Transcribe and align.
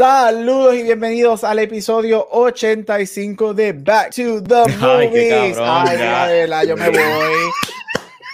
Saludos 0.00 0.76
y 0.76 0.82
bienvenidos 0.82 1.44
al 1.44 1.58
episodio 1.58 2.26
85 2.30 3.52
de 3.52 3.74
Back 3.74 4.14
to 4.14 4.42
the 4.42 4.74
Movies. 4.78 5.58
Ay, 5.60 6.48
la 6.48 6.64
yo 6.64 6.74
me 6.74 6.88
voy. 6.88 7.50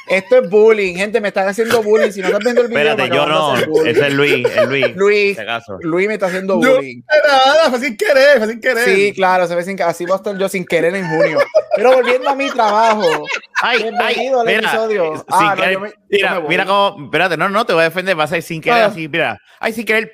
Esto 0.06 0.36
es 0.36 0.48
bullying, 0.48 0.94
gente, 0.94 1.20
me 1.20 1.26
están 1.26 1.48
haciendo 1.48 1.82
bullying. 1.82 2.12
Si 2.12 2.20
no 2.20 2.28
estás 2.28 2.44
viendo 2.44 2.62
el 2.62 2.68
video, 2.68 2.90
Espérate, 2.90 3.12
yo 3.12 3.26
no. 3.26 3.56
Ese 3.84 4.06
es 4.06 4.14
Luis, 4.14 4.46
es 4.48 4.68
Luis. 4.68 4.86
Luis, 4.94 5.38
Luis 5.80 6.06
me 6.06 6.14
está 6.14 6.26
haciendo 6.26 6.54
bullying. 6.54 6.98
No, 6.98 7.28
nada, 7.28 7.70
fue 7.70 7.80
sin 7.80 7.96
querer, 7.96 8.38
fue 8.38 8.46
sin 8.46 8.60
querer. 8.60 8.84
Sí, 8.84 9.12
claro, 9.12 9.48
se 9.48 9.56
ve 9.56 9.64
sin 9.64 9.82
así 9.82 10.04
voy 10.04 10.12
a 10.12 10.16
estar 10.18 10.38
yo 10.38 10.48
sin 10.48 10.64
querer 10.64 10.94
en 10.94 11.08
junio. 11.08 11.40
Pero 11.74 11.96
volviendo 11.96 12.30
a 12.30 12.36
mi 12.36 12.48
trabajo. 12.48 13.26
Ay, 13.60 13.82
bienvenido 13.82 14.40
al 14.40 14.48
episodio. 14.48 15.26
Ah, 15.28 15.56
no, 15.58 15.68
yo 15.68 15.80
me, 15.80 15.92
mira, 16.10 16.34
yo 16.36 16.42
me 16.42 16.48
mira 16.48 16.64
cómo, 16.64 17.06
espérate, 17.06 17.36
no, 17.36 17.48
no 17.48 17.66
te 17.66 17.72
voy 17.72 17.80
a 17.80 17.86
defender, 17.86 18.14
vas 18.14 18.30
a 18.30 18.36
ir 18.36 18.44
sin 18.44 18.60
querer 18.60 18.84
ah. 18.84 18.86
así, 18.86 19.08
mira. 19.08 19.40
Ay, 19.58 19.72
sin 19.72 19.84
querer. 19.84 20.12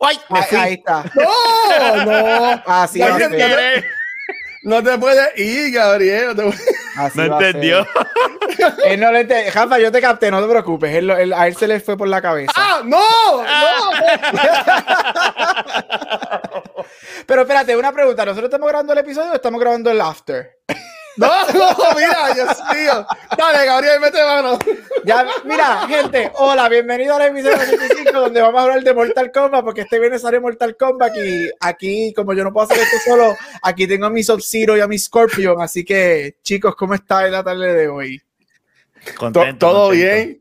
¡Ay! 0.00 0.18
ahí, 0.30 0.74
está. 0.74 1.04
No, 1.14 2.04
no. 2.04 2.62
Así 2.66 3.00
va 3.00 3.18
No 4.62 4.82
te 4.82 4.98
puedes 4.98 5.38
ir, 5.38 5.72
Gabriel. 5.72 6.34
No, 6.36 6.52
no 7.14 7.22
entendió. 7.22 7.86
él 8.86 9.00
no 9.00 9.12
le 9.12 9.20
entendió. 9.20 9.52
Jafa, 9.52 9.78
yo 9.78 9.92
te 9.92 10.00
capté, 10.00 10.30
no 10.30 10.42
te 10.42 10.48
preocupes. 10.48 10.94
Él, 10.94 11.10
él, 11.10 11.32
a 11.32 11.46
él 11.46 11.56
se 11.56 11.66
le 11.66 11.80
fue 11.80 11.96
por 11.96 12.08
la 12.08 12.22
cabeza. 12.22 12.52
¡Ah! 12.56 12.82
¡No! 12.84 12.98
¡No! 13.42 13.90
Pero 17.26 17.42
espérate, 17.42 17.76
una 17.76 17.92
pregunta. 17.92 18.24
¿Nosotros 18.24 18.48
estamos 18.48 18.68
grabando 18.68 18.92
el 18.92 18.98
episodio 18.98 19.32
o 19.32 19.34
estamos 19.34 19.60
grabando 19.60 19.90
el 19.90 20.00
after? 20.00 20.58
No, 21.20 21.26
no, 21.52 21.76
mira, 21.96 22.32
Dios 22.34 22.48
mío. 22.74 23.06
Dale, 23.36 23.66
Gabriel, 23.66 24.00
mete 24.00 24.24
mano. 24.24 24.58
Ya, 25.04 25.26
mira, 25.44 25.86
gente, 25.86 26.32
hola, 26.36 26.66
bienvenido 26.70 27.14
al 27.14 27.22
episodio 27.28 27.58
25 27.58 28.12
donde 28.20 28.40
vamos 28.40 28.58
a 28.58 28.64
hablar 28.64 28.82
de 28.82 28.94
Mortal 28.94 29.30
Kombat 29.30 29.62
porque 29.62 29.82
este 29.82 29.98
viernes 29.98 30.22
sale 30.22 30.40
Mortal 30.40 30.78
Kombat 30.78 31.14
y 31.18 31.50
aquí, 31.60 32.14
como 32.14 32.32
yo 32.32 32.42
no 32.42 32.54
puedo 32.54 32.64
hacer 32.64 32.78
esto 32.78 32.96
solo, 33.04 33.36
aquí 33.62 33.86
tengo 33.86 34.06
a 34.06 34.10
mi 34.10 34.22
Sub-Zero 34.22 34.78
y 34.78 34.80
a 34.80 34.88
mi 34.88 34.98
Scorpion, 34.98 35.60
así 35.60 35.84
que, 35.84 36.36
chicos, 36.42 36.74
¿cómo 36.74 36.94
está 36.94 37.26
en 37.26 37.32
la 37.32 37.44
tarde 37.44 37.74
de 37.74 37.88
hoy? 37.88 38.22
Contento, 39.18 39.68
¿Todo 39.68 39.90
bien? 39.90 40.39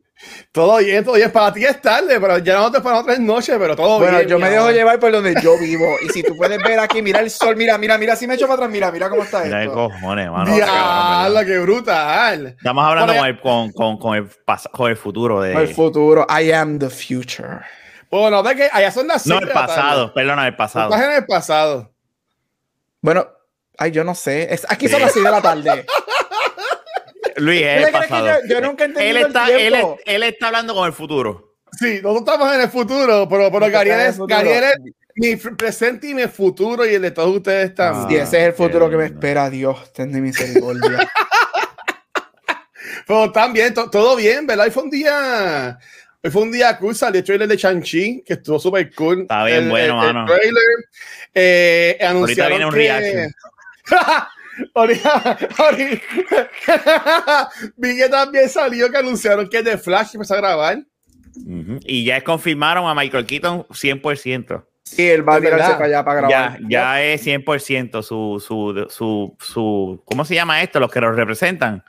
Todo 0.52 0.78
bien, 0.78 1.04
todo 1.04 1.16
bien. 1.16 1.32
Para 1.32 1.54
ti 1.54 1.64
es 1.64 1.82
tarde, 1.82 2.20
pero 2.20 2.38
ya 2.40 2.58
no 2.60 2.72
te 2.72 2.82
para 2.82 3.04
tres 3.04 3.20
noches, 3.20 3.56
pero 3.58 3.76
todo 3.76 4.00
bien. 4.00 4.12
Bueno, 4.12 4.30
yo 4.30 4.40
me 4.40 4.50
dejo 4.50 4.72
llevar 4.72 5.00
por 5.00 5.12
donde 5.12 5.36
yo 5.42 5.58
vivo. 5.58 5.86
Y 6.02 6.10
si 6.10 6.24
tú 6.24 6.36
puedes 6.36 6.62
ver 6.62 6.80
aquí, 6.80 7.02
mira 7.02 7.20
el 7.20 7.30
sol, 7.30 7.56
mira, 7.56 7.78
mira, 7.78 7.98
mira, 7.98 8.16
si 8.16 8.28
me 8.28 8.34
echo 8.36 8.46
para 8.46 8.56
atrás, 8.56 8.70
mira, 8.70 8.92
mira 8.92 9.10
cómo 9.10 9.24
está 9.24 9.44
mira 9.44 9.64
esto. 9.64 9.74
cojones, 9.74 10.30
mano. 10.30 10.54
Diablo, 10.54 11.46
qué 11.46 11.60
brutal. 11.60 12.48
Estamos 12.58 12.86
hablando 12.86 13.16
con 13.16 13.26
el, 13.26 13.40
con, 13.40 13.72
con, 13.72 13.98
con, 13.98 14.16
el 14.18 14.30
con 14.72 14.90
el 14.92 14.98
futuro 14.98 15.42
de... 15.42 15.54
El 15.54 15.74
futuro. 15.74 16.28
I 16.30 16.52
am 16.52 16.80
the 16.80 16.90
future. 16.90 17.62
Bueno, 18.10 18.42
ve 18.42 18.56
que 18.56 18.70
allá 18.72 18.92
son 18.92 19.08
las 19.08 19.26
No, 19.28 19.40
el 19.40 19.50
pasado, 19.50 20.14
perdona, 20.14 20.48
el 20.48 20.56
pasado. 20.56 20.90
Estás 20.94 21.08
en 21.08 21.16
el 21.16 21.26
pasado. 21.26 21.94
Bueno, 23.02 23.28
ay, 23.78 23.92
yo 23.92 24.04
no 24.04 24.16
sé. 24.16 24.54
Es, 24.54 24.66
aquí 24.70 24.88
son 24.90 25.02
las 25.02 25.14
6 25.14 25.24
de 25.24 25.32
la 25.32 25.42
tarde. 25.42 25.86
Luis, 27.40 27.62
es 27.62 27.88
el 27.88 27.92
pasado. 27.92 28.40
Yo, 28.48 28.62
nunca 28.62 28.86
entendí 28.86 29.10
él 29.10 29.18
está, 29.18 29.50
el. 29.50 29.74
Él, 29.74 29.86
él, 30.06 30.24
está 30.24 30.48
hablando 30.48 30.74
con 30.74 30.86
el 30.86 30.94
futuro. 30.94 31.56
Sí, 31.72 32.00
nosotros 32.02 32.34
estamos 32.34 32.56
en 32.56 32.62
el 32.62 32.70
futuro, 32.70 33.28
pero, 33.30 33.52
pero 33.52 33.70
Gabriel 33.70 34.00
es, 34.02 34.18
Gabriel 34.18 34.64
es 34.64 34.94
mi 35.16 35.36
presente 35.36 36.08
y 36.08 36.14
mi 36.14 36.28
futuro 36.28 36.86
y 36.86 36.96
el 36.96 37.02
de 37.02 37.12
todos 37.12 37.36
ustedes 37.36 37.76
también. 37.76 38.22
Sí, 38.22 38.28
ese 38.28 38.42
es 38.42 38.48
el 38.48 38.54
futuro 38.54 38.90
que 38.90 38.98
me 38.98 39.06
espera. 39.06 39.50
Dios, 39.50 39.92
ten 39.94 40.12
de 40.12 40.22
misericordia. 40.22 41.10
pero 43.08 43.32
también, 43.32 43.74
to, 43.74 43.90
todo 43.90 44.16
bien, 44.16 44.48
¿verdad? 44.48 44.66
Hoy 44.66 44.72
fue 44.72 44.84
un 44.84 44.90
día... 44.90 45.78
Hoy 46.22 46.32
fue 46.32 46.42
un 46.42 46.52
día 46.52 46.78
cool, 46.78 46.94
salió 46.96 47.20
el 47.20 47.26
trailer 47.26 47.48
de 47.48 47.56
Shang-Chi, 47.56 48.24
que 48.26 48.34
estuvo 48.34 48.60
súper 48.60 48.94
cool. 48.94 49.22
Está 49.22 49.46
bien 49.46 49.64
el, 49.64 49.70
bueno, 49.70 50.06
el, 50.06 50.14
mano. 50.14 50.34
El 50.34 50.38
trailer, 50.38 50.64
eh, 51.34 51.98
anunciaron 52.02 52.22
Ahorita 52.22 52.48
viene 52.50 52.66
un 52.66 52.72
que... 52.72 52.78
reaction. 52.78 53.32
Vi 57.78 57.98
que 57.98 58.10
también 58.10 58.50
salió 58.50 58.90
que 58.92 58.98
anunciaron 58.98 59.48
que 59.50 59.64
The 59.64 59.78
Flash 59.78 60.12
empezó 60.16 60.34
a 60.36 60.38
grabar. 60.38 60.78
Uh 61.36 61.50
-huh. 61.50 61.80
Y 61.86 62.06
ya 62.06 62.22
confirmaron 62.24 62.88
a 62.88 62.96
Michael 62.96 63.26
Keaton 63.26 63.66
100%. 63.70 64.66
Sí, 64.84 65.08
él 65.08 65.28
va 65.28 65.36
a 65.36 65.40
tirarse 65.42 65.74
para 65.74 65.86
allá 65.86 66.04
para 66.04 66.22
grabar. 66.22 66.60
Ya, 66.62 66.68
ya 66.68 67.04
es 67.04 67.26
100% 67.26 68.02
su, 68.02 68.44
su, 68.46 68.88
su, 68.90 69.38
su, 69.40 70.02
¿cómo 70.06 70.26
se 70.26 70.34
llama 70.36 70.62
esto? 70.64 70.80
Los 70.80 70.92
que 70.92 71.00
los 71.00 71.16
representan. 71.16 71.84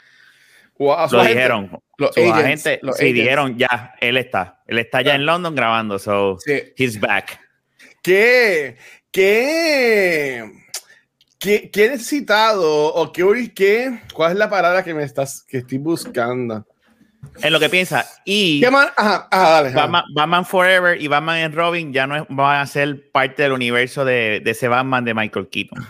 Wow, 0.78 1.08
lo 1.10 1.24
dijeron. 1.24 1.70
Los 1.98 2.14
su 2.14 2.20
agents, 2.20 2.66
agente, 2.66 2.78
los 2.82 2.96
sí, 2.96 3.04
agents. 3.04 3.20
dijeron 3.20 3.58
ya, 3.58 3.94
él 4.00 4.16
está. 4.16 4.62
Él 4.66 4.78
está 4.78 5.02
ya 5.02 5.14
en 5.14 5.26
London 5.26 5.54
grabando, 5.54 5.98
so 5.98 6.36
Sí. 6.44 6.60
he's 6.76 6.98
back. 7.00 7.38
¿Qué? 8.02 8.76
¿Qué? 9.10 10.50
¿Qué, 11.40 11.70
qué 11.70 11.88
necesitado 11.88 12.94
o 12.94 13.12
qué, 13.12 13.50
qué, 13.54 14.00
cuál 14.12 14.32
es 14.32 14.38
la 14.38 14.50
palabra 14.50 14.84
que 14.84 14.92
me 14.92 15.02
estás 15.02 15.42
que 15.48 15.58
estoy 15.58 15.78
buscando? 15.78 16.66
En 17.42 17.52
lo 17.52 17.58
que 17.58 17.68
piensa. 17.70 18.06
Y 18.26 18.60
¿Qué 18.60 18.70
más? 18.70 18.88
Ajá, 18.96 19.26
ajá, 19.30 19.50
dale. 19.50 19.70
Batman, 19.70 20.04
Batman 20.14 20.44
Forever 20.44 21.00
y 21.00 21.08
Batman 21.08 21.42
and 21.44 21.54
Robin 21.54 21.92
ya 21.92 22.06
no 22.06 22.16
es- 22.16 22.24
van 22.28 22.60
a 22.60 22.66
ser 22.66 23.10
parte 23.10 23.42
del 23.42 23.52
universo 23.52 24.04
de, 24.04 24.40
de 24.44 24.50
ese 24.50 24.68
Batman 24.68 25.04
de 25.04 25.14
Michael 25.14 25.48
Keaton. 25.50 25.82
O 25.82 25.86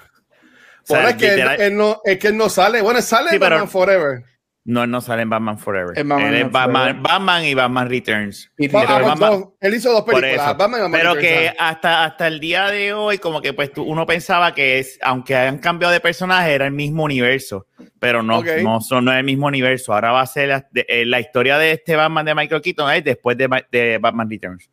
sea, 0.84 1.10
es, 1.10 1.16
que 1.16 1.34
él, 1.34 1.48
él 1.58 1.76
no, 1.76 2.00
es 2.04 2.18
que 2.18 2.28
él 2.28 2.36
no 2.36 2.48
sale. 2.48 2.80
Bueno, 2.80 3.02
sale 3.02 3.30
Sí, 3.30 3.36
pero- 3.38 3.56
Batman 3.56 3.68
Forever. 3.68 4.24
No, 4.70 4.86
no 4.86 5.00
sale 5.00 5.22
en 5.22 5.30
Batman 5.30 5.58
Forever. 5.58 5.98
En 5.98 6.08
Batman 6.08 6.28
Él 6.34 6.42
es 6.46 6.50
Batman, 6.52 6.82
Forever. 6.82 7.02
Batman 7.02 7.44
y 7.44 7.54
Batman 7.54 7.88
Returns. 7.88 8.50
Y 8.56 8.68
Batman- 8.68 9.18
dos. 9.18 9.48
él 9.60 9.74
hizo 9.74 9.92
dos 9.92 10.02
películas. 10.04 10.56
Batman 10.56 10.70
y 10.80 10.82
Batman 10.82 10.92
Pero 11.00 11.14
Returns, 11.14 11.28
que 11.50 11.54
hasta, 11.58 12.04
hasta 12.04 12.26
el 12.26 12.40
día 12.40 12.66
de 12.68 12.92
hoy, 12.92 13.18
como 13.18 13.42
que 13.42 13.52
pues 13.52 13.72
tú- 13.72 13.82
uno 13.82 14.06
pensaba 14.06 14.54
que 14.54 14.78
es, 14.78 14.98
aunque 15.02 15.34
hayan 15.36 15.58
cambiado 15.58 15.92
de 15.92 16.00
personaje, 16.00 16.52
era 16.54 16.66
el 16.66 16.72
mismo 16.72 17.04
universo. 17.04 17.66
Pero 17.98 18.22
no, 18.22 18.42
no, 18.62 18.80
son, 18.80 19.04
no 19.04 19.12
es 19.12 19.18
el 19.18 19.24
mismo 19.24 19.46
universo. 19.46 19.92
Ahora 19.92 20.12
va 20.12 20.20
a 20.22 20.26
ser 20.26 20.48
la, 20.48 20.68
de- 20.70 20.86
eh, 20.88 21.04
la 21.04 21.20
historia 21.20 21.58
de 21.58 21.72
este 21.72 21.96
Batman 21.96 22.24
de 22.24 22.34
Michael 22.34 22.62
Keaton 22.62 22.90
es 22.92 23.04
después 23.04 23.36
de, 23.36 23.48
de 23.70 23.98
Batman 23.98 24.30
Returns. 24.30 24.70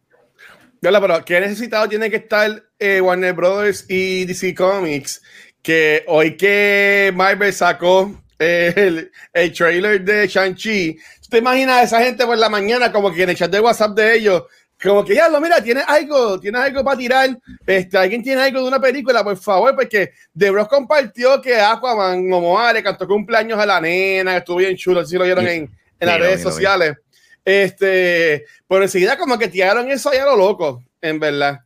Pero 0.79 1.25
¿qué 1.25 1.40
necesitado 1.40 1.90
tiene 1.90 2.09
que 2.09 2.18
estar 2.18 2.52
eh, 2.78 3.02
Warner 3.02 3.34
Brothers 3.34 3.85
y 3.90 4.25
DC 4.25 4.53
Comics? 4.53 5.22
Que 5.62 6.03
hoy 6.08 6.38
que 6.38 7.12
Marvel 7.16 7.52
sacó 7.52 8.14
eh, 8.39 8.73
el, 8.75 9.11
el 9.33 9.53
trailer 9.53 10.01
de 10.03 10.27
Shang-Chi, 10.27 10.93
¿tú 11.21 11.29
¿te 11.29 11.37
imaginas 11.39 11.77
a 11.77 11.83
esa 11.83 12.01
gente 12.03 12.25
por 12.25 12.37
la 12.37 12.49
mañana 12.49 12.91
como 12.91 13.11
que 13.13 13.23
en 13.23 13.29
el 13.31 13.35
chat 13.35 13.51
de 13.51 13.59
WhatsApp 13.59 13.95
de 13.95 14.15
ellos? 14.15 14.43
Como 14.81 15.03
que 15.03 15.15
ya 15.15 15.27
lo 15.27 15.41
mira, 15.41 15.59
tienes 15.63 15.83
algo, 15.87 16.39
tienes 16.39 16.61
algo 16.61 16.83
para 16.83 16.97
tirar. 16.97 17.29
Este, 17.65 17.97
alguien 17.97 18.21
tiene 18.21 18.43
algo 18.43 18.61
de 18.61 18.67
una 18.67 18.79
película, 18.79 19.23
por 19.23 19.35
favor, 19.37 19.75
porque 19.75 20.11
The 20.37 20.51
Bros 20.51 20.67
compartió 20.67 21.41
que 21.41 21.59
Aquaman 21.59 22.27
Momoa 22.29 22.73
le 22.73 22.83
cantó 22.83 23.07
cumpleaños 23.07 23.57
a 23.57 23.65
la 23.65 23.81
nena, 23.81 24.37
estuvo 24.37 24.57
bien 24.57 24.75
chulo, 24.77 25.03
si 25.03 25.17
lo 25.17 25.23
vieron 25.23 25.45
Sí. 25.45 25.51
en, 25.51 25.63
en 25.63 25.69
Sí, 25.99 26.05
las 26.05 26.19
redes 26.19 26.43
sociales. 26.43 26.95
Este, 27.43 28.45
pero 28.67 28.83
enseguida 28.83 29.17
como 29.17 29.39
que 29.39 29.47
tiraron 29.47 29.89
eso 29.89 30.11
ahí 30.11 30.19
a 30.19 30.25
lo 30.25 30.35
loco, 30.35 30.83
en 31.01 31.19
verdad. 31.19 31.59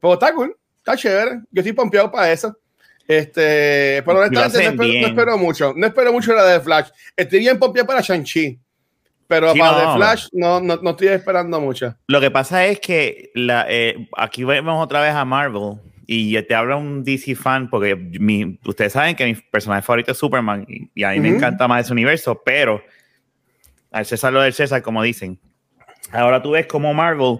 Pero 0.00 0.14
está 0.14 0.32
cool, 0.32 0.56
está 0.76 0.96
chévere. 0.96 1.40
Yo 1.50 1.60
estoy 1.62 1.72
pompeado 1.72 2.12
para 2.12 2.30
eso. 2.30 2.56
Este, 3.18 4.02
pero 4.04 4.20
honestamente 4.20 4.76
no 4.76 4.82
espero, 4.84 5.00
no 5.00 5.06
espero 5.08 5.38
mucho. 5.38 5.74
No 5.76 5.86
espero 5.86 6.12
mucho 6.12 6.34
la 6.34 6.44
de 6.44 6.60
Flash. 6.60 6.88
Estoy 7.16 7.38
bien 7.40 7.58
pompeado 7.58 7.86
para 7.86 8.00
Shang-Chi. 8.00 8.58
Pero 9.28 9.52
Sí, 9.52 9.58
para 9.58 9.72
no. 9.72 9.78
The 9.92 9.96
Flash 9.98 10.26
no, 10.32 10.60
no, 10.60 10.76
no 10.76 10.90
estoy 10.90 11.08
esperando 11.08 11.60
mucho. 11.60 11.94
Lo 12.06 12.20
que 12.20 12.30
pasa 12.30 12.66
es 12.66 12.80
que 12.80 13.30
la, 13.34 13.66
eh, 13.68 14.08
aquí 14.16 14.44
vemos 14.44 14.82
otra 14.84 15.00
vez 15.00 15.12
a 15.14 15.24
Marvel 15.24 15.80
y 16.06 16.40
te 16.42 16.54
habla 16.54 16.76
un 16.76 17.02
DC 17.04 17.34
fan 17.34 17.70
porque 17.70 17.94
mi- 17.96 18.58
ustedes 18.66 18.92
saben 18.92 19.16
que 19.16 19.24
mi 19.24 19.34
personaje 19.34 19.82
favorito 19.82 20.12
es 20.12 20.18
Superman 20.18 20.66
y, 20.68 20.90
y 20.94 21.04
a 21.04 21.10
mí 21.12 21.20
me 21.20 21.28
encanta 21.30 21.66
más 21.68 21.84
ese 21.86 21.92
universo, 21.92 22.42
pero 22.44 22.82
al 23.90 24.04
César 24.04 24.32
lo 24.32 24.42
del 24.42 24.52
César, 24.52 24.82
como 24.82 25.02
dicen. 25.02 25.38
Ahora 26.10 26.42
tú 26.42 26.50
ves 26.50 26.66
como 26.66 26.92
Marvel 26.92 27.38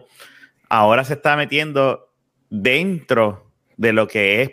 ahora 0.71 1.05
se 1.05 1.15
está 1.15 1.37
metiendo 1.37 2.09
dentro 2.49 3.51
de 3.77 3.93
lo 3.93 4.09
que 4.09 4.41
es 4.43 4.51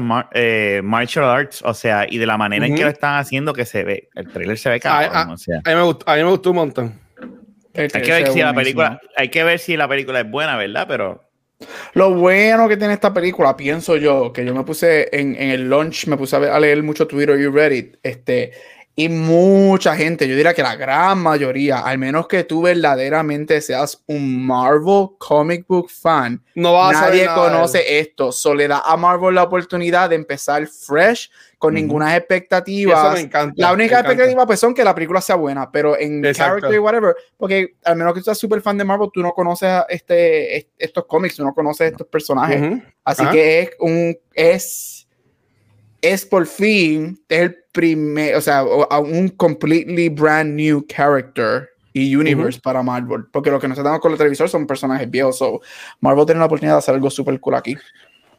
mar- 0.00 0.28
eh, 0.32 0.80
martial 0.82 1.24
arts, 1.24 1.62
o 1.62 1.74
sea, 1.74 2.06
y 2.08 2.18
de 2.18 2.26
la 2.26 2.36
manera 2.36 2.66
en 2.66 2.74
que 2.74 2.82
lo 2.84 2.90
están 2.90 3.18
haciendo 3.18 3.52
que 3.52 3.64
se 3.64 3.84
ve, 3.84 4.08
el 4.14 4.28
trailer 4.28 4.58
se 4.58 4.70
ve 4.70 4.80
cabrón, 4.80 5.10
ah, 5.14 5.32
o 5.32 5.36
sea. 5.36 5.60
A 5.64 5.70
mí 5.70 5.76
me 5.76 5.82
gustó, 5.82 6.10
a 6.10 6.16
mí 6.16 6.22
me 6.24 6.30
gustó 6.30 6.50
un 6.50 6.56
montón. 6.56 7.00
Hay 7.74 7.88
que 7.88 8.12
ver 8.12 8.26
si 8.32 8.38
la 8.40 8.52
película, 8.54 9.00
hay 9.16 9.28
que 9.30 9.44
ver 9.44 9.58
si 9.58 9.76
la 9.76 9.88
película 9.88 10.20
es 10.20 10.30
buena, 10.30 10.56
¿verdad? 10.56 10.84
Pero 10.88 11.28
Lo 11.94 12.12
bueno 12.14 12.68
que 12.68 12.76
tiene 12.76 12.92
esta 12.94 13.14
película, 13.14 13.56
pienso 13.56 13.96
yo, 13.96 14.32
que 14.32 14.44
yo 14.44 14.52
me 14.54 14.64
puse 14.64 15.08
en, 15.16 15.36
en 15.36 15.50
el 15.50 15.70
launch, 15.70 16.06
me 16.08 16.16
puse 16.16 16.34
a, 16.36 16.38
ver- 16.40 16.50
a 16.50 16.58
leer 16.60 16.82
mucho 16.82 17.06
Twitter 17.06 17.38
y 17.38 17.46
Reddit, 17.46 17.96
este, 18.02 18.52
Y 18.94 19.08
mucha 19.08 19.96
gente, 19.96 20.28
yo 20.28 20.36
diría 20.36 20.52
que 20.52 20.62
la 20.62 20.76
gran 20.76 21.18
mayoría, 21.18 21.78
al 21.78 21.96
menos 21.96 22.28
que 22.28 22.44
tú 22.44 22.60
verdaderamente 22.60 23.60
seas 23.62 24.02
un 24.06 24.46
Marvel 24.46 25.08
comic 25.16 25.66
book 25.66 25.88
fan, 25.90 26.42
No 26.54 26.74
va 26.74 26.90
a 26.90 26.92
saber 26.92 27.08
nadie 27.08 27.22
él. 27.24 27.30
conoce 27.34 27.98
esto. 28.00 28.32
So 28.32 28.54
le 28.54 28.68
da 28.68 28.80
a 28.84 28.96
Marvel 28.98 29.34
la 29.34 29.44
oportunidad 29.44 30.10
de 30.10 30.16
empezar 30.16 30.66
fresh, 30.66 31.30
con 31.56 31.72
Ujú. 31.74 31.80
ninguna 31.80 32.14
expectativa. 32.16 33.12
me 33.14 33.20
encanta. 33.20 33.54
La 33.56 33.72
única 33.72 34.00
expectativa 34.00 34.44
pues 34.46 34.60
son 34.60 34.74
que 34.74 34.84
la 34.84 34.94
película 34.94 35.20
sea 35.22 35.36
buena, 35.36 35.70
pero 35.70 35.98
en 35.98 36.22
Exacto. 36.24 36.56
character 36.56 36.74
y 36.74 36.78
whatever, 36.78 37.16
porque 37.38 37.76
al 37.84 37.96
menos 37.96 38.12
que 38.12 38.20
tú 38.20 38.24
seas 38.24 38.38
súper 38.38 38.60
fan 38.60 38.76
de 38.76 38.84
Marvel, 38.84 39.08
tú 39.14 39.22
no 39.22 39.32
conoces 39.32 39.68
a 39.68 39.86
este, 39.88 40.56
est- 40.56 40.70
estos 40.76 41.06
cómics, 41.06 41.36
tú 41.36 41.44
no 41.44 41.54
conoces 41.54 41.92
estos 41.92 42.08
personajes. 42.08 42.60
Ujú. 42.60 42.82
Así 43.04 43.22
Ajá. 43.22 43.30
que 43.32 43.60
es 43.60 43.70
un 43.78 44.18
es 44.34 45.01
es 46.02 46.26
por 46.26 46.46
fin 46.46 47.18
es 47.28 47.40
el 47.40 47.56
primer, 47.72 48.34
o 48.34 48.40
sea, 48.40 48.64
un 48.64 49.28
completely 49.30 50.10
brand 50.10 50.54
new 50.54 50.84
character 50.86 51.70
y 51.94 52.14
universe 52.14 52.60
para 52.60 52.82
Marvel, 52.82 53.24
porque 53.32 53.50
lo 53.50 53.60
que 53.60 53.68
nos 53.68 53.78
estamos 53.78 54.00
con 54.00 54.12
el 54.12 54.18
televisor 54.18 54.48
son 54.48 54.66
personajes 54.66 55.10
viejos, 55.10 55.38
so 55.38 55.60
Marvel 56.00 56.26
tiene 56.26 56.40
la 56.40 56.46
oportunidad 56.46 56.74
de 56.74 56.78
hacer 56.78 56.94
algo 56.94 57.08
súper 57.08 57.38
cool 57.40 57.54
aquí. 57.54 57.76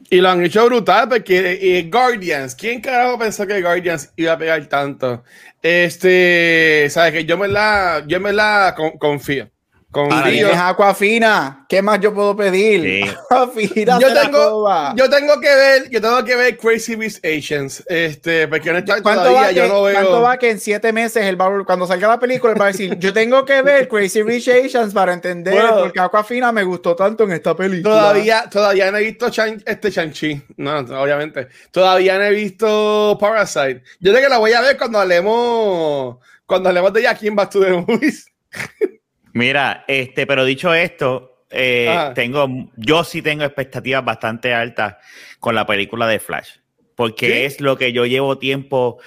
Y 0.10 0.18
lo 0.18 0.30
han 0.30 0.44
hecho 0.44 0.66
brutal 0.66 1.08
porque 1.08 1.60
eh, 1.62 1.90
Guardians, 1.90 2.56
¿quién 2.56 2.82
carajo 2.82 3.18
pensó 3.18 3.48
que 3.48 3.62
Guardians 3.62 4.12
iba 4.18 4.34
a 4.34 4.38
pegar 4.38 4.66
tanto? 4.68 5.24
Este, 5.62 6.88
sabes 6.90 7.14
que 7.14 7.26
yo 7.26 7.38
me 7.38 7.48
la, 7.48 8.04
yo 8.06 8.20
me 8.20 8.34
la 8.34 8.74
con- 8.76 8.98
confío. 8.98 9.50
Ahora, 9.96 10.10
Confío. 10.24 10.32
tienes 10.48 10.58
Aquafina, 10.58 11.66
¿qué 11.70 11.82
más 11.82 12.00
yo 12.00 12.14
puedo 12.14 12.36
pedir? 12.36 12.82
Sí. 13.06 13.12
Aquafina 13.30 14.00
Yo 14.00 14.14
tengo, 14.14 14.68
yo 14.96 15.10
tengo 15.10 15.40
que 15.40 15.56
ver, 15.56 15.90
yo 15.90 16.02
tengo 16.02 16.24
que 16.26 16.36
ver 16.36 16.58
Crazy 16.58 16.96
Rich 16.96 17.20
Asians, 17.24 17.84
este, 17.88 18.48
porque 18.48 18.70
honestamente 18.72 19.04
¿Cuánto 19.04 19.24
todavía 19.26 19.42
va, 19.48 19.52
yo 19.52 19.62
que, 19.64 19.68
no 19.70 19.84
veo. 19.84 19.94
cuánto 19.94 20.22
va 20.22 20.38
que 20.38 20.50
en 20.52 20.60
siete 20.60 20.92
meses 20.94 21.24
el 21.26 21.38
Barbie- 21.38 21.66
cuando 21.66 21.86
salga 21.86 22.08
la 22.08 22.20
película 22.20 22.54
él 22.54 22.60
va 22.62 22.66
a 22.66 22.68
decir 22.70 22.98
yo 22.98 23.14
tengo 23.14 23.46
que 23.46 23.62
ver 23.62 23.88
Crazy 23.88 24.24
Rich 24.24 24.48
Asians 24.50 24.94
para 24.94 25.14
entender 25.14 25.54
Bueno. 25.54 25.78
por 25.78 25.92
qué 25.92 26.00
Aquafina 26.00 26.52
me 26.52 26.64
gustó 26.64 26.96
tanto 26.96 27.24
en 27.26 27.32
esta 27.34 27.56
película 27.56 27.94
Todavía, 27.94 28.50
todavía 28.50 28.92
no 28.92 28.98
he 28.98 29.04
visto 29.04 29.30
Chan- 29.30 29.62
este 29.66 29.92
Shang-Chi. 29.92 30.42
No, 30.58 30.82
no, 30.82 31.02
obviamente. 31.02 31.48
Todavía 31.72 32.18
no 32.18 32.24
he 32.24 32.32
visto 32.32 33.18
Parasite. 33.20 33.84
Yo 34.00 34.14
sé 34.14 34.22
que 34.22 34.30
la 34.30 34.38
voy 34.38 34.54
a 34.54 34.62
ver 34.62 34.78
cuando 34.78 35.00
hablemos, 35.00 36.18
cuando 36.46 36.70
hablemos 36.70 36.92
de 36.94 37.02
Jackie 37.04 37.30
Back 37.30 37.50
to 37.52 37.60
the 37.62 37.72
Movies. 37.72 38.26
Mira, 39.34 39.84
este, 39.88 40.26
pero 40.26 40.46
dicho 40.46 40.74
esto, 40.74 41.46
eh, 41.50 42.12
tengo, 42.16 42.48
yo 42.78 43.04
sí 43.04 43.22
tengo 43.22 43.44
expectativas 43.44 44.04
bastante 44.04 44.54
altas 44.54 44.96
con 45.40 45.56
la 45.56 45.66
película 45.66 46.08
de 46.08 46.20
Flash, 46.20 46.58
porque 46.96 47.28
¿Sí? 47.28 47.34
es 47.34 47.62
lo 47.62 47.78
que 47.78 47.94
yo 47.94 48.06
llevo 48.06 48.38
tiempo 48.38 49.00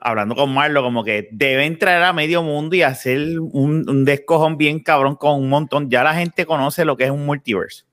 hablando 0.00 0.34
con 0.34 0.52
Marlo, 0.52 0.82
como 0.82 1.04
que 1.04 1.28
deben 1.30 1.78
traer 1.78 2.02
a 2.02 2.12
medio 2.12 2.42
mundo 2.42 2.74
y 2.74 2.82
hacer 2.82 3.38
un, 3.38 3.88
un 3.88 4.04
descojón 4.04 4.56
bien 4.56 4.80
cabrón 4.80 5.14
con 5.14 5.40
un 5.40 5.48
montón. 5.48 5.90
Ya 5.90 6.02
la 6.02 6.14
gente 6.14 6.44
conoce 6.44 6.84
lo 6.84 6.96
que 6.96 7.04
es 7.04 7.10
un 7.10 7.24
multiverse. 7.24 7.84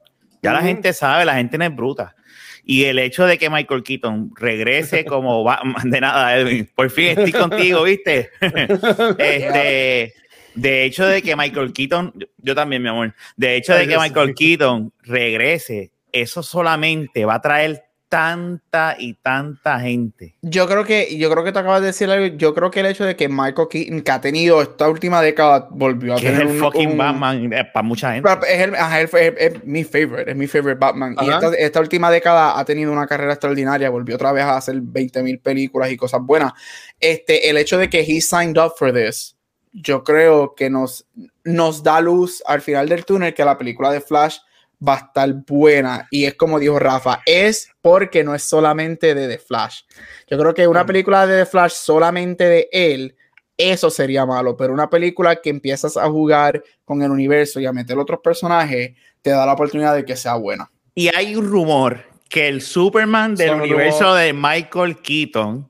Ya 0.42 0.54
la 0.54 0.62
gente 0.62 0.94
sabe, 0.94 1.26
la 1.26 1.36
gente 1.36 1.58
no 1.58 1.66
es 1.66 1.76
bruta. 1.76 2.16
Y 2.64 2.86
el 2.86 3.00
hecho 3.00 3.26
de 3.26 3.38
que 3.38 3.50
Michael 3.50 3.84
Keaton 3.84 4.32
regrese 4.36 5.06
como 5.06 5.44
Batman, 5.44 5.90
de 5.90 6.02
nada, 6.02 6.38
Edwin, 6.38 6.70
por 6.74 6.90
fin 6.90 7.08
estoy 7.08 7.32
contigo, 7.32 7.84
¿viste? 7.84 8.30
este, 9.18 10.14
de 10.56 10.84
hecho 10.86 11.06
de 11.06 11.22
que 11.22 11.36
Michael 11.36 11.74
Keaton, 11.74 12.14
yo 12.38 12.56
también, 12.56 12.82
mi 12.82 12.90
amor, 12.90 13.14
de 13.38 13.56
hecho 13.56 13.74
de 13.74 13.88
que 13.88 13.98
Michael. 13.98 14.34
Keaton 14.36 14.92
regrese, 15.04 15.92
eso 16.12 16.42
solamente 16.44 17.26
va 17.26 17.36
a 17.36 17.42
traer 17.42 17.84
tanta 18.10 18.96
y 18.98 19.14
tanta 19.14 19.80
gente. 19.80 20.34
yo 20.42 20.68
creo 20.68 20.84
que 20.84 21.16
yo 21.16 21.30
creo 21.30 21.44
que 21.44 21.52
te 21.52 21.60
acabas 21.60 21.82
de 21.82 21.88
decir 21.88 22.10
algo 22.10 22.36
yo 22.38 22.56
creo 22.56 22.72
que 22.72 22.80
el 22.80 22.88
hecho 22.88 23.06
de 23.06 23.16
que 23.16 23.30
Michael 23.30 23.68
Keaton 23.70 24.02
que 24.02 24.12
ha 24.12 24.20
tenido 24.20 24.64
esta 24.64 24.90
última 24.90 25.22
década 25.22 25.68
volvió 25.70 26.16
a 26.16 26.18
Que 26.18 26.26
es 26.30 26.32
tener 26.34 26.48
el 26.48 26.54
un- 26.54 26.60
fucking 26.60 26.90
un- 26.90 26.98
Batman 26.98 27.54
eh, 27.54 27.66
para 27.72 27.84
mucha 27.84 28.12
gente. 28.14 28.28
Pero 28.28 28.44
Es, 28.52 28.62
el- 28.62 28.74
él 29.00 29.08
fue- 29.08 29.28
es, 29.28 29.34
es 29.54 29.64
mi 29.64 29.84
favorite, 29.84 30.32
es 30.32 30.36
mi 30.36 30.48
favorite 30.48 30.80
Batman. 30.80 31.16
Y 31.22 31.30
esta, 31.30 31.54
esta 31.56 31.80
última 31.82 32.10
década 32.10 32.58
ha 32.60 32.66
tenido 32.66 32.92
una 32.92 33.06
carrera 33.06 33.34
extraordinaria, 33.34 33.92
volvió 33.92 34.16
otra 34.16 34.32
vez 34.32 34.44
a 34.44 34.58
hacer 34.58 34.78
20 34.82 35.22
mil 35.22 35.38
películas 35.38 35.92
y 35.92 35.96
cosas 35.96 36.22
buenas. 36.24 36.54
Este, 37.00 37.48
el 37.52 37.58
hecho 37.58 37.78
de 37.78 37.92
que 37.92 38.00
he 38.00 38.22
signed 38.22 38.58
up 38.58 38.72
for 38.76 38.92
this, 38.92 39.36
yo 39.72 40.04
creo 40.04 40.56
que 40.56 40.70
nos, 40.70 41.08
nos 41.44 41.84
da 41.84 42.02
luz 42.02 42.44
al 42.46 42.62
final 42.62 42.90
del 42.90 43.06
túnel 43.06 43.34
que 43.34 43.46
la 43.46 43.58
película 43.58 43.92
de 43.92 44.02
Flash 44.02 44.38
va 44.86 44.96
a 44.96 44.98
estar 44.98 45.34
buena. 45.46 46.08
Y 46.10 46.26
es 46.26 46.36
como 46.36 46.60
dijo 46.60 46.80
Rafa, 46.80 47.22
es 47.26 47.72
porque 47.82 48.24
no 48.24 48.34
es 48.34 48.44
solamente 48.44 49.14
de 49.14 49.28
The 49.28 49.38
Flash. 49.38 49.82
Yo 50.28 50.38
creo 50.38 50.54
que 50.54 50.68
una 50.68 50.86
película 50.86 51.28
de 51.28 51.44
The 51.44 51.46
Flash 51.46 51.74
solamente 51.74 52.46
de 52.46 52.70
él, 52.72 53.16
eso 53.58 53.90
sería 53.90 54.26
malo, 54.26 54.56
pero 54.56 54.74
una 54.74 54.90
película 54.90 55.36
que 55.36 55.50
empiezas 55.50 55.98
a 55.98 56.10
jugar 56.10 56.64
con 56.86 57.02
el 57.02 57.12
universo 57.12 57.60
y 57.60 57.66
a 57.66 57.74
meter 57.74 57.98
otros 57.98 58.22
personajes, 58.24 58.92
te 59.22 59.32
da 59.32 59.46
la 59.46 59.54
oportunidad 59.54 59.96
de 59.96 60.06
que 60.06 60.16
sea 60.16 60.36
buena. 60.36 60.72
Y 60.96 61.14
hay 61.14 61.36
un 61.36 61.46
rumor 61.48 62.06
que 62.30 62.48
el 62.48 62.62
Superman 62.62 63.36
del 63.36 63.50
Son 63.50 63.62
universo 63.62 64.04
rumor. 64.04 64.20
de 64.20 64.34
Michael 64.34 64.98
Keaton 65.02 65.70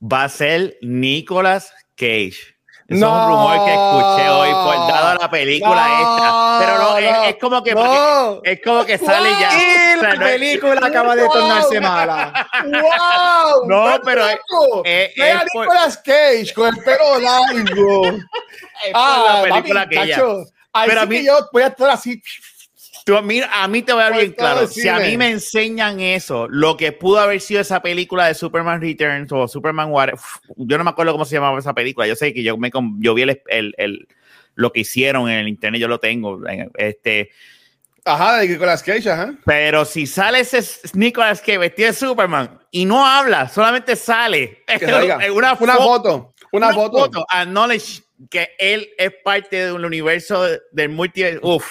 va 0.00 0.24
a 0.24 0.28
ser 0.28 0.78
Nicolas 0.80 1.72
Cage. 1.96 2.55
Eso 2.88 3.00
No. 3.00 3.06
es 3.08 3.24
un 3.26 3.28
rumor 3.32 3.64
que 3.66 3.72
escuché 3.72 4.28
hoy 4.30 4.52
por 4.52 4.76
dado 4.92 5.14
la 5.20 5.28
película 5.30 5.88
No, 5.88 5.98
esta. 6.16 6.58
Pero 6.60 6.78
no, 6.78 6.98
es- 6.98 7.28
es, 7.30 7.36
como 7.40 7.62
que 7.64 7.74
no. 7.74 8.40
es 8.44 8.60
como 8.64 8.84
que 8.84 8.96
sale 8.98 9.30
ya. 9.30 9.50
Y 9.52 9.96
O 9.96 10.00
sea, 10.00 10.14
la 10.14 10.14
es- 10.14 10.20
película 10.32 10.86
acaba 10.86 11.16
de 11.16 11.22
No. 11.24 11.30
tornarse 11.30 11.80
mala. 11.80 12.48
¡Wow! 12.64 13.66
No, 13.68 13.86
¡Estás 13.86 14.00
pero 14.04 14.26
es- 14.28 14.38
es- 15.16 15.34
a 15.34 15.44
Nicolas 15.44 15.96
Cage 15.98 16.52
con 16.54 16.68
el 16.68 16.84
pelo 16.84 17.18
largo. 17.20 18.02
Es 18.84 18.92
por 18.92 19.24
la 19.24 19.42
película 19.42 19.88
cacho, 19.88 20.44
ahí 20.72 20.88
Pero 20.88 21.00
a 21.00 21.06
mí- 21.06 21.16
que 21.16 21.24
yo 21.24 21.38
voy 21.52 21.62
a 21.62 21.68
estar 21.68 21.90
así. 21.90 22.22
Tú, 23.06 23.16
a, 23.16 23.22
mí, 23.22 23.40
a 23.48 23.68
mí 23.68 23.82
te 23.82 23.92
voy 23.92 24.02
a 24.02 24.10
dar 24.10 24.18
bien 24.18 24.34
todo 24.34 24.52
claro. 24.52 24.66
Si 24.66 24.88
a 24.88 24.98
mí 24.98 25.16
me 25.16 25.30
enseñan 25.30 26.00
eso, 26.00 26.48
lo 26.50 26.76
que 26.76 26.90
pudo 26.90 27.20
haber 27.20 27.40
sido 27.40 27.60
esa 27.60 27.80
película 27.80 28.26
de 28.26 28.34
Superman 28.34 28.80
Returns 28.80 29.30
o 29.30 29.46
Superman 29.46 29.92
What, 29.92 30.14
uf, 30.14 30.38
yo 30.56 30.76
no 30.76 30.82
me 30.82 30.90
acuerdo 30.90 31.12
cómo 31.12 31.24
se 31.24 31.36
llamaba 31.36 31.56
esa 31.56 31.72
película. 31.72 32.08
Yo 32.08 32.16
sé 32.16 32.34
que 32.34 32.42
yo 32.42 32.56
me 32.58 32.68
yo 32.98 33.14
vi 33.14 33.22
el, 33.22 33.40
el- 33.46 33.74
el- 33.78 34.08
lo 34.56 34.72
que 34.72 34.80
hicieron 34.80 35.30
en 35.30 35.38
el 35.38 35.46
internet, 35.48 35.80
yo 35.80 35.86
lo 35.86 36.00
tengo. 36.00 36.44
en- 36.48 36.68
Este, 36.78 37.30
Ajá, 38.04 38.38
de 38.38 38.48
Nicolas 38.48 38.82
Cage, 38.82 39.08
ajá. 39.08 39.34
pero 39.44 39.84
si 39.84 40.06
sale 40.08 40.40
ese 40.40 40.62
Nicolas 40.94 41.40
que 41.40 41.58
vestido 41.58 41.86
de 41.88 41.94
Superman 41.94 42.58
y 42.72 42.86
no 42.86 43.06
habla, 43.06 43.48
solamente 43.48 43.94
sale 43.94 44.64
Que 44.66 44.78
salga. 44.80 45.18
en 45.24 45.32
una, 45.32 45.54
Una 45.60 45.74
fo- 45.76 45.84
foto. 45.84 46.34
Una, 46.52 46.72
foto. 46.72 47.24
acknowledge 47.28 48.02
que 48.30 48.48
él 48.58 48.88
es 48.98 49.12
parte 49.24 49.66
de 49.66 49.72
un 49.72 49.84
universo 49.84 50.44
del 50.72 50.88
multiverso. 50.88 51.40
Uf, 51.46 51.66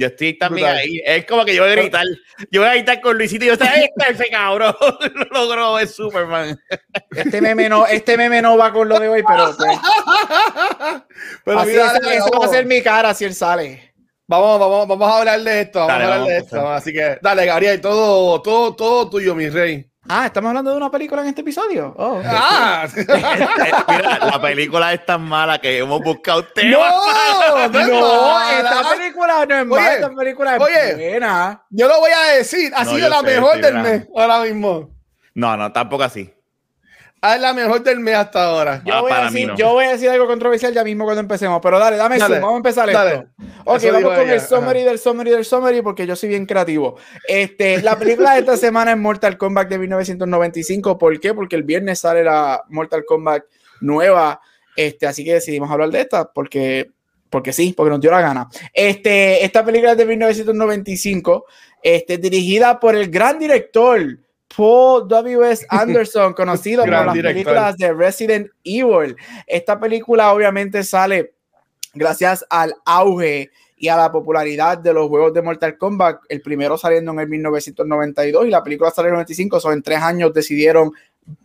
yo 0.00 0.06
estoy 0.06 0.38
también 0.38 0.66
Brutal. 0.66 0.82
ahí. 0.82 1.02
Es 1.04 1.26
como 1.26 1.44
que 1.44 1.54
yo 1.54 1.62
voy 1.62 1.72
a 1.72 1.76
gritar. 1.76 2.06
Yo 2.50 2.62
voy 2.62 2.70
a 2.70 2.74
gritar 2.74 3.00
con 3.02 3.18
Luisito 3.18 3.44
y 3.44 3.48
yo, 3.48 3.54
ahí 3.60 3.84
está 3.84 4.08
ese 4.08 4.30
cabrón. 4.30 4.74
Lo 5.14 5.24
logró 5.26 5.78
es 5.78 5.94
Superman. 5.94 6.58
Este 7.10 7.42
meme 7.42 7.68
no, 7.68 7.86
este 7.86 8.16
meme 8.16 8.40
no 8.40 8.56
va 8.56 8.72
con 8.72 8.88
lo 8.88 8.98
de 8.98 9.08
hoy, 9.10 9.22
pero 9.28 9.54
pues, 9.54 9.78
Pero 11.44 11.58
así 11.60 11.70
mira, 11.70 11.92
esa 11.98 12.38
va 12.38 12.46
a 12.46 12.48
ser 12.48 12.64
mi 12.64 12.82
cara 12.82 13.12
si 13.12 13.26
él 13.26 13.34
sale. 13.34 13.92
Vamos, 14.26 14.58
vamos, 14.58 14.88
vamos 14.88 15.10
a 15.10 15.18
hablar 15.18 15.40
de 15.42 15.60
esto. 15.60 15.80
Vamos 15.80 15.92
Dale, 15.92 16.04
a 16.04 16.06
hablar 16.06 16.18
vamos 16.20 16.28
de 16.28 16.38
esto. 16.38 16.70
Así 16.70 16.92
que, 16.94 17.18
dale, 17.20 17.44
Gabriel, 17.44 17.80
todo, 17.80 18.40
todo, 18.40 18.74
todo 18.74 19.10
tuyo, 19.10 19.34
mi 19.34 19.50
rey. 19.50 19.89
Ah, 20.12 20.26
estamos 20.26 20.48
hablando 20.48 20.72
de 20.72 20.76
una 20.76 20.90
película 20.90 21.22
en 21.22 21.28
este 21.28 21.42
episodio. 21.42 21.94
Oh. 21.96 22.20
¡Ah! 22.26 22.84
Mira, 22.96 24.18
la 24.26 24.42
película 24.42 24.92
es 24.92 25.06
tan 25.06 25.22
mala 25.22 25.60
que 25.60 25.78
hemos 25.78 26.02
buscado 26.02 26.44
temas. 26.46 26.80
¡No! 26.80 27.68
¡No! 27.68 28.50
esta 28.50 28.90
película 28.90 29.46
no 29.46 29.54
es 29.54 29.60
Oye, 29.60 29.64
mala, 29.66 29.94
esta 29.94 30.10
película 30.10 30.56
es 30.56 30.60
oye. 30.62 31.10
buena. 31.10 31.64
Yo 31.70 31.86
lo 31.86 32.00
voy 32.00 32.10
a 32.10 32.32
decir. 32.34 32.72
Ha 32.74 32.82
No, 32.82 32.90
sido 32.90 33.08
la 33.08 33.20
sé, 33.20 33.26
mejor 33.26 33.60
del 33.60 33.74
mes 33.78 34.08
ahora 34.16 34.40
mismo. 34.40 34.90
No, 35.34 35.56
no, 35.56 35.70
tampoco 35.70 36.02
así. 36.02 36.34
Ah, 37.22 37.34
Es 37.36 37.40
la 37.42 37.52
mejor 37.52 37.82
del 37.82 38.00
mes 38.00 38.14
hasta 38.14 38.44
ahora. 38.44 38.82
Yo, 38.84 38.94
Ah, 38.94 39.00
voy 39.02 39.12
a 39.12 39.14
para 39.16 39.30
mí 39.30 39.34
decir, 39.34 39.48
no. 39.48 39.56
yo 39.56 39.72
voy 39.72 39.84
a 39.84 39.90
decir 39.92 40.08
algo 40.08 40.26
controversial 40.26 40.72
ya 40.72 40.82
mismo 40.84 41.04
cuando 41.04 41.20
empecemos, 41.20 41.60
pero 41.62 41.78
dale, 41.78 41.96
dame 41.98 42.16
Dale, 42.18 42.34
zoom, 42.36 42.40
vamos 42.42 42.54
a 42.54 42.56
empezar 42.58 42.92
dale. 42.92 43.14
esto. 43.14 43.26
Ok, 43.66 43.76
Eso 43.82 43.92
vamos 43.92 44.14
con 44.14 44.20
ella, 44.22 44.34
el 44.34 44.40
summary 44.40 44.82
del 44.84 44.98
summary 44.98 45.30
del 45.30 45.44
summary 45.44 45.82
porque 45.82 46.06
yo 46.06 46.16
soy 46.16 46.30
bien 46.30 46.46
creativo. 46.46 46.96
Este, 47.28 47.82
la 47.82 47.98
película 47.98 48.32
de 48.34 48.40
esta 48.40 48.56
semana 48.56 48.92
es 48.92 48.96
Mortal 48.98 49.36
Kombat 49.36 49.68
de 49.68 49.78
1995. 49.78 50.96
¿Por 50.96 51.20
qué? 51.20 51.34
Porque 51.34 51.56
el 51.56 51.62
viernes 51.62 51.98
sale 51.98 52.24
la 52.24 52.62
Mortal 52.70 53.04
Kombat 53.04 53.42
nueva. 53.82 54.40
Este, 54.76 55.06
así 55.06 55.22
que 55.24 55.34
decidimos 55.34 55.70
hablar 55.70 55.90
de 55.90 56.00
esta 56.00 56.32
porque, 56.32 56.90
porque 57.28 57.52
sí, 57.52 57.74
porque 57.76 57.90
nos 57.90 58.00
dio 58.00 58.10
la 58.10 58.22
gana. 58.22 58.48
Este, 58.72 59.44
esta 59.44 59.62
película 59.62 59.92
es 59.92 59.98
de 59.98 60.06
1995, 60.06 61.44
este, 61.82 62.16
dirigida 62.16 62.80
por 62.80 62.94
el 62.96 63.10
gran 63.10 63.38
director 63.38 64.18
Paul 64.56 65.06
W.S. 65.08 65.66
Anderson, 65.70 66.32
conocido 66.34 66.82
por 66.82 66.90
las 66.90 67.12
director. 67.12 67.32
películas 67.32 67.76
de 67.76 67.92
Resident 67.92 68.50
Evil. 68.64 69.16
Esta 69.46 69.78
película 69.78 70.32
obviamente 70.32 70.82
sale 70.82 71.34
gracias 71.94 72.44
al 72.48 72.74
auge 72.84 73.50
y 73.76 73.88
a 73.88 73.96
la 73.96 74.12
popularidad 74.12 74.76
de 74.78 74.92
los 74.92 75.08
juegos 75.08 75.32
de 75.32 75.40
Mortal 75.40 75.78
Kombat, 75.78 76.20
el 76.28 76.42
primero 76.42 76.76
saliendo 76.76 77.12
en 77.12 77.20
el 77.20 77.28
1992 77.28 78.46
y 78.46 78.50
la 78.50 78.62
película 78.62 78.90
sale 78.90 79.08
en 79.08 79.14
el 79.14 79.18
95, 79.18 79.58
so 79.58 79.72
en 79.72 79.82
tres 79.82 79.98
años 79.98 80.34
decidieron 80.34 80.92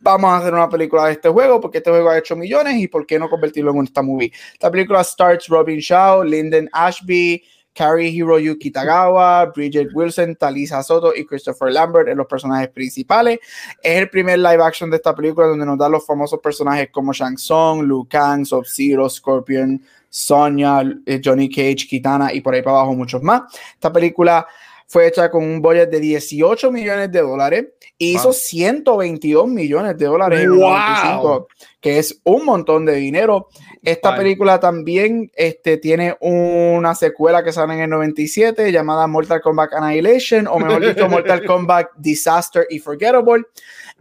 vamos 0.01 0.31
a 0.31 0.37
hacer 0.37 0.53
una 0.53 0.69
película 0.69 1.05
de 1.05 1.13
este 1.13 1.29
juego 1.29 1.59
porque 1.59 1.79
este 1.79 1.89
juego 1.89 2.09
ha 2.09 2.17
hecho 2.17 2.35
millones 2.35 2.75
y 2.75 2.87
por 2.87 3.05
qué 3.05 3.19
no 3.19 3.29
convertirlo 3.29 3.71
en 3.71 3.83
esta 3.83 4.01
movie. 4.01 4.31
Esta 4.53 4.71
película 4.71 5.03
starts 5.03 5.47
Robin 5.47 5.79
Shaw, 5.79 6.23
Lyndon 6.23 6.69
Ashby, 6.71 7.43
Carrie 7.75 8.09
Hiroyuki 8.09 8.71
Tagawa, 8.71 9.51
Bridget 9.53 9.89
Wilson, 9.93 10.35
Talisa 10.35 10.81
Soto 10.81 11.13
y 11.13 11.25
Christopher 11.25 11.71
Lambert 11.71 12.07
en 12.07 12.17
los 12.17 12.25
personajes 12.25 12.69
principales. 12.69 13.39
Es 13.83 13.99
el 13.99 14.09
primer 14.09 14.39
live 14.39 14.63
action 14.63 14.89
de 14.89 14.95
esta 14.95 15.13
película 15.13 15.47
donde 15.47 15.65
nos 15.65 15.77
dan 15.77 15.91
los 15.91 16.05
famosos 16.05 16.39
personajes 16.39 16.89
como 16.91 17.11
Shang 17.11 17.35
Tsung, 17.35 17.83
Liu 17.83 18.07
Kang, 18.09 18.45
Sub-Zero, 18.45 19.09
Scorpion, 19.09 19.83
Sonya, 20.09 20.81
eh, 21.05 21.19
Johnny 21.23 21.49
Cage, 21.49 21.85
Kitana 21.87 22.33
y 22.33 22.39
por 22.39 22.53
ahí 22.53 22.61
para 22.61 22.77
abajo 22.77 22.93
muchos 22.95 23.21
más. 23.21 23.41
Esta 23.73 23.91
película 23.91 24.47
fue 24.87 25.07
hecha 25.07 25.29
con 25.29 25.43
un 25.43 25.61
budget 25.61 25.89
de 25.89 25.99
18 25.99 26.71
millones 26.71 27.11
de 27.11 27.21
dólares 27.21 27.65
y 27.97 28.15
hizo 28.15 28.31
122 28.31 29.47
millones 29.47 29.97
de 29.97 30.05
dólares 30.05 30.47
wow. 30.47 31.47
Que 31.85 31.99
es 31.99 32.19
un 32.23 32.45
montón 32.45 32.83
de 32.83 32.95
dinero. 32.95 33.47
Esta 33.83 34.15
película 34.15 34.59
también 34.59 35.31
este, 35.35 35.77
tiene 35.77 36.17
una 36.19 36.95
secuela 36.95 37.43
que 37.43 37.53
sale 37.53 37.75
en 37.75 37.81
el 37.81 37.91
97 37.91 38.71
llamada 38.71 39.05
Mortal 39.05 39.39
Kombat 39.39 39.71
Annihilation, 39.71 40.47
o 40.47 40.57
mejor 40.57 40.83
dicho, 40.83 41.07
Mortal 41.09 41.45
Kombat 41.45 41.89
Disaster 41.95 42.65
y 42.71 42.79
Forgettable. 42.79 43.43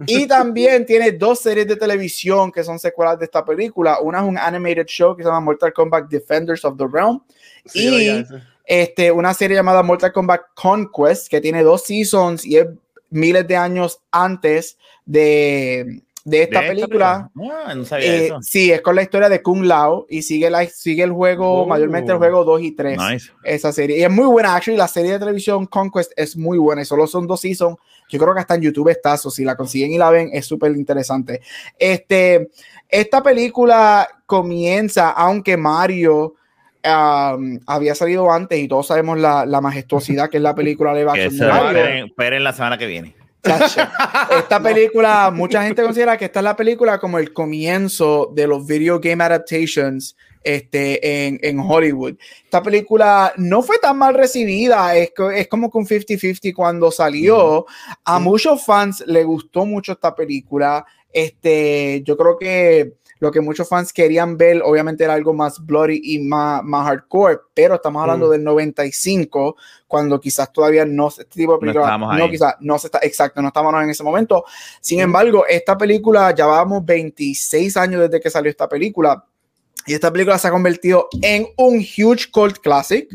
Y 0.07 0.27
también 0.27 0.87
tiene 0.87 1.13
dos 1.13 1.41
series 1.41 1.69
de 1.69 1.77
televisión 1.77 2.51
que 2.51 2.65
son 2.65 2.79
secuelas 2.79 3.19
de 3.19 3.27
esta 3.27 3.45
película. 3.45 4.01
Una 4.01 4.21
es 4.21 4.25
un 4.25 4.39
animated 4.39 4.87
show 4.87 5.15
que 5.15 5.23
se 5.23 5.29
llama 5.29 5.41
Mortal 5.41 5.75
Kombat 5.75 6.09
Defenders 6.09 6.65
of 6.65 6.79
the 6.79 6.87
Realm. 6.91 7.23
Sí, 7.67 7.87
y 7.87 8.25
este, 8.65 9.13
una 9.13 9.35
serie 9.35 9.59
llamada 9.59 9.83
Mortal 9.83 10.11
Kombat 10.11 10.41
Conquest, 10.55 11.29
que 11.29 11.43
tiene 11.43 11.63
dos 11.63 11.85
seasons 11.85 12.47
y 12.47 12.57
es 12.57 12.67
miles 13.11 13.47
de 13.47 13.57
años 13.57 14.01
antes 14.11 14.79
de, 15.05 16.03
de 16.25 16.43
esta 16.45 16.63
¿De 16.63 16.69
película. 16.69 17.31
Ah, 17.67 17.75
no 17.77 17.85
sabía 17.85 18.07
Eh, 18.15 18.25
eso. 18.27 18.39
sí, 18.41 18.73
es 18.73 18.81
con 18.81 18.97
la 18.97 19.03
historia 19.03 19.29
de 19.29 19.43
Kung 19.43 19.65
Lao 19.65 20.07
y 20.09 20.23
sigue, 20.23 20.49
la, 20.49 20.65
sigue 20.67 21.03
el 21.03 21.13
juego, 21.13 21.63
Oh. 21.63 21.67
mayormente 21.67 22.13
el 22.13 22.19
juego 22.19 22.45
2 22.45 22.63
y 22.63 22.73
3. 22.73 22.99
Nice. 22.99 23.31
Esa 23.45 23.73
serie. 23.73 23.99
Y 23.99 24.03
es 24.05 24.11
muy 24.11 24.27
buena, 24.27 24.55
actually. 24.57 24.79
La 24.79 24.89
serie 24.89 25.13
de 25.13 25.19
televisión 25.19 25.67
Conquest 25.67 26.13
es 26.17 26.37
muy 26.37 26.57
buena 26.57 26.81
y 26.83 26.87
solo 26.87 27.07
son 27.07 27.27
dos 27.27 27.41
seasons. 27.43 27.77
Yo 28.09 28.19
creo 28.19 28.33
que 28.35 28.41
hasta 28.41 28.55
en 28.55 28.63
YouTube 28.63 28.89
está, 28.89 29.15
o 29.15 29.31
si 29.31 29.45
la 29.45 29.55
consiguen 29.57 29.93
y 29.93 29.99
la 29.99 30.11
ven, 30.11 30.31
es 30.33 30.47
súper 30.47 30.73
interesante. 30.73 31.41
Este, 31.79 32.49
esta 32.89 33.23
película 33.23 34.09
comienza, 34.27 35.11
aunque 35.11 35.57
Mario 35.57 36.35
um, 36.85 37.59
había 37.67 37.95
salido 37.95 38.31
antes 38.31 38.59
y 38.59 38.69
todos 38.69 38.87
sabemos 38.87 39.19
la, 39.19 39.47
la 39.47 39.61
majestuosidad 39.61 40.29
que 40.29 40.37
es 40.37 40.43
la 40.43 40.55
película 40.55 40.93
action 40.93 41.37
de 41.39 41.47
esperen, 41.49 42.07
esperen 42.07 42.45
la 42.45 42.53
semana 42.53 42.79
que 42.79 42.87
viene. 42.87 43.15
Chacho, 43.45 43.81
Esta 44.39 44.63
película, 44.63 45.31
mucha 45.31 45.63
gente 45.63 45.83
considera 45.83 46.17
que 46.17 46.25
esta 46.27 46.41
es 46.41 46.45
la 46.45 46.57
película 46.57 46.99
como 46.99 47.19
el 47.19 47.33
comienzo 47.33 48.31
de 48.35 48.47
los 48.47 48.67
video 48.67 48.99
game 49.01 49.23
adaptations 49.23 50.17
este, 50.43 51.27
en, 51.27 51.39
en 51.43 51.59
Hollywood. 51.59 52.15
Esta 52.45 52.63
película 52.63 53.33
no 53.37 53.63
fue 53.63 53.79
tan 53.79 53.99
mal 53.99 54.15
recibida, 54.15 54.97
es, 54.97 55.13
es 55.35 55.49
como 55.49 55.71
que 55.71 55.79
un 55.79 55.87
50-50 55.87 56.55
cuando 56.55 56.91
salió. 56.91 57.67
A 58.05 58.19
muchos 58.19 58.65
fans 58.65 59.05
le 59.07 59.25
gustó 59.25 59.67
mucho 59.67 59.93
esta 59.93 60.15
película. 60.15 60.85
Este, 61.13 62.03
yo 62.05 62.17
creo 62.17 62.37
que 62.39 62.95
lo 63.25 63.33
que 63.33 63.41
muchos 63.41 63.67
fans 63.67 63.91
querían 63.91 64.37
ver, 64.37 64.61
obviamente, 64.63 65.03
era 65.03 65.15
algo 65.15 65.33
más 65.33 65.59
bloody 65.65 65.99
y 66.05 66.19
más, 66.19 66.63
más 66.63 66.87
hardcore, 66.87 67.39
pero 67.55 67.77
estamos 67.77 68.03
hablando 68.03 68.29
Mm. 68.29 68.31
del 68.33 68.45
95, 68.45 69.57
cuando 69.89 70.21
quizás 70.21 70.53
todavía 70.53 70.85
no 70.85 71.09
este 71.09 71.25
tipo 71.25 71.55
de 71.55 71.59
película, 71.59 71.97
no, 71.97 72.11
ahí. 72.11 72.31
quizás 72.31 72.57
no 72.61 72.79
se 72.79 72.89
está, 72.89 72.99
exacto, 73.03 73.41
no 73.41 73.49
estábamos 73.49 73.83
en 73.83 73.89
ese 73.89 74.03
momento. 74.05 74.45
Sin 74.81 75.01
embargo, 75.01 75.47
esta 75.49 75.77
película, 75.79 76.35
ya 76.35 76.45
vamos 76.45 76.85
26 76.85 77.77
años 77.79 78.03
desde 78.03 78.21
que 78.21 78.29
salió 78.29 78.51
esta 78.51 78.69
película, 78.69 79.25
y 79.87 79.95
esta 79.95 80.13
película 80.13 80.39
se 80.39 80.49
ha 80.49 80.51
convertido 80.51 81.09
en 81.23 81.47
un 81.57 81.77
huge 81.77 82.31
cult 82.31 82.59
classic. 82.59 83.09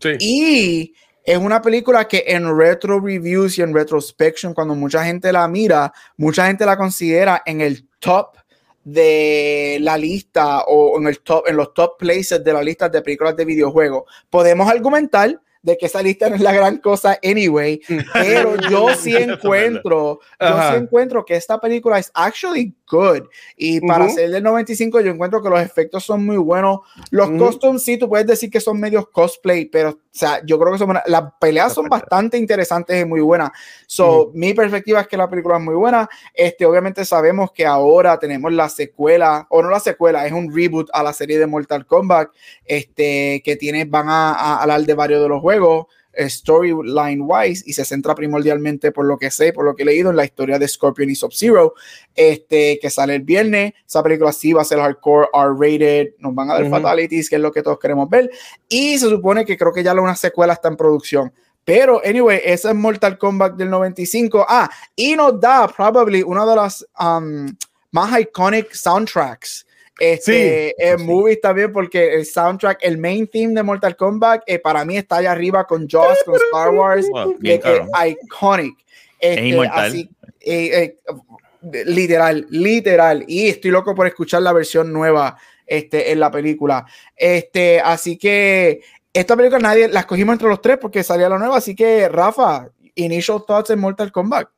Sí. 0.00 0.10
Y 0.20 0.94
es 1.24 1.36
una 1.36 1.60
película 1.60 2.06
que 2.06 2.24
en 2.28 2.56
retro 2.56 3.00
reviews 3.00 3.58
y 3.58 3.62
en 3.62 3.74
retrospection, 3.74 4.54
cuando 4.54 4.74
mucha 4.76 5.04
gente 5.04 5.32
la 5.32 5.46
mira, 5.48 5.92
mucha 6.16 6.46
gente 6.46 6.64
la 6.64 6.76
considera 6.76 7.42
en 7.44 7.60
el 7.60 7.88
top 7.98 8.36
de 8.84 9.78
la 9.80 9.96
lista 9.98 10.62
o 10.66 10.98
en 10.98 11.08
el 11.08 11.20
top 11.20 11.46
en 11.46 11.56
los 11.56 11.74
top 11.74 11.98
places 11.98 12.42
de 12.42 12.52
la 12.52 12.62
lista 12.62 12.88
de 12.88 13.02
películas 13.02 13.36
de 13.36 13.44
videojuegos. 13.44 14.04
Podemos 14.30 14.68
argumentar 14.68 15.40
de 15.60 15.76
que 15.76 15.86
esa 15.86 16.00
lista 16.00 16.28
no 16.28 16.36
es 16.36 16.40
la 16.40 16.52
gran 16.52 16.78
cosa 16.78 17.18
anyway, 17.22 17.80
pero 18.14 18.56
yo 18.70 18.94
sí 18.94 19.16
encuentro, 19.16 20.20
yo 20.40 20.60
sí 20.70 20.76
encuentro 20.76 21.24
que 21.24 21.34
esta 21.36 21.60
película 21.60 21.98
es 21.98 22.10
actually 22.14 22.74
good 22.90 23.22
y 23.56 23.80
para 23.80 24.06
Ujú. 24.06 24.14
ser 24.14 24.30
del 24.30 24.42
95 24.42 25.00
yo 25.00 25.10
encuentro 25.10 25.42
que 25.42 25.50
los 25.50 25.60
efectos 25.60 26.04
son 26.04 26.24
muy 26.24 26.36
buenos. 26.36 26.78
Los 27.10 27.28
Ujú. 27.28 27.38
costumes 27.38 27.82
sí, 27.82 27.98
tú 27.98 28.08
puedes 28.08 28.26
decir 28.26 28.50
que 28.50 28.60
son 28.60 28.78
medios 28.80 29.08
cosplay, 29.08 29.66
pero 29.66 29.98
sea, 30.18 30.40
yo 30.44 30.58
creo 30.58 30.72
que 30.72 30.78
son 30.78 30.88
buenas. 30.88 31.04
Las 31.06 31.24
peleas 31.40 31.72
son 31.72 31.88
bastante 31.88 32.36
interesantes 32.36 33.00
y 33.00 33.04
muy 33.04 33.20
buenas. 33.20 33.50
So, 33.86 34.30
mi 34.34 34.52
perspectiva 34.54 35.00
es 35.00 35.08
que 35.08 35.16
la 35.16 35.28
película 35.28 35.56
es 35.56 35.62
muy 35.62 35.74
buena. 35.74 36.08
Este, 36.34 36.66
obviamente 36.66 37.04
sabemos 37.04 37.52
que 37.52 37.64
ahora 37.66 38.18
tenemos 38.18 38.52
la 38.52 38.68
secuela, 38.68 39.46
o 39.50 39.62
no 39.62 39.70
la 39.70 39.80
secuela, 39.80 40.26
es 40.26 40.32
un 40.32 40.54
reboot 40.54 40.88
a 40.92 41.02
la 41.02 41.12
serie 41.12 41.38
de 41.38 41.46
Mortal 41.46 41.86
Kombat, 41.86 42.30
este, 42.64 43.42
que 43.44 43.56
tiene, 43.56 43.84
van 43.84 44.08
a, 44.08 44.32
a 44.32 44.62
hablar 44.62 44.82
de 44.82 44.94
varios 44.94 45.22
de 45.22 45.28
los 45.28 45.40
juegos 45.40 45.86
storyline 46.18 47.20
wise 47.22 47.62
y 47.66 47.72
se 47.74 47.84
centra 47.84 48.14
primordialmente 48.14 48.90
por 48.90 49.04
lo 49.04 49.18
que 49.18 49.30
sé, 49.30 49.52
por 49.52 49.64
lo 49.64 49.74
que 49.76 49.82
he 49.82 49.86
leído 49.86 50.10
en 50.10 50.16
la 50.16 50.24
historia 50.24 50.58
de 50.58 50.66
Scorpion 50.66 51.10
y 51.10 51.14
Sub-Zero, 51.14 51.74
este, 52.14 52.78
que 52.80 52.90
sale 52.90 53.14
el 53.16 53.22
viernes. 53.22 53.74
Esa 53.86 54.02
película 54.02 54.32
sí 54.32 54.52
va 54.52 54.62
a 54.62 54.64
ser 54.64 54.78
hardcore, 54.78 55.28
R-rated, 55.32 56.14
nos 56.18 56.34
van 56.34 56.50
a 56.50 56.54
dar 56.54 56.62
Ujú. 56.62 56.70
fatalities, 56.70 57.28
que 57.28 57.36
es 57.36 57.42
lo 57.42 57.52
que 57.52 57.62
todos 57.62 57.78
queremos 57.78 58.08
ver. 58.08 58.30
Y 58.68 58.98
se 58.98 59.08
supone 59.08 59.44
que 59.44 59.56
creo 59.56 59.72
que 59.72 59.82
ya 59.82 59.92
una 59.94 60.16
secuela 60.16 60.54
está 60.54 60.68
en 60.68 60.76
producción. 60.76 61.32
Pero, 61.64 62.00
anyway, 62.02 62.40
esa 62.44 62.70
es 62.70 62.74
Mortal 62.74 63.18
Kombat 63.18 63.54
del 63.56 63.68
95. 63.68 64.46
Ah, 64.48 64.70
y 64.96 65.14
nos 65.14 65.38
da, 65.38 65.68
probably, 65.68 66.22
una 66.22 66.46
de 66.46 66.56
las 66.56 66.86
um, 66.98 67.46
más 67.90 68.18
iconic 68.18 68.72
soundtracks. 68.72 69.66
Este, 69.98 70.68
Sí. 70.68 70.74
en 70.78 70.98
Sí. 70.98 71.04
movies 71.04 71.40
también, 71.40 71.72
porque 71.72 72.14
el 72.14 72.24
soundtrack, 72.26 72.78
el 72.82 72.98
main 72.98 73.26
theme 73.26 73.54
de 73.54 73.62
Mortal 73.62 73.96
Kombat, 73.96 74.42
eh, 74.46 74.58
para 74.58 74.84
mí 74.84 74.96
está 74.96 75.16
allá 75.16 75.32
arriba 75.32 75.66
con 75.66 75.88
Jaws, 75.88 76.18
con 76.24 76.36
Star 76.36 76.70
Wars, 76.70 77.06
Wow, 77.10 77.32
de 77.32 77.36
bien 77.40 77.60
que 77.60 77.62
cabrón. 77.62 77.88
iconic. 78.06 78.76
Este, 79.20 79.46
inmortal. 79.48 79.84
así, 79.86 80.10
eh, 80.40 80.94
eh, 81.12 81.82
literal, 81.86 82.46
literal. 82.50 83.24
Y 83.26 83.48
estoy 83.48 83.70
loco 83.72 83.94
por 83.94 84.06
escuchar 84.06 84.42
la 84.42 84.52
versión 84.52 84.92
nueva 84.92 85.36
este, 85.66 86.12
en 86.12 86.20
la 86.20 86.30
película. 86.30 86.86
Este, 87.16 87.80
así 87.80 88.16
que 88.16 88.80
esta 89.12 89.36
película 89.36 89.58
nadie 89.58 89.88
la 89.88 90.00
escogimos 90.00 90.34
entre 90.34 90.48
los 90.48 90.62
tres 90.62 90.78
porque 90.80 91.02
salía 91.02 91.28
la 91.28 91.38
nueva. 91.38 91.56
Así 91.56 91.74
que, 91.74 92.08
Rafa, 92.08 92.68
initial 92.94 93.42
thoughts 93.46 93.70
en 93.70 93.80
Mortal 93.80 94.12
Kombat. 94.12 94.48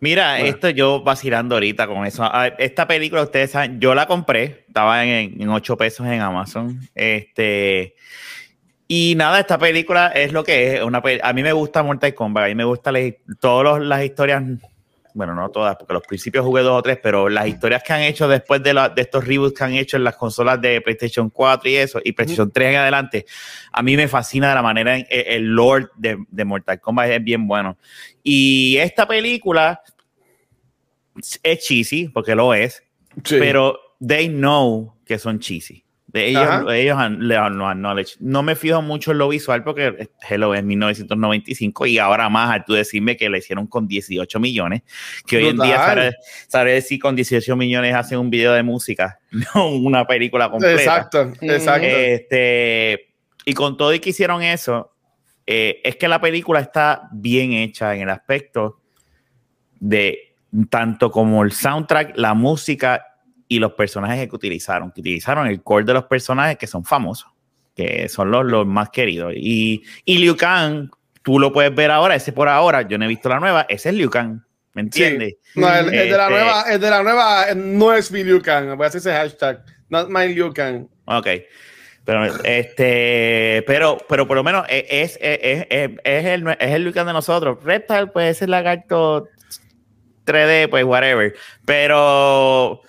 Mira, 0.00 0.34
Bueno. 0.34 0.46
esto 0.46 0.70
yo 0.70 1.02
vacilando 1.02 1.56
ahorita 1.56 1.86
con 1.86 2.06
eso. 2.06 2.30
Esta 2.58 2.86
película, 2.86 3.22
ustedes 3.22 3.50
saben, 3.50 3.80
yo 3.80 3.94
la 3.94 4.06
compré, 4.06 4.64
estaba 4.68 5.04
en, 5.04 5.40
en 5.40 5.48
8 5.48 5.76
pesos 5.76 6.06
en 6.06 6.20
Amazon. 6.20 6.80
Este. 6.94 7.94
Y 8.86 9.14
nada, 9.16 9.40
esta 9.40 9.58
película 9.58 10.08
es 10.08 10.32
lo 10.32 10.44
que 10.44 10.76
es. 10.76 10.82
Una 10.82 11.02
a 11.22 11.32
mí 11.32 11.42
me 11.42 11.52
gusta 11.52 11.82
Mortal 11.82 12.14
Kombat, 12.14 12.44
a 12.44 12.48
mí 12.48 12.54
me 12.54 12.64
gustan 12.64 12.94
todas 13.38 13.82
las 13.82 14.02
historias, 14.02 14.42
bueno, 15.14 15.34
no 15.34 15.48
todas, 15.50 15.76
porque 15.76 15.94
los 15.94 16.02
principios 16.02 16.44
jugué 16.44 16.62
dos 16.62 16.78
o 16.78 16.82
tres, 16.82 16.98
pero 17.02 17.28
las 17.28 17.46
historias 17.48 17.82
que 17.82 17.92
han 17.92 18.02
hecho 18.02 18.28
después 18.28 18.62
de, 18.62 18.74
la- 18.74 18.88
de 18.88 19.02
estos 19.02 19.26
reboots 19.26 19.56
que 19.58 19.64
han 19.64 19.72
hecho 19.74 19.96
en 19.96 20.04
las 20.04 20.16
consolas 20.16 20.60
de 20.60 20.80
PlayStation 20.80 21.30
4 21.30 21.68
y 21.70 21.76
eso, 21.76 22.00
y 22.04 22.12
PlayStation 22.12 22.50
3 22.50 22.70
en 22.70 22.76
adelante, 22.76 23.26
a 23.72 23.82
mí 23.82 23.96
me 23.96 24.06
fascina 24.08 24.48
de 24.50 24.54
la 24.54 24.62
manera 24.62 24.96
en 24.96 25.06
el, 25.10 25.26
el 25.26 25.44
lore 25.46 25.86
de, 25.96 26.18
de 26.28 26.44
Mortal 26.44 26.80
Kombat 26.80 27.10
es 27.10 27.24
bien 27.24 27.46
bueno. 27.48 27.76
Y 28.22 28.76
esta 28.78 29.06
película 29.08 29.80
es 31.42 31.58
cheesy, 31.66 32.08
porque 32.08 32.34
lo 32.34 32.54
es, 32.54 32.82
Sí. 33.24 33.36
pero 33.38 33.78
they 34.06 34.28
know 34.28 34.94
que 35.04 35.18
son 35.18 35.40
cheesy. 35.40 35.84
De 36.10 36.28
ellos, 36.28 36.42
Ajá. 36.42 36.74
ellos 36.74 36.96
han- 36.96 37.28
le 37.28 37.36
han- 37.36 37.58
lo 37.58 37.68
acknowledge. 37.68 38.16
No 38.20 38.42
me 38.42 38.56
fijo 38.56 38.80
mucho 38.80 39.12
en 39.12 39.18
lo 39.18 39.28
visual 39.28 39.62
porque 39.62 40.08
Hello 40.26 40.54
es 40.54 40.64
1995 40.64 41.84
y 41.86 41.98
ahora 41.98 42.30
más 42.30 42.50
al 42.50 42.64
tú 42.64 42.72
decirme 42.72 43.14
que 43.16 43.28
le 43.28 43.38
hicieron 43.38 43.66
con 43.66 43.86
18 43.86 44.40
millones, 44.40 44.82
que 45.26 45.36
hoy 45.36 45.48
en 45.48 45.56
día 45.56 45.76
Brutal. 45.76 45.86
sabe, 45.86 46.16
sabe 46.48 46.72
decir 46.72 46.98
con 46.98 47.14
18 47.14 47.54
millones 47.56 47.94
hacen 47.94 48.18
un 48.18 48.30
video 48.30 48.54
de 48.54 48.62
música, 48.62 49.18
no 49.54 49.68
una 49.76 50.06
película 50.06 50.50
completa. 50.50 50.80
Exacto, 50.80 51.32
exacto. 51.42 51.86
Este, 51.86 53.08
y 53.44 53.52
con 53.52 53.76
todo 53.76 53.92
y 53.92 54.00
que 54.00 54.08
hicieron 54.10 54.42
eso, 54.42 54.90
eh, 55.46 55.80
es 55.84 55.96
que 55.96 56.08
la 56.08 56.20
película 56.22 56.60
está 56.60 57.08
bien 57.12 57.52
hecha 57.52 57.94
en 57.94 58.00
el 58.02 58.10
aspecto 58.10 58.80
de 59.78 60.34
tanto 60.70 61.10
como 61.10 61.42
el 61.44 61.52
soundtrack, 61.52 62.16
la 62.16 62.32
música 62.34 63.04
y 63.48 63.58
los 63.58 63.72
personajes 63.72 64.28
que 64.28 64.36
utilizaron. 64.36 64.92
Que 64.92 65.00
utilizaron 65.00 65.46
el 65.46 65.62
core 65.62 65.84
de 65.84 65.94
los 65.94 66.04
personajes 66.04 66.56
que 66.58 66.66
son 66.66 66.84
famosos, 66.84 67.30
que 67.74 68.08
son 68.08 68.30
los, 68.30 68.44
los 68.44 68.66
más 68.66 68.90
queridos. 68.90 69.32
Y, 69.34 69.82
y 70.04 70.18
Liu 70.18 70.36
Kang, 70.36 70.90
tú 71.22 71.38
lo 71.38 71.52
puedes 71.52 71.74
ver 71.74 71.90
ahora, 71.90 72.14
ese 72.14 72.32
por 72.32 72.48
ahora, 72.48 72.82
yo 72.82 72.98
no 72.98 73.04
he 73.04 73.08
visto 73.08 73.28
la 73.28 73.40
nueva, 73.40 73.66
ese 73.68 73.88
es 73.88 73.94
Liu 73.94 74.10
Kang. 74.10 74.40
¿Me 74.74 74.82
entiendes? 74.82 75.34
No, 75.56 75.68
el, 75.74 75.86
el 75.92 76.10
de 76.10 76.16
la 76.16 76.24
Este- 76.28 76.34
nueva, 76.34 76.62
el 76.70 76.80
de 76.80 76.90
la 76.90 77.02
nueva 77.02 77.46
no 77.56 77.92
es 77.94 78.12
mi 78.12 78.22
Liu 78.22 78.40
Kang. 78.40 78.76
Voy 78.76 78.84
a 78.84 78.88
hacer 78.88 79.00
ese 79.00 79.12
hashtag. 79.12 79.64
Not 79.88 80.08
my 80.08 80.32
Liu 80.32 80.52
Kang. 80.52 80.86
Ok. 81.06 81.26
Pero, 82.04 82.24
este, 82.44 83.64
pero, 83.66 83.98
pero 84.08 84.26
por 84.26 84.36
lo 84.36 84.44
menos 84.44 84.64
es, 84.70 84.84
es, 84.88 85.18
es, 85.20 85.66
es, 85.68 85.90
es 86.04 86.24
el, 86.26 86.48
es 86.48 86.70
el 86.74 86.84
Lucan 86.84 87.06
de 87.06 87.12
nosotros. 87.12 87.58
Reptile, 87.62 88.06
pues 88.06 88.36
ese 88.36 88.46
lagarto 88.46 89.28
3D, 90.24 90.70
pues 90.70 90.84
whatever. 90.84 91.34
Pero, 91.66 92.80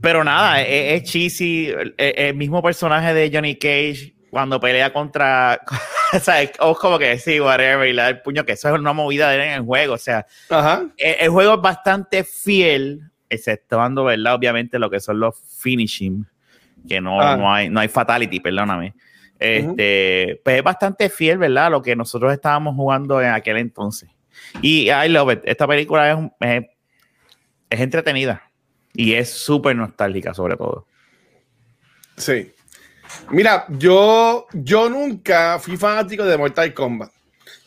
pero 0.00 0.22
nada, 0.24 0.62
es, 0.62 1.02
es 1.02 1.10
cheesy. 1.10 1.66
El, 1.68 1.94
el 1.98 2.34
mismo 2.34 2.62
personaje 2.62 3.14
de 3.14 3.30
Johnny 3.32 3.56
Cage 3.56 4.14
cuando 4.30 4.60
pelea 4.60 4.92
contra, 4.92 5.60
o 6.12 6.18
sea, 6.18 6.42
es 6.42 6.50
como 6.58 6.98
que 6.98 7.18
sí, 7.18 7.40
whatever, 7.40 7.88
y 7.88 7.92
le 7.94 8.02
da 8.02 8.08
el 8.10 8.20
puño, 8.20 8.44
que 8.44 8.52
eso 8.52 8.68
es 8.74 8.78
una 8.78 8.92
movida 8.92 9.30
de 9.30 9.36
él 9.36 9.40
en 9.42 9.52
el 9.52 9.62
juego. 9.62 9.94
O 9.94 9.98
sea, 9.98 10.26
Ajá. 10.50 10.84
el, 10.98 11.14
el 11.20 11.30
juego 11.30 11.54
es 11.54 11.60
bastante 11.62 12.22
fiel, 12.24 13.00
exceptuando, 13.30 14.04
¿verdad? 14.04 14.34
Obviamente 14.34 14.78
lo 14.78 14.90
que 14.90 15.00
son 15.00 15.20
los 15.20 15.36
finishing, 15.60 16.26
que 16.86 17.00
no, 17.00 17.20
Ah. 17.20 17.36
no, 17.36 17.52
hay, 17.52 17.70
no 17.70 17.80
hay 17.80 17.88
fatality, 17.88 18.40
perdóname. 18.40 18.94
Este, 19.38 20.40
Pues 20.44 20.56
es 20.58 20.62
bastante 20.62 21.08
fiel, 21.10 21.38
¿verdad? 21.38 21.66
a 21.66 21.70
Lo 21.70 21.82
que 21.82 21.94
nosotros 21.96 22.32
estábamos 22.32 22.74
jugando 22.74 23.20
en 23.20 23.28
aquel 23.28 23.56
entonces. 23.58 24.08
Y 24.62 24.90
I 24.90 25.08
love 25.08 25.32
it. 25.32 25.40
Esta 25.44 25.66
película 25.66 26.10
es, 26.12 26.18
es, 26.40 26.64
es 27.70 27.80
entretenida 27.80 28.42
y 28.96 29.14
es 29.14 29.30
súper 29.30 29.76
nostálgica, 29.76 30.34
sobre 30.34 30.56
todo. 30.56 30.86
Sí. 32.16 32.52
Mira, 33.30 33.66
yo, 33.68 34.46
yo 34.52 34.88
nunca 34.88 35.58
fui 35.58 35.76
fanático 35.76 36.24
de 36.24 36.36
Mortal 36.36 36.74
Kombat. 36.74 37.10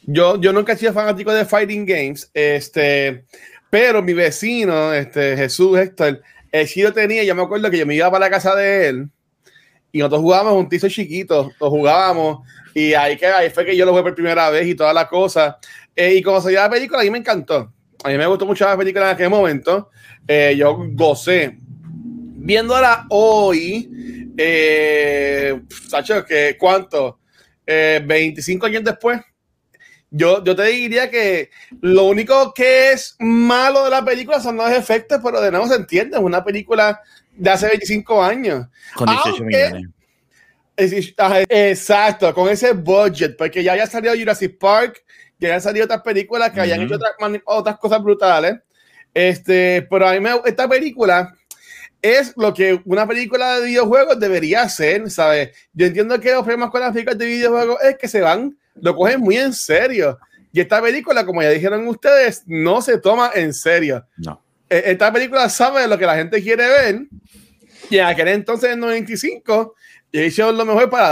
Yo, 0.03 0.39
yo 0.41 0.51
nunca 0.51 0.73
he 0.73 0.77
sido 0.77 0.93
fanático 0.93 1.31
de 1.31 1.45
Fighting 1.45 1.85
Games. 1.85 2.29
Este, 2.33 3.25
pero 3.69 4.01
mi 4.01 4.13
vecino, 4.13 4.93
este, 4.93 5.37
Jesús 5.37 5.77
Héctor, 5.77 6.21
sí 6.65 6.81
lo 6.81 6.91
tenía. 6.91 7.23
Yo 7.23 7.35
me 7.35 7.43
acuerdo 7.43 7.69
que 7.69 7.77
yo 7.77 7.85
me 7.85 7.95
iba 7.95 8.09
para 8.09 8.25
la 8.25 8.31
casa 8.31 8.55
de 8.55 8.87
él 8.89 9.09
y 9.91 9.99
nosotros 9.99 10.21
jugábamos 10.21 10.53
un 10.53 10.69
tizo 10.69 10.87
chiquito, 10.87 11.51
lo 11.59 11.69
jugábamos 11.69 12.47
y 12.73 12.93
ahí, 12.93 13.17
que, 13.17 13.25
ahí 13.25 13.49
fue 13.49 13.65
que 13.65 13.75
yo 13.75 13.85
lo 13.85 13.91
jugué 13.91 14.03
por 14.03 14.15
primera 14.15 14.49
vez 14.49 14.67
y 14.67 14.75
toda 14.75 14.93
la 14.93 15.07
cosa. 15.07 15.57
Eh, 15.95 16.15
y 16.15 16.21
como 16.21 16.41
se 16.41 16.51
la 16.51 16.69
película, 16.69 17.01
a 17.01 17.03
mí 17.03 17.09
me 17.09 17.17
encantó. 17.17 17.73
A 18.03 18.09
mí 18.09 18.17
me 18.17 18.25
gustó 18.27 18.45
mucho 18.45 18.65
la 18.65 18.77
película 18.77 19.05
en 19.09 19.15
aquel 19.15 19.29
momento. 19.29 19.89
Eh, 20.27 20.55
yo 20.57 20.77
gocé. 20.93 21.57
Viéndola 21.61 23.05
hoy, 23.09 24.31
eh, 24.37 25.61
Sacho, 25.89 26.23
que 26.25 26.55
¿cuánto? 26.57 27.19
Eh, 27.65 28.01
25 28.05 28.65
años 28.67 28.83
después. 28.83 29.19
Yo, 30.11 30.43
yo 30.43 30.55
te 30.55 30.63
diría 30.63 31.09
que 31.11 31.51
lo 31.81 32.05
único 32.05 32.51
que 32.53 32.93
es 32.93 33.15
malo 33.19 33.83
de 33.83 33.91
la 33.91 34.03
película 34.03 34.39
son 34.39 34.57
los 34.57 34.71
efectos, 34.71 35.19
pero 35.23 35.39
de 35.39 35.51
nuevo 35.51 35.67
se 35.67 35.75
entiende, 35.75 36.17
es 36.17 36.23
una 36.23 36.43
película 36.43 36.99
de 37.35 37.49
hace 37.49 37.67
25 37.67 38.23
años. 38.23 38.65
Con 38.95 39.07
18 39.07 39.29
Aunque- 39.29 39.43
millones. 39.45 39.89
Ajá, 41.17 41.41
Exacto, 41.49 42.33
con 42.33 42.47
ese 42.49 42.71
budget, 42.71 43.35
porque 43.37 43.61
ya 43.61 43.73
había 43.73 43.85
salido 43.85 44.15
Jurassic 44.17 44.57
Park, 44.57 45.03
ya 45.39 45.47
habían 45.49 45.61
salido 45.61 45.85
otras 45.85 46.01
películas 46.01 46.51
que 46.51 46.61
habían 46.61 46.79
Ujú. 46.79 46.87
hecho 46.87 46.95
otras, 46.95 47.41
otras 47.45 47.77
cosas 47.79 48.03
brutales. 48.03 48.55
Este, 49.13 49.87
pero 49.89 50.07
a 50.07 50.13
mí 50.13 50.19
me, 50.19 50.31
esta 50.45 50.67
película 50.67 51.33
es 52.01 52.33
lo 52.37 52.53
que 52.53 52.79
una 52.85 53.07
película 53.07 53.59
de 53.59 53.65
videojuegos 53.67 54.19
debería 54.19 54.67
ser, 54.69 55.09
¿sabes? 55.09 55.49
Yo 55.73 55.85
entiendo 55.87 56.19
que 56.19 56.31
los 56.31 56.43
problemas 56.43 56.69
con 56.69 56.81
las 56.81 56.91
películas 56.91 57.17
de 57.17 57.25
videojuegos 57.25 57.77
es 57.83 57.97
que 57.97 58.07
se 58.07 58.21
van, 58.21 58.57
lo 58.75 58.95
cogen 58.95 59.19
muy 59.19 59.37
en 59.37 59.53
serio. 59.53 60.17
Y 60.51 60.61
esta 60.61 60.81
película, 60.81 61.25
como 61.25 61.41
ya 61.41 61.49
dijeron 61.49 61.87
ustedes, 61.87 62.43
no 62.45 62.81
se 62.81 62.97
toma 62.99 63.31
en 63.35 63.53
serio. 63.53 64.05
No. 64.17 64.41
Eh, 64.69 64.83
Esta 64.87 65.11
película 65.11 65.49
sabe 65.49 65.87
lo 65.87 65.97
que 65.97 66.05
la 66.05 66.15
gente 66.15 66.41
quiere 66.41 66.67
ver. 66.67 67.01
Y 67.89 67.97
en 67.97 68.05
aquel 68.05 68.29
entonces, 68.29 68.71
en 68.71 68.79
95, 68.79 69.75
y 70.11 70.21
hicieron 70.21 70.57
lo 70.57 70.65
mejor 70.65 70.89
para 70.89 71.09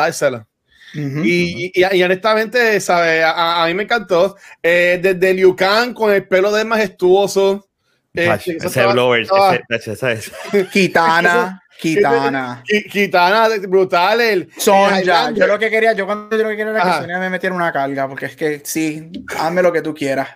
dárselo. 0.94 1.08
Ujú. 1.20 1.24
Y, 1.26 1.72
y, 1.74 1.96
y 1.98 2.04
honestamente, 2.04 2.80
¿sabe? 2.80 3.24
A- 3.24 3.64
A, 3.64 3.68
mí 3.68 3.74
me 3.74 3.84
encantó. 3.84 4.36
Eh, 4.62 5.00
desde 5.02 5.34
Liu 5.34 5.56
Kang 5.56 5.94
con 5.94 6.14
el 6.14 6.28
pelo 6.28 6.52
de 6.52 6.66
majestuoso. 6.66 7.68
Eh, 8.14 8.32
Ese 8.36 8.58
estaba- 8.58 8.94
blower, 8.94 9.22
estaba- 9.22 9.60
ese- 9.70 9.92
ese- 9.94 10.12
ese- 10.14 10.68
Kitana, 10.72 11.62
Kitana. 11.80 12.64
Ki- 12.66 12.84
Kitana, 12.86 13.48
brutal. 13.68 14.22
El, 14.22 14.50
Sonja, 14.58 15.32
yo 15.32 15.46
lo 15.46 15.60
que 15.60 15.70
quería, 15.70 15.94
yo 15.94 16.06
cuando 16.08 16.36
yo 16.36 16.44
lo 16.44 16.50
que 16.50 16.58
quería 16.58 16.72
era 16.72 16.82
que 16.82 16.90
Ajá. 16.90 17.02
Sonia 17.02 17.20
me 17.20 17.30
metiera 17.30 17.56
una 17.56 17.72
carga, 17.72 18.08
porque 18.08 18.26
es 18.26 18.36
que 18.36 18.62
sí, 18.64 19.12
hazme 19.38 19.62
lo 19.62 19.72
que 19.72 19.82
tú 19.84 19.94
quieras. 19.94 20.30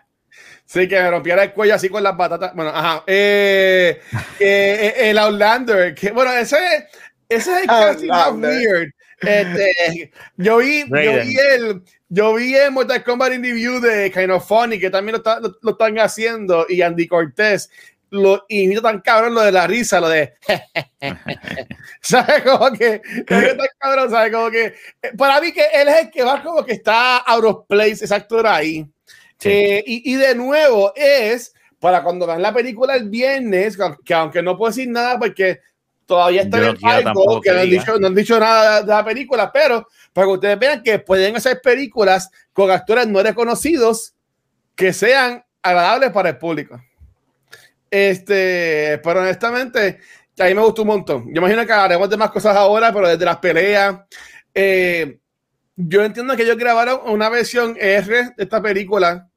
Sí, 0.66 0.88
que 0.88 1.02
me 1.02 1.10
rompiera 1.12 1.44
el 1.44 1.52
cuello 1.52 1.76
así 1.76 1.90
con 1.90 2.02
las 2.04 2.16
batatas. 2.16 2.54
Bueno, 2.56 2.72
ajá. 2.74 3.04
Eh, 3.08 4.00
eh, 4.40 4.94
eh, 4.98 5.10
el 5.10 5.18
Outlander. 5.18 5.94
Que, 5.96 6.12
bueno, 6.12 6.32
ese, 6.34 6.58
ese 7.28 7.52
es 7.52 7.62
el 7.62 7.68
casting 7.68 8.08
más 8.10 8.32
weird. 8.34 8.92
Este, 9.22 10.12
yo 10.38 10.58
vi, 10.58 10.84
yo 10.90 10.96
vi 11.24 11.36
el, 11.54 11.82
yo 12.10 12.34
vi 12.36 12.56
el 12.56 12.72
Mortal 12.72 13.04
Kombat 13.04 13.34
Interview 13.34 13.80
de 13.80 14.12
Kind 14.12 14.32
of 14.32 14.48
Funny, 14.48 14.80
que 14.80 14.90
también 14.90 15.14
lo, 15.14 15.18
está- 15.18 15.40
lo- 15.40 15.58
lo 15.62 15.72
están 15.72 15.98
haciendo, 16.00 16.66
y 16.68 16.82
Andy 16.82 17.08
Cortés. 17.08 17.70
Lo 18.14 18.44
imito 18.50 18.82
tan 18.82 19.00
cabrón 19.00 19.34
lo 19.36 19.42
de 19.42 19.54
la 19.54 19.66
risa, 19.68 20.02
lo 20.02 20.10
de. 20.10 20.34
¿Sabes? 22.02 22.42
Como 22.44 22.72
que. 22.74 23.02
como 23.28 23.42
que 23.42 23.54
tan 23.56 23.68
cabrón, 23.80 24.10
¿sabes? 24.12 24.34
Como 24.34 24.52
que. 24.52 24.66
eh, 25.02 25.12
Para 25.18 25.40
mí, 25.42 25.52
que 25.52 25.66
él 25.74 25.88
es 25.88 25.96
el 26.06 26.12
que 26.12 26.24
va 26.24 26.42
como 26.44 26.66
que 26.66 26.74
está 26.74 27.18
out 27.20 27.44
of 27.46 27.66
place, 27.68 28.04
ese 28.06 28.14
actor 28.16 28.46
ahí. 28.48 28.86
Sí. 29.38 29.50
Eh, 29.50 29.84
y, 29.88 30.14
y 30.14 30.16
de 30.16 30.36
nuevo 30.36 30.92
es 30.96 31.54
para 31.80 32.04
cuando 32.04 32.28
vean 32.28 32.42
la 32.42 32.54
película 32.54 32.96
el 32.96 33.10
viernes, 33.10 33.78
que 34.06 34.14
aunque 34.14 34.44
no 34.44 34.56
puedo 34.58 34.72
decir 34.72 34.88
nada 34.90 35.18
porque 35.18 35.60
todavía 36.12 36.42
está 36.42 36.58
Yo 36.58 36.66
en 36.72 36.78
no 36.82 36.90
algo, 36.90 37.40
que 37.42 37.54
no 37.54 37.60
han, 37.62 37.70
dicho, 37.70 37.98
no 37.98 38.08
han 38.08 38.16
dicho 38.16 38.38
nada 38.38 38.82
de 38.82 38.88
la 38.88 39.06
película, 39.06 39.50
pero 39.50 39.88
para 40.12 40.28
que 40.28 40.34
ustedes 40.34 40.60
vean 40.60 40.84
que 40.84 41.00
pueden 41.00 41.38
hacer 41.38 41.62
películas 41.62 42.30
con 42.52 42.70
actores 42.70 43.08
no 43.08 43.24
reconocidos 43.24 44.14
que 44.76 44.92
sean 44.92 45.42
agradables 45.64 46.12
para 46.12 46.28
el 46.30 46.38
público. 46.38 46.82
Este, 47.90 49.00
pero 49.02 49.22
honestamente, 49.22 50.00
a 50.38 50.46
mí 50.46 50.54
me 50.54 50.62
gustó 50.62 50.82
un 50.82 50.90
montón. 50.90 51.26
Yo 51.34 51.40
imagino 51.40 51.66
que 51.66 51.72
haremos 51.72 52.10
de 52.10 52.18
más 52.18 52.30
cosas 52.32 52.58
ahora, 52.58 52.92
pero 52.94 53.08
desde 53.08 53.24
las 53.24 53.38
peleas. 53.38 53.96
eh, 54.54 55.18
yo 55.78 56.04
entiendo 56.04 56.36
que 56.36 56.44
ellos 56.44 56.58
grabaron 56.58 57.00
una 57.06 57.30
versión 57.30 57.76
R 57.80 58.34
de 58.36 58.44
esta 58.44 58.62
película 58.62 59.30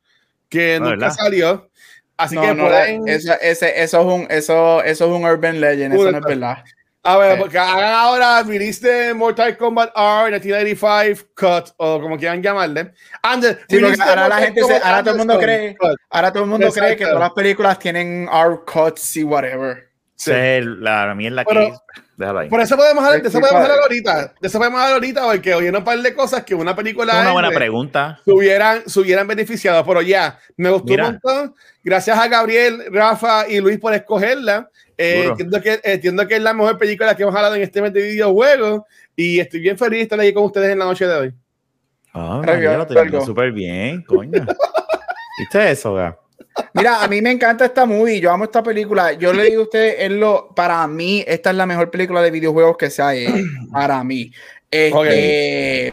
que 0.48 0.74
Ah, 0.74 0.78
nunca 0.80 0.90
¿verdad? 0.90 1.10
salió. 1.14 1.70
Así 2.16 2.34
no, 2.36 2.42
que 2.42 2.54
no, 2.54 2.64
pueden. 2.66 3.08
ese, 3.08 3.36
ese- 3.42 3.82
eso, 3.82 4.00
es 4.00 4.06
un, 4.06 4.26
eso, 4.30 4.82
eso 4.84 5.04
es 5.04 5.10
un 5.10 5.24
urban 5.24 5.60
legend, 5.60 5.94
eso 5.94 6.04
no 6.04 6.08
es 6.10 6.14
Puta. 6.16 6.28
verdad. 6.28 6.58
A 7.06 7.18
ver, 7.18 7.32
Eh. 7.32 7.36
porque 7.38 7.58
hagan 7.58 7.92
ahora 7.92 8.42
de 8.44 9.12
Mortal 9.14 9.56
Kombat 9.58 9.90
R 9.94 10.30
1995 10.40 11.28
Cut, 11.36 11.74
o 11.76 12.00
como 12.00 12.16
quieran 12.16 12.42
llamarle. 12.42 12.92
And 13.22 13.42
the 13.42 13.58
Sí, 13.68 14.00
ahora 14.00 14.28
la 14.28 14.38
gente 14.38 14.62
se- 14.64 14.76
ahora 14.78 15.02
todo 15.02 15.10
el 15.12 15.18
mundo 15.18 15.38
cree- 15.38 15.76
Cut. 15.76 15.96
Ahora 16.08 16.32
todo 16.32 16.44
el 16.44 16.48
mundo 16.50 16.70
cree 16.72 16.86
que 16.88 16.92
Exacto. 17.02 17.14
todas 17.16 17.28
las 17.28 17.34
películas 17.34 17.78
tienen 17.78 18.28
R 18.32 18.60
cuts 18.64 19.16
y 19.16 19.24
whatever. 19.24 19.88
Sí. 20.16 20.30
esa 20.30 20.46
es 20.58 20.64
la 20.64 21.12
mierda 21.16 21.44
que 21.44 21.74
Déjalo 22.16 22.38
ahí. 22.40 22.48
Por 22.48 22.60
eso 22.60 22.76
podemos 22.76 23.04
hablar, 23.04 23.22
de 23.22 23.28
eso 23.28 23.40
podemos 23.40 23.62
hablar 23.62 23.78
ahorita. 23.80 24.34
De 24.40 24.48
eso 24.48 24.58
podemos 24.58 24.80
hablar 24.80 24.94
ahorita, 24.94 25.24
porque 25.24 25.54
oyeron 25.54 25.76
un 25.80 25.84
par 25.84 25.98
de 25.98 26.14
cosas 26.14 26.44
que 26.44 26.54
una 26.54 26.76
película 26.76 27.20
una 27.20 27.32
buena 27.32 27.50
pregunta. 27.50 28.20
se 28.24 28.32
hubieran, 28.32 28.88
se 28.88 29.00
hubieran 29.00 29.26
beneficiado. 29.26 29.84
Pero 29.84 30.02
ya, 30.02 30.38
me 30.56 30.70
gustó 30.70 30.92
Mira. 30.92 31.06
un 31.06 31.10
montón. 31.12 31.54
Gracias 31.82 32.18
a 32.18 32.28
Gabriel, 32.28 32.84
Rafa 32.90 33.48
y 33.48 33.60
Luis 33.60 33.78
por 33.78 33.94
escogerla. 33.94 34.70
Eh, 34.96 35.24
entiendo, 35.28 35.60
que, 35.60 35.80
entiendo 35.82 36.28
que 36.28 36.36
es 36.36 36.42
la 36.42 36.54
mejor 36.54 36.78
película 36.78 37.16
que 37.16 37.24
hemos 37.24 37.34
hablado 37.34 37.56
en 37.56 37.62
este 37.62 37.82
mes 37.82 37.92
de 37.92 38.02
videojuegos. 38.02 38.82
Y 39.16 39.40
estoy 39.40 39.60
bien 39.60 39.76
feliz 39.76 39.98
de 39.98 40.02
estar 40.02 40.20
ahí 40.20 40.32
con 40.32 40.44
ustedes 40.44 40.70
en 40.70 40.78
la 40.78 40.84
noche 40.84 41.06
de 41.06 41.14
hoy. 41.14 41.34
Ah, 42.12 42.40
María, 42.44 42.76
lo 42.76 42.82
estoy 42.82 42.94
viendo 42.94 43.16
algo. 43.18 43.26
súper 43.26 43.50
bien, 43.50 44.02
coño. 44.02 44.30
¿Viste 45.38 45.70
eso, 45.70 45.94
ga? 45.94 46.16
Mira, 46.72 47.02
a 47.02 47.08
mí 47.08 47.20
me 47.20 47.30
encanta 47.30 47.64
esta 47.64 47.84
movie, 47.84 48.20
yo 48.20 48.30
amo 48.30 48.44
esta 48.44 48.62
película. 48.62 49.12
Yo 49.12 49.32
le 49.32 49.44
digo 49.44 49.62
a 49.62 49.64
ustedes, 49.64 49.96
es 49.98 50.10
lo, 50.10 50.54
para 50.54 50.86
mí, 50.86 51.24
esta 51.26 51.50
es 51.50 51.56
la 51.56 51.66
mejor 51.66 51.90
película 51.90 52.22
de 52.22 52.30
videojuegos 52.30 52.76
que 52.76 52.90
se 52.90 53.02
ha 53.02 53.14
hecho. 53.14 53.32
Para 53.72 54.02
mí. 54.04 54.30
Este, 54.70 55.92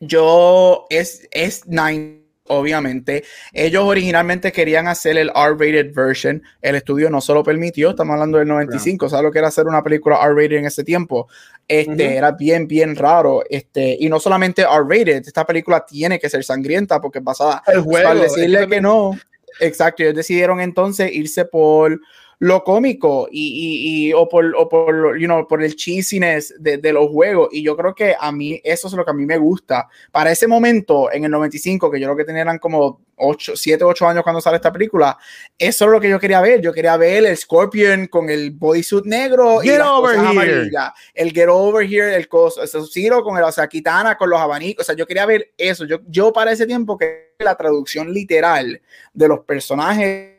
Yo, 0.00 0.86
es, 0.88 1.28
es 1.30 1.66
Nine, 1.66 2.22
obviamente. 2.46 3.24
Ellos 3.52 3.84
originalmente 3.84 4.50
querían 4.50 4.88
hacer 4.88 5.16
el 5.16 5.30
R-rated 5.30 5.94
version. 5.94 6.42
El 6.62 6.76
estudio 6.76 7.10
no 7.10 7.20
se 7.20 7.32
lo 7.32 7.42
permitió. 7.42 7.90
Estamos 7.90 8.14
hablando 8.14 8.38
del 8.38 8.48
95. 8.48 9.08
¿Sabes 9.08 9.24
lo 9.24 9.32
que 9.32 9.38
era 9.38 9.48
hacer 9.48 9.66
una 9.66 9.82
película 9.82 10.18
R-rated 10.24 10.58
en 10.58 10.66
ese 10.66 10.84
tiempo? 10.84 11.28
Este. 11.68 12.16
Era 12.16 12.32
bien, 12.32 12.66
bien 12.66 12.96
raro. 12.96 13.42
Este, 13.48 13.96
y 14.00 14.08
no 14.08 14.18
solamente 14.18 14.62
R-rated, 14.62 15.22
esta 15.26 15.46
película 15.46 15.84
tiene 15.86 16.18
que 16.18 16.28
ser 16.28 16.42
sangrienta 16.42 17.00
porque 17.00 17.18
es 17.18 17.24
basada 17.24 17.62
El 17.66 17.82
juego. 17.82 18.08
para 18.08 18.20
decirle 18.20 18.62
es 18.62 18.66
que 18.66 18.80
no. 18.80 19.16
Exacto, 19.60 20.02
ellos 20.02 20.14
decidieron 20.14 20.60
entonces 20.60 21.12
irse 21.12 21.44
por 21.44 22.00
lo 22.40 22.64
cómico 22.64 23.28
y, 23.30 24.08
y, 24.08 24.12
o, 24.14 24.26
por, 24.26 24.54
o 24.56 24.66
por, 24.66 25.18
you 25.18 25.26
know, 25.26 25.46
por 25.46 25.62
el 25.62 25.76
cheesiness 25.76 26.54
de, 26.58 26.78
de, 26.78 26.92
los 26.94 27.10
juegos. 27.10 27.50
Y 27.52 27.62
yo 27.62 27.76
creo 27.76 27.94
que 27.94 28.16
a 28.18 28.32
mí 28.32 28.58
eso 28.64 28.88
es 28.88 28.94
lo 28.94 29.04
que 29.04 29.10
a 29.10 29.14
mí 29.14 29.26
me 29.26 29.36
gusta. 29.36 29.88
Para 30.10 30.32
ese 30.32 30.48
momento, 30.48 31.12
en 31.12 31.24
el 31.24 31.30
95, 31.30 31.90
que 31.90 32.00
yo 32.00 32.08
lo 32.08 32.16
que 32.16 32.24
tenía 32.24 32.40
eran 32.40 32.58
como 32.58 33.02
8, 33.16 33.52
7, 33.56 33.84
8 33.84 34.08
años 34.08 34.22
cuando 34.22 34.40
sale 34.40 34.56
esta 34.56 34.72
película, 34.72 35.18
eso 35.58 35.84
es 35.84 35.90
lo 35.90 36.00
que 36.00 36.08
yo 36.08 36.18
quería 36.18 36.40
ver. 36.40 36.62
Yo 36.62 36.72
quería 36.72 36.96
ver 36.96 37.26
el 37.26 37.36
Scorpion 37.36 38.06
con 38.06 38.30
el 38.30 38.52
bodysuit 38.52 39.04
negro 39.04 39.58
get 39.60 39.78
y 39.78 39.82
over 39.82 40.18
here. 40.18 40.70
el 41.12 41.32
Get 41.32 41.48
Over 41.50 41.86
Here, 41.86 42.16
el 42.16 42.26
coso, 42.26 42.66
Ciro 42.86 43.22
con 43.22 43.36
el, 43.36 43.44
o 43.44 43.52
sea, 43.52 43.68
Kitana 43.68 44.16
con 44.16 44.30
los 44.30 44.40
abanicos. 44.40 44.84
O 44.84 44.86
sea, 44.86 44.96
yo 44.96 45.06
quería 45.06 45.26
ver 45.26 45.52
eso. 45.58 45.84
Yo, 45.84 45.98
yo 46.08 46.32
para 46.32 46.52
ese 46.52 46.66
tiempo 46.66 46.96
que 46.96 47.34
la 47.38 47.54
traducción 47.54 48.14
literal 48.14 48.80
de 49.12 49.28
los 49.28 49.40
personajes 49.40 50.29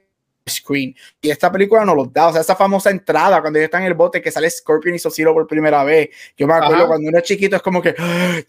screen. 0.49 0.95
Y 1.21 1.29
esta 1.29 1.51
película 1.51 1.85
nos 1.85 1.95
lo 1.95 2.05
da, 2.05 2.27
o 2.27 2.31
sea, 2.31 2.41
esa 2.41 2.55
famosa 2.55 2.89
entrada 2.89 3.41
cuando 3.41 3.59
ellos 3.59 3.67
están 3.67 3.83
en 3.83 3.89
el 3.89 3.93
bote 3.93 4.21
que 4.21 4.31
sale 4.31 4.49
Scorpion 4.49 4.95
y 4.95 4.99
Sub-Zero 4.99 5.33
por 5.33 5.47
primera 5.47 5.83
vez. 5.83 6.09
Yo 6.37 6.47
me 6.47 6.53
acuerdo 6.53 6.87
cuando 6.87 7.09
uno 7.09 7.17
es 7.17 7.23
chiquito 7.23 7.55
es 7.55 7.61
como 7.61 7.81
que, 7.81 7.95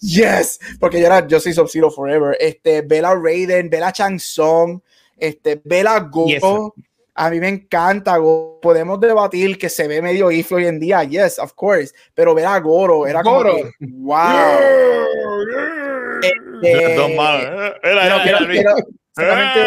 yes, 0.01 0.59
porque 0.81 1.01
yo, 1.01 1.07
era, 1.07 1.27
yo 1.27 1.41
soy 1.41 1.53
Sub-Zero 1.53 1.91
forever. 1.91 2.37
Este, 2.41 2.83
Bella 2.83 3.15
Raiden, 3.15 3.69
Bella 3.69 3.93
Changsong, 3.93 4.83
este, 5.17 5.61
Bella 5.65 6.01
Go. 6.01 6.75
A 7.15 7.29
mí 7.29 7.41
me 7.41 7.49
encanta 7.49 8.17
Go. 8.17 8.59
Podemos 8.63 8.99
debatir 8.99 9.59
que 9.59 9.69
se 9.69 9.87
ve 9.87 10.01
medio 10.01 10.31
ifo 10.31 10.55
hoy 10.57 10.67
en 10.67 10.81
día, 10.81 11.05
yes, 11.05 11.39
of 11.39 11.53
course, 11.55 11.93
pero 12.15 12.35
ver 12.35 12.47
a 12.47 12.59
Goro 12.61 13.07
era 13.07 13.23
como 13.23 13.43
que, 13.43 13.71
wow. 13.81 14.25
Este, 16.63 16.95
dos 16.95 17.11
manos. 17.15 17.75
Era, 17.83 18.07
era, 18.07 18.25
era, 18.25 18.75
Solamente, 19.14 19.61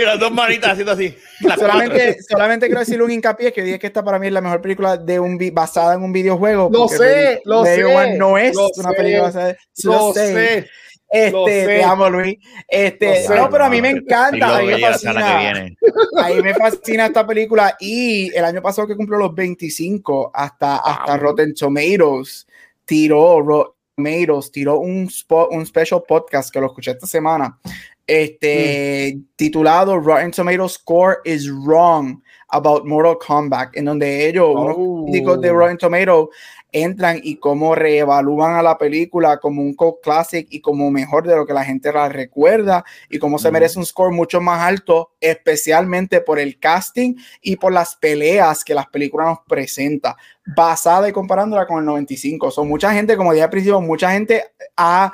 y 0.00 0.04
las 0.04 0.18
dos 0.18 0.32
manitas 0.32 0.72
haciendo 0.72 0.92
así. 0.92 1.16
Solamente, 1.56 2.16
solamente 2.28 2.66
quiero 2.66 2.80
decir 2.80 3.00
un 3.00 3.10
hincapié 3.10 3.52
que 3.52 3.62
dije 3.62 3.78
que 3.78 3.86
esta 3.86 4.02
para 4.02 4.18
mí 4.18 4.26
es 4.26 4.32
la 4.32 4.40
mejor 4.40 4.60
película 4.60 4.96
de 4.96 5.20
un 5.20 5.38
basada 5.52 5.94
en 5.94 6.02
un 6.02 6.12
videojuego. 6.12 6.68
Lo 6.72 6.88
sé, 6.88 7.40
lo 7.44 7.64
sé. 7.64 8.16
no 8.16 8.36
es 8.36 8.56
una 8.56 8.90
película 8.90 9.24
basada. 9.24 9.56
Lo, 9.84 10.12
sé. 10.12 10.66
Este, 11.10 11.66
te 11.66 11.82
amo, 11.84 12.10
Luis. 12.10 12.36
Este, 12.66 13.24
no, 13.28 13.48
pero 13.48 13.64
a 13.64 13.70
mí 13.70 13.80
me 13.80 13.90
encanta. 13.90 14.58
A 14.58 14.62
mí 14.62 14.66
me 14.66 14.78
fascina. 14.78 15.50
A 16.16 16.28
mí 16.28 16.42
me 16.42 16.54
fascina 16.54 17.06
esta 17.06 17.26
película. 17.26 17.76
Y 17.78 18.34
el 18.36 18.44
año 18.44 18.60
pasado 18.60 18.88
que 18.88 18.96
cumplió 18.96 19.18
los 19.18 19.34
25, 19.34 20.32
hasta, 20.34 20.78
hasta 20.78 21.16
Rotten 21.16 21.54
Tomatoes 21.54 22.46
tiró, 22.84 23.40
Rotten 23.40 23.74
Tomatoes 23.96 24.50
tiró 24.50 24.80
un, 24.80 25.04
spot, 25.04 25.50
un 25.52 25.64
special 25.64 26.02
podcast 26.06 26.52
que 26.52 26.60
lo 26.60 26.66
escuché 26.66 26.90
esta 26.90 27.06
semana 27.06 27.58
este, 28.08 29.14
mm. 29.14 29.24
titulado 29.36 30.00
Rotten 30.00 30.32
Tomatoes 30.32 30.72
Score 30.72 31.18
is 31.24 31.48
Wrong 31.48 32.20
About 32.48 32.86
Mortal 32.86 33.18
Kombat, 33.18 33.76
en 33.76 33.84
donde 33.84 34.26
ellos, 34.26 34.48
unos 34.54 34.76
oh. 34.78 35.04
críticos 35.04 35.40
de 35.42 35.52
Rotten 35.52 35.76
Tomatoes, 35.76 36.28
entran 36.72 37.20
y 37.22 37.36
cómo 37.36 37.74
reevalúan 37.74 38.54
a 38.54 38.62
la 38.62 38.76
película 38.76 39.38
como 39.38 39.62
un 39.62 39.74
cult 39.74 39.96
classic 40.02 40.46
y 40.50 40.60
como 40.60 40.90
mejor 40.90 41.26
de 41.26 41.36
lo 41.36 41.46
que 41.46 41.52
la 41.52 41.64
gente 41.64 41.92
la 41.92 42.08
recuerda 42.08 42.84
y 43.08 43.18
cómo 43.18 43.38
se 43.38 43.50
merece 43.50 43.78
un 43.78 43.86
score 43.86 44.12
mucho 44.12 44.40
más 44.40 44.60
alto, 44.62 45.12
especialmente 45.20 46.20
por 46.20 46.38
el 46.38 46.58
casting 46.58 47.14
y 47.42 47.56
por 47.56 47.72
las 47.72 47.96
peleas 47.96 48.64
que 48.64 48.74
las 48.74 48.86
películas 48.86 49.28
nos 49.28 49.38
presenta, 49.46 50.16
basada 50.56 51.08
y 51.08 51.12
comparándola 51.12 51.66
con 51.66 51.78
el 51.78 51.84
95. 51.84 52.50
Son 52.50 52.68
mucha 52.68 52.92
gente, 52.92 53.16
como 53.16 53.32
dije 53.32 53.44
al 53.44 53.50
principio, 53.50 53.80
mucha 53.80 54.12
gente 54.12 54.44
ha, 54.76 55.12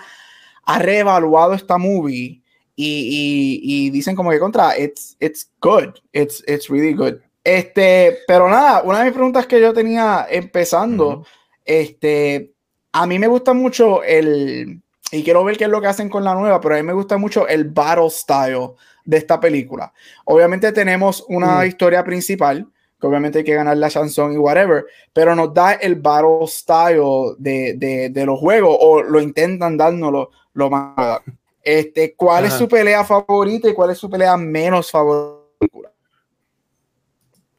ha 0.64 0.78
reevaluado 0.78 1.54
esta 1.54 1.78
movie 1.78 2.43
y, 2.76 3.60
y, 3.62 3.90
dicen 3.90 4.16
como 4.16 4.30
que 4.30 4.40
contra, 4.40 4.76
it's, 4.78 5.16
it's 5.20 5.50
good, 5.60 5.94
it's, 6.12 6.42
it's 6.46 6.68
really 6.68 6.92
good. 6.92 7.14
Este, 7.44 8.18
pero 8.26 8.48
nada, 8.48 8.82
una 8.82 9.00
de 9.00 9.04
mis 9.04 9.14
preguntas 9.14 9.46
que 9.46 9.60
yo 9.60 9.72
tenía 9.72 10.26
empezando, 10.28 11.24
este, 11.64 12.52
a 12.92 13.06
mí 13.06 13.18
me 13.18 13.28
gusta 13.28 13.52
mucho 13.52 14.02
el, 14.02 14.80
y 15.12 15.22
quiero 15.22 15.44
ver 15.44 15.56
qué 15.56 15.64
es 15.64 15.70
lo 15.70 15.80
que 15.80 15.86
hacen 15.86 16.08
con 16.08 16.24
la 16.24 16.34
nueva, 16.34 16.60
pero 16.60 16.74
a 16.74 16.78
mí 16.78 16.82
me 16.82 16.92
gusta 16.92 17.18
mucho 17.18 17.46
el 17.46 17.64
battle 17.64 18.10
style 18.10 18.70
de 19.04 19.18
esta 19.18 19.38
película. 19.38 19.92
Obviamente 20.24 20.72
tenemos 20.72 21.24
una 21.28 21.60
mm. 21.60 21.66
historia 21.66 22.02
principal, 22.02 22.66
que 23.00 23.06
obviamente 23.06 23.38
hay 23.38 23.44
que 23.44 23.54
ganar 23.54 23.76
la 23.76 23.90
chanson 23.90 24.32
y 24.32 24.38
whatever, 24.38 24.86
pero 25.12 25.36
nos 25.36 25.52
da 25.54 25.74
el 25.74 25.96
battle 25.96 26.46
style 26.46 27.34
de, 27.38 27.74
de, 27.74 28.08
de 28.08 28.26
los 28.26 28.40
juegos, 28.40 28.76
o 28.80 29.02
lo 29.02 29.20
intentan 29.20 29.76
dárnoslo 29.76 30.30
lo 30.54 30.70
más 30.70 31.20
este, 31.64 32.14
¿Cuál 32.14 32.44
es 32.44 32.52
su 32.52 32.68
pelea 32.68 33.04
favorita 33.04 33.68
y 33.68 33.74
cuál 33.74 33.90
es 33.90 33.98
su 33.98 34.10
pelea 34.10 34.36
menos 34.36 34.90
favorita? 34.90 35.90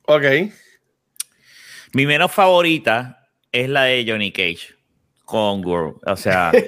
Ok. 0.03 0.23
Mi 1.93 2.05
menos 2.05 2.31
favorita 2.31 3.29
es 3.51 3.67
la 3.67 3.85
de 3.85 4.05
Johnny 4.07 4.31
Cage 4.31 4.75
con 5.25 5.61
Guru. 5.61 5.99
O 6.05 6.15
sea. 6.15 6.51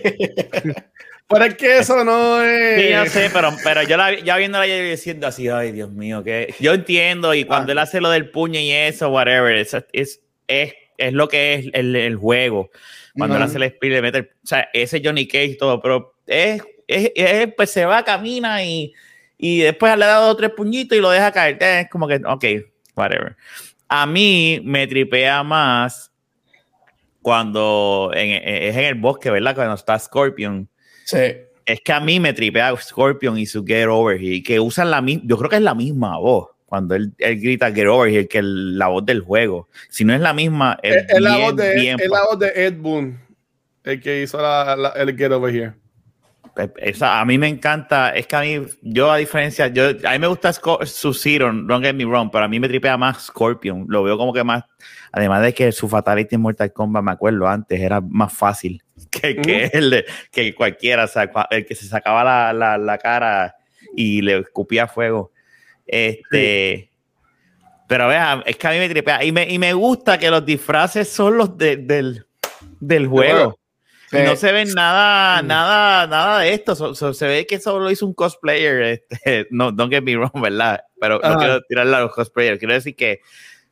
Pero 1.29 1.43
es 1.43 1.55
que 1.55 1.77
eso 1.79 2.03
no 2.03 2.41
es. 2.41 2.81
Sí, 2.81 2.89
yo 2.89 3.05
sé, 3.07 3.29
pero, 3.33 3.51
pero 3.61 3.83
yo 3.83 3.97
la, 3.97 4.17
ya 4.17 4.37
viéndola 4.37 4.65
y 4.65 4.91
diciendo 4.91 5.27
así, 5.27 5.49
ay, 5.49 5.73
Dios 5.73 5.91
mío, 5.91 6.23
que 6.23 6.55
yo 6.61 6.73
entiendo, 6.73 7.33
y 7.33 7.43
cuando 7.43 7.73
él 7.73 7.79
hace 7.79 7.99
lo 7.99 8.09
del 8.09 8.29
puño 8.29 8.61
y 8.61 8.71
eso, 8.71 9.09
whatever, 9.09 9.57
es, 9.57 9.73
es, 9.91 10.21
es, 10.47 10.73
es 10.97 11.11
lo 11.11 11.27
que 11.27 11.55
es 11.55 11.65
el, 11.73 11.97
el 11.97 12.15
juego. 12.15 12.69
Cuando 13.13 13.35
él 13.35 13.41
hace 13.41 13.57
el 13.57 13.63
speed, 13.63 13.91
le 13.91 14.01
mete, 14.01 14.19
o 14.21 14.47
sea, 14.47 14.69
ese 14.71 15.01
Johnny 15.03 15.27
Cage 15.27 15.45
y 15.45 15.57
todo, 15.57 15.81
pero 15.81 16.15
es 16.27 16.63
pues 17.55 17.71
se 17.71 17.85
va, 17.85 18.03
camina 18.03 18.63
y, 18.63 18.93
y 19.37 19.59
después 19.59 19.97
le 19.97 20.05
ha 20.05 20.07
dado 20.07 20.35
tres 20.35 20.51
puñitos 20.51 20.97
y 20.97 21.01
lo 21.01 21.09
deja 21.09 21.31
caer. 21.31 21.57
Es 21.61 21.89
como 21.89 22.07
que, 22.07 22.21
ok, 22.25 22.45
whatever. 22.95 23.35
A 23.87 24.05
mí 24.05 24.61
me 24.63 24.87
tripea 24.87 25.43
más 25.43 26.11
cuando 27.21 28.11
es 28.13 28.75
en 28.75 28.83
el 28.83 28.95
bosque, 28.95 29.29
¿verdad? 29.29 29.55
Cuando 29.55 29.75
está 29.75 29.99
Scorpion. 29.99 30.69
Sí. 31.05 31.17
Es 31.65 31.81
que 31.81 31.91
a 31.91 31.99
mí 31.99 32.19
me 32.19 32.33
tripea 32.33 32.75
Scorpion 32.77 33.37
y 33.37 33.45
su 33.45 33.65
Get 33.65 33.87
Over 33.87 34.21
Here, 34.21 34.41
que 34.41 34.59
usan 34.59 34.89
la 34.89 35.01
misma, 35.01 35.23
yo 35.25 35.37
creo 35.37 35.49
que 35.49 35.57
es 35.57 35.61
la 35.61 35.75
misma 35.75 36.17
voz 36.17 36.47
cuando 36.65 36.95
él, 36.95 37.13
él, 37.17 37.39
grita 37.39 37.71
Get 37.71 37.87
Over 37.87 38.13
Here, 38.13 38.27
que 38.27 38.41
la 38.41 38.87
voz 38.87 39.05
del 39.05 39.21
juego. 39.21 39.69
Si 39.89 40.03
no 40.03 40.13
es 40.13 40.21
la 40.21 40.33
misma, 40.33 40.77
es, 40.83 41.05
es 41.07 41.21
la, 41.21 41.37
voz 41.37 41.55
de, 41.55 41.91
es 41.91 42.09
la 42.09 42.23
voz 42.23 42.39
de 42.39 42.51
Ed 42.55 42.77
Boon, 42.77 43.19
el 43.83 44.01
que 44.01 44.21
hizo 44.21 44.41
la, 44.41 44.93
el 44.95 45.17
Get 45.17 45.31
Over 45.31 45.55
Here. 45.55 45.73
Esa, 46.77 47.19
a 47.19 47.25
mí 47.25 47.37
me 47.37 47.47
encanta, 47.47 48.09
es 48.11 48.27
que 48.27 48.35
a 48.35 48.41
mí, 48.41 48.61
yo 48.81 49.11
a 49.11 49.17
diferencia, 49.17 49.67
yo, 49.67 49.89
a 50.03 50.11
mí 50.11 50.19
me 50.19 50.27
gusta 50.27 50.51
Sub-Zero, 50.53 51.51
don't 51.53 51.83
get 51.83 51.93
me 51.93 52.05
wrong, 52.05 52.29
pero 52.31 52.45
a 52.45 52.47
mí 52.47 52.59
me 52.59 52.67
tripea 52.67 52.97
más 52.97 53.25
Scorpion, 53.25 53.85
lo 53.87 54.03
veo 54.03 54.17
como 54.17 54.33
que 54.33 54.43
más, 54.43 54.63
además 55.11 55.41
de 55.41 55.53
que 55.53 55.71
su 55.71 55.87
Fatality 55.87 56.35
en 56.35 56.41
Mortal 56.41 56.73
Kombat, 56.73 57.03
me 57.03 57.11
acuerdo 57.11 57.47
antes, 57.47 57.79
era 57.79 58.01
más 58.01 58.33
fácil 58.33 58.83
que, 59.11 59.35
que 59.35 59.69
el 59.73 59.89
de, 59.89 60.05
que 60.31 60.55
cualquiera, 60.55 61.05
o 61.05 61.07
sea, 61.07 61.29
el 61.51 61.65
que 61.65 61.75
se 61.75 61.85
sacaba 61.85 62.23
la, 62.23 62.53
la, 62.53 62.77
la 62.77 62.97
cara 62.97 63.55
y 63.95 64.21
le 64.21 64.39
escupía 64.39 64.87
fuego. 64.87 65.31
Este, 65.85 66.89
pero 67.87 68.07
vea, 68.07 68.43
es 68.45 68.57
que 68.57 68.67
a 68.67 68.71
mí 68.71 68.79
me 68.79 68.89
tripea, 68.89 69.23
y 69.23 69.31
me, 69.31 69.49
y 69.49 69.57
me 69.57 69.73
gusta 69.73 70.17
que 70.17 70.29
los 70.29 70.45
disfraces 70.45 71.09
son 71.09 71.37
los 71.37 71.57
de, 71.57 71.77
del, 71.77 72.25
del 72.79 73.07
juego. 73.07 73.57
Y 74.11 74.17
no 74.19 74.35
se 74.35 74.51
ve 74.51 74.65
nada, 74.65 75.41
nada, 75.41 76.07
nada 76.07 76.39
de 76.39 76.53
esto. 76.53 76.95
se 77.13 77.27
ve 77.27 77.45
que 77.45 77.59
solo 77.59 77.91
hizo 77.91 78.05
un 78.05 78.13
cosplayer. 78.13 78.81
Este, 78.81 79.47
no, 79.51 79.71
don't 79.71 79.91
get 79.91 80.03
me 80.03 80.15
wrong, 80.15 80.41
¿verdad? 80.41 80.81
Pero 80.99 81.19
no 81.21 81.37
quiero 81.37 81.61
tirarle 81.63 81.95
a 81.95 82.01
los 82.01 82.13
cosplayers. 82.13 82.59
Quiero 82.59 82.73
decir 82.73 82.95
que 82.95 83.21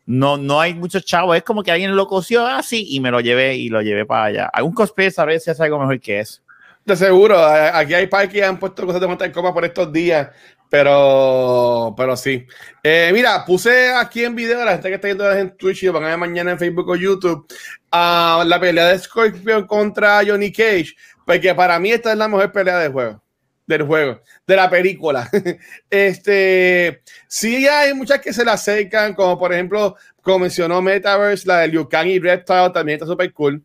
no, 0.06 0.38
no 0.38 0.60
hay 0.60 0.74
muchos 0.74 1.06
chavos. 1.06 1.38
Es 1.38 1.44
como 1.44 1.64
que 1.64 1.72
alguien 1.72 1.96
lo 1.96 2.08
cosió 2.08 2.46
así 2.46 2.86
y 2.90 3.00
me 3.00 3.12
lo 3.12 3.22
llevé 3.22 3.56
y 3.56 3.70
lo 3.70 3.82
llevé 3.82 4.06
para 4.06 4.26
allá. 4.26 4.46
Algún 4.52 4.74
cosplayer 4.74 5.12
sabe 5.12 5.40
si 5.40 5.50
hace 5.50 5.64
algo 5.64 5.80
mejor 5.80 6.00
que 6.00 6.20
eso. 6.20 6.42
De 6.84 6.96
seguro. 6.96 7.44
Aquí 7.44 7.94
hay 7.94 8.08
parques 8.08 8.34
que 8.34 8.44
han 8.44 8.60
puesto 8.60 8.86
cosas 8.86 9.02
de 9.02 9.08
montar 9.08 9.32
coma 9.32 9.54
por 9.54 9.66
estos 9.66 9.92
días. 9.92 10.30
Pero, 10.70 11.94
pero 11.96 12.18
sí. 12.18 12.46
Eh, 12.84 13.12
mira, 13.14 13.46
puse 13.46 13.92
aquí 13.92 14.24
en 14.24 14.36
video 14.36 14.62
a 14.62 14.66
la 14.66 14.72
gente 14.74 14.90
que 14.90 14.96
está 14.96 15.08
viendo 15.08 15.32
en 15.32 15.56
Twitch 15.56 15.84
y 15.84 15.86
lo 15.88 15.94
van 15.94 16.04
a 16.04 16.08
ver 16.08 16.18
mañana 16.18 16.52
en 16.52 16.60
Facebook 16.60 16.90
o 16.90 16.96
YouTube 16.96 17.48
a 17.92 18.44
la 18.46 18.60
pelea 18.60 18.88
de 18.88 19.00
Scorpion 19.00 19.66
contra 19.68 20.22
Johnny 20.26 20.52
Cage, 20.52 20.96
porque 21.26 21.54
para 21.56 21.80
mí 21.80 21.92
esta 21.92 22.12
es 22.12 22.18
la 22.18 22.28
mejor 22.28 22.52
pelea 22.52 22.80
del 22.80 22.92
juego, 22.92 23.24
del 23.66 23.84
juego, 23.84 24.22
de 24.46 24.56
la 24.56 24.70
película. 24.70 25.30
este, 25.90 27.02
sí 27.28 27.68
hay 27.68 27.94
muchas 27.94 28.20
que 28.20 28.34
se 28.34 28.44
la 28.44 28.54
acercan, 28.54 29.14
como 29.14 29.38
por 29.40 29.54
ejemplo, 29.54 29.96
como 30.22 30.40
mencionó 30.40 30.82
Metaverse, 30.82 31.48
la 31.48 31.60
de 31.60 31.68
Liu 31.70 31.88
Kang 31.88 32.08
y 32.08 32.20
Reptile 32.20 32.72
también 32.72 32.98
está 32.98 33.06
súper 33.06 33.32
cool. 33.32 33.64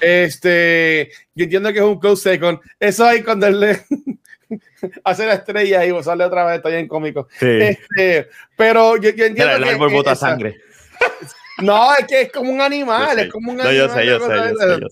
Este, 0.00 1.10
yo 1.34 1.44
entiendo 1.44 1.72
que 1.72 1.78
es 1.78 1.84
un 1.84 1.98
close 1.98 2.30
second. 2.30 2.58
Eso 2.78 3.06
hay 3.06 3.22
cuando 3.22 3.48
le 3.48 3.80
hace 5.04 5.26
la 5.26 5.34
estrella 5.34 5.84
y 5.84 6.02
sale 6.02 6.24
otra 6.24 6.44
vez, 6.44 6.56
está 6.56 6.68
bien 6.68 6.88
cómico. 6.88 7.28
Este, 7.40 8.28
pero 8.56 8.96
yo, 8.96 9.10
entiendo 9.10 9.50
el, 9.50 9.64
árbol 9.64 9.92
bota 9.92 10.14
sangre. 10.14 10.56
no, 11.62 11.94
es 11.94 12.06
que 12.06 12.22
es 12.22 12.32
como 12.32 12.50
un 12.50 12.60
animal, 12.60 13.18
es 13.18 13.32
como 13.32 13.52
un 13.52 13.60
animal. 13.60 13.76
yo 13.76 13.94
sé, 13.94 14.06
yo 14.06 14.20
sé, 14.20 14.86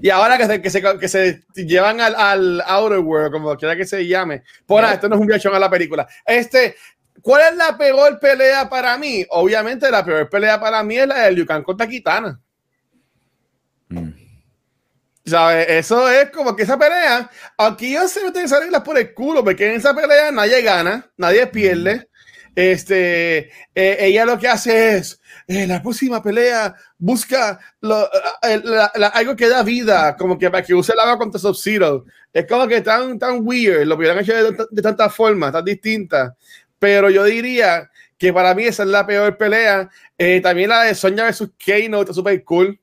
Y 0.00 0.10
ahora 0.10 0.38
que 0.38 0.46
se, 0.46 0.62
que 0.62 0.70
se, 0.70 0.82
que 0.98 1.08
se 1.08 1.42
llevan 1.54 2.00
al, 2.00 2.14
al, 2.14 2.62
Outer 2.66 3.00
World, 3.00 3.32
como 3.32 3.56
quiera 3.56 3.76
que 3.76 3.86
se 3.86 4.06
llame, 4.06 4.42
por 4.66 4.84
esto 4.84 5.08
no 5.08 5.16
es 5.16 5.20
un 5.20 5.26
viachón 5.26 5.54
a 5.54 5.58
la 5.58 5.70
película. 5.70 6.06
Este, 6.24 6.76
¿cuál 7.22 7.52
es 7.52 7.56
la 7.56 7.76
peor 7.76 8.18
pelea 8.20 8.68
para 8.68 8.96
mí? 8.98 9.24
Obviamente 9.30 9.90
la 9.90 10.04
peor 10.04 10.28
pelea 10.28 10.60
para 10.60 10.82
mí 10.82 10.98
es 10.98 11.06
la 11.06 11.22
de 11.22 11.32
Liu 11.32 11.46
Kang 11.46 11.62
contra 11.62 11.86
Kitana. 11.86 12.40
Mm. 13.88 14.17
¿Sabes? 15.28 15.66
Eso 15.68 16.08
es 16.08 16.30
como 16.30 16.56
que 16.56 16.62
esa 16.62 16.78
pelea, 16.78 17.30
aquí 17.58 17.92
yo 17.92 18.08
se 18.08 18.22
meten 18.24 18.48
reglas 18.48 18.82
por 18.82 18.96
el 18.98 19.12
culo, 19.12 19.44
porque 19.44 19.66
en 19.68 19.76
esa 19.76 19.94
pelea 19.94 20.30
nadie 20.30 20.62
gana, 20.62 21.10
nadie 21.16 21.46
pierde. 21.46 22.08
Este, 22.54 23.38
eh, 23.74 23.96
ella 24.00 24.24
lo 24.24 24.38
que 24.38 24.48
hace 24.48 24.96
es, 24.96 25.20
eh, 25.46 25.66
la 25.66 25.80
próxima 25.82 26.22
pelea 26.22 26.74
busca 26.98 27.58
lo- 27.80 28.08
eh, 28.42 28.60
la- 28.64 28.90
la- 28.96 29.06
algo 29.08 29.36
que 29.36 29.48
da 29.48 29.62
vida, 29.62 30.16
como 30.16 30.36
que 30.38 30.50
para 30.50 30.64
que 30.64 30.74
use 30.74 30.92
el 30.92 30.98
agua 31.00 31.18
contra 31.18 31.38
Sub-Zero. 31.40 32.04
Es 32.32 32.46
como 32.46 32.66
que 32.66 32.80
tan, 32.80 33.18
tan 33.18 33.40
weird, 33.46 33.84
lo 33.86 33.94
hubieran 33.96 34.18
hecho 34.18 34.34
de, 34.34 34.66
de 34.70 34.82
tantas 34.82 35.14
formas, 35.14 35.52
tan 35.52 35.64
distintas. 35.64 36.32
Pero 36.78 37.10
yo 37.10 37.24
diría 37.24 37.90
que 38.16 38.32
para 38.32 38.54
mí 38.54 38.64
esa 38.64 38.82
es 38.82 38.88
la 38.88 39.06
peor 39.06 39.36
pelea. 39.36 39.88
Eh, 40.16 40.40
también 40.40 40.70
la 40.70 40.82
de 40.84 40.94
Sonya 40.94 41.24
versus 41.24 41.50
Kano 41.64 42.00
está 42.00 42.12
súper 42.12 42.42
cool. 42.44 42.78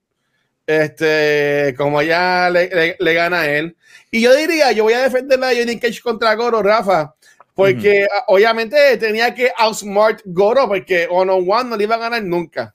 Este, 0.68 1.74
como 1.78 2.02
ella 2.02 2.50
le, 2.50 2.68
le- 2.70 2.98
le 3.00 3.14
gana 3.14 3.42
a 3.42 3.50
él. 3.50 3.76
Y 4.12 4.22
yo 4.22 4.36
diría, 4.36 4.72
yo 4.72 4.84
voy 4.84 4.94
a 4.94 5.02
defender 5.04 5.38
la 5.40 5.50
Johnny 5.56 5.80
Cage 5.80 6.02
contra 6.02 6.34
Goro, 6.36 6.62
Rafa, 6.64 7.14
porque 7.54 8.08
ah, 8.12 8.24
obviamente 8.28 8.98
tenía 8.98 9.34
que 9.36 9.52
outsmart 9.58 10.22
Goro, 10.26 10.68
porque 10.68 11.08
one 11.10 11.32
on 11.32 11.46
one 11.48 11.70
no 11.70 11.78
le 11.78 11.84
iba 11.84 11.96
a 11.96 12.00
ganar 12.00 12.24
nunca. 12.24 12.72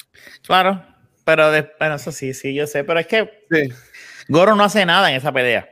Claro, 0.46 0.84
pero 1.24 1.50
de- 1.50 1.70
bueno, 1.78 1.96
eso 1.96 2.12
sí, 2.12 2.32
sí, 2.34 2.54
yo 2.54 2.66
sé, 2.66 2.84
pero 2.84 3.00
es 3.00 3.06
que 3.06 3.28
Sí. 3.50 3.68
Goro 4.28 4.54
no 4.54 4.64
hace 4.64 4.84
nada 4.86 5.10
en 5.10 5.16
esa 5.16 5.32
pelea. 5.32 5.68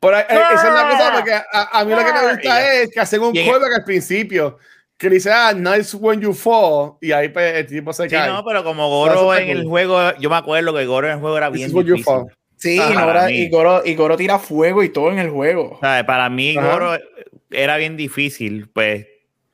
Pero 0.00 0.18
eh, 0.18 0.26
esa 0.28 0.68
es 0.68 0.74
la 0.74 0.88
cosa, 0.90 1.12
porque 1.14 1.32
a, 1.32 1.44
a 1.80 1.84
mí 1.86 1.92
lo 1.92 2.04
que 2.04 2.12
me 2.12 2.20
gusta 2.20 2.42
Ya. 2.42 2.72
es 2.74 2.90
que 2.90 3.00
hacen 3.00 3.22
un 3.22 3.32
callback 3.34 3.72
al 3.78 3.84
principio, 3.84 4.58
que 5.02 5.10
dice, 5.10 5.30
ah, 5.32 5.52
nice 5.52 5.96
when 5.96 6.20
you 6.20 6.32
fall, 6.32 6.92
y 7.00 7.10
ahí 7.10 7.28
pues, 7.28 7.56
el 7.56 7.66
tipo 7.66 7.92
se 7.92 8.04
Sí, 8.04 8.14
cae. 8.14 8.30
no, 8.30 8.44
pero 8.44 8.62
como 8.62 8.88
Goro 8.88 9.34
en 9.34 9.48
el 9.48 9.66
juego, 9.66 10.16
yo 10.18 10.30
me 10.30 10.36
acuerdo 10.36 10.72
que 10.72 10.86
Goro 10.86 11.08
en 11.08 11.14
el 11.14 11.18
juego 11.20 11.36
era 11.36 11.50
bien 11.50 11.70
difícil. 11.74 12.04
fall. 12.04 12.26
Sí, 12.56 12.78
Ajá, 12.78 12.92
y, 12.92 12.94
Goro, 13.04 13.28
y, 13.30 13.48
Goro, 13.50 13.82
y 13.84 13.94
Goro 13.96 14.16
tira 14.16 14.38
fuego 14.38 14.84
y 14.84 14.90
todo 14.90 15.10
en 15.10 15.18
el 15.18 15.30
juego. 15.30 15.78
Sea, 15.80 16.06
para 16.06 16.30
mí 16.30 16.56
Ajá. 16.56 16.72
Goro 16.72 16.92
era 17.50 17.76
bien 17.78 17.96
difícil, 17.96 18.68
pues 18.72 19.06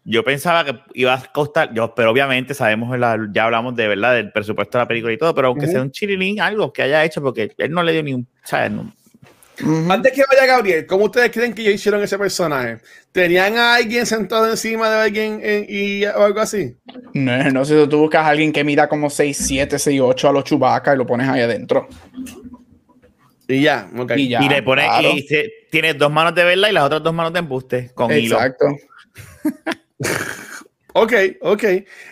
yo 0.04 0.22
pensaba 0.22 0.64
que 0.66 0.78
iba 0.94 1.14
a 1.14 1.32
costar, 1.32 1.72
yo, 1.72 1.94
pero 1.94 2.10
obviamente 2.10 2.52
sabemos, 2.52 2.98
la- 2.98 3.18
ya 3.32 3.44
hablamos 3.44 3.74
de 3.74 3.88
verdad 3.88 4.14
del 4.14 4.30
presupuesto 4.32 4.76
de 4.76 4.84
la 4.84 4.88
película 4.88 5.12
y 5.14 5.18
todo, 5.18 5.34
pero 5.34 5.48
aunque 5.48 5.64
Ujú. 5.64 5.72
sea 5.72 5.82
un 5.82 5.90
chirilín, 5.90 6.40
algo 6.40 6.72
que 6.72 6.82
haya 6.82 7.02
hecho, 7.04 7.22
porque 7.22 7.52
él 7.56 7.70
no 7.72 7.82
le 7.82 7.92
dio 7.92 8.02
ni 8.02 8.12
un, 8.12 8.26
¿sabes? 8.44 8.70
No- 8.70 8.92
Antes 9.90 10.12
que 10.12 10.22
vaya 10.30 10.46
Gabriel, 10.46 10.86
¿cómo 10.86 11.06
ustedes 11.06 11.30
creen 11.30 11.52
que 11.52 11.62
ellos 11.62 11.74
hicieron 11.74 12.02
ese 12.02 12.16
personaje? 12.18 12.78
¿Tenían 13.12 13.56
a 13.56 13.74
alguien 13.74 14.06
sentado 14.06 14.48
encima 14.50 14.88
de 14.88 14.96
alguien 15.00 15.40
en- 15.42 15.66
y 15.68 16.04
o 16.04 16.22
algo 16.24 16.40
así? 16.40 16.76
No, 17.14 17.50
no 17.50 17.64
sé, 17.64 17.86
tú 17.88 17.98
buscas 17.98 18.24
a 18.24 18.28
alguien 18.28 18.52
que 18.52 18.62
mida 18.62 18.88
como 18.88 19.10
6, 19.10 19.36
7, 19.36 19.78
6, 19.78 20.00
8 20.00 20.28
a 20.28 20.32
los 20.32 20.44
chubacas 20.44 20.94
y 20.94 20.98
lo 20.98 21.06
pones 21.06 21.28
ahí 21.28 21.40
adentro. 21.40 21.88
Y 23.48 23.62
ya, 23.62 23.88
ok. 23.96 24.12
Y 24.16 24.28
ya. 24.28 24.42
y 24.42 24.48
le 24.48 24.62
pone, 24.62 24.82
claro. 24.84 25.10
y 25.10 25.22
se- 25.22 25.50
tiene 25.70 25.94
dos 25.94 26.12
manos 26.12 26.34
de 26.34 26.44
verla 26.44 26.68
y 26.70 26.72
las 26.72 26.84
otras 26.84 27.02
dos 27.02 27.14
manos 27.14 27.32
de 27.32 27.38
embuste 27.40 27.90
con 27.94 28.12
hilo. 28.12 28.36
Exacto. 28.36 28.66
Ok, 30.94 31.12
ok. 31.42 31.64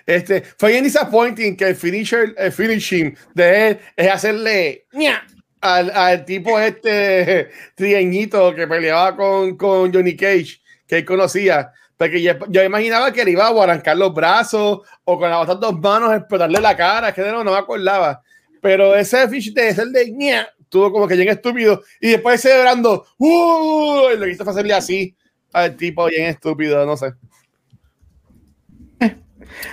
Este, 0.04 0.42
fue 0.58 0.70
bien 0.72 0.84
disappointing 0.84 1.56
que 1.56 1.68
el 1.68 1.74
finisher, 1.74 2.34
el 2.36 2.52
finishing 2.52 3.16
de 3.34 3.68
él 3.68 3.78
es 3.96 4.08
hacerle 4.10 4.86
ña 4.92 5.26
al, 5.74 5.90
al 5.90 6.24
tipo 6.24 6.58
este 6.58 7.50
trieñito 7.74 8.54
que 8.54 8.66
peleaba 8.66 9.16
con, 9.16 9.56
con 9.56 9.92
Johnny 9.92 10.16
Cage, 10.16 10.60
que 10.86 10.98
él 10.98 11.04
conocía. 11.04 11.72
Porque 11.96 12.20
yo, 12.22 12.32
yo 12.48 12.62
imaginaba 12.62 13.12
que 13.12 13.24
le 13.24 13.30
iba 13.32 13.46
a 13.46 13.62
arrancar 13.62 13.96
los 13.96 14.12
brazos 14.12 14.80
o 15.04 15.18
con 15.18 15.30
las 15.30 15.46
dos 15.60 15.78
manos 15.80 16.14
explotarle 16.14 16.60
la 16.60 16.76
cara, 16.76 17.12
que 17.12 17.22
no, 17.22 17.42
no 17.42 17.52
me 17.52 17.58
acordaba. 17.58 18.20
Pero 18.60 18.94
ese 18.94 19.28
fish 19.28 19.52
de 19.52 19.68
ese 19.68 19.86
de 19.86 20.10
ña, 20.10 20.48
tuvo 20.68 20.92
como 20.92 21.08
que 21.08 21.14
bien 21.14 21.28
estúpido. 21.28 21.82
Y 22.00 22.10
después 22.10 22.40
celebrando, 22.40 23.06
¡uh! 23.18 24.10
Y 24.12 24.16
lo 24.18 24.28
hizo 24.28 24.48
hacerle 24.48 24.74
así 24.74 25.16
al 25.52 25.76
tipo 25.76 26.06
bien 26.06 26.26
estúpido, 26.26 26.84
no 26.84 26.96
sé. 26.96 27.14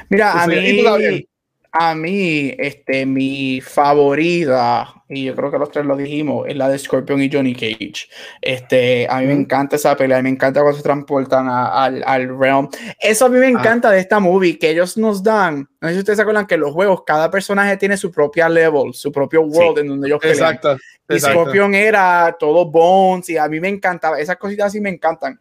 Mira, 0.09 0.43
a 0.43 0.45
Sí, 0.45 0.51
sí. 0.53 0.79
¿Y 0.79 0.83
tú, 0.83 0.97
mí? 0.97 1.27
A 1.75 1.95
mí, 1.95 2.53
este, 2.59 3.03
mi 3.05 3.59
favorita, 3.59 4.93
y 5.09 5.25
yo 5.25 5.35
creo 5.35 5.49
que 5.49 5.57
los 5.57 5.71
tres 5.71 5.85
lo 5.85 5.95
dijimos, 5.97 6.45
es 6.47 6.55
la 6.55 6.69
de 6.69 6.77
Scorpion 6.77 7.19
y 7.21 7.31
Johnny 7.31 7.53
Cage. 7.55 8.07
Este, 8.41 9.07
a 9.09 9.19
mí 9.19 9.25
me 9.25 9.33
encanta 9.33 9.75
esa 9.75 9.95
pelea, 9.97 10.19
y 10.19 10.23
me 10.23 10.29
encanta 10.29 10.61
cuando 10.61 10.77
se 10.77 10.83
transportan 10.83 11.47
a- 11.49 11.83
al, 11.83 12.03
al 12.05 12.39
realm. 12.39 12.69
Eso 12.99 13.25
a 13.25 13.29
mí 13.29 13.39
me 13.39 13.47
Ah. 13.47 13.49
encanta 13.49 13.89
de 13.89 13.99
esta 13.99 14.19
movie, 14.19 14.59
que 14.59 14.69
ellos 14.69 14.97
nos 14.97 15.23
dan, 15.23 15.67
no 15.81 15.87
sé 15.87 15.95
si 15.95 15.99
ustedes 16.01 16.17
se 16.17 16.21
acuerdan 16.21 16.45
que 16.45 16.53
en 16.55 16.61
los 16.61 16.71
juegos 16.73 17.01
cada 17.07 17.31
personaje 17.31 17.75
tiene 17.77 17.97
su 17.97 18.11
propia 18.11 18.47
level, 18.47 18.93
su 18.93 19.11
propio 19.11 19.41
world 19.41 19.79
en 19.79 19.87
donde 19.87 20.07
ellos 20.07 20.19
pelean. 20.19 20.37
Exacto. 20.55 20.77
Y 21.09 21.13
exacto. 21.15 21.41
Scorpion 21.41 21.73
era 21.73 22.35
todo 22.39 22.69
bones 22.69 23.29
y 23.31 23.37
a 23.37 23.47
mí 23.47 23.59
me 23.59 23.69
encantaba, 23.69 24.19
esas 24.19 24.37
cositas 24.37 24.67
así 24.67 24.79
me 24.79 24.89
encantan. 24.89 25.39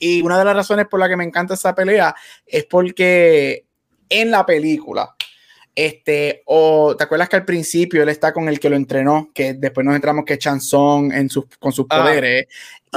Y 0.00 0.20
una 0.22 0.36
de 0.38 0.44
las 0.46 0.56
razones 0.56 0.86
por 0.88 0.98
la 0.98 1.08
que 1.08 1.16
me 1.16 1.24
encanta 1.24 1.54
esa 1.54 1.74
pelea 1.76 2.12
es 2.44 2.64
porque 2.64 3.66
en 4.08 4.30
la 4.32 4.44
película, 4.44 5.14
este, 5.74 6.42
o 6.46 6.94
te 6.96 7.04
acuerdas 7.04 7.28
que 7.28 7.36
al 7.36 7.44
principio 7.44 8.02
él 8.02 8.08
está 8.08 8.32
con 8.32 8.48
el 8.48 8.58
que 8.60 8.68
lo 8.70 8.76
entrenó, 8.76 9.30
que 9.34 9.54
después 9.54 9.84
nos 9.86 9.94
entramos 9.94 10.24
que 10.24 10.34
es 10.34 10.38
Chanson 10.38 11.12
en 11.12 11.28
sus, 11.30 11.44
con 11.58 11.72
sus 11.72 11.86
Ah. 11.90 12.02
poderes. 12.02 12.46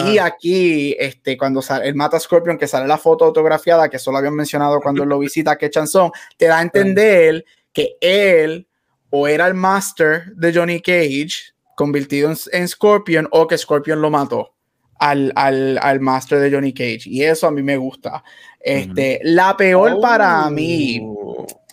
Y 0.05 0.17
aquí, 0.17 0.95
este, 0.97 1.38
cuando 1.38 1.62
sale, 1.62 1.88
él 1.88 1.93
mata 1.95 2.17
a 2.17 2.19
Scorpion, 2.19 2.57
que 2.57 2.67
sale 2.67 2.88
la 2.88 2.97
foto 2.97 3.25
autografiada, 3.25 3.89
que 3.89 3.99
solo 3.99 4.17
habían 4.17 4.33
mencionado 4.33 4.79
cuando 4.81 5.05
lo 5.05 5.19
visita, 5.19 5.55
que 5.55 5.65
es 5.67 5.71
Chanson, 5.71 6.12
te 6.36 6.47
da 6.47 6.57
a 6.57 6.62
entender 6.63 7.45
que 7.71 7.95
él 8.01 8.67
o 9.12 9.27
era 9.27 9.45
el 9.45 9.53
master 9.53 10.33
de 10.36 10.51
Johnny 10.51 10.81
Cage, 10.81 11.53
convertido 11.75 12.31
en, 12.31 12.38
en 12.53 12.67
Scorpion, 12.67 13.27
o 13.31 13.45
que 13.47 13.55
Scorpion 13.57 14.01
lo 14.01 14.09
mató 14.09 14.55
al, 14.99 15.31
al, 15.36 15.77
al 15.79 15.99
master 15.99 16.39
de 16.39 16.51
Johnny 16.51 16.73
Cage. 16.73 17.03
Y 17.05 17.23
eso 17.23 17.45
a 17.45 17.51
mí 17.51 17.62
me 17.62 17.77
gusta. 17.77 18.23
Este, 18.59 19.19
La 19.23 19.55
peor 19.55 19.99
para 20.01 20.49
mí, 20.49 20.99
Oh, 21.03 21.22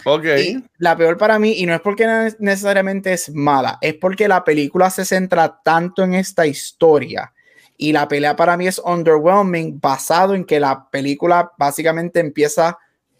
Ok. 0.04 0.24
y 0.38 0.64
la 0.78 0.96
peor 0.96 1.16
para 1.16 1.38
mí, 1.38 1.52
y 1.58 1.66
no 1.66 1.74
es 1.74 1.80
porque 1.80 2.06
ne- 2.06 2.34
necesariamente 2.38 3.12
es 3.12 3.30
mala, 3.34 3.78
es 3.80 3.94
porque 3.94 4.28
la 4.28 4.44
película 4.44 4.90
se 4.90 5.04
centra 5.04 5.60
tanto 5.62 6.02
en 6.02 6.14
esta 6.14 6.46
historia. 6.46 7.32
Y 7.76 7.92
la 7.92 8.06
pelea 8.08 8.36
para 8.36 8.56
mí 8.58 8.66
es 8.66 8.78
underwhelming, 8.78 9.80
basado 9.80 10.34
en 10.34 10.44
que 10.44 10.60
la 10.60 10.88
película 10.90 11.50
básicamente 11.56 12.20
empieza 12.20 12.78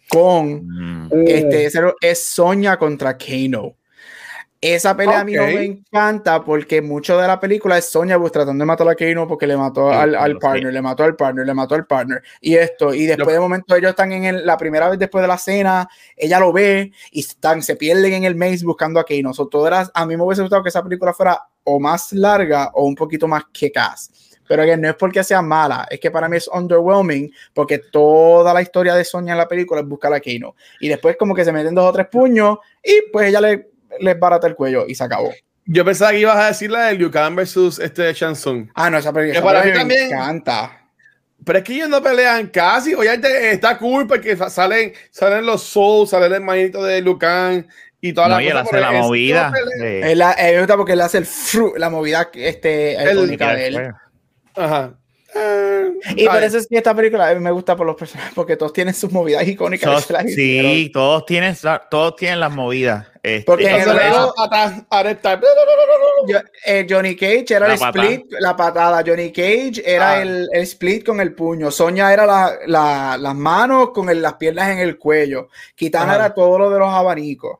con 0.09 1.07
Mm. 1.07 1.09
este 1.27 1.65
es, 1.65 1.73
es 2.01 2.23
Sonya 2.27 2.77
contra 2.77 3.17
Kano. 3.17 3.75
Esa 4.63 4.95
pelea 4.95 5.21
a 5.21 5.23
mí 5.23 5.33
no 5.33 5.43
me 5.45 5.63
encanta 5.65 6.43
porque 6.43 6.83
mucho 6.83 7.17
de 7.17 7.27
la 7.27 7.39
película 7.39 7.79
es 7.79 7.89
Sonya 7.89 8.19
pues, 8.19 8.31
tratando 8.31 8.61
de 8.61 8.67
matar 8.67 8.87
a 8.87 8.93
Kano 8.93 9.27
porque 9.27 9.47
le 9.47 9.57
mató 9.57 9.89
Sí, 9.89 9.97
al, 9.97 10.13
al 10.13 10.33
sí. 10.33 10.37
partner, 10.39 10.71
le 10.71 10.81
mató 10.83 11.03
al 11.03 11.15
partner, 11.15 11.47
le 11.47 11.53
mató 11.55 11.73
al 11.73 11.87
partner 11.87 12.21
y 12.41 12.53
esto. 12.55 12.93
Y 12.93 13.07
después 13.07 13.29
Yo- 13.29 13.33
de 13.33 13.39
momento 13.39 13.75
ellos 13.75 13.89
están 13.89 14.11
en 14.11 14.25
el- 14.25 14.45
la 14.45 14.57
primera 14.57 14.87
vez 14.87 14.99
después 14.99 15.23
de 15.23 15.27
la 15.27 15.39
cena, 15.39 15.89
ella 16.15 16.39
lo 16.39 16.53
ve 16.53 16.91
y 17.11 17.21
están, 17.21 17.63
se 17.63 17.75
pierden 17.75 18.13
en 18.13 18.23
el 18.25 18.35
maze 18.35 18.63
buscando 18.63 18.99
a 18.99 19.03
Kano. 19.03 19.33
So, 19.33 19.49
era- 19.65 19.89
a 19.91 20.05
mí 20.05 20.15
me 20.15 20.23
hubiese 20.23 20.43
gustado 20.43 20.61
que 20.61 20.69
esa 20.69 20.83
película 20.83 21.11
fuera 21.11 21.41
o 21.63 21.79
más 21.79 22.13
larga 22.13 22.69
o 22.75 22.85
un 22.85 22.93
poquito 22.93 23.27
más 23.27 23.45
kick-ass. 23.51 24.11
Pero 24.47 24.63
que 24.63 24.75
no 24.77 24.89
es 24.89 24.95
porque 24.95 25.23
sea 25.23 25.41
mala, 25.41 25.87
es 25.89 25.99
que 25.99 26.11
para 26.11 26.27
mí 26.29 26.35
es 26.37 26.47
underwhelming 26.49 27.31
porque 27.53 27.79
toda 27.91 28.53
la 28.53 28.61
historia 28.61 28.93
de 28.93 29.05
Sonya 29.05 29.31
en 29.31 29.37
la 29.37 29.47
película 29.47 29.81
es 29.81 29.87
buscar 29.87 30.13
a 30.13 30.19
Kano. 30.19 30.55
Y 30.81 30.87
después 30.89 31.15
como 31.17 31.33
que 31.33 31.45
se 31.45 31.51
meten 31.53 31.73
dos 31.73 31.89
o 31.89 31.93
tres 31.93 32.07
puños 32.11 32.57
y 32.83 33.09
pues 33.13 33.29
ella 33.29 33.39
le, 33.41 33.70
les 33.99 34.19
barata 34.19 34.47
el 34.47 34.55
cuello 34.55 34.85
y 34.87 34.95
se 34.95 35.03
acabó. 35.03 35.31
Yo 35.65 35.85
pensaba 35.85 36.11
que 36.11 36.19
ibas 36.19 36.37
a 36.37 36.47
decir 36.47 36.71
la 36.71 36.85
de 36.87 36.95
Liu 36.95 37.11
Kang 37.11 37.35
versus 37.35 37.79
este 37.79 38.11
Shansung. 38.13 38.69
Ah, 38.73 38.89
no, 38.89 38.97
esa 38.97 39.13
película, 39.13 39.33
Que 39.33 39.37
esa 39.39 39.45
para 39.47 39.63
mí 39.63 39.71
me 39.71 39.77
también- 39.77 40.05
encanta. 40.07 40.77
Pero 41.43 41.57
es 41.59 41.63
que 41.65 41.73
ellos 41.73 41.89
no 41.89 42.01
pelean 42.03 42.47
casi. 42.47 42.93
Obviamente 42.93 43.51
está 43.51 43.77
cool 43.77 44.05
porque 44.07 44.35
sa- 44.37 44.49
salen, 44.49 44.93
salen 45.09 45.45
los 45.45 45.63
souls, 45.63 46.09
sale 46.11 46.27
el 46.27 46.33
hermanito 46.33 46.83
de 46.83 47.01
Liu 47.01 47.17
Kang 47.17 47.65
y 47.99 48.13
toda 48.13 48.27
No, 48.27 48.35
la 48.35 48.43
y 48.43 48.47
él 48.47 48.57
hace 48.57 48.79
la 48.79 48.93
es- 48.95 49.01
movida. 49.01 49.51
pelea. 49.51 50.33
Él 50.33 50.53
me 50.53 50.59
gusta 50.59 50.77
porque 50.77 50.93
él 50.93 51.01
hace 51.01 51.17
el 51.19 51.25
fru, 51.25 51.73
la 51.77 51.89
movida 51.89 52.29
este, 52.33 52.95
El- 52.95 53.27
de 53.37 53.67
él. 53.67 53.91
Ajá. 54.55 54.95
Eh, 55.33 55.89
Y 56.17 56.25
por 56.27 56.43
eso 56.43 56.57
es 56.57 56.67
que 56.67 56.77
esta 56.77 56.93
película 56.95 57.29
a 57.29 57.33
mí 57.33 57.39
me 57.39 57.51
gusta 57.51 57.75
por 57.75 57.85
los 57.85 57.95
personajes, 57.95 58.33
porque 58.35 58.57
todos 58.57 58.73
tienen 58.73 58.93
sus 58.93 59.11
movidas 59.11 59.47
icónicas. 59.47 59.89
Todos- 59.89 60.01
que 60.01 60.07
se 60.07 60.13
las 60.13 60.25
hicieron. 60.25 60.71
sí, 60.71 60.89
todos 60.91 61.25
tienen, 61.25 61.55
todos 61.89 62.15
tienen 62.15 62.39
las 62.39 62.51
movidas. 62.53 63.07
Este, 63.23 63.43
Porque 63.45 63.67
en 63.69 63.81
el- 63.81 63.89
atrás, 64.37 64.81
arentar, 64.89 65.39
Yo- 66.27 66.39
eh, 66.65 66.87
Johnny 66.89 67.15
Cage 67.15 67.45
era 67.53 67.67
La 67.67 67.73
el 67.75 67.79
patada. 67.79 68.03
split, 68.05 68.25
la 68.39 68.55
patada. 68.55 69.03
Johnny 69.05 69.31
Cage 69.31 69.81
era 69.85 70.11
Ah. 70.13 70.21
el, 70.21 70.49
el 70.51 70.61
split 70.63 71.05
con 71.05 71.19
el 71.21 71.33
puño. 71.33 71.69
Sonia 71.71 72.11
era 72.11 72.25
la- 72.25 72.53
la- 72.67 73.17
las 73.19 73.35
manos 73.35 73.91
con 73.91 74.09
el- 74.09 74.21
las 74.21 74.33
piernas 74.33 74.69
en 74.71 74.79
el 74.79 74.97
cuello. 74.97 75.49
Kitana 75.75 76.05
Ajá. 76.05 76.15
era 76.15 76.33
todo 76.33 76.57
lo 76.57 76.69
de 76.69 76.79
los 76.79 76.89
abanicos. 76.89 77.59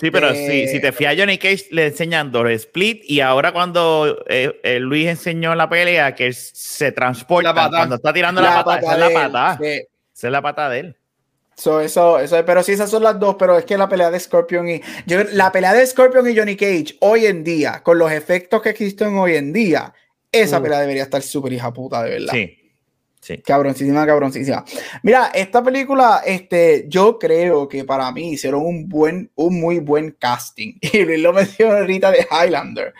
Sí, 0.00 0.10
pero 0.10 0.30
Este, 0.30 0.66
si, 0.66 0.72
si 0.74 0.80
te 0.80 0.92
fías, 0.92 1.16
Johnny 1.18 1.38
Cage 1.38 1.66
le 1.70 1.86
enseñan 1.86 2.30
doble 2.32 2.54
split 2.54 3.02
y 3.04 3.20
ahora 3.20 3.52
cuando 3.52 4.24
eh, 4.28 4.58
eh, 4.62 4.78
Luis 4.80 5.06
enseñó 5.08 5.54
la 5.54 5.68
pelea 5.68 6.14
que 6.14 6.32
se 6.32 6.92
transporta 6.92 7.52
cuando 7.70 7.96
está 7.96 8.12
tirando 8.12 8.40
la, 8.40 8.62
patada, 8.64 8.78
esa 8.80 8.92
es 8.92 8.98
la 8.98 9.06
de 9.06 9.12
él, 9.12 9.20
patada. 9.20 9.58
sí. 9.58 9.64
Esa 10.14 10.26
es 10.26 10.32
la 10.32 10.42
patada 10.42 10.70
de 10.70 10.80
él. 10.80 10.96
So, 11.56 11.80
eso, 11.80 12.18
eso, 12.18 12.42
pero 12.46 12.62
sí, 12.62 12.72
esas 12.72 12.90
son 12.90 13.02
las 13.02 13.18
dos, 13.20 13.36
pero 13.38 13.58
es 13.58 13.64
que 13.66 13.76
la 13.76 13.88
pelea 13.88 14.10
de 14.10 14.18
Scorpion 14.18 14.66
y 14.68 14.80
yo, 15.06 15.18
la 15.32 15.52
pelea 15.52 15.74
de 15.74 15.86
Scorpion 15.86 16.28
y 16.30 16.36
Johnny 16.36 16.56
Cage 16.56 16.96
hoy 17.00 17.26
en 17.26 17.44
día, 17.44 17.82
con 17.82 17.98
los 17.98 18.10
efectos 18.12 18.62
que 18.62 18.70
existen 18.70 19.16
hoy 19.18 19.36
en 19.36 19.52
día, 19.52 19.92
esa 20.32 20.58
Mm. 20.58 20.62
pelea 20.62 20.80
debería 20.80 21.02
estar 21.02 21.20
súper 21.20 21.52
hija 21.52 21.70
puta, 21.72 22.02
de 22.02 22.10
verdad. 22.10 22.32
Sí. 22.32 22.56
Sí. 23.20 23.38
Cabroncísima, 23.38 24.06
cabroncísima. 24.06 24.64
Mira, 25.02 25.30
esta 25.34 25.62
película, 25.62 26.22
este, 26.24 26.86
yo 26.88 27.18
creo 27.18 27.68
que 27.68 27.84
para 27.84 28.10
mí 28.12 28.32
hicieron 28.32 28.64
un 28.64 28.88
buen, 28.88 29.30
un 29.34 29.60
muy 29.60 29.78
buen 29.78 30.12
casting. 30.12 30.74
Y 30.92 31.04
Luis 31.04 31.20
lo 31.20 31.32
mencionó 31.32 31.76
ahorita 31.76 32.10
de 32.10 32.26
Highlander. 32.30 32.94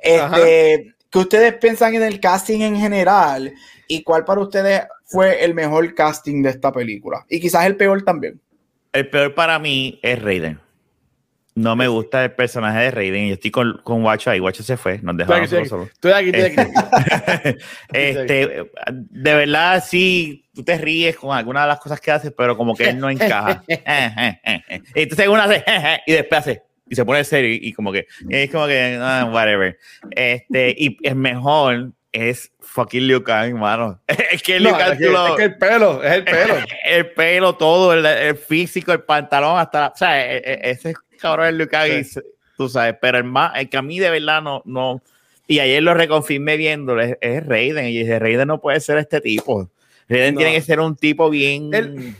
Este, 0.00 0.94
¿qué 1.10 1.18
ustedes 1.18 1.54
piensan 1.54 1.94
en 1.94 2.02
el 2.02 2.20
casting 2.20 2.60
en 2.60 2.76
general? 2.76 3.52
¿Y 3.86 4.02
cuál 4.02 4.24
para 4.24 4.40
ustedes 4.40 4.82
fue 5.04 5.44
el 5.44 5.54
mejor 5.54 5.94
casting 5.94 6.42
de 6.42 6.50
esta 6.50 6.72
película? 6.72 7.24
Y 7.28 7.38
quizás 7.38 7.66
el 7.66 7.76
peor 7.76 8.02
también. 8.02 8.40
El 8.92 9.10
peor 9.10 9.34
para 9.34 9.58
mí 9.58 10.00
es 10.02 10.20
Raiden. 10.22 10.65
No 11.56 11.74
me 11.74 11.88
gusta 11.88 12.22
el 12.22 12.32
personaje 12.32 12.78
de 12.80 12.90
Raiden. 12.90 13.28
Yo 13.28 13.34
estoy 13.34 13.50
con, 13.50 13.80
con 13.82 14.02
Guacho 14.02 14.30
ahí. 14.30 14.38
Guacho 14.38 14.62
se 14.62 14.76
fue. 14.76 15.00
Nos 15.02 15.18
estoy 15.18 15.40
aquí. 15.40 15.68
solos. 15.68 15.88
Estoy 15.88 16.12
aquí, 16.12 16.30
estoy 16.34 16.64
aquí. 16.64 17.58
este, 17.92 18.70
de 18.90 19.34
verdad, 19.34 19.82
sí, 19.84 20.44
tú 20.54 20.62
te 20.62 20.76
ríes 20.76 21.16
con 21.16 21.36
algunas 21.36 21.64
de 21.64 21.68
las 21.68 21.80
cosas 21.80 21.98
que 22.00 22.10
haces, 22.10 22.32
pero 22.36 22.56
como 22.58 22.74
que 22.74 22.90
él 22.90 22.98
no 22.98 23.08
encaja. 23.08 23.62
y 23.66 23.72
entonces 24.94 25.28
uno 25.28 25.42
hace 25.42 25.64
y 26.06 26.12
después 26.12 26.40
hace 26.40 26.62
y 26.88 26.94
se 26.94 27.04
pone 27.04 27.24
serio 27.24 27.50
y, 27.52 27.58
y 27.68 27.72
como 27.72 27.90
que 27.90 28.06
es 28.28 28.50
como 28.50 28.66
que 28.66 28.98
ah, 29.00 29.28
whatever. 29.32 29.78
Este, 30.10 30.74
y 30.76 30.98
es 31.02 31.16
mejor 31.16 31.92
es 32.12 32.50
fucking 32.60 33.06
Liu 33.06 33.22
Kang, 33.22 33.48
hermano. 33.48 34.00
es 34.32 34.42
que 34.42 34.58
Liu 34.58 34.70
No, 34.72 34.78
Kang 34.78 34.92
es, 34.92 34.98
que, 34.98 35.04
lo- 35.08 35.26
es 35.28 35.34
que 35.36 35.42
el 35.44 35.58
pelo, 35.58 36.02
es 36.02 36.12
el 36.12 36.24
pelo. 36.24 36.54
el 36.84 37.10
pelo, 37.10 37.54
todo, 37.56 37.92
el, 37.92 38.06
el 38.06 38.36
físico, 38.36 38.92
el 38.92 39.02
pantalón, 39.02 39.58
hasta 39.58 39.80
la, 39.80 39.86
o 39.88 39.96
sea, 39.96 40.32
e- 40.32 40.38
e- 40.38 40.70
ese 40.70 40.94
cabrón 41.16 41.60
es 41.60 41.90
y 42.00 42.04
se- 42.04 42.22
tú 42.56 42.68
sabes, 42.68 42.94
pero 43.00 43.18
el 43.18 43.24
más, 43.24 43.52
el 43.58 43.68
que 43.68 43.76
a 43.76 43.82
mí 43.82 43.98
de 43.98 44.10
verdad 44.10 44.40
no, 44.42 44.62
no, 44.64 45.02
y 45.46 45.58
ayer 45.60 45.82
lo 45.82 45.94
reconfirmé 45.94 46.56
viéndolo, 46.56 47.02
es, 47.02 47.16
es 47.20 47.44
Raiden, 47.46 47.86
y 47.86 47.98
dije, 47.98 48.18
Raiden 48.18 48.48
no 48.48 48.60
puede 48.60 48.80
ser 48.80 48.98
este 48.98 49.20
tipo. 49.20 49.68
Raiden 50.08 50.34
No. 50.34 50.38
tiene 50.38 50.54
que 50.54 50.62
ser 50.62 50.80
un 50.80 50.96
tipo 50.96 51.28
bien. 51.30 51.72
Él- 51.74 52.14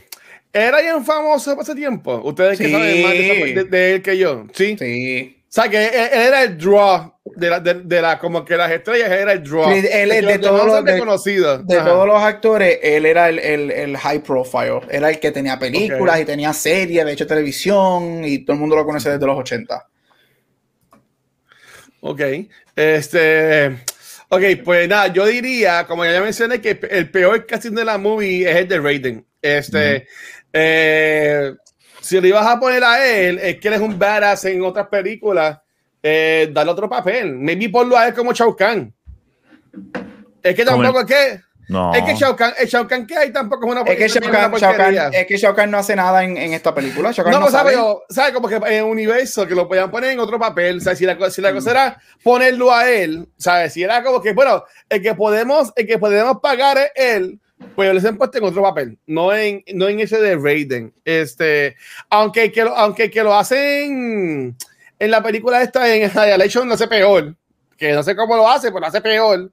Era 0.53 0.81
bien 0.81 1.03
famoso 1.05 1.59
ese 1.61 1.75
tiempo. 1.75 2.19
Ustedes 2.23 2.57
que 2.57 2.65
Sí. 2.65 2.71
saben 2.71 3.03
más 3.03 3.11
de, 3.11 3.53
de- 3.53 3.63
de 3.65 3.93
él 3.95 4.01
que 4.01 4.17
yo. 4.17 4.45
Sí. 4.53 4.75
Sí. 4.79 5.36
O 5.57 5.61
sea, 5.61 5.69
que 5.71 5.85
él, 5.87 5.91
él 6.13 6.21
era 6.27 6.43
el 6.43 6.57
draw 6.57 7.13
de 7.35 7.49
la, 7.49 7.59
de, 7.59 7.73
de 7.75 8.01
la, 8.01 8.19
como 8.19 8.45
que 8.45 8.55
las 8.55 8.71
estrellas 8.71 9.09
era 9.09 9.31
el 9.31 9.41
draw. 9.43 9.71
Sí, 9.73 9.87
él 9.91 10.09
de 10.09 10.21
los 10.21 10.31
todos 10.41 10.59
los- 10.67 10.85
de-. 10.85 10.97
De 11.65 11.75
todos 11.89 12.07
los 12.07 12.21
actores, 12.21 12.79
él 12.83 13.05
era 13.07 13.29
el, 13.29 13.39
el, 13.39 13.71
el 13.71 13.97
high 13.97 14.19
profile. 14.21 14.81
Era 14.89 15.09
el 15.09 15.19
que 15.19 15.31
tenía 15.31 15.57
películas 15.57 16.19
y 16.21 16.25
tenía 16.25 16.53
series, 16.53 17.03
de 17.05 17.11
hecho 17.11 17.25
televisión, 17.25 18.23
y 18.23 18.45
todo 18.45 18.53
el 18.53 18.59
mundo 18.59 18.75
lo 18.75 18.85
conoce 18.85 19.09
desde 19.09 19.25
los 19.25 19.37
80. 19.37 19.87
Ok. 22.01 22.21
Este. 22.75 23.77
Ok, 24.29 24.41
pues 24.63 24.87
nada, 24.89 25.07
yo 25.07 25.25
diría, 25.25 25.85
como 25.87 26.05
ya 26.05 26.21
mencioné, 26.21 26.59
que 26.61 26.79
el 26.91 27.09
peor 27.09 27.45
casting 27.45 27.71
de 27.71 27.85
la 27.85 27.97
movie 27.97 28.49
es 28.49 28.55
el 28.57 28.67
de 28.67 28.79
Raiden. 28.79 29.25
Este. 29.41 30.07
eh, 30.53 31.53
si 32.07 32.21
le 32.21 32.29
ibas 32.29 32.45
a 32.47 32.59
poner 32.59 32.83
a 32.83 33.05
él, 33.05 33.39
es 33.39 33.59
que 33.59 33.67
él 33.67 33.73
es 33.75 33.81
un 33.81 33.97
badass 33.99 34.45
en 34.45 34.61
otras 34.63 34.87
películas, 34.87 35.59
eh, 36.01 36.49
dale 36.53 36.71
otro 36.71 36.89
papel. 36.89 37.35
Maybe 37.35 37.69
ponlo 37.69 37.97
a 37.97 38.07
él 38.07 38.13
como 38.13 38.31
Shao 38.33 38.55
Kahn. 38.55 38.93
Es 40.43 40.55
que 40.55 40.63
tampoco 40.63 41.01
es 41.01 41.05
que. 41.05 41.41
no. 41.67 41.93
Es 41.93 42.01
que 42.03 42.15
Shao 42.15 42.35
Kahn, 42.35 42.53
el 42.57 42.67
Shao 42.67 42.87
Kahn 42.87 43.05
que 43.05 43.17
hay 43.17 43.33
tampoco 43.33 43.65
es 43.65 43.71
una 43.71 43.81
Es 43.81 43.97
que 43.97 44.07
Shao 44.07 44.31
Kahn, 44.31 44.53
Shao 44.53 44.73
Kahn- 44.73 45.09
es 45.13 45.27
que 45.27 45.37
Shao 45.37 45.53
Kahn 45.55 45.69
no 45.71 45.77
hace 45.77 45.95
nada 45.95 46.23
en, 46.23 46.37
en 46.37 46.53
esta 46.53 46.73
película. 46.73 47.11
Shao 47.11 47.25
Kahn 47.25 47.33
No, 47.33 47.39
no, 47.39 47.45
pues, 47.47 47.53
sabe. 47.53 47.73
¿sabes? 47.73 47.97
¿sabes? 48.09 48.33
Como 48.33 48.47
que 48.47 48.55
en 48.55 48.85
un 48.85 48.91
universo 48.91 49.45
que 49.45 49.55
lo 49.55 49.67
podían 49.67 49.91
poner 49.91 50.11
en 50.11 50.19
otro 50.19 50.39
papel. 50.39 50.77
O 50.77 50.79
sea, 50.79 50.95
si 50.95 51.05
la, 51.05 51.29
si 51.29 51.41
la 51.41 51.51
cosa 51.51 51.71
era 51.71 52.01
ponerlo 52.23 52.73
a 52.73 52.89
él, 52.89 53.27
¿sabes? 53.37 53.73
Si 53.73 53.83
era 53.83 54.01
como 54.03 54.21
que, 54.21 54.31
bueno, 54.31 54.63
el 54.89 55.01
que 55.01 55.13
podemos, 55.13 55.73
el 55.75 55.85
que 55.85 55.97
podemos 55.97 56.37
pagar 56.41 56.77
es 56.77 56.91
él, 56.95 57.39
pues 57.75 57.93
les 57.93 58.05
han 58.05 58.17
puesto 58.17 58.37
en 58.37 58.43
otro 58.43 58.61
papel, 58.61 58.97
no 59.07 59.33
en, 59.33 59.63
no 59.73 59.87
en 59.87 59.99
ese 59.99 60.19
de 60.19 60.35
Raiden. 60.35 60.93
Este, 61.05 61.75
aunque 62.09 62.51
que 62.51 62.63
lo, 62.63 62.75
aunque 62.75 63.09
que 63.09 63.23
lo 63.23 63.35
hacen 63.35 64.55
en 64.99 65.11
la 65.11 65.21
película 65.23 65.61
esta 65.61 65.93
en 65.93 66.09
Annihilation 66.15 66.67
lo 66.67 66.75
hace 66.75 66.87
peor, 66.87 67.35
que 67.77 67.93
no 67.93 68.03
sé 68.03 68.15
cómo 68.15 68.35
lo 68.35 68.49
hace, 68.49 68.67
pero 68.69 68.81
lo 68.81 68.87
hace 68.87 69.01
peor. 69.01 69.51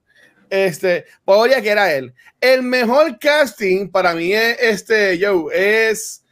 Este, 0.51 1.07
podría 1.25 1.61
que 1.63 1.71
era 1.71 1.93
él. 1.93 2.13
El 2.41 2.63
mejor 2.63 3.19
casting 3.19 3.89
para 3.89 4.15
mí 4.15 4.33
es 4.33 4.57
este, 4.61 5.19
yo, 5.19 5.51
es 5.51 6.23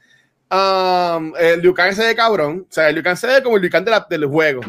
um, 0.51 1.33
el 1.39 1.61
Liu 1.61 1.75
Kang 1.75 1.91
ese 1.91 2.05
de 2.05 2.15
cabrón. 2.15 2.67
O 2.69 2.73
sea, 2.73 2.89
el 2.89 2.95
Liu 2.95 3.03
Kang 3.05 3.17
se 3.17 3.27
ve 3.27 3.43
como 3.43 3.57
el 3.57 3.63
Liu 3.63 3.71
Kang 3.71 3.85
de 3.85 3.91
la- 3.91 4.07
del 4.09 4.27
juego. 4.27 4.61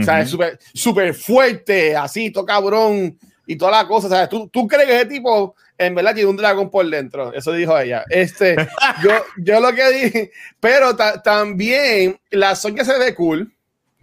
O 0.00 0.02
sea, 0.04 0.20
es 0.20 0.30
súper 0.30 0.58
súper 0.72 1.14
fuerte, 1.14 1.96
así, 1.96 2.30
todo 2.30 2.46
cabrón 2.46 3.18
y 3.44 3.56
toda 3.56 3.72
la 3.72 3.88
cosa. 3.88 4.06
O 4.06 4.10
sea, 4.10 4.28
¿tú, 4.28 4.48
tú 4.48 4.66
crees 4.68 4.86
que 4.86 4.96
ese 4.96 5.06
tipo 5.06 5.56
en 5.80 5.94
verdad 5.94 6.14
tiene 6.14 6.28
un 6.28 6.36
dragón 6.36 6.70
por 6.70 6.88
dentro. 6.88 7.32
Eso 7.32 7.52
dijo 7.52 7.76
ella. 7.78 8.04
Este, 8.10 8.54
yo, 9.02 9.10
yo 9.38 9.60
lo 9.60 9.74
que 9.74 9.90
dije, 9.90 10.30
pero 10.60 10.94
ta- 10.94 11.22
también 11.22 12.20
la 12.30 12.54
Sonya 12.54 12.84
se 12.84 12.98
ve 12.98 13.14
cool. 13.14 13.52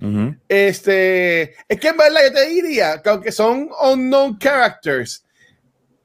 Ujú. 0.01 0.35
Este, 0.49 1.55
es 1.67 1.79
que 1.79 1.87
en 1.89 1.97
verdad 1.97 2.21
yo 2.27 2.33
te 2.33 2.49
diría 2.49 3.01
que 3.01 3.09
aunque 3.09 3.31
son 3.31 3.69
unknown 3.81 4.37
characters, 4.39 5.23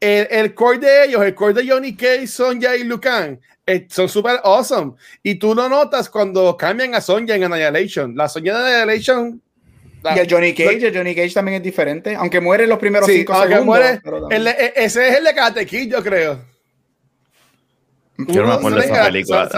el, 0.01 0.27
el 0.31 0.55
core 0.55 0.79
de 0.79 1.05
ellos, 1.05 1.23
el 1.23 1.35
core 1.35 1.55
de 1.55 1.69
Johnny 1.69 1.95
Cage, 1.97 2.27
Sonja 2.27 2.77
y 2.77 2.85
Lucan, 2.85 3.41
eh, 3.67 3.87
son 3.89 4.09
super 4.09 4.41
awesome. 4.45 4.93
Y 5.23 5.37
tú 5.37 5.55
lo 5.55 5.69
notas 5.69 6.09
cuando 6.11 6.57
cambian 6.57 6.95
a 6.95 7.01
Sonja 7.01 7.35
en 7.37 7.45
Annihilation. 7.45 8.15
La 8.17 8.29
Sonja 8.29 8.59
de 8.63 8.75
Annihilation. 8.83 9.41
Y 10.05 10.19
el 10.19 10.27
Johnny 10.31 10.53
Cage, 10.55 10.87
el 10.89 10.97
Johnny 10.97 11.15
Cage 11.15 11.33
también 11.35 11.57
es 11.59 11.63
diferente, 11.63 12.15
aunque 12.17 12.41
muere 12.41 12.65
en 12.65 12.71
los 12.71 12.79
primeros 12.79 13.07
Sí, 13.09 13.19
cinco 13.19 13.35
segundos. 13.41 13.65
muere, 13.67 14.01
el- 14.31 14.47
e- 14.49 14.73
ese 14.77 15.09
es 15.09 15.19
el 15.19 15.25
de 15.25 15.35
Karate 15.35 15.65
Kid, 15.67 15.91
yo 15.93 16.03
creo. 16.03 16.45
Yo 18.19 18.43
no 18.43 18.49
me 18.49 18.55
acuerdo 18.55 18.79
de 18.79 18.85
esa 18.85 19.05
película. 19.07 19.49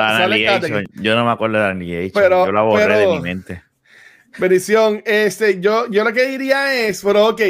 Yo 0.94 1.14
no 1.16 1.24
me 1.24 1.30
acuerdo 1.30 1.58
de 1.58 1.64
Annihilation. 1.66 2.10
Pero- 2.14 2.46
Yo 2.46 2.52
la 2.52 2.62
borré 2.62 2.98
de 2.98 3.06
mi 3.08 3.20
mente. 3.20 3.62
Bendición, 4.38 5.02
este, 5.04 5.60
yo, 5.60 5.88
yo 5.90 6.02
lo 6.04 6.12
que 6.12 6.26
diría 6.26 6.74
es, 6.74 7.02
pero 7.02 7.28
ok, 7.28 7.40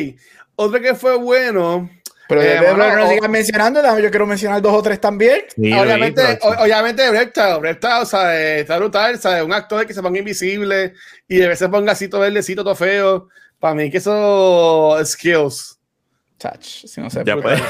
otro 0.57 0.81
que 0.81 0.95
fue 0.95 1.17
bueno. 1.17 1.89
Pero 2.29 2.43
Eh, 2.43 2.45
de- 2.47 2.61
de- 2.61 2.75
mano, 2.75 2.97
no 2.97 3.07
o- 3.07 3.11
sigas 3.11 3.29
mencionando, 3.31 3.81
yo 3.99 4.11
quiero 4.11 4.27
mencionar 4.27 4.63
dos 4.63 4.73
o 4.73 4.83
tres 4.83 5.01
también. 5.01 5.43
Sí, 5.55 5.73
obviamente, 5.73 6.23
pero- 6.23 6.39
o- 6.59 6.63
obviamente 6.65 7.11
Reptile, 7.11 7.59
o 8.01 8.07
sea, 8.07 8.41
eh, 8.41 8.61
está 8.61 8.79
brutal, 8.79 9.15
o 9.15 9.19
sea, 9.19 9.45
un 9.45 9.53
actor 9.53 9.87
que 9.87 9.93
se 9.95 10.01
ponga 10.03 10.19
invisible 10.19 10.95
y 11.29 11.43
a 11.43 11.49
veces 11.49 11.69
ponga 11.69 11.93
así 11.93 12.09
todo 12.09 12.23
verdecito, 12.23 12.65
todo 12.65 12.75
feo. 12.75 13.29
Para 13.61 13.75
mí 13.75 13.91
que 13.91 13.99
eso 13.99 14.99
skills. 15.05 15.79
Chach, 16.39 16.63
si 16.63 17.01
no 17.01 17.09
sé. 17.11 17.23
Ya 17.25 17.37
pues. 17.37 17.61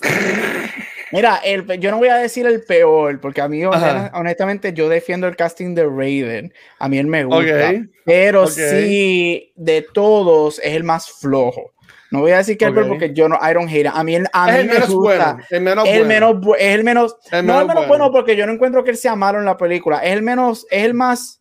Mira, 1.12 1.36
el, 1.44 1.64
yo 1.78 1.92
no 1.92 1.98
voy 1.98 2.08
a 2.08 2.16
decir 2.16 2.44
el 2.46 2.62
peor, 2.64 3.20
porque 3.20 3.40
a 3.40 3.46
mí, 3.48 3.62
Ajá. 3.62 4.10
honestamente, 4.14 4.72
yo 4.72 4.88
defiendo 4.88 5.28
el 5.28 5.36
casting 5.36 5.74
de 5.74 5.84
Raiden. 5.86 6.52
A 6.80 6.88
mí 6.88 6.98
él 6.98 7.06
me 7.06 7.22
gusta. 7.24 7.70
Ok. 7.70 7.76
Pero 8.04 8.44
Ok. 8.44 8.50
sí, 8.50 9.52
de 9.54 9.82
todos, 9.92 10.58
es 10.58 10.72
el 10.74 10.82
más 10.82 11.08
flojo. 11.08 11.72
No 12.14 12.20
voy 12.20 12.30
a 12.32 12.38
decir 12.38 12.56
que 12.56 12.64
el 12.64 12.72
peor 12.72 12.84
Ok. 12.84 12.90
porque 12.90 13.12
yo 13.12 13.28
no, 13.28 13.36
I 13.36 13.52
don't 13.52 13.68
hate 13.68 13.80
it. 13.86 13.92
A 13.92 14.02
mí, 14.04 14.16
a 14.16 14.18
Es 14.50 14.54
mí 14.54 14.60
el 14.60 14.66
me 14.66 14.72
menos 14.74 14.90
gusta. 14.90 15.32
bueno. 15.34 15.44
El 15.50 15.60
menos 15.60 15.88
el 15.88 15.92
bueno. 16.06 16.08
menos 16.08 16.56
es 16.58 16.74
el 16.74 16.84
menos, 16.84 17.16
El 17.30 17.46
no 17.46 17.52
menos 17.54 17.60
el 17.62 17.66
menos 17.68 17.74
bueno. 17.86 17.88
bueno 17.88 18.12
porque 18.12 18.36
yo 18.36 18.46
no 18.46 18.52
encuentro 18.52 18.84
que 18.84 18.90
él 18.92 18.96
sea 18.96 19.14
malo 19.16 19.38
en 19.38 19.44
la 19.44 19.56
película. 19.56 19.98
Es 19.98 20.12
el 20.12 20.22
menos, 20.22 20.66
es 20.70 20.84
el 20.84 20.94
más, 20.94 21.40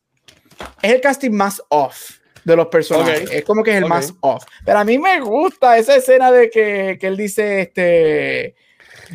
es 0.82 0.92
el 0.94 1.02
casting 1.02 1.32
más 1.32 1.62
off 1.70 2.18
de 2.44 2.56
los 2.56 2.68
personajes. 2.68 3.32
Es 3.32 3.44
como 3.46 3.64
que 3.64 3.72
es 3.72 3.78
el 3.78 3.86
más 3.86 4.14
off. 4.22 4.44
Pero 4.66 4.80
a 4.80 4.84
mí 4.84 4.98
me 4.98 5.20
gusta 5.22 5.78
esa 5.78 5.96
escena 5.96 6.32
de 6.32 6.50
que, 6.50 6.98
que 7.00 7.08
él 7.08 7.16
dice 7.18 7.62
este 7.62 8.56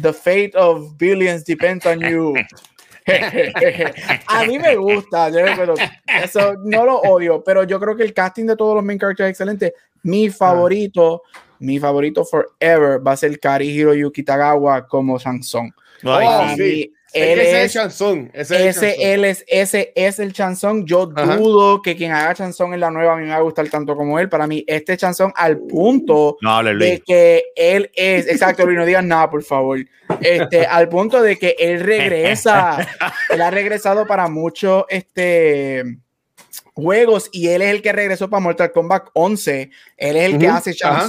The 0.01 0.12
fate 0.12 0.53
of 0.55 0.97
billions 0.97 1.44
depends 1.44 1.85
on 1.87 2.01
you. 2.01 2.35
a 4.27 4.44
mí 4.44 4.59
me 4.59 4.77
gusta, 4.77 5.31
yo 5.31 5.38
eso 5.40 6.55
no 6.64 6.85
lo 6.85 7.01
odio, 7.01 7.42
pero 7.42 7.64
yo 7.64 7.81
creo 7.81 7.97
que 7.97 8.03
el 8.03 8.12
casting 8.12 8.47
de 8.47 8.57
todos 8.57 8.75
los 8.75 8.85
main 8.85 8.99
characters 8.99 9.27
es 9.27 9.31
excelente. 9.31 9.75
Mi 10.03 10.31
favorito, 10.31 11.23
mi 11.59 11.79
favorito 11.79 12.25
forever 12.25 13.05
va 13.07 13.12
a 13.12 13.16
ser 13.16 13.38
Karihiro 13.40 13.94
Yuki 13.94 14.23
Tagawa 14.23 14.87
como 14.87 15.18
Sansón. 15.18 15.73
Oh, 16.05 16.47
sí. 16.57 16.92
Él 17.12 17.40
ese 17.40 17.51
es 17.51 17.77
el 17.77 17.81
chanzón. 17.81 18.31
Ese 18.35 18.55
es 18.55 18.61
el 18.61 18.66
ese, 18.68 18.81
chanzón. 18.81 19.11
él 19.11 19.25
es, 19.25 19.45
ese 19.49 19.93
es 19.95 20.18
el 20.18 20.32
chanzón. 20.32 20.87
Yo 20.87 21.11
Ajá. 21.14 21.37
dudo 21.37 21.80
que 21.80 21.97
quien 21.97 22.12
haga 22.12 22.35
chanzón 22.35 22.74
en 22.74 22.80
la 22.80 22.91
nueva 22.91 23.14
a 23.14 23.16
mí 23.16 23.24
me 23.24 23.30
va 23.30 23.37
a 23.37 23.41
gustar 23.41 23.68
tanto 23.68 23.97
como 23.97 24.18
él. 24.18 24.28
Para 24.28 24.47
mí, 24.47 24.64
este 24.66 24.97
chanzón 24.97 25.32
al 25.37 25.59
punto 25.59 26.37
No 26.43 26.51
hable, 26.51 26.85
de 26.85 27.01
que 27.01 27.45
él 27.57 27.91
es, 27.95 28.26
exacto, 28.28 28.66
Luis, 28.66 28.78
no 28.78 28.85
digas 28.85 29.05
nada, 29.05 29.30
por 29.30 29.43
favor. 29.43 29.78
Este, 30.20 30.66
al 30.66 30.89
punto 30.89 31.22
de 31.22 31.39
que 31.39 31.57
él 31.59 31.80
regresa, 31.80 32.78
él 33.30 33.41
ha 33.41 33.51
regresado 33.51 34.07
para 34.07 34.28
muchos 34.28 34.85
este, 34.89 35.99
juegos 36.74 37.28
y 37.32 37.49
él 37.49 37.62
es 37.62 37.70
el 37.70 37.82
que 37.82 37.93
regresó 37.93 38.28
para 38.28 38.41
Mortal 38.41 38.72
Kombat 38.72 39.09
11. 39.14 39.70
Él 39.97 40.16
es 40.16 40.24
el 40.24 40.39
que 40.39 40.49
hace 40.49 40.74
ajá. 40.82 41.09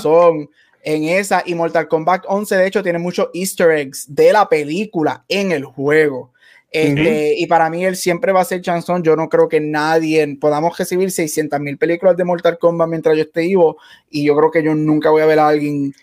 En 0.84 1.04
esa 1.06 1.44
y 1.46 1.56
Mortal 1.56 1.88
Kombat 1.88 2.24
11 2.28 2.56
de 2.56 2.68
hecho 2.68 2.84
tiene 2.84 3.00
muchos 3.00 3.30
easter 3.34 3.72
eggs 3.72 4.06
de 4.14 4.32
la 4.34 4.48
película 4.48 5.24
en 5.28 5.52
el 5.52 5.66
juego. 5.66 6.32
Este, 6.72 7.34
Y 7.36 7.48
para 7.48 7.70
mí 7.70 7.84
él 7.84 7.96
siempre 7.96 8.32
va 8.32 8.42
a 8.42 8.46
ser 8.46 8.62
Chanson. 8.62 9.02
Yo 9.02 9.16
no 9.16 9.28
creo 9.28 9.50
que 9.50 9.60
nadie 9.60 10.38
podamos 10.40 10.78
recibir 10.78 11.10
600 11.12 11.60
mil 11.60 11.78
películas 11.80 12.16
de 12.16 12.24
Mortal 12.24 12.60
Kombat 12.60 12.88
mientras 12.90 13.16
yo 13.18 13.24
esté 13.24 13.42
vivo. 13.42 13.78
Y 14.10 14.26
yo 14.26 14.36
creo 14.38 14.52
que 14.52 14.62
yo 14.64 14.76
nunca 14.76 15.10
voy 15.10 15.24
a 15.24 15.26
ver 15.26 15.40
a 15.40 15.48
alguien 15.48 15.94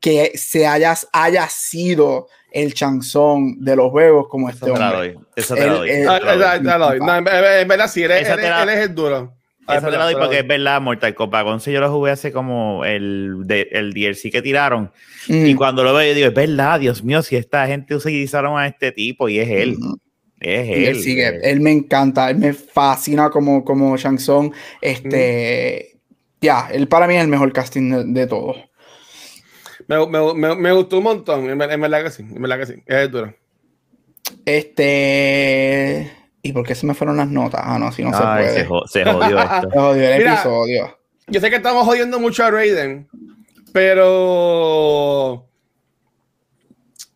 que 0.00 0.32
se 0.34 0.66
haya, 0.66 0.94
haya 1.12 1.46
sido 1.50 2.28
el 2.50 2.72
chanzón 2.72 3.62
de 3.64 3.76
los 3.76 3.90
juegos 3.90 4.28
como 4.28 4.48
este 4.48 4.64
Eso 4.64 4.74
hombre. 4.74 4.96
doy. 4.96 5.18
Eso 5.36 5.54
te 5.54 5.66
la 5.66 5.72
doy. 5.74 5.90
Él- 5.90 6.02
Eso 6.02 6.18
te 6.18 6.24
la 6.36 6.78
doy. 6.78 6.98
no, 7.00 7.06
no, 7.06 7.18
en 7.18 7.28
en 7.60 7.68
verdad, 7.68 7.90
sí, 7.90 8.02
él, 8.02 8.10
él 8.12 8.26
él 8.26 8.68
es 8.70 8.78
el 8.80 8.94
duro. 8.94 9.32
Ah, 9.66 9.76
Eso 9.76 9.86
te 9.90 9.96
la 9.96 10.04
doy 10.04 10.14
porque 10.14 10.40
es 10.40 10.46
verdad, 10.46 10.80
Mortal 10.80 11.14
Kombat 11.14 11.46
11 11.46 11.72
yo 11.72 11.80
lo 11.80 11.90
jugué 11.90 12.10
hace 12.12 12.32
como 12.32 12.84
el, 12.84 13.38
de, 13.44 13.68
el 13.72 13.92
DLC 13.94 14.30
que 14.30 14.42
tiraron. 14.42 14.92
Mm. 15.28 15.46
Y 15.46 15.54
cuando 15.54 15.82
lo 15.82 15.94
veo, 15.94 16.06
yo 16.08 16.14
digo, 16.14 16.28
es 16.28 16.34
verdad, 16.34 16.80
Dios 16.80 17.02
mío, 17.02 17.22
si 17.22 17.36
esta 17.36 17.66
gente 17.66 17.94
utilizaron 17.94 18.58
a 18.58 18.66
este 18.66 18.92
tipo 18.92 19.28
y 19.28 19.38
es 19.38 19.48
él. 19.48 19.76
Ujú. 19.78 19.98
Es 20.40 20.68
Y 20.68 20.72
él. 20.72 20.84
él 20.84 21.00
sigue, 21.00 21.50
él 21.50 21.60
me 21.60 21.72
encanta, 21.72 22.28
él 22.28 22.36
me 22.36 22.52
fascina 22.52 23.30
como, 23.30 23.64
como 23.64 23.96
Shang 23.96 24.16
Tsung. 24.18 24.52
Este, 24.82 25.98
ya, 26.42 26.68
él 26.70 26.86
para 26.86 27.06
mí 27.06 27.14
es 27.16 27.22
el 27.22 27.28
mejor 27.28 27.50
casting 27.52 27.90
de, 27.90 28.04
de 28.20 28.26
todos. 28.26 28.58
Me, 29.88 30.06
me, 30.06 30.34
me, 30.34 30.54
me 30.56 30.72
gustó 30.72 30.98
un 30.98 31.04
montón, 31.04 31.48
en, 31.48 31.56
ver- 31.58 31.72
en 31.72 31.80
verdad 31.80 32.04
que 32.04 32.10
sí, 32.10 32.22
en 32.22 32.40
verdad 32.42 32.58
que 32.58 32.66
sí, 32.66 32.74
es 32.86 32.96
el 32.96 33.10
duro. 33.10 33.34
Este, 34.44 36.10
¿y 36.44 36.52
por 36.52 36.64
qué 36.64 36.74
se 36.74 36.86
me 36.86 36.94
fueron 36.94 37.16
las 37.16 37.28
notas? 37.28 37.62
Ah, 37.64 37.78
no, 37.78 37.90
si 37.90 38.04
no 38.04 38.10
Ay, 38.14 38.46
se 38.46 38.54
se, 38.60 38.64
puede. 38.66 38.86
se 38.86 39.04
jodió 39.04 39.38
esto. 39.42 39.70
Se 39.70 39.78
jodió 39.78 40.08
el 40.10 40.18
Mira, 40.18 40.34
episodio. 40.34 40.98
Yo 41.26 41.40
sé 41.40 41.50
que 41.50 41.56
estamos 41.56 41.84
jodiendo 41.86 42.20
mucho 42.20 42.44
a 42.44 42.50
Raiden, 42.50 43.08
pero. 43.72 45.48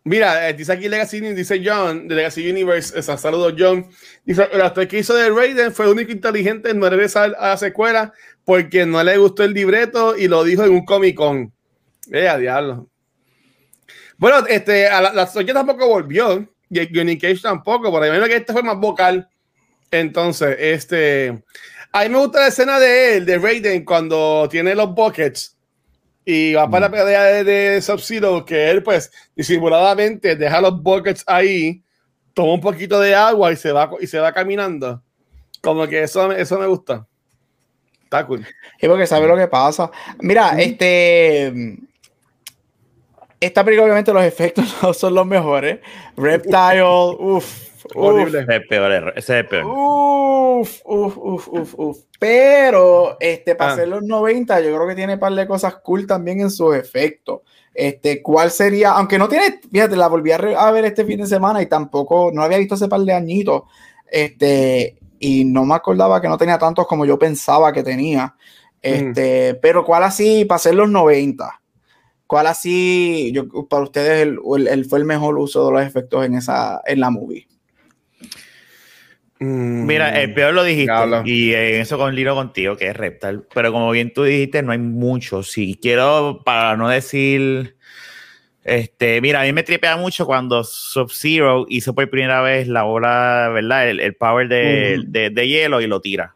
Mira, 0.05 0.49
eh, 0.49 0.55
dice 0.55 0.73
aquí 0.73 0.89
Legacy, 0.89 1.21
dice 1.21 1.61
John, 1.63 2.09
de 2.09 2.15
Legacy 2.15 2.51
Universe, 2.51 2.99
esa 2.99 3.19
saludos 3.19 3.55
John. 3.59 3.87
Dice, 4.25 4.49
el 4.51 4.63
actor 4.63 4.89
que 4.89 5.01
hizo 5.01 5.15
de 5.15 5.29
Raiden 5.29 5.71
fue 5.73 5.85
el 5.85 5.93
único 5.93 6.11
inteligente 6.11 6.71
en 6.71 6.79
no 6.79 6.89
regresar 6.89 7.37
a 7.39 7.49
la 7.49 7.57
secuela 7.59 8.15
porque 8.47 8.87
no 8.87 9.03
le 9.05 9.19
gustó 9.19 9.45
el 9.45 9.53
libreto 9.53 10.17
y 10.17 10.27
lo 10.27 10.43
dijo 10.45 10.65
en 10.65 10.73
un 10.73 10.87
Comic 10.87 11.15
Con. 11.15 11.53
Eh, 12.11 12.27
a 12.27 12.39
diablo. 12.39 12.89
Bueno, 14.17 14.47
este, 14.49 14.89
a 14.89 15.03
la, 15.03 15.13
la 15.13 15.27
Sonya 15.27 15.53
tampoco 15.53 15.87
volvió 15.87 16.49
Johnny 16.71 17.19
Cage 17.19 17.41
tampoco, 17.43 17.91
por 17.91 18.03
ahí 18.03 18.11
menos 18.11 18.29
que 18.29 18.37
este 18.37 18.53
fue 18.53 18.63
más 18.63 18.79
vocal. 18.79 19.29
Entonces, 19.91 20.57
este, 20.59 21.43
a 21.93 22.03
mí 22.03 22.09
me 22.11 22.19
gusta 22.19 22.41
la 22.41 22.49
escena 22.49 22.79
de 22.79 23.17
él, 23.17 23.27
de 23.27 23.39
Raiden, 23.39 23.85
cuando 23.85 24.47
tiene 24.51 24.75
los 24.75 24.95
buckets 24.95 25.57
y 26.25 26.53
va 26.53 26.69
para 26.69 26.89
la 26.89 26.91
pelea 26.91 27.23
de, 27.25 27.45
de 27.45 27.81
Sub-Zero, 27.81 28.45
que 28.45 28.71
él, 28.71 28.83
pues, 28.83 29.11
disimuladamente 29.35 30.37
deja 30.37 30.61
los 30.61 30.83
buckets 30.83 31.25
ahí, 31.27 31.83
toma 32.35 32.53
un 32.53 32.61
poquito 32.61 33.01
de 33.01 33.15
agua 33.15 33.51
y 33.51 33.57
se 33.57 33.73
va, 33.73 33.91
y 33.99 34.07
se 34.07 34.19
va 34.19 34.33
caminando. 34.33 35.03
Como 35.63 35.87
que 35.87 36.03
eso, 36.03 36.31
eso 36.33 36.59
me 36.59 36.67
gusta. 36.67 37.07
Está 38.05 38.27
cool. 38.27 38.47
Y 38.81 38.87
porque 38.87 39.07
sabe 39.07 39.27
lo 39.27 39.37
que 39.37 39.49
pasa. 39.49 39.91
Mira, 40.21 40.59
este. 40.61 41.79
Esta 43.41 43.65
película, 43.65 43.85
obviamente, 43.85 44.13
los 44.13 44.25
efectos 44.25 44.65
no 44.83 44.93
son 44.93 45.15
los 45.15 45.27
mejores. 45.27 45.81
Reptile, 46.17 46.83
uff. 46.85 47.69
Horrible. 47.95 48.41
Ese 48.41 48.57
es 48.57 48.67
peor. 48.69 49.13
Ese 49.17 49.41
es 49.41 49.47
peor. 49.47 49.65
Uf, 49.65 50.81
uf, 50.85 51.17
uf, 51.17 51.49
uf, 51.49 51.75
uf. 51.79 51.99
Pero, 52.19 53.17
este, 53.21 53.55
para 53.55 53.71
Ah. 53.71 53.75
hacer 53.75 53.89
los 53.89 54.03
90, 54.03 54.61
yo 54.61 54.75
creo 54.75 54.89
que 54.89 54.95
tiene 54.97 55.15
un 55.15 55.21
par 55.21 55.33
de 55.33 55.47
cosas 55.47 55.77
cool 55.77 56.07
también 56.07 56.41
en 56.41 56.51
sus 56.51 56.75
efectos. 56.75 57.41
Este, 57.73 58.21
¿cuál 58.23 58.51
sería? 58.51 58.91
Aunque 58.93 59.19
no 59.19 59.29
tiene, 59.29 59.61
fíjate, 59.71 59.95
la 59.97 60.09
volví 60.09 60.33
a, 60.33 60.39
re- 60.39 60.57
a 60.57 60.71
ver 60.73 60.85
este 60.85 61.05
fin 61.05 61.21
de 61.21 61.27
semana 61.27 61.63
y 61.63 61.67
tampoco, 61.67 62.31
no 62.33 62.41
la 62.41 62.47
había 62.47 62.59
visto 62.59 62.75
hace 62.75 62.89
par 62.89 63.01
de 63.01 63.13
añitos. 63.13 63.63
Este, 64.11 64.99
y 65.21 65.45
no 65.45 65.65
me 65.65 65.75
acordaba 65.77 66.21
que 66.21 66.29
no 66.29 66.37
tenía 66.37 66.59
tantos 66.59 66.87
como 66.89 67.07
yo 67.07 67.19
pensaba 67.19 67.73
que 67.73 67.85
tenía. 67.85 68.35
Este, 68.83 69.55
pero 69.55 69.85
¿cuál 69.85 70.03
así 70.03 70.45
para 70.45 70.57
hacer 70.57 70.75
los 70.75 70.91
90? 70.91 71.61
¿Cuál 72.29 72.47
así, 72.47 73.33
yo, 73.33 73.49
para 73.69 73.83
ustedes, 73.83 74.23
el, 74.23 74.39
el- 74.57 74.69
el- 74.69 74.85
fue 74.85 75.01
el 75.01 75.05
mejor 75.07 75.37
uso 75.39 75.67
de 75.67 75.73
los 75.73 75.83
efectos 75.85 76.25
en 76.25 76.35
esa, 76.35 76.81
en 76.87 77.01
la 77.01 77.11
movie? 77.11 77.49
Mira, 79.41 80.21
el 80.21 80.35
peor 80.35 80.53
lo 80.53 80.65
dijiste. 80.65 80.93
Y 81.25 81.55
en 81.55 81.81
eso 81.81 81.97
con 81.97 82.15
Lino 82.15 82.35
contigo, 82.35 82.77
que 82.77 82.89
es 82.89 82.97
Reptal. 82.97 83.47
Pero 83.55 83.73
como 83.73 83.91
bien 83.93 84.13
tú 84.13 84.25
dijiste, 84.25 84.63
no 84.63 84.73
hay 84.73 84.79
mucho. 84.79 85.43
Si 85.43 85.75
quiero, 85.81 86.43
para 86.45 86.77
no 86.77 86.89
decir. 86.89 87.77
Este, 88.65 89.21
mira, 89.23 89.41
a 89.41 89.45
mí 89.45 89.53
me 89.55 89.63
tripea 89.63 89.97
mucho 89.97 90.27
cuando 90.27 90.63
Sub-Zero 90.65 91.65
hizo 91.71 91.95
por 91.95 92.11
primera 92.11 92.43
vez 92.43 92.69
la 92.69 92.83
bola, 92.83 93.49
¿verdad? 93.55 93.89
El, 93.89 94.01
el 94.01 94.15
power 94.15 94.47
de- 94.49 95.31
de 95.31 95.49
hielo 95.49 95.81
y 95.81 95.87
lo 95.87 96.01
tira. 96.03 96.35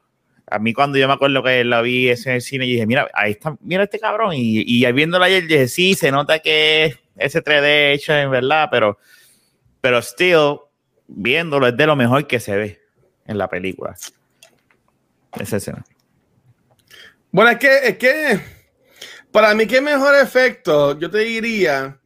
A 0.55 0.59
mí, 0.59 0.73
cuando 0.73 0.99
yo 0.99 1.07
me 1.09 1.15
acuerdo 1.15 1.43
que 1.43 1.65
la 1.65 1.81
vi 1.83 2.09
ese 2.09 2.31
en 2.31 2.35
el 2.37 2.43
cine, 2.43 2.67
yo 2.67 2.73
dije, 2.73 2.87
mira, 2.87 3.09
ahí 3.15 3.33
está, 3.33 3.57
mira 3.61 3.85
este 3.85 3.99
cabrón. 3.99 4.33
Y, 4.35 4.63
y 4.63 4.85
ahí 4.85 4.93
viéndola 4.93 5.27
ayer, 5.27 5.47
dije, 5.47 5.69
sí, 5.69 5.95
se 5.95 6.11
nota 6.11 6.39
que 6.41 6.85
es 6.85 6.99
ese 7.17 7.43
3D 7.43 7.93
hecho 7.93 8.13
en 8.15 8.31
verdad, 8.31 8.69
pero, 8.71 8.99
pero 9.81 10.01
still, 10.03 10.59
viéndolo, 11.09 11.69
es 11.69 11.77
de 11.77 11.87
lo 11.87 11.97
mejor 11.97 12.27
que 12.27 12.41
se 12.41 12.57
ve 12.57 12.81
en 13.27 13.39
la 13.39 13.49
película. 13.49 13.95
Esa 15.41 15.57
escena. 15.57 15.85
Bueno, 17.31 17.51
es 17.51 17.59
que, 17.59 17.77
es 17.89 17.97
que 17.97 18.41
para 19.31 19.55
mí, 19.55 19.67
¿qué 19.67 19.81
mejor 19.81 20.15
efecto? 20.17 20.99
Yo 20.99 21.11
te 21.11 21.19
diría. 21.21 21.99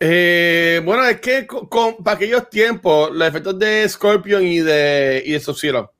eh, 0.00 0.80
bueno, 0.84 1.04
es 1.06 1.20
que 1.20 1.46
con, 1.46 1.96
para 2.02 2.16
aquellos 2.16 2.48
tiempos, 2.48 3.10
los 3.12 3.28
efectos 3.28 3.58
de 3.58 3.86
Scorpion 3.88 4.42
y 4.46 4.60
de, 4.60 5.22
y 5.26 5.32
de 5.32 5.40
Sub-Zero, 5.40 5.92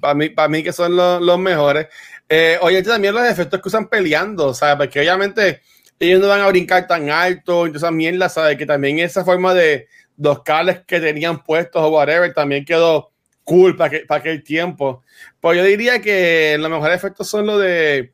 para 0.00 0.14
mí, 0.14 0.28
para 0.30 0.48
mí 0.48 0.62
que 0.62 0.72
son 0.72 0.96
los, 0.96 1.20
los 1.22 1.38
mejores. 1.38 1.88
Eh, 2.28 2.58
oye, 2.62 2.82
también 2.82 3.14
los 3.14 3.24
efectos 3.24 3.60
que 3.60 3.68
usan 3.68 3.88
peleando, 3.88 4.54
¿sabes? 4.54 4.76
Porque 4.76 5.00
obviamente 5.00 5.62
ellos 5.98 6.20
no 6.20 6.28
van 6.28 6.40
a 6.40 6.48
brincar 6.48 6.86
tan 6.86 7.10
alto, 7.10 7.66
esas 7.66 7.92
mierdas, 7.92 8.34
¿sabes? 8.34 8.56
Que 8.56 8.66
también 8.66 8.98
esa 8.98 9.24
forma 9.24 9.52
de 9.52 9.88
los 10.16 10.42
cables 10.42 10.80
que 10.86 11.00
tenían 11.00 11.42
puestos 11.42 11.82
o 11.82 11.88
whatever 11.88 12.32
también 12.32 12.64
quedó 12.64 13.10
cool 13.44 13.76
para, 13.76 13.90
que, 13.90 13.98
para 14.00 14.20
aquel 14.20 14.44
tiempo. 14.44 15.02
Pues 15.40 15.58
yo 15.58 15.64
diría 15.64 16.00
que 16.00 16.56
los 16.58 16.70
mejores 16.70 16.96
efectos 16.96 17.28
son 17.28 17.46
los 17.46 17.60
de 17.60 18.12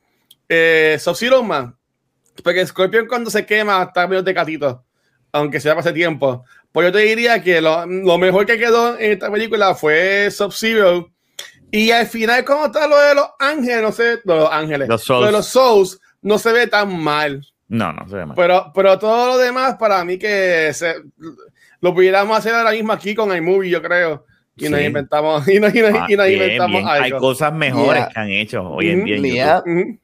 eh, 0.48 0.96
Sub-Zero. 0.98 1.46
Porque 2.42 2.66
Scorpion 2.66 3.06
cuando 3.06 3.30
se 3.30 3.44
quema 3.44 3.82
está 3.82 4.06
medio 4.06 4.22
de 4.22 4.34
catito, 4.34 4.84
aunque 5.32 5.60
sea 5.60 5.74
ese 5.74 5.92
tiempo. 5.92 6.44
Pues 6.72 6.86
yo 6.88 6.92
te 6.92 6.98
diría 7.00 7.42
que 7.42 7.60
lo, 7.60 7.86
lo 7.86 8.18
mejor 8.18 8.46
que 8.46 8.58
quedó 8.58 8.98
en 8.98 9.12
esta 9.12 9.30
película 9.30 9.74
fue 9.74 10.30
Sub-Zero. 10.30 11.12
Y 11.76 11.90
al 11.90 12.06
final, 12.06 12.44
como 12.44 12.66
está 12.66 12.86
lo 12.86 12.98
de 12.98 13.14
los 13.14 13.26
ángeles, 13.38 13.82
no 13.82 13.92
sé, 13.92 14.20
los 14.24 14.50
ángeles, 14.50 14.88
Los 14.88 15.06
lo 15.08 15.26
de 15.26 15.32
los 15.32 15.46
souls, 15.46 16.00
no 16.22 16.38
se 16.38 16.52
ve 16.52 16.66
tan 16.66 16.98
mal. 17.02 17.46
No, 17.68 17.92
no 17.92 18.08
se 18.08 18.16
ve 18.16 18.24
mal. 18.26 18.34
Pero, 18.36 18.72
pero 18.74 18.98
todo 18.98 19.26
lo 19.28 19.38
demás, 19.38 19.74
para 19.76 20.02
mí, 20.04 20.16
que 20.18 20.70
se, 20.72 20.94
lo 21.80 21.92
pudiéramos 21.94 22.38
hacer 22.38 22.54
ahora 22.54 22.70
mismo 22.70 22.92
aquí 22.92 23.14
con 23.14 23.34
iMovie, 23.36 23.68
yo 23.70 23.82
creo. 23.82 24.24
Y 24.56 24.68
nos 24.70 24.80
inventamos, 24.80 25.46
y 25.48 25.60
nos, 25.60 25.74
y 25.74 25.80
nos- 25.82 25.90
Ah, 25.94 26.06
y 26.08 26.16
nos 26.16 26.26
bien, 26.26 26.42
inventamos 26.42 26.76
bien. 26.80 26.88
Hay 26.88 27.02
algo. 27.02 27.18
cosas 27.18 27.52
mejores 27.52 27.94
Yeah. 28.04 28.08
que 28.08 28.20
han 28.20 28.30
hecho 28.30 28.62
hoy 28.62 28.88
en 28.90 29.04
día. 29.04 29.16
en 29.16 29.24
Yeah. 29.24 29.56
YouTube. 29.66 29.80
Ujú. 29.82 29.98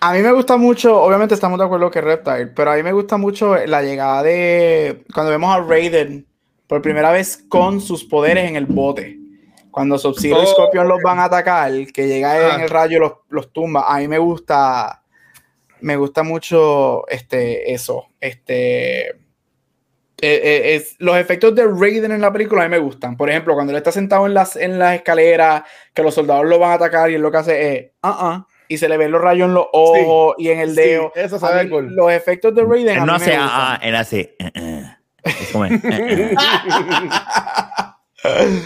A 0.00 0.12
mí 0.14 0.18
me 0.18 0.32
gusta 0.32 0.56
mucho, 0.56 1.00
obviamente 1.00 1.34
estamos 1.34 1.58
de 1.60 1.64
acuerdo 1.64 1.90
que 1.90 2.00
Reptile, 2.00 2.48
pero 2.48 2.72
a 2.72 2.76
mí 2.76 2.82
me 2.82 2.92
gusta 2.92 3.16
mucho 3.16 3.54
la 3.66 3.82
llegada 3.82 4.22
de 4.24 5.04
cuando 5.14 5.30
vemos 5.30 5.54
a 5.54 5.60
Raiden 5.60 6.26
por 6.66 6.82
primera 6.82 7.10
vez 7.12 7.42
con 7.48 7.80
sus 7.80 8.04
poderes 8.04 8.48
en 8.50 8.56
el 8.56 8.66
bote. 8.66 9.18
Cuando 9.74 9.98
Sub-Zero 9.98 10.40
y 10.40 10.44
Oh. 10.46 10.46
Scorpion 10.46 10.86
los 10.88 11.00
van 11.02 11.18
a 11.18 11.24
atacar, 11.24 11.72
que 11.92 12.06
llega 12.06 12.30
Ah. 12.32 12.54
en 12.54 12.60
el 12.60 12.70
rayo 12.70 12.96
y 12.96 13.00
los, 13.00 13.12
los 13.28 13.52
tumba. 13.52 13.84
A 13.92 13.98
mí 13.98 14.06
me 14.06 14.18
gusta, 14.18 15.02
me 15.80 15.96
gusta 15.96 16.22
mucho 16.22 17.06
este, 17.08 17.72
eso. 17.72 18.06
Este, 18.20 19.08
eh, 19.10 19.16
eh, 20.22 20.74
es, 20.76 20.94
los 21.00 21.16
efectos 21.16 21.54
de 21.56 21.64
Raiden 21.66 22.12
en 22.12 22.20
la 22.20 22.32
película 22.32 22.62
a 22.62 22.64
mí 22.66 22.70
me 22.70 22.78
gustan. 22.78 23.16
Por 23.16 23.28
ejemplo, 23.28 23.54
cuando 23.54 23.72
él 23.72 23.76
está 23.76 23.90
sentado 23.90 24.26
en 24.26 24.34
las, 24.34 24.54
en 24.56 24.78
las 24.78 24.94
escaleras, 24.94 25.64
que 25.92 26.02
los 26.04 26.14
soldados 26.14 26.46
lo 26.46 26.58
van 26.60 26.70
a 26.70 26.74
atacar 26.74 27.10
y 27.10 27.16
él 27.16 27.20
lo 27.20 27.30
que 27.32 27.36
hace 27.38 27.74
es, 27.76 27.90
ah, 28.02 28.16
ah, 28.20 28.46
y 28.68 28.78
se 28.78 28.88
le 28.88 28.96
ven 28.96 29.10
los 29.10 29.20
rayos 29.20 29.48
en 29.48 29.54
los 29.54 29.66
ojos 29.72 30.36
y 30.38 30.48
en 30.50 30.60
el 30.60 30.70
Sí, 30.70 30.76
dedo. 30.76 31.12
eso 31.16 31.36
A 31.36 31.40
sabe 31.40 31.64
mí, 31.64 31.70
cool. 31.70 31.94
Los 31.94 32.12
efectos 32.12 32.54
de 32.54 32.62
Raiden. 32.62 32.90
a 32.90 32.92
Él 32.92 33.00
mí 33.00 33.06
no 33.06 33.12
me 33.12 33.16
hace, 33.16 33.30
gustan. 33.32 33.48
ah, 33.50 33.72
ah, 33.74 33.80
él 33.82 33.96
hace. 33.96 34.20
eh, 34.38 34.50
eh. 34.54 34.82
Es 35.24 35.50
como, 35.52 35.64
eh. 35.66 35.80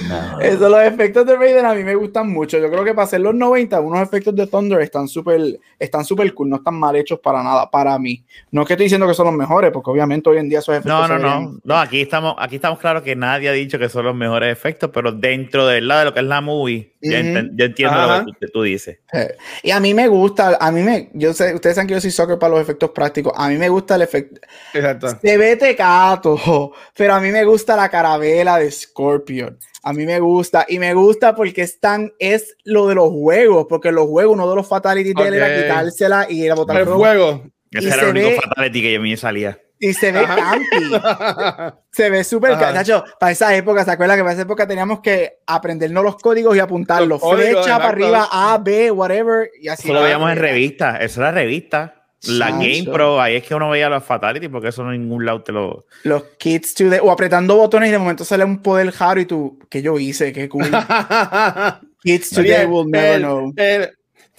No. 0.09 0.40
Eso, 0.40 0.68
los 0.68 0.80
efectos 0.82 1.26
de 1.26 1.36
Raiden 1.36 1.66
a 1.66 1.74
mí 1.74 1.82
me 1.82 1.94
gustan 1.96 2.30
mucho. 2.30 2.59
Yo 2.59 2.70
creo 2.70 2.84
que 2.84 2.94
para 2.94 3.04
hacer 3.04 3.20
los 3.20 3.34
90, 3.34 3.80
unos 3.80 4.00
efectos 4.00 4.34
de 4.36 4.46
Thunder 4.46 4.80
están 4.80 5.09
súper 5.09 5.59
están 5.78 6.04
súper 6.04 6.32
cool, 6.34 6.48
no 6.48 6.56
están 6.56 6.74
mal 6.74 6.94
hechos 6.96 7.18
para 7.20 7.42
nada, 7.42 7.70
para 7.70 7.98
mí. 7.98 8.24
No 8.50 8.62
es 8.62 8.68
que 8.68 8.74
estoy 8.74 8.84
diciendo 8.84 9.06
que 9.06 9.14
son 9.14 9.26
los 9.26 9.34
mejores, 9.34 9.70
porque 9.72 9.90
obviamente 9.90 10.30
hoy 10.30 10.38
en 10.38 10.48
día 10.48 10.61
esos 10.61 10.74
efectos. 10.76 11.09
No, 11.09 11.18
no, 11.18 11.18
no. 11.18 11.59
No, 11.64 11.76
aquí 11.76 12.00
estamos, 12.00 12.34
aquí 12.38 12.56
estamos 12.56 12.78
claros 12.78 13.02
que 13.02 13.16
nadie 13.16 13.48
ha 13.48 13.52
dicho 13.52 13.78
que 13.78 13.88
son 13.88 14.04
los 14.04 14.14
mejores 14.14 14.52
efectos, 14.52 14.90
pero 14.92 15.12
dentro 15.12 15.66
de, 15.66 15.80
¿verdad? 15.80 16.00
de 16.00 16.04
lo 16.06 16.14
que 16.14 16.20
es 16.20 16.26
la 16.26 16.40
movie, 16.40 16.92
yo 17.00 17.16
entiendo 17.16 17.96
Ajá. 17.96 18.18
lo 18.18 18.26
que 18.26 18.46
tú, 18.46 18.52
tú 18.52 18.62
dices. 18.62 18.98
Eh, 19.12 19.36
Y 19.62 19.70
a 19.70 19.80
mí 19.80 19.94
me 19.94 20.09
gusta, 20.09 20.56
a 20.61 20.72
mí 20.72 20.82
me, 20.82 21.11
yo 21.14 21.32
sé, 21.32 21.54
ustedes 21.54 21.76
saben 21.76 21.86
que 21.86 21.94
yo 21.94 22.00
soy 22.00 22.11
soccer 22.11 22.38
para 22.38 22.54
los 22.54 22.61
efectos 22.61 22.90
prácticos. 22.90 23.32
A 23.36 23.48
mí 23.48 23.56
me 23.56 23.68
gusta 23.68 23.94
el 23.94 24.02
efecto. 24.02 24.40
Exacto. 24.74 25.18
Se 25.22 25.36
ve 25.36 25.56
tecato, 25.56 26.72
pero 26.96 27.14
a 27.14 27.20
mí 27.20 27.30
me 27.30 27.44
gusta 27.44 27.76
la 27.76 27.88
carabela 27.88 28.59
de 28.59 28.70
Scorpion. 28.70 29.47
A 29.83 29.93
mí 29.93 30.05
me 30.07 30.18
gusta. 30.20 30.66
Y 30.68 30.79
me 30.79 30.93
gusta 30.95 31.35
porque 31.35 31.62
es 31.62 31.81
tan, 31.81 32.12
es 32.18 32.57
lo 32.64 32.89
de 32.89 32.95
los 32.97 33.11
juegos. 33.11 33.66
Porque 33.68 33.93
los 33.93 34.07
juegos, 34.07 34.35
uno 34.35 34.49
de 34.49 34.57
los 34.57 34.66
fatalities 34.68 35.14
de 35.14 35.29
él 35.29 35.35
era 35.35 35.47
quitársela 35.62 36.26
y 36.29 36.45
era 36.45 36.55
botar 36.55 36.76
El. 36.81 37.43
Y 37.70 37.79
Ese 37.79 37.87
era 37.89 37.97
se 37.97 38.03
el 38.05 38.11
único 38.11 38.29
ve- 38.29 38.41
fatality 38.43 38.83
que 38.83 38.97
a 38.97 39.01
mí 39.01 39.11
me 39.11 39.16
salía. 39.16 39.61
Y 39.81 39.93
se 39.93 40.11
ve 40.11 40.24
campi. 40.24 41.76
Se 41.93 42.11
ve 42.11 42.24
súper 42.24 42.53
cachacho. 42.59 43.05
Para 43.18 43.33
esa 43.33 43.55
época, 43.57 43.85
¿se 43.85 43.91
acuerdan 43.93 44.16
que 44.16 44.22
para 44.22 44.33
esa 44.33 44.43
época 44.43 44.66
teníamos 44.66 45.01
que 45.01 45.39
aprendernos 45.47 46.03
los 46.05 46.16
códigos 46.16 46.57
y 46.57 46.61
apuntarlos? 46.61 47.09
Los 47.09 47.20
códigos, 47.20 47.64
Flecha 47.64 47.76
para 47.79 47.89
arriba, 47.89 48.29
A, 48.31 48.59
B, 48.59 48.91
whatever. 48.91 49.51
Y 49.61 49.68
así. 49.68 49.85
Eso 49.89 49.95
lo 49.95 50.03
veíamos 50.03 50.31
en 50.33 50.39
revistas. 50.39 50.99
Eso 51.01 51.20
era 51.20 51.31
revista. 51.33 51.97
La 52.27 52.47
Chacho. 52.49 52.59
Game 52.59 52.85
Pro, 52.93 53.21
ahí 53.21 53.37
es 53.37 53.45
que 53.45 53.55
uno 53.55 53.71
veía 53.71 53.89
los 53.89 54.03
fatality 54.03 54.49
porque 54.49 54.69
eso 54.69 54.83
no 54.83 54.93
en 54.93 55.03
ningún 55.03 55.25
lado 55.25 55.43
te 55.43 55.53
lo. 55.53 55.87
Los 56.03 56.23
kids 56.39 56.75
to 56.75 56.91
the- 56.91 56.99
o 57.01 57.11
apretando 57.12 57.57
botones 57.57 57.89
y 57.89 57.93
de 57.93 57.99
momento 57.99 58.25
sale 58.25 58.45
un 58.45 58.61
poder 58.61 58.93
raro 58.99 59.21
y 59.21 59.25
tú, 59.27 59.59
¿qué 59.71 59.83
yo 59.83 59.99
hice? 59.99 60.33
Qué 60.33 60.49
cool. 60.49 60.66
kids 62.03 62.31
today 62.31 62.66
will 62.66 62.91
never 62.91 63.14
el, 63.16 63.23
know. 63.23 63.53
el, 63.57 63.91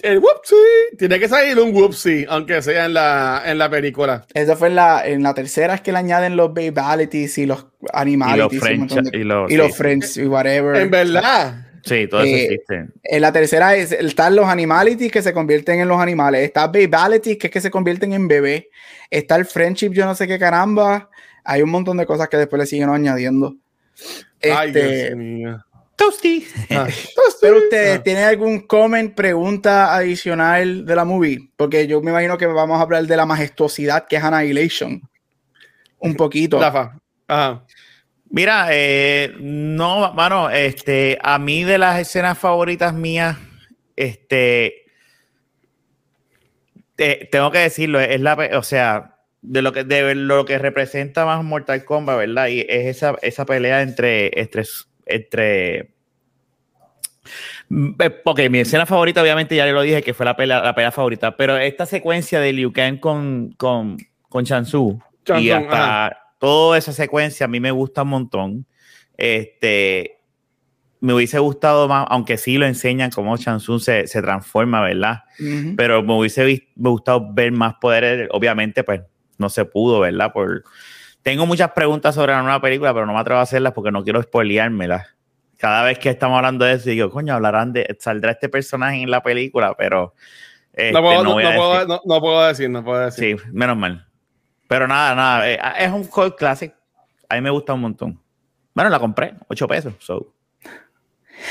el 0.02 0.18
whoopsie. 0.18 0.56
Tiene 0.98 1.18
que 1.18 1.28
salir 1.28 1.58
un 1.58 1.74
whoopsie, 1.74 2.26
aunque 2.28 2.60
sea 2.62 2.84
en 2.86 2.94
la, 2.94 3.42
en 3.46 3.58
la 3.58 3.70
película. 3.70 4.26
Eso 4.34 4.56
fue 4.56 4.68
en 4.68 4.74
la, 4.74 5.06
en 5.06 5.22
la 5.22 5.32
tercera, 5.34 5.74
es 5.74 5.80
que 5.80 5.92
le 5.92 5.98
añaden 5.98 6.36
los 6.36 6.52
babalities 6.52 7.38
y 7.38 7.46
los 7.46 7.60
Y 7.60 7.86
los 7.86 7.90
animalities. 7.94 8.52
y 8.52 8.56
un 8.56 8.60
French. 8.88 9.14
Y 9.14 9.24
los, 9.24 9.50
y 9.50 9.56
los 9.56 9.76
friends 9.76 10.16
y 10.18 10.26
whatever. 10.26 10.76
En 10.76 10.90
verdad. 10.90 11.66
Sí, 11.84 12.06
todo 12.08 12.22
eso 12.22 12.34
Eh, 12.36 12.44
existe. 12.44 12.88
En 13.04 13.20
la 13.22 13.32
tercera 13.32 13.74
es, 13.76 13.92
están 13.92 14.36
los 14.36 14.46
animalities 14.46 15.10
que 15.12 15.22
se 15.22 15.32
convierten 15.32 15.80
en 15.80 15.88
los 15.88 16.00
animales. 16.00 16.42
Está 16.42 16.66
babalities 16.66 17.38
que 17.38 17.46
es 17.48 17.52
que 17.52 17.60
se 17.60 17.70
convierten 17.70 18.12
en 18.12 18.28
bebé. 18.28 18.68
Está 19.10 19.36
el 19.36 19.44
friendship, 19.44 19.90
yo 19.92 20.04
no 20.06 20.14
sé 20.14 20.26
qué 20.28 20.38
caramba. 20.38 21.08
Hay 21.44 21.62
un 21.62 21.70
montón 21.70 21.96
de 21.96 22.06
cosas 22.06 22.28
que 22.28 22.36
después 22.36 22.60
le 22.60 22.66
siguen 22.66 22.88
añadiendo. 22.90 23.56
Ay, 24.42 24.68
Este, 24.68 25.06
Dios 25.06 25.16
mío. 25.16 25.64
Toasty. 25.96 26.46
Ah. 26.70 26.86
pero 27.42 27.58
ustedes, 27.58 27.98
Ah. 27.98 28.02
¿tienen 28.02 28.24
algún 28.24 28.60
comment, 28.60 29.14
pregunta 29.14 29.94
adicional 29.94 30.86
de 30.86 30.96
la 30.96 31.04
movie? 31.04 31.50
Porque 31.56 31.86
yo 31.86 32.00
me 32.00 32.10
imagino 32.10 32.38
que 32.38 32.46
vamos 32.46 32.78
a 32.78 32.82
hablar 32.82 33.04
de 33.06 33.16
la 33.16 33.26
majestuosidad 33.26 34.06
que 34.08 34.16
es 34.16 34.24
Annihilation. 34.24 35.02
Un 35.98 36.14
poquito. 36.14 36.58
Rafa. 36.58 36.98
Ajá. 37.28 37.64
Mira, 38.30 38.68
eh, 38.70 39.34
no, 39.40 40.12
mano, 40.14 40.50
este, 40.50 41.18
a 41.20 41.38
mí 41.38 41.64
de 41.64 41.78
las 41.78 41.98
escenas 42.00 42.38
favoritas 42.38 42.94
mías, 42.94 43.36
este, 43.96 44.84
te- 46.94 47.28
tengo 47.30 47.50
que 47.50 47.58
decirlo, 47.58 48.00
es 48.00 48.20
la, 48.20 48.34
o 48.54 48.62
sea, 48.62 49.16
de 49.42 49.62
lo 49.62 49.72
que 49.72 49.84
de 49.84 50.14
lo 50.14 50.44
que 50.44 50.58
representa 50.58 51.24
más 51.24 51.42
Mortal 51.42 51.84
Kombat, 51.84 52.18
¿verdad? 52.18 52.48
Y 52.48 52.60
es 52.60 52.86
esa, 52.96 53.16
esa 53.22 53.44
pelea 53.44 53.82
entre, 53.82 54.30
entre, 54.40 54.64
entre 55.06 55.90
Mm, 57.68 57.90
eh, 58.00 58.48
mi 58.48 58.58
escena 58.60 58.86
favorita, 58.86 59.22
obviamente, 59.22 59.54
ya 59.54 59.66
lo 59.66 59.82
dije 59.82 60.02
que 60.02 60.14
fue 60.14 60.26
la 60.26 60.36
pelea, 60.36 60.60
la 60.60 60.74
pelea 60.74 60.90
favorita, 60.90 61.36
pero 61.36 61.56
esta 61.56 61.86
secuencia 61.86 62.40
de 62.40 62.52
Liu 62.52 62.72
Kang 62.72 62.98
con, 62.98 63.52
con, 63.56 63.96
con 64.28 64.44
Chansu 64.44 65.00
y 65.38 65.50
hasta 65.50 66.19
toda 66.40 66.76
esa 66.76 66.92
secuencia 66.92 67.44
a 67.44 67.48
mí 67.48 67.60
me 67.60 67.70
gusta 67.70 68.02
un 68.02 68.08
montón. 68.08 68.66
Este, 69.16 70.18
me 71.00 71.14
hubiese 71.14 71.38
gustado 71.38 71.86
más, 71.86 72.06
aunque 72.08 72.36
sí 72.36 72.58
lo 72.58 72.66
enseñan 72.66 73.10
cómo 73.10 73.36
Chansu 73.36 73.78
se, 73.78 74.06
se 74.06 74.20
transforma, 74.22 74.82
¿verdad? 74.82 75.22
Ujú. 75.38 75.76
Pero 75.76 76.02
me 76.02 76.14
hubiese 76.18 76.44
me 76.74 76.90
gustado 76.90 77.32
ver 77.32 77.52
más 77.52 77.74
poderes. 77.80 78.28
Obviamente, 78.32 78.82
pues 78.82 79.02
no 79.38 79.48
se 79.48 79.64
pudo, 79.64 80.00
¿verdad? 80.00 80.32
Por... 80.32 80.64
Tengo 81.22 81.46
muchas 81.46 81.70
preguntas 81.72 82.14
sobre 82.14 82.32
la 82.32 82.42
nueva 82.42 82.60
película, 82.60 82.92
pero 82.94 83.06
no 83.06 83.12
me 83.12 83.20
atrevo 83.20 83.40
a 83.40 83.42
hacerlas 83.44 83.72
porque 83.74 83.92
no 83.92 84.02
quiero 84.02 84.22
spoileármelas. 84.22 85.06
Cada 85.58 85.84
vez 85.84 85.98
que 85.98 86.08
estamos 86.08 86.36
hablando 86.38 86.64
de 86.64 86.72
eso, 86.74 86.88
digo, 86.88 87.10
coño, 87.10 87.34
hablarán 87.34 87.72
de, 87.74 87.96
saldrá 88.00 88.32
este 88.32 88.48
personaje 88.48 89.02
en 89.02 89.10
la 89.10 89.22
película, 89.22 89.74
pero 89.76 90.14
este, 90.72 90.92
No 90.92 91.02
puedo, 91.02 91.22
no 91.22 91.30
no, 91.30 91.34
puedo, 91.34 91.72
decir. 91.74 91.88
no- 91.88 92.00
no 92.06 92.20
puedo 92.20 92.46
decir, 92.48 92.70
no 92.70 92.82
puedo 92.84 93.00
decir. 93.04 93.38
Sí, 93.38 93.48
menos 93.52 93.76
mal. 93.76 94.06
Pero 94.70 94.86
nada, 94.86 95.16
nada, 95.16 95.50
eh, 95.50 95.58
es 95.80 95.90
un 95.90 96.04
cult 96.04 96.36
classic. 96.36 96.72
A 97.28 97.34
mí 97.34 97.40
me 97.40 97.50
gusta 97.50 97.74
un 97.74 97.80
montón. 97.80 98.22
Bueno, 98.72 98.88
la 98.88 99.00
compré, 99.00 99.34
8 99.48 99.66
pesos. 99.66 99.94
So. 99.98 100.32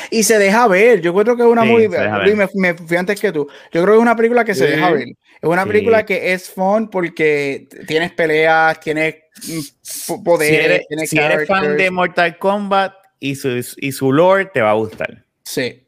Y 0.09 0.23
se 0.23 0.39
deja 0.39 0.65
ver. 0.69 1.01
Yo 1.01 1.13
creo 1.13 1.35
que 1.35 1.41
es 1.41 1.47
una 1.49 1.63
Sí, 1.63 1.87
ver. 1.87 2.35
me, 2.37 2.47
me 2.53 2.73
fui 2.75 2.95
antes 2.95 3.19
que 3.19 3.33
tú. 3.33 3.45
Yo 3.73 3.81
creo 3.81 3.87
que 3.87 3.95
es 3.95 4.01
una 4.01 4.15
película 4.15 4.45
que 4.45 4.55
se 4.55 4.67
deja 4.67 4.89
ver. 4.91 5.09
Es 5.09 5.49
una 5.49 5.63
Sí. 5.63 5.67
película 5.67 6.05
que 6.05 6.31
es 6.31 6.49
fun 6.49 6.89
porque 6.89 7.67
tienes 7.85 8.13
peleas, 8.13 8.79
tienes 8.79 9.15
mm, 9.15 9.59
p- 9.59 9.61
Si 9.81 10.17
poderes, 10.23 10.65
eres, 10.65 10.87
tienes 10.87 11.09
si 11.09 11.17
eres 11.19 11.45
fan 11.45 11.75
de 11.75 11.91
Mortal 11.91 12.37
Kombat 12.37 12.93
y 13.19 13.35
su, 13.35 13.49
y 13.77 13.91
su 13.91 14.13
lore, 14.13 14.45
te 14.45 14.61
va 14.61 14.69
a 14.71 14.75
gustar. 14.75 15.25
Sí. 15.43 15.85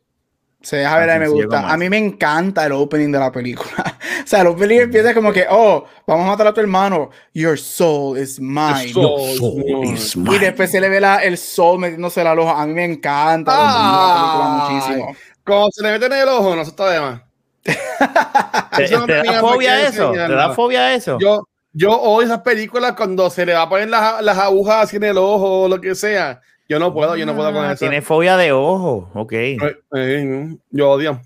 Se 0.62 0.78
deja 0.78 0.98
ver, 0.98 1.10
a 1.10 1.14
mí 1.16 1.20
me 1.22 1.28
gusta. 1.28 1.62
como 1.62 1.68
A 1.68 1.78
mí 1.78 1.90
me 1.90 1.98
encanta 1.98 2.66
el 2.66 2.74
opening 2.74 3.12
de 3.12 3.20
la 3.20 3.32
película. 3.32 3.98
o 4.24 4.28
sea, 4.28 4.42
el 4.42 4.48
opening 4.48 4.82
empieza 4.82 5.14
como 5.14 5.34
que, 5.34 5.46
oh, 5.50 5.86
vamos 6.06 6.26
a 6.26 6.30
matar 6.30 6.48
a 6.48 6.54
tu 6.54 6.62
hermano. 6.62 7.10
Your 7.34 7.58
soul 7.58 8.18
is 8.18 8.40
mine. 8.40 8.92
Your 8.94 9.20
soul 9.38 9.86
is 9.86 10.16
Y 10.16 10.38
después 10.38 10.70
se 10.70 10.80
le 10.80 10.90
ve 10.90 11.02
la, 11.02 11.24
el 11.24 11.38
soul 11.38 11.80
metiéndose 11.80 12.24
la 12.24 12.36
loja. 12.36 12.62
A 12.62 12.68
mí 12.68 12.74
me 12.74 12.86
encanta 12.86 13.52
de 13.52 13.64
la 13.64 14.14
película 14.14 14.70
muchísimo. 14.70 15.16
Cuando 15.44 15.70
se 15.72 15.84
le 15.84 15.92
mete 15.92 16.06
en 16.06 16.14
el 16.14 16.30
ojo, 16.30 16.56
no 16.56 16.64
se 16.64 16.70
está 16.70 16.90
de 16.90 17.00
más. 17.00 17.22
¿Te, 18.76 18.84
Eso 18.84 19.06
te 19.06 19.14
tenía 19.14 19.32
da 19.34 19.40
fobia 19.42 19.88
eso? 19.88 20.12
¿Te 20.12 20.18
da 20.18 20.54
fobia 20.54 20.94
eso? 20.94 21.18
Yo, 21.20 21.48
yo 21.74 21.92
odio 21.92 22.28
esas 22.28 22.42
películas 22.42 22.94
cuando 22.96 23.30
se 23.30 23.46
le 23.46 23.54
va 23.54 23.64
a 23.64 23.70
poner 23.70 23.90
las, 23.90 24.22
las 24.22 24.38
agujas 24.38 24.84
así 24.84 24.98
en 24.98 25.06
el 25.06 25.18
ojo 25.18 25.64
o 25.64 25.68
lo 25.68 25.82
que 25.82 25.96
sea. 25.96 26.42
Yo 26.72 26.80
no 26.80 26.94
puedo, 26.94 27.18
yo 27.18 27.26
no 27.26 27.36
puedo 27.36 27.52
con 27.52 27.66
Ah, 27.66 27.74
eso. 27.74 27.80
Tiene 27.80 28.02
fobia 28.02 28.38
de 28.38 28.54
ojo. 28.54 29.12
Ok. 29.14 29.34
Eh, 29.34 29.60
eh, 29.94 30.56
yo 30.70 30.92
odio. 30.92 31.20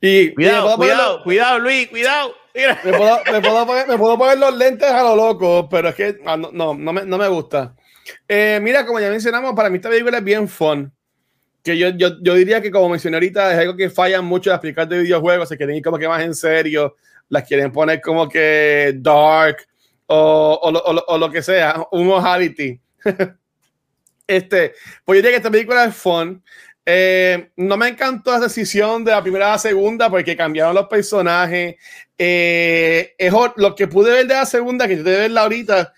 Y 0.00 0.34
Cuidado, 0.34 0.72
y 0.72 0.76
cuidado, 0.76 1.22
cuidado, 1.22 1.58
Luis, 1.60 1.86
cuidado. 1.86 2.34
Mira. 2.52 2.80
Me 2.82 2.92
puedo, 2.92 3.18
me, 3.32 3.40
puedo 3.40 3.64
poner, 3.64 3.86
me 3.86 3.96
puedo 3.96 4.18
poner 4.18 4.38
los 4.40 4.56
lentes 4.56 4.90
a 4.90 5.04
lo 5.04 5.14
loco, 5.14 5.68
pero 5.68 5.90
es 5.90 5.94
que 5.94 6.18
ah, 6.26 6.36
no, 6.36 6.50
no, 6.52 6.74
no 6.74 6.92
me, 6.92 7.04
no 7.04 7.16
me 7.16 7.28
gusta. 7.28 7.76
Eh, 8.26 8.58
mira, 8.60 8.84
como 8.84 8.98
ya 8.98 9.08
mencionamos, 9.08 9.54
para 9.54 9.70
mí 9.70 9.76
esta 9.76 9.88
película 9.88 10.18
es 10.18 10.24
bien 10.24 10.48
fun. 10.48 10.92
Que 11.62 11.78
yo, 11.78 11.90
yo, 11.90 12.20
yo 12.20 12.34
diría 12.34 12.60
que, 12.60 12.72
como 12.72 12.88
mencioné 12.88 13.18
ahorita, 13.18 13.52
es 13.52 13.58
algo 13.60 13.76
que 13.76 13.90
fallan 13.90 14.24
mucho 14.24 14.50
las 14.50 14.58
películas 14.58 14.88
de 14.88 14.98
videojuegos, 14.98 15.48
se 15.48 15.56
quieren 15.56 15.76
ir 15.76 15.82
como 15.84 15.96
que 15.98 16.08
más 16.08 16.24
en 16.24 16.34
serio, 16.34 16.96
las 17.28 17.44
quieren 17.44 17.70
poner 17.70 18.00
como 18.00 18.28
que 18.28 18.94
dark 18.96 19.58
o, 20.06 20.58
o, 20.60 20.72
lo, 20.72 20.80
o 20.80 21.04
o 21.06 21.18
lo 21.18 21.30
que 21.30 21.40
sea, 21.40 21.86
un 21.92 22.08
reality. 22.08 22.80
este, 24.28 24.74
pues 25.04 25.16
yo 25.16 25.22
diría 25.22 25.30
que 25.30 25.36
esta 25.38 25.50
película 25.50 25.84
es 25.86 25.96
fun. 25.96 26.42
Eh, 26.84 27.50
no 27.56 27.76
me 27.76 27.88
encantó 27.88 28.30
la 28.30 28.40
decisión 28.40 29.04
de 29.04 29.10
la 29.10 29.22
primera 29.22 29.48
a 29.48 29.52
la 29.52 29.58
segunda 29.58 30.08
porque 30.08 30.36
cambiaron 30.36 30.74
los 30.74 30.86
personajes. 30.86 31.76
Eh, 32.16 33.14
es 33.18 33.32
lo 33.56 33.74
que 33.74 33.88
pude 33.88 34.12
ver 34.12 34.26
de 34.26 34.34
la 34.34 34.46
segunda, 34.46 34.86
que 34.86 34.98
yo 34.98 35.02
de 35.02 35.16
verla 35.16 35.42
ahorita, 35.42 35.92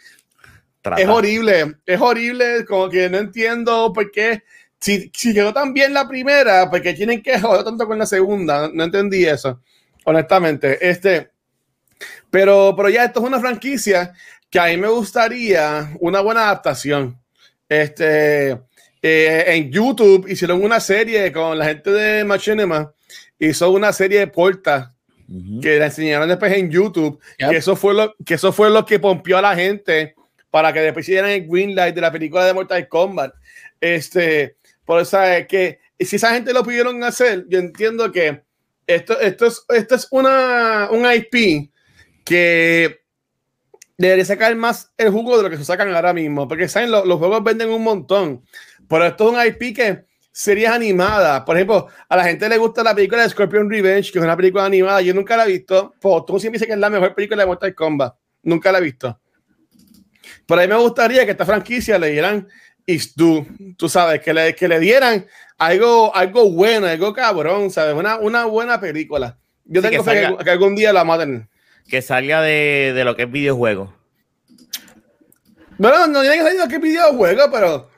Trata. 0.81 1.03
es 1.03 1.09
horrible. 1.09 1.75
Es 1.85 2.01
horrible, 2.01 2.65
como 2.65 2.89
que 2.89 3.11
no 3.11 3.19
entiendo 3.19 3.93
por 3.93 4.11
qué. 4.11 4.43
Si, 4.79 5.11
si 5.15 5.35
quedó 5.35 5.53
tan 5.53 5.75
bien 5.75 5.93
la 5.93 6.09
primera, 6.09 6.71
¿por 6.71 6.81
qué 6.81 6.95
tienen 6.95 7.23
que 7.23 7.39
joder 7.39 7.65
tanto 7.65 7.87
con 7.87 7.99
la 7.99 8.07
segunda? 8.07 8.69
No, 8.69 8.75
no 8.75 8.85
entendí 8.85 9.27
eso, 9.27 9.61
honestamente. 10.05 10.79
Este, 10.89 11.31
pero, 12.31 12.75
pero 12.77 12.89
ya 12.89 13.05
esto 13.05 13.21
es 13.21 13.27
una 13.27 13.41
franquicia 13.41 14.15
que 14.49 14.59
a 14.59 14.67
mí 14.67 14.77
me 14.77 14.89
gustaría 14.89 15.93
una 16.01 16.21
buena 16.21 16.45
adaptación. 16.45 17.20
Este, 17.71 18.51
eh, 19.01 19.45
en 19.47 19.71
YouTube 19.71 20.27
hicieron 20.29 20.63
una 20.63 20.81
serie 20.81 21.31
con 21.31 21.57
la 21.57 21.67
gente 21.67 21.91
de 21.91 22.25
Machinima, 22.25 22.93
hizo 23.39 23.71
una 23.71 23.93
serie 23.93 24.19
de 24.19 24.27
Ujú. 24.27 25.61
que 25.63 25.79
la 25.79 25.87
enseñaron 25.87 26.29
después 26.29 26.53
en 26.53 26.69
YouTube, 26.69 27.21
Yep. 27.39 27.51
que 27.51 27.57
eso 27.59 27.77
fue 27.77 27.95
lo 27.95 28.15
que 28.27 28.35
eso 28.35 28.53
fue 28.53 28.69
lo 28.71 28.85
que 28.85 28.99
pompió 28.99 29.39
a 29.39 29.43
la 29.43 29.55
gente 29.55 30.17
para 30.51 30.73
que 30.73 30.81
después 30.81 31.09
hicieran 31.09 31.31
el 31.31 31.47
green 31.47 31.77
light 31.77 31.95
de 31.95 32.01
la 32.01 32.11
película 32.11 32.45
de 32.45 32.53
Mortal 32.53 32.89
Kombat. 32.89 33.33
Este, 33.81 34.57
por 34.85 35.01
eso 35.01 35.23
es 35.23 35.47
que 35.47 35.79
si 36.01 36.17
esa 36.17 36.35
gente 36.35 36.53
lo 36.53 36.65
pudieron 36.65 37.05
hacer, 37.05 37.45
yo 37.49 37.61
entiendo 37.61 38.11
que 38.11 38.43
esto, 38.89 39.21
esto 39.21 39.47
es, 39.47 39.65
esto 39.69 39.95
es 39.95 40.09
una, 40.11 40.89
un 40.91 41.07
IP 41.09 41.71
que 42.25 43.00
debería 44.07 44.25
sacar 44.25 44.55
más 44.57 44.93
el 44.97 45.11
jugo 45.11 45.37
de 45.37 45.43
lo 45.43 45.51
que 45.51 45.57
se 45.59 45.65
sacan 45.65 45.95
ahora 45.95 46.13
mismo, 46.13 46.49
porque 46.49 46.69
saben, 46.69 46.91
Los- 46.91 47.07
los 47.07 47.19
juegos 47.19 47.43
venden 47.45 47.71
un 47.71 47.83
montón, 47.83 48.43
pero 48.89 49.05
esto 49.07 49.29
es 49.31 49.37
un 49.37 49.47
IP 49.47 49.75
que 49.75 50.05
series 50.33 50.71
animadas, 50.71 51.43
por 51.43 51.57
ejemplo, 51.57 51.89
a 52.09 52.17
la 52.17 52.25
gente 52.25 52.49
le 52.49 52.57
gusta 52.57 52.83
la 52.83 52.95
película 52.95 53.23
de 53.23 53.29
Scorpion 53.29 53.69
Revenge, 53.69 54.11
que 54.13 54.19
es 54.19 54.25
una 54.25 54.37
película 54.37 54.65
animada, 54.65 55.03
yo 55.03 55.13
nunca 55.13 55.37
la 55.37 55.45
he 55.45 55.49
visto, 55.49 55.93
pues 56.01 56.25
tú 56.27 56.39
siempre 56.41 56.57
dices 56.57 56.67
que 56.69 56.73
es 56.75 56.79
la 56.79 56.89
mejor 56.89 57.15
película 57.15 57.43
de 57.43 57.47
Mortal 57.47 57.75
Kombat, 57.75 58.15
nunca 58.45 58.73
la 58.73 58.79
he 58.79 58.83
visto. 58.83 59.21
Pero 60.47 60.61
a 60.61 60.65
mí 60.65 60.73
me 60.73 60.79
gustaría 60.79 61.25
que 61.25 61.33
esta 61.33 61.45
franquicia 61.45 61.99
le 61.99 62.09
dieran 62.11 62.49
Is 62.87 63.15
Do, 63.15 63.47
tú 63.77 63.89
sabes, 63.89 64.21
que 64.21 64.33
le, 64.33 64.55
que 64.55 64.67
le 64.67 64.81
dieran 64.81 65.27
algo, 65.59 66.15
algo 66.17 66.51
bueno, 66.51 66.87
algo 66.87 67.13
cabrón, 67.13 67.71
¿sabes? 67.71 67.95
Una, 67.95 68.17
una 68.17 68.47
buena 68.47 68.81
película. 68.81 69.37
Yo 69.67 69.83
Sí, 69.83 69.89
tengo 69.91 70.03
que 70.05 70.11
fe 70.11 70.21
que, 70.21 70.27
salga- 70.27 70.45
que 70.45 70.51
algún 70.51 70.75
día 70.75 70.93
la 70.93 71.05
maten. 71.05 71.50
Que 71.91 72.03
salga 72.03 72.41
de, 72.43 72.93
de 72.95 73.05
lo 73.05 73.17
que 73.17 73.25
es 73.25 73.31
videojuego. 73.31 73.95
Bueno, 75.79 76.07
no 76.07 76.21
tiene 76.21 76.37
que 76.37 76.43
salir 76.43 76.61
de 76.61 76.69
qué 76.69 76.79
videojuego, 76.79 77.51
pero 77.51 77.91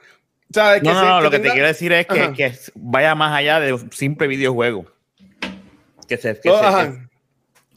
¿Sabes? 0.53 0.82
Que 0.82 0.88
No, 0.88 0.95
no, 0.95 1.18
que 1.18 1.24
lo 1.24 1.30
que 1.30 1.38
te 1.38 1.51
quiero 1.51 1.66
decir 1.66 1.93
es 1.93 2.07
que, 2.07 2.32
que 2.34 2.53
vaya 2.74 3.14
más 3.14 3.32
allá 3.34 3.59
de 3.59 3.72
un 3.72 3.90
simple 3.93 4.26
videojuego. 4.28 4.84
Que 6.07 6.16
se. 6.18 6.38
Que 6.40 6.49
No, 6.51 6.59
se- 6.59 6.64
ajá. 6.66 6.90
que- 6.93 6.99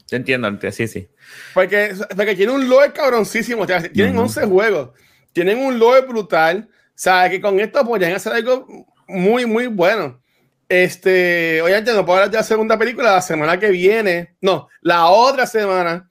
Yo 0.08 0.16
entiendo, 0.18 0.48
ent- 0.48 0.70
sí, 0.72 0.86
sí. 0.86 1.08
Porque, 1.54 1.94
porque 2.14 2.36
tiene 2.36 2.52
un 2.52 2.68
lore 2.68 2.92
cabroncísimo. 2.92 3.62
o 3.62 3.66
sea, 3.66 3.82
tienen 3.82 4.12
Ujú. 4.14 4.24
11 4.24 4.44
juegos. 4.46 4.90
Tienen 5.32 5.58
un 5.58 5.78
lore 5.78 6.02
brutal. 6.02 6.68
¿Sabes? 6.94 7.30
Que 7.30 7.40
con 7.40 7.58
esto 7.60 7.84
podrían 7.84 8.12
hacer 8.12 8.32
algo 8.32 8.66
muy, 9.08 9.44
muy 9.46 9.66
bueno. 9.66 10.20
Este, 10.68 11.60
obviamente 11.62 11.92
no 11.92 12.04
puedo 12.06 12.18
hablar 12.18 12.30
de 12.30 12.38
la 12.38 12.42
segunda 12.42 12.78
película 12.78 13.12
la 13.12 13.22
semana 13.22 13.58
que 13.58 13.70
viene. 13.70 14.36
No, 14.40 14.68
la 14.80 15.06
otra 15.06 15.46
semana. 15.46 16.05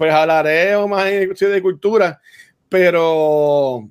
Pues 0.00 0.14
hablaré 0.14 0.74
más 0.88 1.06
en 1.08 1.28
de 1.34 1.60
cultura. 1.60 2.18
Pero 2.70 3.86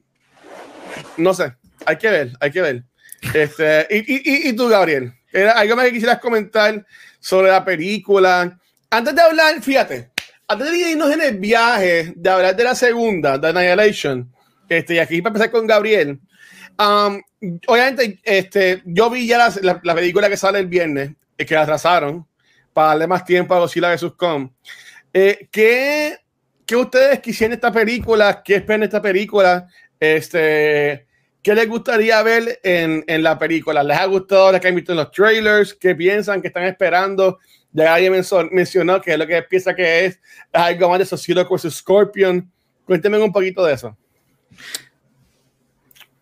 no 1.17 1.33
sé. 1.35 1.53
Hay 1.85 1.97
que 1.97 2.09
ver, 2.09 2.31
hay 2.39 2.49
que 2.49 2.61
ver. 2.63 2.83
Este, 3.31 3.85
y, 3.91 3.97
y, 3.97 4.49
y- 4.49 4.53
tú, 4.53 4.67
Gabriel, 4.69 5.13
¿era 5.31 5.51
algo 5.51 5.75
más 5.75 5.85
que 5.85 5.91
quisieras 5.91 6.17
comentar 6.17 6.83
sobre 7.19 7.51
la 7.51 7.63
película? 7.63 8.57
Antes 8.89 9.13
de 9.13 9.21
hablar, 9.21 9.61
fíjate, 9.61 10.09
antes 10.47 10.71
de 10.71 10.77
irnos 10.79 11.11
en 11.11 11.21
el 11.21 11.37
viaje, 11.37 12.11
de 12.15 12.29
hablar 12.31 12.55
de 12.55 12.63
la 12.63 12.73
segunda, 12.73 13.37
de 13.37 13.47
Annihilation, 13.49 14.33
este, 14.67 14.95
y 14.95 14.97
aquí 14.97 15.21
para 15.21 15.29
empezar 15.33 15.51
con 15.51 15.67
Gabriel, 15.67 16.19
um, 16.79 17.21
obviamente, 17.67 18.19
este, 18.23 18.81
yo 18.83 19.11
vi 19.11 19.27
ya 19.27 19.37
la, 19.37 19.53
la- 19.61 19.79
la 19.83 19.93
película 19.93 20.27
que 20.27 20.37
sale 20.37 20.57
el 20.57 20.65
viernes, 20.65 21.11
que 21.37 21.53
la 21.53 21.61
atrasaron, 21.61 22.25
para 22.73 22.89
darle 22.89 23.05
más 23.05 23.25
tiempo 23.25 23.53
a 23.53 23.59
Godzilla 23.59 23.93
vs. 23.93 24.13
Kong. 24.17 24.49
Eh, 25.13 25.47
¿qué, 25.51 26.17
¿Qué 26.65 26.75
ustedes 26.75 27.19
quisieran 27.19 27.53
esta 27.53 27.71
película? 27.71 28.41
¿Qué 28.43 28.55
esperan 28.55 28.83
esta 28.83 29.01
película? 29.01 29.67
Este, 29.99 31.07
¿Qué 31.41 31.55
les 31.55 31.67
gustaría 31.67 32.21
ver 32.21 32.59
en, 32.63 33.03
en 33.07 33.23
la 33.23 33.39
película? 33.39 33.83
¿Les 33.83 33.97
ha 33.97 34.05
gustado 34.05 34.51
lo 34.51 34.59
que 34.59 34.67
han 34.67 34.75
visto 34.75 34.91
en 34.91 34.99
los 34.99 35.11
trailers? 35.11 35.73
¿Qué 35.73 35.95
piensan? 35.95 36.41
¿Qué 36.41 36.49
están 36.49 36.65
esperando? 36.65 37.39
Ya 37.71 37.93
alguien 37.93 38.13
mencionó 38.51 39.01
que 39.01 39.13
es 39.13 39.17
lo 39.17 39.27
que 39.27 39.41
piensa 39.43 39.75
que 39.75 40.05
es 40.05 40.19
algo 40.51 40.89
más 40.89 40.99
de 40.99 41.05
Sub-Zero 41.05 41.47
vs. 41.49 41.73
Scorpion. 41.75 42.51
Cuéntenme 42.85 43.19
un 43.19 43.31
poquito 43.31 43.63
de 43.63 43.73
eso. 43.73 43.95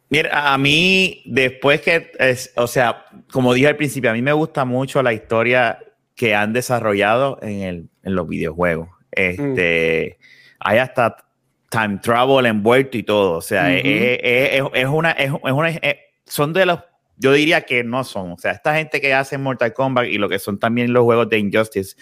Mira, 0.09 0.53
a 0.53 0.57
mí, 0.57 1.21
después 1.25 1.81
que, 1.81 2.11
es, 2.19 2.53
o 2.55 2.67
sea, 2.67 3.05
como 3.31 3.53
dije 3.53 3.67
al 3.67 3.75
principio, 3.75 4.09
a 4.09 4.13
mí 4.13 4.21
me 4.21 4.31
gusta 4.31 4.63
mucho 4.63 5.03
la 5.03 5.13
historia 5.13 5.79
que 6.15 6.33
han 6.33 6.53
desarrollado 6.53 7.39
en, 7.41 7.61
el, 7.61 7.89
en 8.07 8.15
los 8.15 8.27
videojuegos. 8.27 8.89
Este, 9.11 10.17
Hay 10.59 10.79
hasta 10.79 11.17
time 11.69 11.99
travel 12.01 12.45
envuelto 12.47 12.97
y 12.97 13.03
todo. 13.03 13.33
O 13.37 13.41
sea, 13.41 13.63
Ujú. 13.65 13.73
es, 13.83 14.19
es- 14.23 14.61
es- 14.61 14.63
es 14.73 14.85
una, 14.87 15.11
es, 15.11 15.31
es 15.31 15.51
una, 15.51 15.69
es- 15.69 15.95
son 16.25 16.51
de 16.53 16.65
los, 16.65 16.79
yo 17.17 17.31
diría 17.33 17.61
que 17.61 17.83
no 17.83 18.03
son. 18.03 18.31
O 18.31 18.37
sea, 18.37 18.51
esta 18.51 18.75
gente 18.75 18.99
que 18.99 19.13
hace 19.13 19.37
Mortal 19.37 19.73
Kombat 19.73 20.05
y 20.07 20.17
lo 20.17 20.27
que 20.29 20.39
son 20.39 20.57
también 20.59 20.93
los 20.93 21.03
juegos 21.03 21.29
de 21.29 21.37
Injustice, 21.39 21.95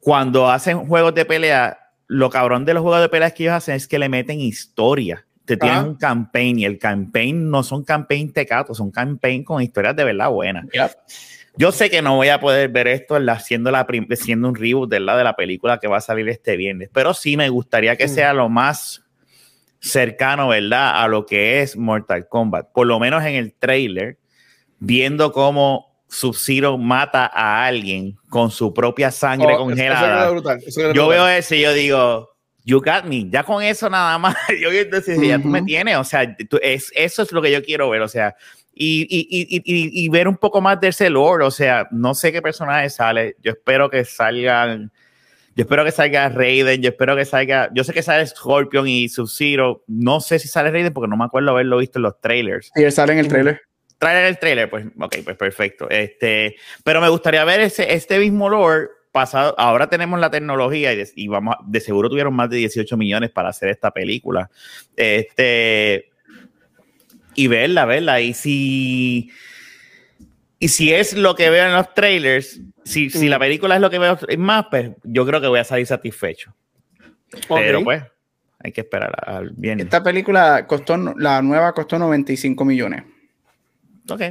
cuando 0.00 0.48
hacen 0.50 0.86
juegos 0.86 1.14
de 1.14 1.24
pelea, 1.24 1.78
lo 2.06 2.30
cabrón 2.30 2.64
de 2.64 2.74
los 2.74 2.82
juegos 2.82 3.00
de 3.00 3.08
pelea 3.08 3.30
que 3.32 3.44
ellos 3.44 3.54
hacen 3.56 3.74
es 3.74 3.88
que 3.88 3.98
le 3.98 4.08
meten 4.08 4.40
historia. 4.40 5.26
Te 5.44 5.56
tienen 5.56 5.78
Ajá. 5.78 5.86
un 5.88 5.94
campaign 5.96 6.58
y 6.58 6.64
el 6.64 6.78
campaign 6.78 7.50
no 7.50 7.62
son 7.62 7.84
campaign 7.84 8.32
tecatos, 8.32 8.76
son 8.78 8.90
campaign 8.90 9.44
con 9.44 9.62
historias 9.62 9.94
de 9.96 10.04
verdad 10.04 10.30
buenas. 10.30 10.64
Yep. 10.72 10.90
Yo 11.58 11.72
sé 11.72 11.88
que 11.90 12.02
no 12.02 12.16
voy 12.16 12.28
a 12.28 12.38
poder 12.40 12.68
ver 12.68 12.86
esto 12.88 13.16
en 13.16 13.26
la, 13.26 13.38
siendo, 13.40 13.70
la, 13.70 13.86
prim- 13.86 14.08
siendo 14.14 14.48
un 14.48 14.54
reboot 14.54 14.90
de 14.90 15.00
la, 15.00 15.16
de 15.16 15.24
la 15.24 15.36
película 15.36 15.78
que 15.78 15.88
va 15.88 15.96
a 15.98 16.00
salir 16.02 16.28
este 16.28 16.56
viernes, 16.56 16.90
pero 16.92 17.14
sí 17.14 17.36
me 17.36 17.48
gustaría 17.48 17.96
que 17.96 18.06
Mm. 18.06 18.08
sea 18.10 18.32
lo 18.34 18.48
más 18.48 19.02
cercano, 19.80 20.48
¿verdad? 20.48 21.02
A 21.02 21.08
lo 21.08 21.26
que 21.26 21.62
es 21.62 21.76
Mortal 21.76 22.28
Kombat. 22.28 22.72
Por 22.72 22.86
lo 22.86 22.98
menos 22.98 23.24
en 23.24 23.34
el 23.34 23.54
trailer, 23.54 24.18
viendo 24.78 25.32
cómo 25.32 25.94
Sub-Zero 26.08 26.78
mata 26.78 27.30
a 27.32 27.64
alguien 27.66 28.16
con 28.28 28.50
su 28.50 28.72
propia 28.72 29.10
sangre 29.10 29.48
Oh, 29.48 29.50
eso 29.56 29.64
congelada. 29.64 30.30
brutal, 30.30 30.60
eso 30.66 30.80
Yo 30.80 30.88
brutal. 31.06 31.08
veo 31.08 31.28
eso 31.28 31.54
y 31.54 31.60
yo 31.62 31.72
digo, 31.72 32.30
you 32.64 32.80
got 32.80 33.04
me. 33.04 33.28
Ya 33.30 33.42
con 33.44 33.62
eso 33.62 33.88
nada 33.90 34.18
más. 34.18 34.36
Yo 34.60 34.70
viendo 34.70 34.96
eso 34.96 35.10
y 35.12 35.14
decía, 35.14 35.36
ya 35.36 35.42
tú 35.42 35.48
me 35.48 35.62
tienes. 35.62 35.96
O 35.96 36.04
sea, 36.04 36.36
tú- 36.48 36.58
es, 36.62 36.92
eso 36.94 37.22
es 37.22 37.32
lo 37.32 37.40
que 37.42 37.50
yo 37.52 37.62
quiero 37.62 37.88
ver. 37.90 38.02
O 38.02 38.08
sea, 38.08 38.34
y, 38.78 39.06
y, 39.08 39.26
y, 39.30 39.56
y, 39.64 40.04
y 40.04 40.08
ver 40.10 40.28
un 40.28 40.36
poco 40.36 40.60
más 40.60 40.78
de 40.80 40.88
ese 40.88 41.08
lore. 41.08 41.44
O 41.44 41.50
sea, 41.50 41.88
no 41.90 42.14
sé 42.14 42.30
qué 42.30 42.42
personaje 42.42 42.90
sale. 42.90 43.36
Yo 43.42 43.52
espero 43.52 43.88
que 43.88 44.04
salgan. 44.04 44.92
Yo 45.54 45.62
espero 45.62 45.82
que 45.86 45.90
salga 45.92 46.28
Raiden. 46.28 46.82
Yo 46.82 46.90
espero 46.90 47.16
que 47.16 47.24
salga. 47.24 47.70
Yo 47.74 47.82
sé 47.84 47.94
que 47.94 48.02
sale 48.02 48.26
Scorpion 48.26 48.86
y 48.86 49.08
Sub-Zero. 49.08 49.82
No 49.86 50.20
sé 50.20 50.38
si 50.38 50.46
sale 50.48 50.70
Raiden 50.70 50.92
porque 50.92 51.08
no 51.08 51.16
me 51.16 51.24
acuerdo 51.24 51.50
haberlo 51.52 51.78
visto 51.78 51.98
en 51.98 52.02
los 52.02 52.20
trailers 52.20 52.70
Y 52.76 52.82
él 52.82 52.92
sale 52.92 53.14
en 53.14 53.20
el 53.20 53.28
trailer. 53.28 53.62
traer 53.96 54.26
el 54.26 54.38
trailer, 54.38 54.68
pues, 54.68 54.84
ok, 55.00 55.16
pues 55.24 55.36
perfecto. 55.38 55.88
Este, 55.88 56.56
pero 56.84 57.00
me 57.00 57.08
gustaría 57.08 57.42
ver 57.46 57.60
ese, 57.60 57.94
este 57.94 58.18
mismo 58.18 58.50
lore 58.50 58.88
pasado. 59.10 59.54
Ahora 59.56 59.88
tenemos 59.88 60.20
la 60.20 60.30
tecnología 60.30 60.92
y 60.92 60.96
de, 60.96 61.08
y 61.14 61.28
vamos, 61.28 61.54
a- 61.58 61.64
de 61.66 61.80
seguro 61.80 62.10
tuvieron 62.10 62.34
más 62.34 62.50
de 62.50 62.58
18 62.58 62.94
millones 62.98 63.30
para 63.30 63.48
hacer 63.48 63.70
esta 63.70 63.90
película. 63.90 64.50
Este, 64.94 66.10
y 67.36 67.46
verla, 67.46 67.84
verla. 67.84 68.20
Y 68.20 68.34
si, 68.34 69.30
y 70.58 70.68
si 70.68 70.92
es 70.92 71.12
lo 71.12 71.36
que 71.36 71.50
veo 71.50 71.66
en 71.66 71.74
los 71.74 71.94
trailers, 71.94 72.60
si, 72.84 73.10
si 73.10 73.28
la 73.28 73.38
película 73.38 73.76
es 73.76 73.80
lo 73.80 73.90
que 73.90 73.98
veo 73.98 74.18
más, 74.38 74.66
pues 74.70 74.90
yo 75.04 75.24
creo 75.26 75.40
que 75.40 75.46
voy 75.46 75.60
a 75.60 75.64
salir 75.64 75.86
satisfecho. 75.86 76.54
Pero 77.48 77.84
pues, 77.84 78.02
hay 78.58 78.72
que 78.72 78.80
esperar 78.80 79.12
al 79.26 79.50
viernes. 79.50 79.84
Esta 79.84 80.02
película 80.02 80.66
costó, 80.66 80.96
la 80.96 81.42
nueva 81.42 81.72
costó 81.72 81.98
95 81.98 82.64
millones 82.64 83.04
Ok. 84.10 84.22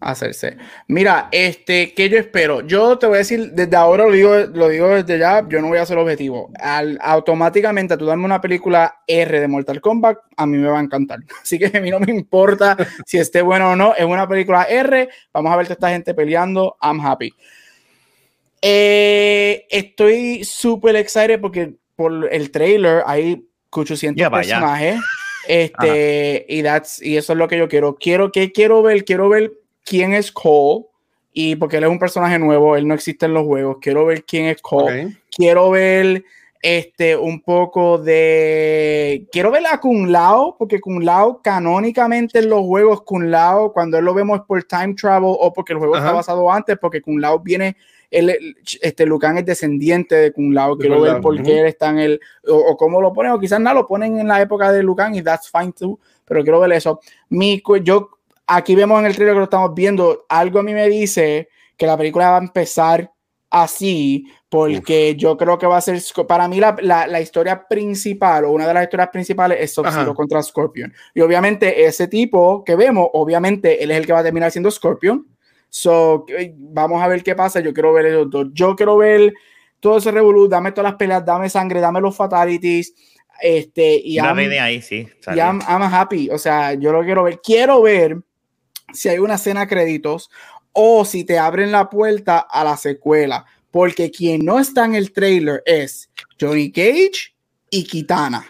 Hacerse. 0.00 0.56
Mira, 0.88 1.28
este, 1.30 1.92
¿qué 1.94 2.08
yo 2.08 2.18
espero? 2.18 2.66
Yo 2.66 2.98
te 2.98 3.06
voy 3.06 3.16
a 3.16 3.18
decir, 3.18 3.52
desde 3.52 3.76
ahora 3.76 4.04
lo 4.06 4.12
digo, 4.12 4.34
lo 4.36 4.68
digo 4.68 4.88
desde 4.88 5.18
ya, 5.18 5.46
yo 5.48 5.60
no 5.60 5.68
voy 5.68 5.78
a 5.78 5.82
hacer 5.82 5.98
objetivo. 5.98 6.50
Al, 6.58 6.98
automáticamente, 7.02 7.96
tú 7.96 8.06
darme 8.06 8.24
una 8.24 8.40
película 8.40 9.02
R 9.06 9.40
de 9.40 9.48
Mortal 9.48 9.80
Kombat, 9.80 10.18
a 10.36 10.46
mí 10.46 10.58
me 10.58 10.68
va 10.68 10.78
a 10.78 10.82
encantar. 10.82 11.20
Así 11.42 11.58
que 11.58 11.76
a 11.76 11.80
mí 11.80 11.90
no 11.90 12.00
me 12.00 12.12
importa 12.12 12.76
si 13.06 13.18
esté 13.18 13.42
bueno 13.42 13.72
o 13.72 13.76
no. 13.76 13.94
Es 13.94 14.04
una 14.04 14.26
película 14.28 14.64
R, 14.64 15.08
vamos 15.32 15.52
a 15.52 15.56
ver 15.56 15.66
toda 15.66 15.74
esta 15.74 15.90
gente 15.90 16.14
peleando, 16.14 16.76
I'm 16.82 17.00
happy. 17.00 17.34
Eh, 18.62 19.66
estoy 19.70 20.44
súper 20.44 20.96
excited 20.96 21.40
porque 21.40 21.74
por 21.96 22.28
el 22.32 22.50
trailer 22.50 23.02
hay 23.06 23.46
800 23.70 24.18
Ya 24.20 24.28
vaya. 24.28 24.54
personajes. 24.54 25.00
Este, 25.48 26.46
y, 26.48 26.62
that's, 26.62 27.02
y 27.02 27.16
eso 27.16 27.32
es 27.32 27.38
lo 27.38 27.48
que 27.48 27.58
yo 27.58 27.68
quiero. 27.68 27.96
Quiero 27.96 28.30
que 28.30 28.52
quiero 28.52 28.82
ver, 28.82 29.04
quiero 29.04 29.28
ver 29.28 29.52
quién 29.84 30.12
es 30.14 30.30
Cole. 30.32 30.86
Y 31.32 31.56
porque 31.56 31.76
él 31.76 31.84
es 31.84 31.90
un 31.90 31.98
personaje 31.98 32.38
nuevo, 32.38 32.76
él 32.76 32.88
no 32.88 32.94
existe 32.94 33.26
en 33.26 33.34
los 33.34 33.46
juegos. 33.46 33.76
Quiero 33.80 34.04
ver 34.06 34.24
quién 34.24 34.46
es 34.46 34.60
Cole. 34.60 35.06
Ok. 35.06 35.12
Quiero 35.30 35.70
ver 35.70 36.24
este 36.62 37.16
un 37.16 37.40
poco 37.40 37.98
de. 37.98 39.26
Quiero 39.32 39.50
ver 39.50 39.64
a 39.66 39.80
Kung 39.80 40.08
Lao, 40.08 40.56
porque 40.58 40.80
Kung 40.80 41.02
Lao, 41.02 41.40
canónicamente 41.42 42.40
en 42.40 42.50
los 42.50 42.62
juegos, 42.62 43.02
Kung 43.02 43.24
Lao, 43.24 43.72
cuando 43.72 43.98
él 43.98 44.04
lo 44.04 44.12
vemos 44.12 44.40
es 44.40 44.46
por 44.46 44.62
time 44.64 44.94
travel 44.94 45.34
o 45.38 45.52
porque 45.52 45.72
el 45.72 45.78
juego 45.78 45.96
está 45.96 46.08
Ajá. 46.08 46.16
basado 46.16 46.50
antes, 46.50 46.76
porque 46.78 47.00
Kung 47.00 47.20
Lao 47.20 47.38
viene. 47.40 47.76
Él, 48.10 48.56
este 48.82 49.06
Lucan 49.06 49.38
es 49.38 49.46
descendiente 49.46 50.16
de 50.16 50.32
Kung 50.32 50.52
Lao. 50.52 50.76
Quiero 50.76 51.00
ver 51.00 51.20
por 51.20 51.40
qué 51.44 51.60
él 51.60 51.66
está 51.66 51.90
en 51.90 52.00
el. 52.00 52.20
O, 52.48 52.56
o 52.56 52.76
cómo 52.76 53.00
lo 53.00 53.12
ponen, 53.12 53.30
o 53.30 53.38
quizás 53.38 53.60
nada 53.60 53.74
lo 53.74 53.86
ponen 53.86 54.18
en 54.18 54.26
la 54.26 54.40
época 54.40 54.72
de 54.72 54.82
Lucan 54.82 55.14
y 55.14 55.22
that's 55.22 55.48
fine 55.48 55.72
too. 55.72 55.96
Pero 56.24 56.42
quiero 56.42 56.58
ver 56.58 56.72
eso. 56.72 57.00
Mi, 57.28 57.62
yo, 57.84 58.10
aquí 58.50 58.74
vemos 58.74 58.98
en 59.00 59.06
el 59.06 59.14
trailer 59.14 59.34
que 59.34 59.38
lo 59.38 59.44
estamos 59.44 59.74
viendo, 59.74 60.26
algo 60.28 60.58
a 60.58 60.62
mí 60.62 60.72
me 60.74 60.88
dice 60.88 61.48
que 61.76 61.86
la 61.86 61.96
película 61.96 62.30
va 62.30 62.36
a 62.36 62.40
empezar 62.40 63.10
así, 63.48 64.26
porque 64.48 65.16
yo 65.16 65.36
creo 65.36 65.58
que 65.58 65.66
va 65.66 65.76
a 65.76 65.80
ser, 65.80 66.00
para 66.28 66.46
mí 66.46 66.60
la, 66.60 66.76
la, 66.80 67.06
la 67.06 67.20
historia 67.20 67.66
principal 67.68 68.44
o 68.44 68.52
una 68.52 68.66
de 68.66 68.74
las 68.74 68.84
historias 68.84 69.08
principales 69.10 69.58
es 69.60 69.74
Sub-Zero 69.74 70.14
contra 70.14 70.42
Scorpion. 70.42 70.92
Y 71.14 71.20
obviamente 71.20 71.84
ese 71.84 72.06
tipo 72.08 72.62
que 72.64 72.76
vemos, 72.76 73.08
obviamente 73.12 73.82
él 73.82 73.90
es 73.90 73.96
el 73.98 74.06
que 74.06 74.12
va 74.12 74.20
a 74.20 74.24
terminar 74.24 74.50
siendo 74.50 74.70
Scorpion. 74.70 75.26
So, 75.68 76.26
eh, 76.36 76.52
vamos 76.56 77.02
a 77.02 77.06
ver 77.08 77.22
qué 77.22 77.34
pasa. 77.36 77.60
Yo 77.60 77.72
quiero 77.72 77.92
ver 77.92 78.06
esos 78.06 78.28
dos. 78.30 78.46
Yo 78.52 78.74
quiero 78.74 78.96
ver 78.96 79.32
todo 79.78 79.98
ese 79.98 80.10
revolú, 80.10 80.48
dame 80.48 80.72
todas 80.72 80.90
las 80.90 80.98
peleas, 80.98 81.24
dame 81.24 81.48
sangre, 81.48 81.80
dame 81.80 82.00
los 82.00 82.16
fatalities. 82.16 82.92
Este, 83.40 83.94
y 83.96 84.16
La 84.16 84.24
I'm- 84.24 84.36
Raiden 84.36 84.60
ahí, 84.62 84.82
sí. 84.82 85.08
y. 85.32 85.38
I'm, 85.38 85.60
I'm 85.68 85.82
happy. 85.82 86.28
O 86.30 86.38
sea, 86.38 86.74
yo 86.74 86.92
lo 86.92 87.02
quiero 87.04 87.22
ver. 87.22 87.40
Quiero 87.40 87.82
ver 87.82 88.20
si 88.92 89.08
hay 89.08 89.18
una 89.18 89.34
escena 89.34 89.66
créditos 89.66 90.30
o 90.72 91.04
si 91.04 91.24
te 91.24 91.38
abren 91.38 91.72
la 91.72 91.90
puerta 91.90 92.38
a 92.38 92.64
la 92.64 92.76
secuela. 92.76 93.44
Porque 93.70 94.10
quien 94.10 94.44
no 94.44 94.58
está 94.58 94.84
en 94.84 94.94
el 94.94 95.12
trailer 95.12 95.62
es 95.64 96.10
Johnny 96.40 96.72
Cage 96.72 97.34
y 97.70 97.84
Kitana. 97.84 98.46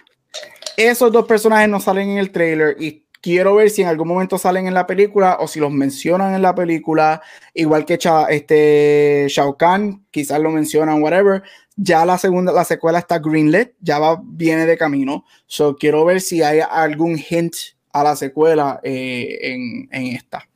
Esos 0.76 1.12
dos 1.12 1.26
personajes 1.26 1.68
no 1.68 1.80
salen 1.80 2.10
en 2.10 2.18
el 2.18 2.30
trailer 2.30 2.76
y 2.80 3.04
quiero 3.20 3.54
ver 3.56 3.70
si 3.70 3.82
en 3.82 3.88
algún 3.88 4.08
momento 4.08 4.38
salen 4.38 4.66
en 4.66 4.74
la 4.74 4.86
película 4.86 5.38
o 5.40 5.48
si 5.48 5.60
los 5.60 5.70
mencionan 5.70 6.34
en 6.34 6.42
la 6.42 6.54
película, 6.54 7.20
igual 7.54 7.84
que 7.84 7.98
este, 8.30 9.26
Shao 9.28 9.56
Kahn, 9.56 10.06
quizás 10.10 10.40
lo 10.40 10.50
mencionan, 10.50 11.02
whatever. 11.02 11.42
Ya 11.76 12.04
la 12.04 12.18
segunda, 12.18 12.52
la 12.52 12.64
secuela 12.64 12.98
está 12.98 13.18
greenlit, 13.18 13.72
ya 13.80 13.98
va, 13.98 14.20
viene 14.22 14.66
de 14.66 14.76
camino. 14.76 15.24
So 15.46 15.76
quiero 15.76 16.04
ver 16.04 16.20
si 16.20 16.42
hay 16.42 16.60
algún 16.60 17.18
hint 17.18 17.54
a 17.92 18.04
la 18.04 18.16
secuela 18.16 18.80
eh, 18.82 19.38
en, 19.42 19.88
en 19.90 20.16
esta. 20.16 20.46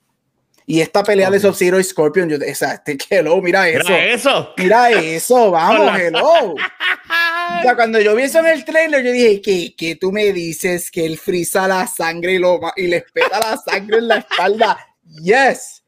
Y 0.67 0.81
esta 0.81 1.05
pelea 1.05 1.31
de 1.31 1.39
Sub-Zero 1.41 1.79
y 1.79 1.85
Scorpion, 1.85 2.27
yo, 2.29 2.39
o 2.39 2.55
sea, 2.55 2.73
este, 2.75 2.97
hello, 3.11 3.41
mira 3.43 3.69
eso. 3.69 3.85
Mira 3.89 4.05
eso. 4.07 4.49
Mira 4.57 4.91
eso, 4.93 5.51
vamos, 5.51 5.99
hello. 6.01 6.55
O 6.55 7.63
sea, 7.63 7.77
cuando 7.77 8.01
yo 8.01 8.15
vi 8.15 8.23
eso 8.23 8.39
en 8.41 8.47
el 8.47 8.65
trailer, 8.65 9.05
yo 9.05 9.13
dije, 9.13 9.43
¿qué, 9.43 9.75
qué 9.77 9.97
tú 9.97 10.11
me 10.11 10.33
dices? 10.33 10.91
Que 10.91 11.05
él 11.05 11.19
frisa 11.19 11.69
la 11.69 11.87
sangre 11.87 12.33
y, 12.35 12.39
lo, 12.39 12.59
y 12.77 12.87
le 12.87 12.97
espeta 12.99 13.39
la 13.41 13.57
sangre 13.59 13.99
en 13.99 14.09
la 14.09 14.17
espalda. 14.19 14.79
Yes, 15.23 15.85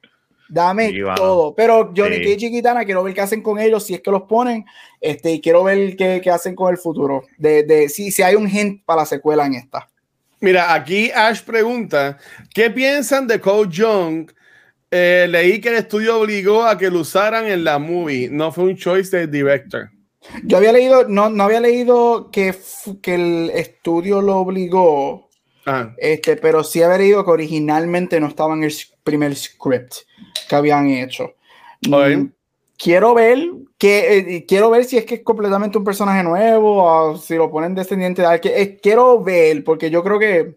dame 0.51 0.91
Sí, 0.91 1.01
vamos. 1.01 1.21
todo. 1.21 1.55
Pero 1.55 1.93
Johnny 1.97 2.17
Sí. 2.17 2.35
Cage 2.35 2.47
y 2.47 2.51
Kitana, 2.53 2.85
quiero 2.85 3.03
ver 3.03 3.15
qué 3.15 3.23
hacen 3.23 3.43
con 3.43 3.59
ellos, 3.59 3.83
si 3.85 3.95
es 3.95 4.03
que 4.03 4.11
los 4.11 4.23
ponen, 4.25 4.67
este, 5.01 5.33
y 5.33 5.41
quiero 5.41 5.65
ver 5.65 5.97
qué, 5.97 6.21
qué 6.23 6.31
hacen 6.31 6.55
con 6.55 6.71
el 6.71 6.77
futuro. 6.77 7.23
De, 7.39 7.63
de, 7.63 7.89
si, 7.89 8.13
si 8.13 8.23
hay 8.23 8.35
un 8.35 8.49
hint 8.49 8.85
para 8.85 9.01
la 9.01 9.07
secuela 9.07 9.47
en 9.47 9.55
esta. 9.55 9.89
Mira, 10.41 10.75
aquí 10.75 11.11
Ash 11.11 11.43
pregunta, 11.43 12.19
¿qué 12.55 12.71
piensan 12.71 13.27
de 13.27 13.41
Code 13.41 13.71
Young? 13.71 14.31
Eh, 14.91 15.27
leí 15.29 15.61
que 15.61 15.71
el 15.71 15.77
estudio 15.77 16.21
obligó 16.21 16.65
a 16.65 16.79
que 16.79 16.91
lo 16.91 17.01
usaran 17.01 17.47
en 17.47 17.65
la 17.65 17.79
movie, 17.79 18.29
no 18.31 18.53
fue 18.53 18.65
un 18.65 18.77
choice 18.77 19.17
del 19.17 19.31
director. 19.31 19.91
Yo 20.45 20.57
había 20.57 20.73
leído, 20.73 21.09
no, 21.09 21.31
no 21.31 21.45
había 21.45 21.61
leído 21.61 22.31
que, 22.31 22.55
que 23.01 23.15
el 23.15 23.51
estudio 23.55 24.21
lo 24.21 24.37
obligó, 24.37 25.27
Ah, 25.69 25.93
este, 25.99 26.37
pero 26.37 26.63
sí 26.63 26.81
había 26.81 26.99
leído 26.99 27.25
que 27.25 27.31
originalmente 27.33 28.21
no 28.21 28.29
estaba 28.29 28.55
en 28.55 28.63
el 28.63 28.73
primer 29.03 29.35
script 29.35 29.95
que 30.49 30.55
habían 30.55 30.89
hecho. 30.89 31.35
Ok. 31.91 32.31
Quiero 32.79 33.15
ver 33.15 33.39
que 33.79 34.19
eh, 34.19 34.45
quiero 34.47 34.71
ver 34.71 34.85
si 34.85 34.99
es 34.99 35.05
que 35.07 35.17
es 35.17 35.23
completamente 35.23 35.79
un 35.79 35.85
personaje 35.85 36.23
nuevo 36.23 36.83
o 36.83 37.17
si 37.17 37.35
lo 37.35 37.51
ponen 37.51 37.75
descendiente 37.75 38.23
de 38.23 38.29
alguien. 38.29 38.55
Eh, 38.57 38.79
quiero 38.83 39.23
ver, 39.23 39.65
porque 39.65 39.91
yo 39.91 40.03
creo 40.03 40.19
que 40.19 40.57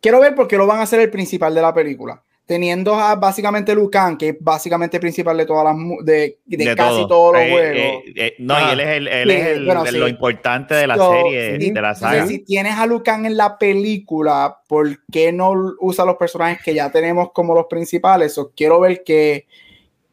quiero 0.00 0.20
ver 0.20 0.34
porque 0.34 0.56
lo 0.56 0.66
van 0.66 0.80
a 0.80 0.82
hacer 0.82 1.00
el 1.00 1.10
principal 1.10 1.54
de 1.54 1.62
la 1.62 1.74
película. 1.74 2.22
Teniendo 2.46 2.94
a 2.94 3.14
básicamente 3.16 3.74
Lucan, 3.74 4.18
que 4.18 4.28
es 4.30 4.36
básicamente 4.38 5.00
principal 5.00 5.34
de 5.38 5.46
todas 5.46 5.64
las 5.64 5.76
de, 6.04 6.38
de 6.44 6.74
casi 6.76 6.96
todo. 6.98 7.06
todos 7.08 7.32
los 7.34 7.42
Eh, 7.42 7.50
juegos. 7.50 7.76
eh, 7.76 8.02
eh, 8.16 8.34
no, 8.38 8.54
Ah. 8.54 8.66
y 8.68 8.72
él 8.74 8.80
es, 8.80 8.88
el, 8.88 9.08
él 9.08 9.30
es 9.30 9.46
el- 9.46 9.64
bueno, 9.64 9.82
de 9.82 9.90
sí. 9.92 9.96
lo 9.98 10.08
importante 10.08 10.74
de 10.74 10.86
la 10.86 10.96
So, 10.96 11.10
serie, 11.10 11.42
de 11.58 11.58
la 11.80 11.88
entonces, 11.92 11.98
saga. 11.98 12.26
si 12.26 12.38
tienes 12.40 12.74
a 12.76 12.84
Lucan 12.86 13.24
en 13.24 13.38
la 13.38 13.56
película, 13.56 14.58
¿por 14.68 15.04
qué 15.10 15.32
no 15.32 15.54
usa 15.80 16.04
los 16.04 16.16
personajes 16.16 16.62
que 16.62 16.74
ya 16.74 16.90
tenemos 16.92 17.32
como 17.32 17.54
los 17.54 17.64
principales? 17.64 18.36
O 18.36 18.50
quiero 18.54 18.78
ver 18.78 19.02
que, 19.04 19.46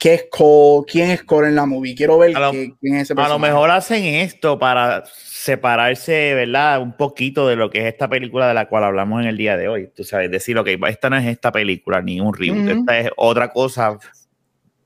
qué 0.02 0.16
es 0.16 0.26
Cole, 0.32 0.84
quién 0.92 1.12
es 1.12 1.22
Cole 1.24 1.50
en 1.50 1.56
la 1.56 1.68
movie. 1.68 1.94
Quiero 1.94 2.18
ver 2.18 2.36
A 2.36 2.40
lo- 2.40 2.50
quién 2.52 2.76
es 2.82 3.04
ese 3.04 3.14
A 3.14 3.16
personaje. 3.18 3.30
lo 3.34 3.38
mejor 3.40 3.70
hacen 3.70 4.04
esto 4.04 4.58
para 4.58 5.04
separarse, 5.06 6.34
¿verdad? 6.34 6.82
Un 6.82 6.98
poquito 6.98 7.48
de 7.48 7.56
lo 7.56 7.70
que 7.70 7.82
es 7.82 7.86
esta 7.86 8.10
película 8.10 8.48
de 8.48 8.56
la 8.56 8.68
cual 8.68 8.84
hablamos 8.84 9.22
en 9.22 9.28
el 9.28 9.38
día 9.38 9.58
de 9.58 9.68
hoy. 9.68 9.90
Tú 9.96 10.04
sabes, 10.04 10.32
decir, 10.32 10.58
ok, 10.58 10.70
esta 10.90 11.12
no 11.12 11.18
es 11.18 11.28
esta 11.28 11.52
película, 11.52 12.02
ni 12.02 12.20
un 12.20 12.34
reboot, 12.34 12.68
esta 12.80 12.98
es 13.00 13.10
otra 13.16 13.52
cosa. 13.52 14.00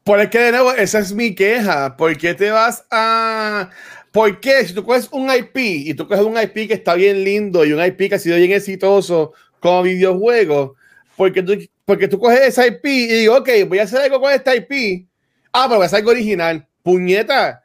Por 0.03 0.19
es 0.19 0.29
que 0.29 0.37
de 0.39 0.51
nuevo, 0.51 0.73
esa 0.73 0.99
es 0.99 1.13
mi 1.13 1.33
queja. 1.33 1.95
¿Por 1.95 2.17
qué 2.17 2.33
te 2.33 2.51
vas 2.51 2.85
a.? 2.91 3.69
¿Por 4.11 4.39
qué? 4.41 4.65
Si 4.65 4.73
tú 4.73 4.83
coges 4.83 5.07
un 5.13 5.29
IP 5.33 5.55
y 5.87 5.93
tú 5.93 6.07
coges 6.09 6.25
un 6.25 6.37
IP 6.37 6.67
que 6.67 6.73
está 6.73 6.93
bien 6.93 7.23
lindo 7.23 7.63
y 7.65 7.71
un 7.71 7.83
IP 7.83 8.09
que 8.09 8.15
ha 8.15 8.19
sido 8.19 8.35
bien 8.35 8.51
exitoso 8.51 9.31
como 9.61 9.81
videojuego, 9.83 10.75
porque 11.15 11.41
tú, 11.41 11.57
porque 11.85 12.07
tú 12.07 12.19
coges 12.19 12.41
esa 12.41 12.65
IP 12.65 12.85
y 12.85 13.07
digo, 13.07 13.37
ok, 13.37 13.49
voy 13.67 13.79
a 13.79 13.83
hacer 13.83 14.01
algo 14.01 14.19
con 14.19 14.33
esta 14.33 14.55
IP. 14.55 15.07
Ah, 15.53 15.67
pero 15.69 15.81
hacer 15.81 15.99
algo 15.99 16.11
original. 16.11 16.67
Puñeta, 16.81 17.61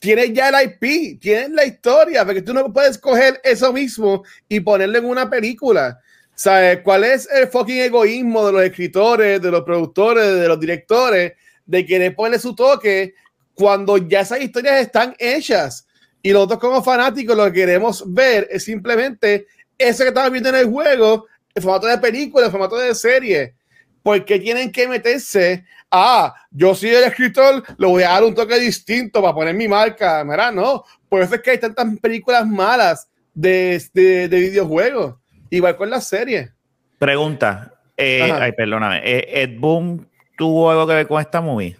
tienes 0.00 0.32
ya 0.32 0.48
el 0.48 0.70
IP, 0.70 1.20
tienes 1.20 1.50
la 1.50 1.66
historia, 1.66 2.24
porque 2.24 2.42
tú 2.42 2.54
no 2.54 2.72
puedes 2.72 2.98
coger 2.98 3.40
eso 3.44 3.72
mismo 3.72 4.24
y 4.48 4.60
ponerlo 4.60 4.98
en 4.98 5.04
una 5.04 5.28
película. 5.28 6.00
¿Sabes 6.34 6.80
cuál 6.82 7.04
es 7.04 7.28
el 7.30 7.48
fucking 7.48 7.82
egoísmo 7.82 8.46
de 8.46 8.52
los 8.52 8.62
escritores, 8.62 9.42
de 9.42 9.50
los 9.50 9.62
productores, 9.62 10.40
de 10.40 10.48
los 10.48 10.58
directores, 10.58 11.34
de 11.66 11.86
querer 11.86 12.16
ponerle 12.16 12.38
su 12.38 12.54
toque 12.54 13.14
cuando 13.54 13.98
ya 13.98 14.20
esas 14.20 14.40
historias 14.40 14.80
están 14.80 15.14
hechas? 15.18 15.86
Y 16.22 16.32
nosotros 16.32 16.60
como 16.60 16.82
fanáticos 16.82 17.36
lo 17.36 17.44
que 17.46 17.52
queremos 17.52 18.04
ver 18.06 18.48
es 18.50 18.64
simplemente 18.64 19.46
eso 19.76 20.02
que 20.02 20.08
estamos 20.08 20.30
viendo 20.30 20.48
en 20.48 20.54
el 20.56 20.66
juego, 20.66 21.26
en 21.54 21.62
formato 21.62 21.86
de 21.86 21.98
película, 21.98 22.46
en 22.46 22.52
formato 22.52 22.76
de 22.76 22.94
serie. 22.94 23.54
Porque 24.02 24.38
tienen 24.38 24.72
que 24.72 24.88
meterse 24.88 25.64
ah, 25.90 26.34
yo 26.50 26.74
soy 26.74 26.90
el 26.90 27.04
escritor, 27.04 27.62
le 27.76 27.86
voy 27.86 28.02
a 28.02 28.10
dar 28.10 28.24
un 28.24 28.34
toque 28.34 28.58
distinto 28.58 29.20
para 29.20 29.34
poner 29.34 29.54
mi 29.54 29.68
marca. 29.68 30.24
Mira, 30.24 30.50
no. 30.52 30.84
Por 31.08 31.22
eso 31.22 31.34
es 31.34 31.40
que 31.42 31.50
hay 31.50 31.58
tantas 31.58 31.86
películas 32.00 32.46
malas 32.46 33.08
de, 33.34 33.82
de, 33.92 34.28
de 34.28 34.40
videojuegos. 34.40 35.16
Igual 35.50 35.76
con 35.76 35.90
las 35.90 36.06
series. 36.06 36.50
Pregunta, 36.98 37.74
eh, 37.96 38.30
ay, 38.32 38.52
perdóname, 38.52 39.00
eh, 39.02 39.42
¿Ed 39.42 39.58
Boon 39.58 40.06
tuvo 40.36 40.70
algo 40.70 40.86
que 40.86 40.94
ver 40.94 41.06
con 41.08 41.20
esta 41.20 41.40
movie? 41.40 41.76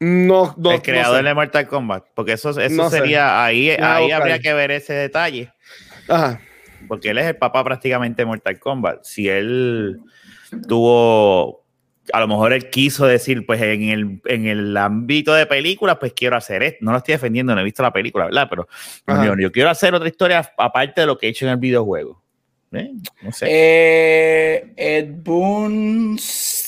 No, 0.00 0.54
no. 0.58 0.72
el 0.72 0.82
creador 0.82 1.12
no 1.14 1.22
sé. 1.22 1.28
de 1.28 1.34
Mortal 1.34 1.68
Kombat, 1.68 2.04
porque 2.14 2.32
eso, 2.32 2.50
eso 2.50 2.74
No 2.74 2.90
sé. 2.90 2.98
sería, 2.98 3.42
ahí, 3.42 3.70
ahí 3.70 4.10
habría 4.10 4.38
que 4.40 4.52
ver 4.52 4.72
ese 4.72 4.92
detalle. 4.92 5.52
Ajá. 6.08 6.40
Porque 6.86 7.10
él 7.10 7.18
es 7.18 7.26
el 7.26 7.36
papá 7.36 7.62
prácticamente 7.64 8.22
de 8.22 8.26
Mortal 8.26 8.58
Kombat. 8.58 9.04
Si 9.04 9.28
él 9.28 10.00
tuvo, 10.68 11.64
a 12.12 12.20
lo 12.20 12.28
mejor 12.28 12.52
él 12.52 12.70
quiso 12.70 13.06
decir, 13.06 13.44
pues 13.46 13.60
en 13.60 13.82
el, 13.84 14.20
en 14.26 14.46
el 14.46 14.76
ámbito 14.76 15.34
de 15.34 15.46
películas, 15.46 15.98
pues 15.98 16.12
quiero 16.12 16.36
hacer 16.36 16.62
esto. 16.62 16.78
No 16.80 16.92
lo 16.92 16.98
estoy 16.98 17.12
defendiendo, 17.12 17.54
no 17.54 17.60
he 17.60 17.64
visto 17.64 17.82
la 17.82 17.92
película, 17.92 18.26
¿verdad? 18.26 18.48
Pero 18.48 18.68
yo, 19.24 19.36
yo 19.38 19.52
quiero 19.52 19.70
hacer 19.70 19.94
otra 19.94 20.08
historia 20.08 20.50
aparte 20.56 21.02
de 21.02 21.06
lo 21.06 21.18
que 21.18 21.26
he 21.26 21.30
hecho 21.30 21.46
en 21.46 21.52
el 21.52 21.58
videojuego. 21.58 22.22
¿Eh? 22.72 22.92
No 23.22 23.32
sé. 23.32 23.46
Eh, 23.48 24.72
Ed 24.76 25.08
Boon 25.22 26.16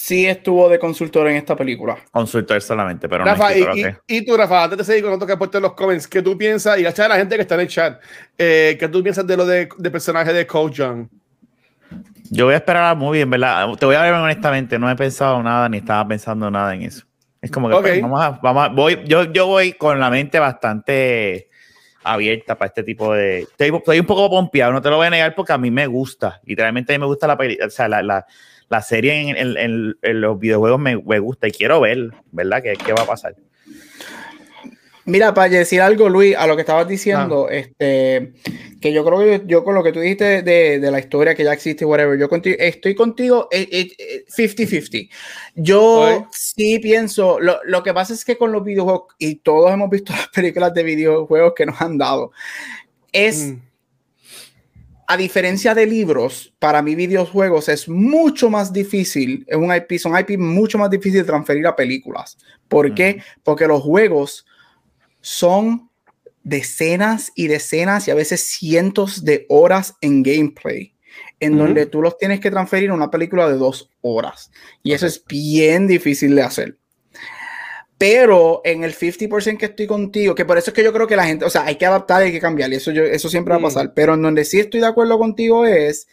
sí 0.09 0.27
estuvo 0.27 0.69
de 0.69 0.79
consultor 0.79 1.29
en 1.29 1.37
esta 1.37 1.55
película. 1.55 1.97
Consultor 2.11 2.61
solamente, 2.63 3.09
pero 3.09 3.25
no 3.25 3.31
Rafa, 3.31 3.55
y, 3.55 3.61
escritor, 3.63 3.95
y- 4.09 4.17
y 4.17 4.25
tú, 4.25 4.37
Rafa, 4.37 4.65
antes 4.65 4.79
de 4.79 4.85
seguir 4.85 5.03
con 5.05 5.19
lo 5.19 5.27
que 5.27 5.33
has 5.33 5.39
puesto 5.39 5.59
en 5.59 5.63
los 5.65 5.75
comments, 5.75 6.09
¿qué 6.09 6.23
tú 6.23 6.37
piensas? 6.39 6.79
Y 6.79 6.83
la 6.83 6.95
la 7.09 7.17
gente 7.17 7.37
que 7.37 7.43
está 7.43 7.55
en 7.57 7.61
el 7.61 7.69
chat, 7.69 8.01
eh, 8.39 8.77
¿qué 8.81 8.89
tú 8.89 9.03
piensas 9.03 9.27
de 9.27 9.37
lo 9.37 9.45
de, 9.45 9.69
de 9.77 9.91
personaje 9.91 10.33
de 10.33 10.47
Coach 10.47 10.77
Young? 10.77 11.09
Yo 12.31 12.47
voy 12.47 12.55
a 12.55 12.59
esperar 12.59 12.83
a 12.85 12.89
la 12.89 12.95
movie, 12.95 13.23
en 13.23 13.31
verdad. 13.31 13.69
Te 13.79 13.87
voy 13.87 13.95
a 13.97 14.03
ver 14.03 14.13
honestamente, 14.13 14.79
no 14.79 14.91
he 14.91 14.97
pensado 14.97 15.43
nada 15.43 15.69
ni 15.69 15.79
estaba 15.79 16.07
pensando 16.09 16.51
nada 16.51 16.75
en 16.75 16.83
eso. 16.83 17.05
Es 17.41 17.51
como 17.51 17.69
que 17.69 17.77
pues, 17.81 18.03
vamos 18.03 18.21
a, 18.21 18.31
vamos 18.43 18.65
a- 18.65 18.69
voy, 18.69 18.99
yo, 19.07 19.25
yo 19.33 19.47
voy 19.47 19.73
con 19.75 20.01
la 20.01 20.11
mente 20.11 20.39
bastante 20.39 21.49
abierta 22.03 22.57
para 22.57 22.69
este 22.69 22.83
tipo 22.83 23.13
de. 23.15 23.41
Estoy, 23.41 23.75
estoy 23.75 24.01
un 24.01 24.07
poco 24.07 24.29
pompeado, 24.31 24.73
no 24.73 24.83
te 24.83 24.91
lo 24.91 24.97
voy 24.97 25.07
a 25.07 25.11
negar 25.11 25.35
porque 25.35 25.53
a 25.53 25.59
mí 25.59 25.71
me 25.71 25.87
gusta. 25.87 26.41
Literalmente 26.45 26.93
a 26.93 26.99
mí 26.99 27.01
me 27.01 27.07
gusta 27.07 27.27
la 27.27 27.37
peli, 27.37 27.59
o 27.65 27.71
sea, 27.71 27.89
la, 27.89 28.03
la, 28.03 28.27
la 28.69 28.83
serie 28.83 29.15
en, 29.31 29.37
en- 29.37 29.57
en- 29.57 29.97
en 30.03 30.21
los 30.21 30.39
videojuegos 30.39 30.79
me, 30.81 30.97
me 31.03 31.19
gusta 31.19 31.49
y 31.49 31.53
quiero 31.53 31.81
ver, 31.81 32.11
¿verdad? 32.33 32.63
¿Qué, 32.63 32.75
qué 32.85 32.93
va 32.93 33.03
a 33.03 33.07
pasar? 33.07 33.35
Mira, 35.05 35.33
para 35.33 35.49
decir 35.49 35.81
algo, 35.81 36.11
Luis, 36.11 36.37
a 36.37 36.47
lo 36.47 36.55
que 36.55 36.61
estabas 36.61 36.87
diciendo, 36.87 37.49
este, 37.49 38.35
que 38.79 38.93
yo 38.93 39.03
creo 39.07 39.19
que 39.21 39.39
yo, 39.39 39.47
yo 39.47 39.65
con 39.65 39.75
lo 39.75 39.83
que 39.83 39.91
tú 39.91 40.01
dijiste 40.01 40.43
de, 40.43 40.79
de 40.81 40.91
la 40.91 40.99
historia 40.99 41.35
que 41.35 41.45
ya 41.45 41.55
existe, 41.55 41.87
whatever, 41.87 42.19
yo 42.19 42.29
contigo, 42.29 42.57
estoy 42.61 42.95
contigo 42.95 43.49
eh, 43.51 43.67
eh, 43.73 43.89
eh, 43.99 44.25
50-50. 44.29 45.09
Yo 45.55 46.19
Ok. 46.19 46.27
sí 46.31 46.79
pienso, 46.81 47.41
lo, 47.41 47.57
lo 47.65 47.83
que 47.83 47.95
pasa 47.95 48.13
es 48.13 48.23
que 48.23 48.37
con 48.37 48.53
los 48.53 48.63
videojuegos, 48.63 49.15
y 49.19 49.37
todos 49.37 49.73
hemos 49.73 49.89
visto 49.89 50.13
las 50.17 50.29
películas 50.29 50.75
de 50.75 50.83
videojuegos 50.83 51.55
que 51.57 51.65
nos 51.65 51.81
han 51.81 51.97
dado, 51.97 52.33
es, 53.11 53.47
Mm. 53.47 53.61
A 55.11 55.17
diferencia 55.17 55.75
de 55.75 55.87
libros, 55.87 56.53
para 56.59 56.83
mí 56.83 56.95
videojuegos 56.95 57.71
es 57.71 57.89
mucho 57.89 58.51
más 58.51 58.75
difícil, 58.75 59.43
es 59.49 59.57
un 59.57 59.75
IP, 59.75 59.99
son 59.99 60.19
IP 60.19 60.39
mucho 60.39 60.77
más 60.77 60.91
difícil 60.91 61.21
de 61.21 61.25
transferir 61.25 61.67
a 61.67 61.75
películas. 61.75 62.37
¿Por 62.69 62.95
qué? 62.95 63.23
Porque 63.43 63.67
los 63.67 63.83
juegos 63.83 64.45
son 65.23 65.89
decenas 66.43 67.33
y 67.35 67.47
decenas 67.47 68.07
y 68.07 68.11
a 68.11 68.15
veces 68.15 68.43
cientos 68.43 69.25
de 69.25 69.47
horas 69.49 69.95
en 70.03 70.23
gameplay, 70.23 70.95
en 71.41 71.57
donde 71.57 71.87
tú 71.87 72.03
los 72.03 72.19
tienes 72.19 72.41
que 72.41 72.51
transferir 72.51 72.91
a 72.91 72.95
una 72.95 73.11
película 73.11 73.49
de 73.49 73.57
dos 73.57 73.89
horas. 74.03 74.51
Y 74.83 74.93
eso 74.93 75.07
es 75.07 75.25
bien 75.25 75.87
difícil 75.87 76.35
de 76.35 76.43
hacer. 76.43 76.77
Pero 77.99 78.61
en 78.65 78.85
el 78.85 78.95
50% 78.95 79.59
que 79.59 79.67
estoy 79.67 79.87
contigo, 79.89 80.35
que 80.35 80.45
por 80.45 80.57
eso 80.57 80.71
es 80.71 80.75
que 80.75 80.85
yo 80.85 80.93
creo 80.93 81.09
que 81.09 81.17
la 81.17 81.25
gente, 81.27 81.45
o 81.45 81.51
sea, 81.51 81.65
hay 81.65 81.75
que 81.77 81.85
adaptar, 81.87 82.23
hay 82.23 82.31
que 82.31 82.41
cambiar, 82.41 82.71
y 82.73 82.77
eso, 82.77 82.93
yo, 82.93 83.03
eso 83.03 83.29
siempre 83.29 83.51
va 83.51 83.57
a 83.57 83.61
Mm. 83.61 83.63
pasar. 83.65 83.93
Pero 83.95 84.15
en 84.15 84.23
donde 84.23 84.45
sí 84.45 84.61
estoy 84.61 84.81
de 84.81 84.87
acuerdo 84.87 85.19
contigo 85.19 85.67
es 85.67 86.07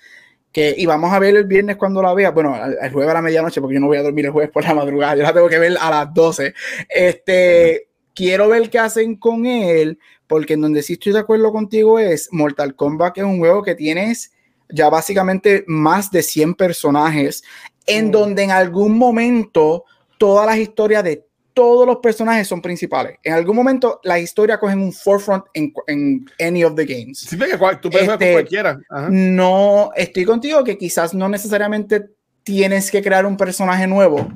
que, 0.51 0.73
y 0.75 0.85
vamos 0.87 1.13
a 1.13 1.19
ver 1.19 1.35
el 1.35 1.43
viernes 1.45 1.75
cuando 1.75 2.01
la 2.01 2.13
vea, 2.15 2.31
bueno, 2.31 2.55
el, 2.55 2.75
el 2.81 2.91
jueves 2.91 3.11
a 3.11 3.13
la 3.15 3.21
medianoche, 3.21 3.61
porque 3.61 3.75
yo 3.75 3.79
no 3.81 3.87
voy 3.87 3.97
a 3.97 4.01
dormir 4.03 4.25
el 4.25 4.31
jueves 4.31 4.49
por 4.51 4.63
la 4.63 4.73
madrugada, 4.73 5.15
yo 5.15 5.21
la 5.23 5.33
tengo 5.33 5.47
que 5.49 5.59
ver 5.59 5.77
a 5.79 5.89
las 5.91 6.13
12. 6.13 6.53
Este, 6.89 7.87
quiero 8.15 8.47
ver 8.49 8.69
qué 8.69 8.79
hacen 8.79 9.15
con 9.17 9.45
él, 9.45 9.99
porque 10.25 10.53
en 10.53 10.61
donde 10.61 10.81
sí 10.81 10.93
estoy 10.93 11.13
de 11.13 11.19
acuerdo 11.19 11.51
contigo 11.51 11.99
es 11.99 12.29
Mortal 12.31 12.73
Kombat, 12.75 13.13
que 13.13 13.19
es 13.21 13.27
un 13.27 13.37
juego 13.37 13.61
que 13.61 13.75
tienes 13.75 14.31
ya 14.69 14.89
básicamente 14.89 15.63
más 15.67 16.09
de 16.09 16.23
100 16.23 16.55
personajes, 16.55 17.43
en 17.85 18.07
Mm. 18.07 18.11
donde 18.11 18.43
en 18.43 18.51
algún 18.51 18.97
momento 18.97 19.83
todas 20.17 20.47
las 20.47 20.57
historias 20.57 21.03
de 21.03 21.23
todos 21.55 21.87
los 21.87 21.97
personajes 21.97 22.47
son 22.47 22.61
principales. 22.61 23.17
En 23.23 23.33
algún 23.33 23.55
momento 23.55 23.99
la 24.03 24.19
historia 24.19 24.59
cogen 24.59 24.79
un 24.79 24.93
forefront 24.93 25.45
en, 25.55 25.73
en 25.87 26.25
any 26.39 26.63
of 26.63 26.75
the 26.75 26.85
games. 26.85 27.19
Sí, 27.21 27.35
porque 27.37 27.57
cual- 27.57 27.81
tú 27.81 27.89
puedes 27.89 28.05
jugar 28.05 28.19
con 28.19 28.27
Este, 28.27 28.33
cualquiera. 28.35 28.77
Ajá. 28.89 29.07
No, 29.09 29.89
estoy 29.95 30.25
contigo 30.25 30.63
que 30.63 30.77
quizás 30.77 31.13
no 31.15 31.27
necesariamente 31.29 32.09
tienes 32.43 32.91
que 32.91 33.01
crear 33.01 33.25
un 33.25 33.37
personaje 33.37 33.87
nuevo, 33.87 34.27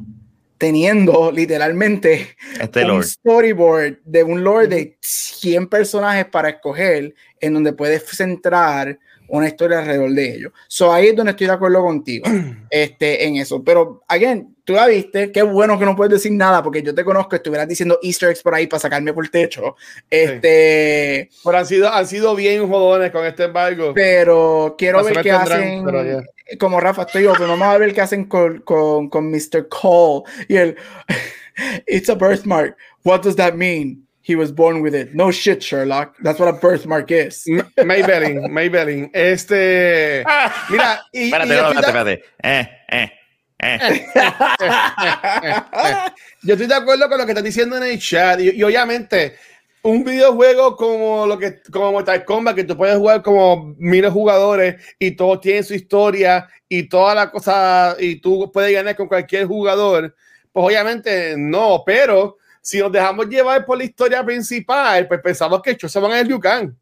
teniendo 0.57 1.31
literalmente 1.31 2.29
Este 2.59 2.81
un 2.83 2.87
Lord. 2.87 3.03
storyboard 3.05 3.97
de 4.03 4.23
un 4.23 4.43
lore 4.43 4.67
de 4.67 4.97
100 5.01 5.67
personajes 5.67 6.25
para 6.25 6.49
escoger 6.49 7.13
en 7.39 7.53
donde 7.53 7.73
puedes 7.73 8.03
centrar 8.05 8.97
una 9.27 9.47
historia 9.47 9.79
alrededor 9.79 10.11
de 10.11 10.35
ellos. 10.35 10.51
So 10.67 10.91
ahí 10.91 11.07
es 11.09 11.15
donde 11.15 11.31
estoy 11.31 11.47
de 11.47 11.53
acuerdo 11.53 11.81
contigo 11.83 12.25
este, 12.71 13.25
en 13.27 13.35
eso. 13.37 13.63
Pero, 13.63 14.01
again, 14.07 14.55
tú 14.69 14.75
la 14.75 14.85
viste, 14.85 15.31
qué 15.31 15.41
bueno 15.41 15.79
que 15.79 15.85
no 15.85 15.95
puedes 15.95 16.13
decir 16.13 16.31
nada 16.31 16.61
porque 16.61 16.83
yo 16.83 16.93
te 16.93 17.03
conozco, 17.03 17.35
estuvieras 17.35 17.67
diciendo 17.67 17.97
easter 18.03 18.29
eggs 18.29 18.43
por 18.43 18.53
ahí 18.53 18.67
para 18.67 18.79
sacarme 18.79 19.11
por 19.11 19.23
el 19.23 19.31
techo. 19.31 19.75
Este, 20.11 21.27
Pero 21.43 21.57
han 21.57 21.65
sido, 21.65 21.91
han 21.91 22.05
sido 22.05 22.35
bien 22.35 22.69
jodones 22.69 23.09
con 23.09 23.25
este 23.25 23.45
embargo. 23.45 23.93
pero 23.95 24.75
quiero 24.77 25.03
ver 25.03 25.23
qué 25.23 25.31
tendrán, 25.31 25.87
hacen. 25.87 26.27
Como 26.59 26.79
Rafa, 26.79 27.01
estoy 27.01 27.23
yo, 27.23 27.33
pero 27.33 27.47
vamos 27.47 27.67
a 27.67 27.79
ver 27.79 27.95
qué 27.95 28.01
hacen 28.01 28.25
con, 28.25 28.59
con, 28.59 29.09
con 29.09 29.31
Mr. 29.31 29.67
Cole. 29.69 30.29
Y 30.47 30.57
él, 30.57 30.75
it's 31.87 32.09
a 32.09 32.13
birthmark. 32.13 32.77
What 33.03 33.23
does 33.23 33.35
that 33.37 33.55
mean? 33.55 34.05
He 34.21 34.35
was 34.35 34.51
born 34.51 34.83
with 34.83 34.93
it. 34.93 35.15
No 35.15 35.31
shit, 35.31 35.63
Sherlock. 35.63 36.15
That's 36.21 36.39
what 36.39 36.47
a 36.47 36.53
birthmark 36.53 37.09
is. 37.09 37.43
Maybelline, 37.75 38.51
Maybelline. 38.51 39.09
Este. 39.15 40.23
Mira, 40.69 41.01
y, 41.11 41.31
Espérate, 41.31 41.47
y 41.47 41.57
no, 41.57 41.71
espérate, 41.71 41.87
espérate. 41.87 42.23
Eh, 42.43 42.69
eh. 42.91 43.11
yo 46.43 46.53
estoy 46.53 46.67
de 46.67 46.75
acuerdo 46.75 47.09
con 47.09 47.17
lo 47.17 47.25
que 47.25 47.31
estás 47.31 47.43
diciendo 47.43 47.75
en 47.77 47.83
el 47.83 47.99
chat. 47.99 48.39
Y, 48.39 48.51
y 48.51 48.63
obviamente, 48.63 49.35
un 49.81 50.03
videojuego 50.03 50.75
como 50.75 51.25
lo 51.25 51.37
que 51.37 51.61
como 51.71 51.93
Mortal 51.93 52.25
Kombat, 52.25 52.55
que 52.55 52.63
tú 52.63 52.75
puedes 52.75 52.97
jugar 52.97 53.21
como 53.21 53.75
miles 53.77 54.11
jugadores 54.11 54.83
y 54.97 55.11
todos 55.11 55.41
tienen 55.41 55.63
su 55.63 55.73
historia 55.73 56.47
y 56.67 56.87
toda 56.87 57.15
la 57.15 57.31
cosa, 57.31 57.95
y 57.99 58.17
tú 58.17 58.51
puedes 58.51 58.73
ganar 58.73 58.95
con 58.95 59.07
cualquier 59.07 59.45
jugador. 59.45 60.15
Pues 60.51 60.65
obviamente 60.65 61.35
no, 61.37 61.83
pero 61.85 62.37
si 62.61 62.79
nos 62.79 62.91
dejamos 62.91 63.27
llevar 63.27 63.65
por 63.65 63.77
la 63.77 63.85
historia 63.85 64.23
principal, 64.23 65.07
pues 65.07 65.21
pensamos 65.21 65.61
que 65.61 65.77
se 65.77 65.99
van 65.99 66.11
a 66.11 66.23
Liu 66.23 66.39
Kang. 66.39 66.73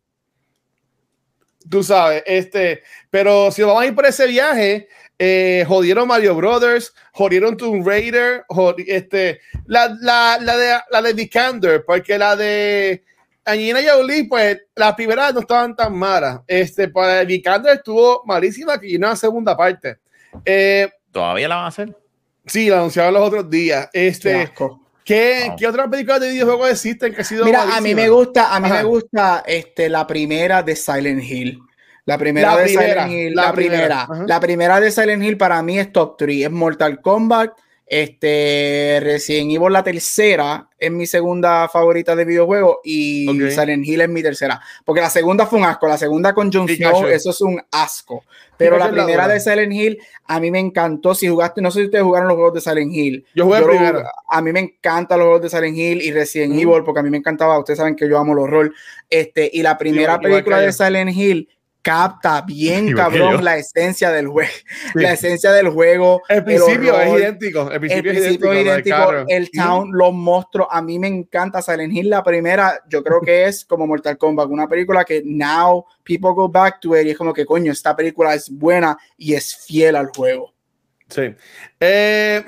Tú 1.70 1.84
sabes, 1.84 2.24
este, 2.26 2.82
pero 3.10 3.52
si 3.52 3.62
vamos 3.62 3.84
a 3.84 3.86
ir 3.86 3.94
por 3.94 4.06
ese 4.06 4.26
viaje, 4.26 4.88
eh, 5.20 5.66
jodieron 5.68 6.08
Mario 6.08 6.36
Brothers, 6.36 6.94
jodieron 7.12 7.58
Tomb 7.58 7.86
Raider, 7.88 8.44
jodi- 8.50 8.86
este, 8.88 9.40
la, 9.66 9.96
la, 10.02 10.38
la 10.42 10.58
de 10.58 10.78
la 10.92 11.02
de 11.02 11.14
Vikander, 11.14 11.84
porque 11.86 12.18
la 12.18 12.36
de 12.36 13.04
Angelina 13.46 13.80
Jolie, 13.90 14.26
pues 14.28 14.60
las 14.76 14.94
primeras 14.96 15.34
no 15.34 15.40
estaban 15.40 15.76
tan 15.76 15.96
malas. 15.96 16.42
Este, 16.48 16.88
para 16.90 17.24
Vikander 17.24 17.78
estuvo 17.78 18.22
malísima 18.26 18.80
que 18.80 18.96
una 18.96 19.16
segunda 19.16 19.56
parte. 19.56 19.98
Eh, 20.46 20.90
¿Todavía 21.12 21.48
la 21.48 21.56
van 21.56 21.66
a 21.66 21.68
hacer? 21.70 21.98
sí, 22.46 22.70
la 22.70 22.78
anunciaron 22.78 23.14
los 23.14 23.24
otros 23.24 23.50
días. 23.50 23.90
Qué 23.92 24.08
Este, 24.08 24.36
asco. 24.44 24.82
¿qué, 25.04 25.46
Wow. 25.48 25.56
¿qué 25.58 25.68
otras 25.68 25.88
películas 25.90 26.20
de 26.22 26.30
videojuegos 26.30 26.70
existen 26.72 27.14
que 27.14 27.22
ha 27.22 27.24
sido 27.24 27.44
Mira, 27.46 27.76
a 27.76 27.82
mí 27.82 27.96
me 27.96 28.08
gusta, 28.10 28.54
a 28.56 28.60
mí 28.60 28.68
Ajá. 28.68 28.76
me 28.78 28.84
gusta 28.84 29.44
este, 29.48 29.90
la 29.90 30.06
primera 30.06 30.62
de 30.64 30.76
Silent 30.76 31.24
Hill. 31.24 31.60
La 32.08 32.18
primera 32.18 32.56
La 32.56 32.58
de 32.58 32.64
primera, 32.64 33.04
Silent 33.06 33.12
Hill, 33.12 33.36
la 33.36 33.42
la, 33.44 33.54
primera. 33.54 34.08
La 34.26 34.40
primera 34.40 34.80
de 34.80 34.92
Silent 34.92 35.24
Hill 35.24 35.38
para 35.38 35.62
mí 35.62 35.78
es 35.78 35.92
top 35.92 36.16
3. 36.18 36.46
Es 36.46 36.52
Mortal 36.52 37.00
Kombat. 37.02 37.52
Este 37.90 39.00
Resident 39.02 39.50
Evil, 39.52 39.72
la 39.72 39.82
tercera, 39.84 40.68
es 40.78 40.92
mi 40.92 41.08
segunda 41.08 41.70
favorita 41.70 42.16
de 42.18 42.26
videojuego. 42.26 42.82
Y 42.84 43.28
Ok. 43.30 43.50
Silent 43.52 43.86
Hill 43.86 44.02
es 44.02 44.10
mi 44.10 44.22
tercera. 44.22 44.60
Porque 44.84 45.02
la 45.02 45.10
segunda 45.10 45.46
fue 45.46 45.60
un 45.60 45.66
asco. 45.66 45.88
La 45.88 45.98
segunda 45.98 46.34
con 46.34 46.52
Jon. 46.52 46.68
Snow, 46.68 47.08
eso 47.08 47.30
es 47.30 47.42
un 47.42 47.62
asco. 47.72 48.24
Pero 48.58 48.78
la 48.78 48.90
primera 48.90 49.28
de 49.28 49.40
Silent 49.40 49.72
Hill, 49.72 50.00
a 50.26 50.40
mí 50.40 50.50
me 50.52 50.60
encantó. 50.60 51.14
Si 51.16 51.28
jugaste, 51.28 51.62
no 51.62 51.72
sé 51.72 51.80
si 51.80 51.86
ustedes 51.86 52.04
jugaron 52.04 52.28
los 52.28 52.36
juegos 52.36 52.56
de 52.56 52.62
Silent 52.62 52.92
Hill. 52.94 53.26
Yo 53.36 53.46
jugué 53.46 53.60
Yo 53.60 53.68
lo- 53.68 53.74
primero. 53.74 54.04
a 54.30 54.42
mí 54.42 54.52
me 54.52 54.60
encantan 54.62 55.20
los 55.20 55.26
juegos 55.28 55.42
de 55.44 55.50
Silent 55.50 55.78
Hill 55.78 56.02
y 56.02 56.12
Resident 56.12 56.54
Mm. 56.56 56.60
Evil 56.60 56.84
porque 56.84 57.00
a 57.00 57.04
mí 57.04 57.10
me 57.10 57.18
encantaba. 57.18 57.58
Ustedes 57.60 57.78
saben 57.78 57.96
que 57.96 58.10
yo 58.10 58.18
amo 58.18 58.34
los 58.34 58.46
horror. 58.46 58.74
Este, 59.10 59.50
y 59.54 59.62
la 59.62 59.78
primera 59.78 60.20
película 60.20 60.60
de 60.60 60.72
Silent 60.74 61.12
Hill 61.16 61.48
capta 61.88 62.42
bien 62.42 62.94
cabrón 62.94 63.46
la 63.46 63.56
esencia 63.56 64.12
del 64.12 64.28
juego. 64.28 64.52
Sí. 64.52 65.00
La 65.00 65.14
esencia 65.14 65.54
del 65.54 65.70
juego. 65.70 66.22
El 66.28 66.44
principio 66.44 66.94
horror, 66.94 67.08
es 67.08 67.22
idéntico. 67.22 67.62
El 67.72 67.74
El 67.76 67.80
principio, 67.80 68.12
es 68.52 68.66
idéntico. 68.66 69.26
el 69.28 69.50
town, 69.52 69.92
los 69.94 70.14
monstruos. 70.14 70.68
A 70.70 70.82
mí 70.82 71.00
me 71.00 71.08
encanta 71.08 71.62
Silent 71.62 71.94
Hill. 71.94 72.10
La 72.10 72.24
primera, 72.24 72.84
yo 72.90 73.02
creo 73.04 73.22
que 73.22 73.46
es 73.46 73.64
como 73.64 73.88
Mortal 73.88 74.18
Kombat, 74.18 74.50
una 74.50 74.68
película 74.68 75.06
que 75.06 75.22
now 75.24 75.86
people 76.04 76.32
go 76.36 76.50
back 76.50 76.82
to 76.82 76.98
it 76.98 77.08
y 77.08 77.12
es 77.12 77.18
como 77.18 77.34
que 77.34 77.46
coño, 77.46 77.72
esta 77.72 77.96
película 77.96 78.34
es 78.34 78.50
buena 78.50 78.98
y 79.18 79.34
es 79.34 79.56
fiel 79.56 79.96
al 79.96 80.08
juego. 80.08 80.54
Sí. 81.08 81.34
Eh, 81.80 82.44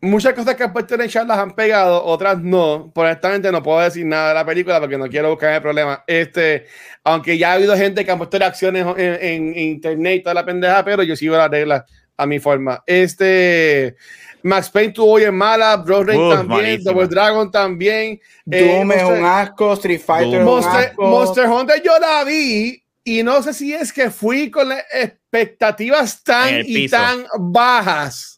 muchas 0.00 0.32
cosas 0.34 0.54
que 0.54 0.62
han 0.64 0.72
puesto 0.72 0.94
en 0.94 1.00
el 1.02 1.08
chat 1.10 1.26
las 1.26 1.38
han 1.38 1.52
pegado, 1.54 2.04
otras 2.04 2.38
no. 2.40 2.90
Por 2.94 3.06
honestamente 3.06 3.50
no 3.50 3.62
puedo 3.62 3.80
decir 3.80 4.06
nada 4.06 4.28
de 4.28 4.34
la 4.34 4.44
película 4.46 4.80
porque 4.80 4.98
no 4.98 5.08
quiero 5.08 5.30
buscar 5.30 5.54
el 5.54 5.62
problema. 5.62 6.04
Este, 6.06 6.66
aunque 7.04 7.36
ya 7.38 7.50
ha 7.50 7.54
habido 7.54 7.76
gente 7.76 8.04
que 8.04 8.10
ha 8.10 8.16
puesto 8.16 8.38
reacciones 8.38 8.86
en, 8.96 9.18
en 9.54 9.58
internet 9.58 10.16
y 10.16 10.22
toda 10.22 10.34
la 10.34 10.44
pendeja, 10.44 10.84
pero 10.84 11.02
yo 11.02 11.16
sigo 11.16 11.36
las 11.36 11.50
reglas 11.50 11.84
a 12.16 12.26
mi 12.26 12.38
forma. 12.38 12.82
Este, 12.86 13.96
Max 14.42 14.70
Payne 14.70 14.92
tuvo 14.92 15.12
hoy 15.12 15.24
en 15.24 15.34
mala, 15.36 15.76
Bro 15.76 16.04
Rain 16.04 16.20
Uf, 16.20 16.34
también, 16.34 16.60
malísima. 16.62 16.92
Double 16.92 17.06
Dragon 17.08 17.50
también. 17.50 18.20
Eh, 18.50 18.76
Doom 18.76 18.92
es 18.92 19.02
Monster- 19.02 19.20
un 19.20 19.24
asco, 19.24 19.72
Street 19.74 20.00
Fighter 20.00 20.34
es 20.34 20.38
un 20.40 20.44
Monster, 20.44 20.88
asco. 20.88 21.06
Monster 21.06 21.46
Hunter 21.48 21.82
yo 21.84 21.92
la 21.98 22.24
vi 22.24 22.82
y 23.04 23.22
no 23.22 23.42
sé 23.42 23.54
si 23.54 23.72
es 23.72 23.92
que 23.92 24.10
fui 24.10 24.50
con 24.50 24.68
las 24.68 24.84
expectativas 24.92 26.22
tan 26.22 26.62
y 26.64 26.88
tan 26.88 27.24
bajas. 27.38 28.37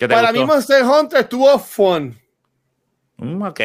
¿Qué 0.00 0.08
te 0.08 0.14
Para 0.14 0.28
gustó? 0.30 0.40
mí 0.40 0.46
Monster 0.46 0.82
Hunter 0.82 1.20
estuvo 1.20 1.58
fun. 1.58 2.18
Mm, 3.18 3.42
ok. 3.42 3.60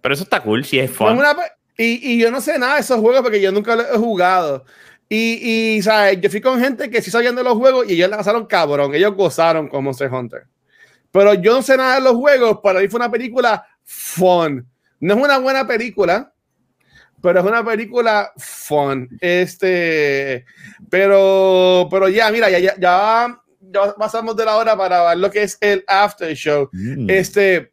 Pero 0.00 0.12
eso 0.14 0.24
está 0.24 0.40
cool, 0.42 0.64
si 0.64 0.80
es 0.80 0.90
fun. 0.90 1.16
una 1.16 1.36
y, 1.78 2.14
y 2.14 2.18
yo 2.18 2.32
no 2.32 2.40
sé 2.40 2.58
nada 2.58 2.74
de 2.74 2.80
esos 2.80 2.98
juegos 2.98 3.22
porque 3.22 3.40
yo 3.40 3.52
nunca 3.52 3.76
los 3.76 3.86
he 3.86 3.96
jugado. 3.96 4.64
Y, 5.08 5.76
y 5.76 5.82
¿sabes? 5.82 6.20
yo 6.20 6.28
fui 6.30 6.40
con 6.40 6.58
gente 6.58 6.90
que 6.90 7.00
sí 7.00 7.12
sabían 7.12 7.36
de 7.36 7.44
los 7.44 7.56
juegos 7.56 7.88
y 7.88 7.92
ellos 7.94 8.10
la 8.10 8.16
pasaron 8.16 8.46
cabrón. 8.46 8.92
Ellos 8.92 9.14
gozaron 9.14 9.68
con 9.68 9.84
Monster 9.84 10.12
Hunter. 10.12 10.48
Pero 11.12 11.34
yo 11.34 11.54
no 11.54 11.62
sé 11.62 11.76
nada 11.76 11.94
de 11.94 12.00
los 12.00 12.14
juegos. 12.16 12.58
Para 12.60 12.80
mí 12.80 12.88
fue 12.88 12.98
una 12.98 13.10
película 13.10 13.64
fun. 13.84 14.66
No 14.98 15.14
es 15.14 15.20
una 15.22 15.38
buena 15.38 15.64
película, 15.64 16.32
pero 17.22 17.38
es 17.38 17.46
una 17.46 17.64
película 17.64 18.32
fun. 18.36 19.08
Este, 19.20 20.44
pero, 20.90 21.86
pero 21.88 22.08
ya, 22.08 22.30
mira, 22.32 22.50
ya, 22.50 22.58
ya, 22.58 22.74
ya, 22.78 23.41
ya 23.72 23.94
pasamos 23.94 24.36
de 24.36 24.44
la 24.44 24.56
hora 24.56 24.76
para 24.76 25.08
ver 25.08 25.18
lo 25.18 25.30
que 25.30 25.42
es 25.42 25.56
el 25.60 25.84
after 25.86 26.34
show. 26.34 26.68
Mm. 26.72 27.10
Este. 27.10 27.72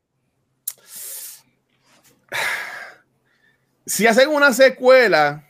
Si 3.85 4.05
hacen 4.05 4.29
una 4.29 4.53
secuela, 4.53 5.43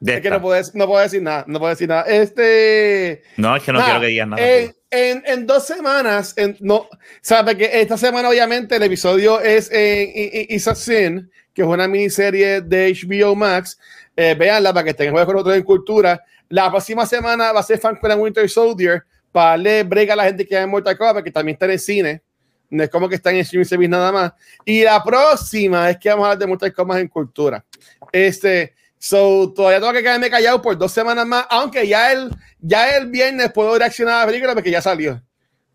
De 0.00 0.16
es 0.16 0.20
que 0.20 0.30
no 0.30 0.40
puedo, 0.42 0.60
no 0.74 0.86
puedo 0.86 1.02
decir 1.02 1.22
nada, 1.22 1.44
no 1.46 1.58
puedo 1.58 1.70
decir 1.70 1.88
nada. 1.88 2.02
Este. 2.02 3.22
No, 3.36 3.56
es 3.56 3.62
que 3.62 3.72
no 3.72 3.78
nada, 3.78 3.90
quiero 3.92 4.00
que 4.02 4.06
digas 4.08 4.28
nada. 4.28 4.42
En, 4.46 4.76
en, 4.90 5.22
en 5.24 5.46
dos 5.46 5.66
semanas, 5.66 6.34
en, 6.36 6.56
no, 6.60 6.88
sabe 7.22 7.56
que 7.56 7.80
esta 7.80 7.96
semana, 7.96 8.28
obviamente, 8.28 8.76
el 8.76 8.82
episodio 8.82 9.40
es 9.40 9.70
en 9.70 10.10
en- 10.14 10.30
en 10.32 10.46
Is 10.50 10.68
a 10.68 10.74
Sin, 10.74 11.30
que 11.54 11.62
es 11.62 11.68
una 11.68 11.88
miniserie 11.88 12.60
de 12.60 12.92
HBO 12.92 13.34
Max. 13.34 13.78
Eh, 14.14 14.34
véanla 14.38 14.74
para 14.74 14.84
que 14.84 14.90
estén 14.90 15.10
con 15.14 15.22
nosotros 15.24 15.56
en 15.56 15.62
cultura. 15.62 16.22
La 16.50 16.70
próxima 16.70 17.06
semana 17.06 17.50
va 17.50 17.60
a 17.60 17.62
ser 17.62 17.80
and 17.82 18.20
Winter 18.20 18.46
Soldier 18.50 19.04
para 19.32 19.50
darle 19.50 19.82
brega 19.82 20.12
a 20.12 20.16
la 20.16 20.24
gente 20.24 20.46
que 20.46 20.54
va 20.54 20.62
en 20.62 20.70
Mortal 20.70 20.96
Kombat, 20.96 21.16
porque 21.16 21.32
también 21.32 21.54
está 21.54 21.64
en 21.64 21.72
el 21.72 21.80
cine. 21.80 22.22
No 22.70 22.82
es 22.82 22.90
como 22.90 23.08
que 23.08 23.16
está 23.16 23.30
en 23.30 23.38
streaming 23.38 23.66
service 23.66 23.88
nada 23.88 24.12
más. 24.12 24.32
Y 24.64 24.82
la 24.82 25.02
próxima 25.02 25.90
es 25.90 25.98
que 25.98 26.08
vamos 26.10 26.24
a 26.24 26.26
hablar 26.28 26.38
de 26.38 26.46
Mortal 26.46 26.72
Kombat 26.72 27.00
en 27.00 27.08
cultura. 27.08 27.64
Este, 28.12 28.74
so, 28.98 29.52
todavía 29.52 29.80
tengo 29.80 29.92
que 29.92 30.02
quedarme 30.02 30.30
callado 30.30 30.62
por 30.62 30.78
dos 30.78 30.92
semanas 30.92 31.26
más, 31.26 31.46
aunque 31.50 31.86
ya 31.88 32.12
el, 32.12 32.30
ya 32.60 32.96
el 32.96 33.10
viernes 33.10 33.50
puedo 33.52 33.76
reaccionar 33.78 34.14
a 34.14 34.20
la 34.20 34.26
película 34.26 34.54
porque 34.54 34.70
ya 34.70 34.80
salió. 34.80 35.22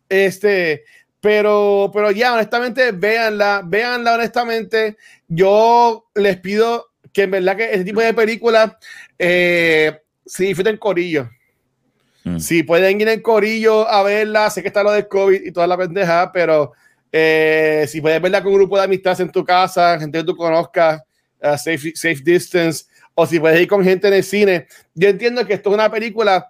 Este, 0.07 0.85
pero, 1.19 1.91
pero 1.93 2.11
ya, 2.11 2.33
honestamente, 2.33 2.91
véanla, 2.91 3.61
véanla 3.65 4.15
honestamente. 4.15 4.97
Yo 5.27 6.09
les 6.15 6.37
pido 6.37 6.91
que 7.11 7.23
en 7.23 7.31
verdad 7.31 7.57
que 7.57 7.65
este 7.65 7.83
tipo 7.83 8.01
de 8.01 8.13
películas 8.13 8.73
eh, 9.17 9.99
se 10.25 10.45
disfruten 10.45 10.77
corillo. 10.77 11.29
Mm. 12.27 12.39
Si 12.39 12.63
pueden 12.63 12.99
ir 12.99 13.07
en 13.07 13.21
corillo 13.21 13.87
a 13.87 14.03
verla, 14.03 14.49
sé 14.49 14.61
que 14.61 14.67
está 14.67 14.83
lo 14.83 14.91
del 14.91 15.07
COVID 15.07 15.45
y 15.45 15.51
toda 15.51 15.67
la 15.67 15.77
pendeja, 15.77 16.31
pero 16.31 16.73
eh, 17.11 17.85
si 17.87 18.01
puedes 18.01 18.21
verla 18.21 18.43
con 18.43 18.51
un 18.51 18.59
grupo 18.59 18.77
de 18.77 18.83
amistades 18.83 19.21
en 19.21 19.31
tu 19.31 19.45
casa, 19.45 19.97
gente 19.99 20.19
que 20.19 20.23
tú 20.25 20.35
conozcas, 20.35 21.01
uh, 21.41 21.57
safe, 21.57 21.93
safe 21.95 22.21
distance, 22.23 22.85
o 23.15 23.25
si 23.25 23.39
puedes 23.39 23.61
ir 23.61 23.67
con 23.67 23.83
gente 23.83 24.07
en 24.09 24.15
el 24.15 24.23
cine. 24.23 24.67
Yo 24.93 25.09
entiendo 25.09 25.45
que 25.45 25.53
esto 25.53 25.69
es 25.69 25.75
una 25.75 25.89
película 25.89 26.49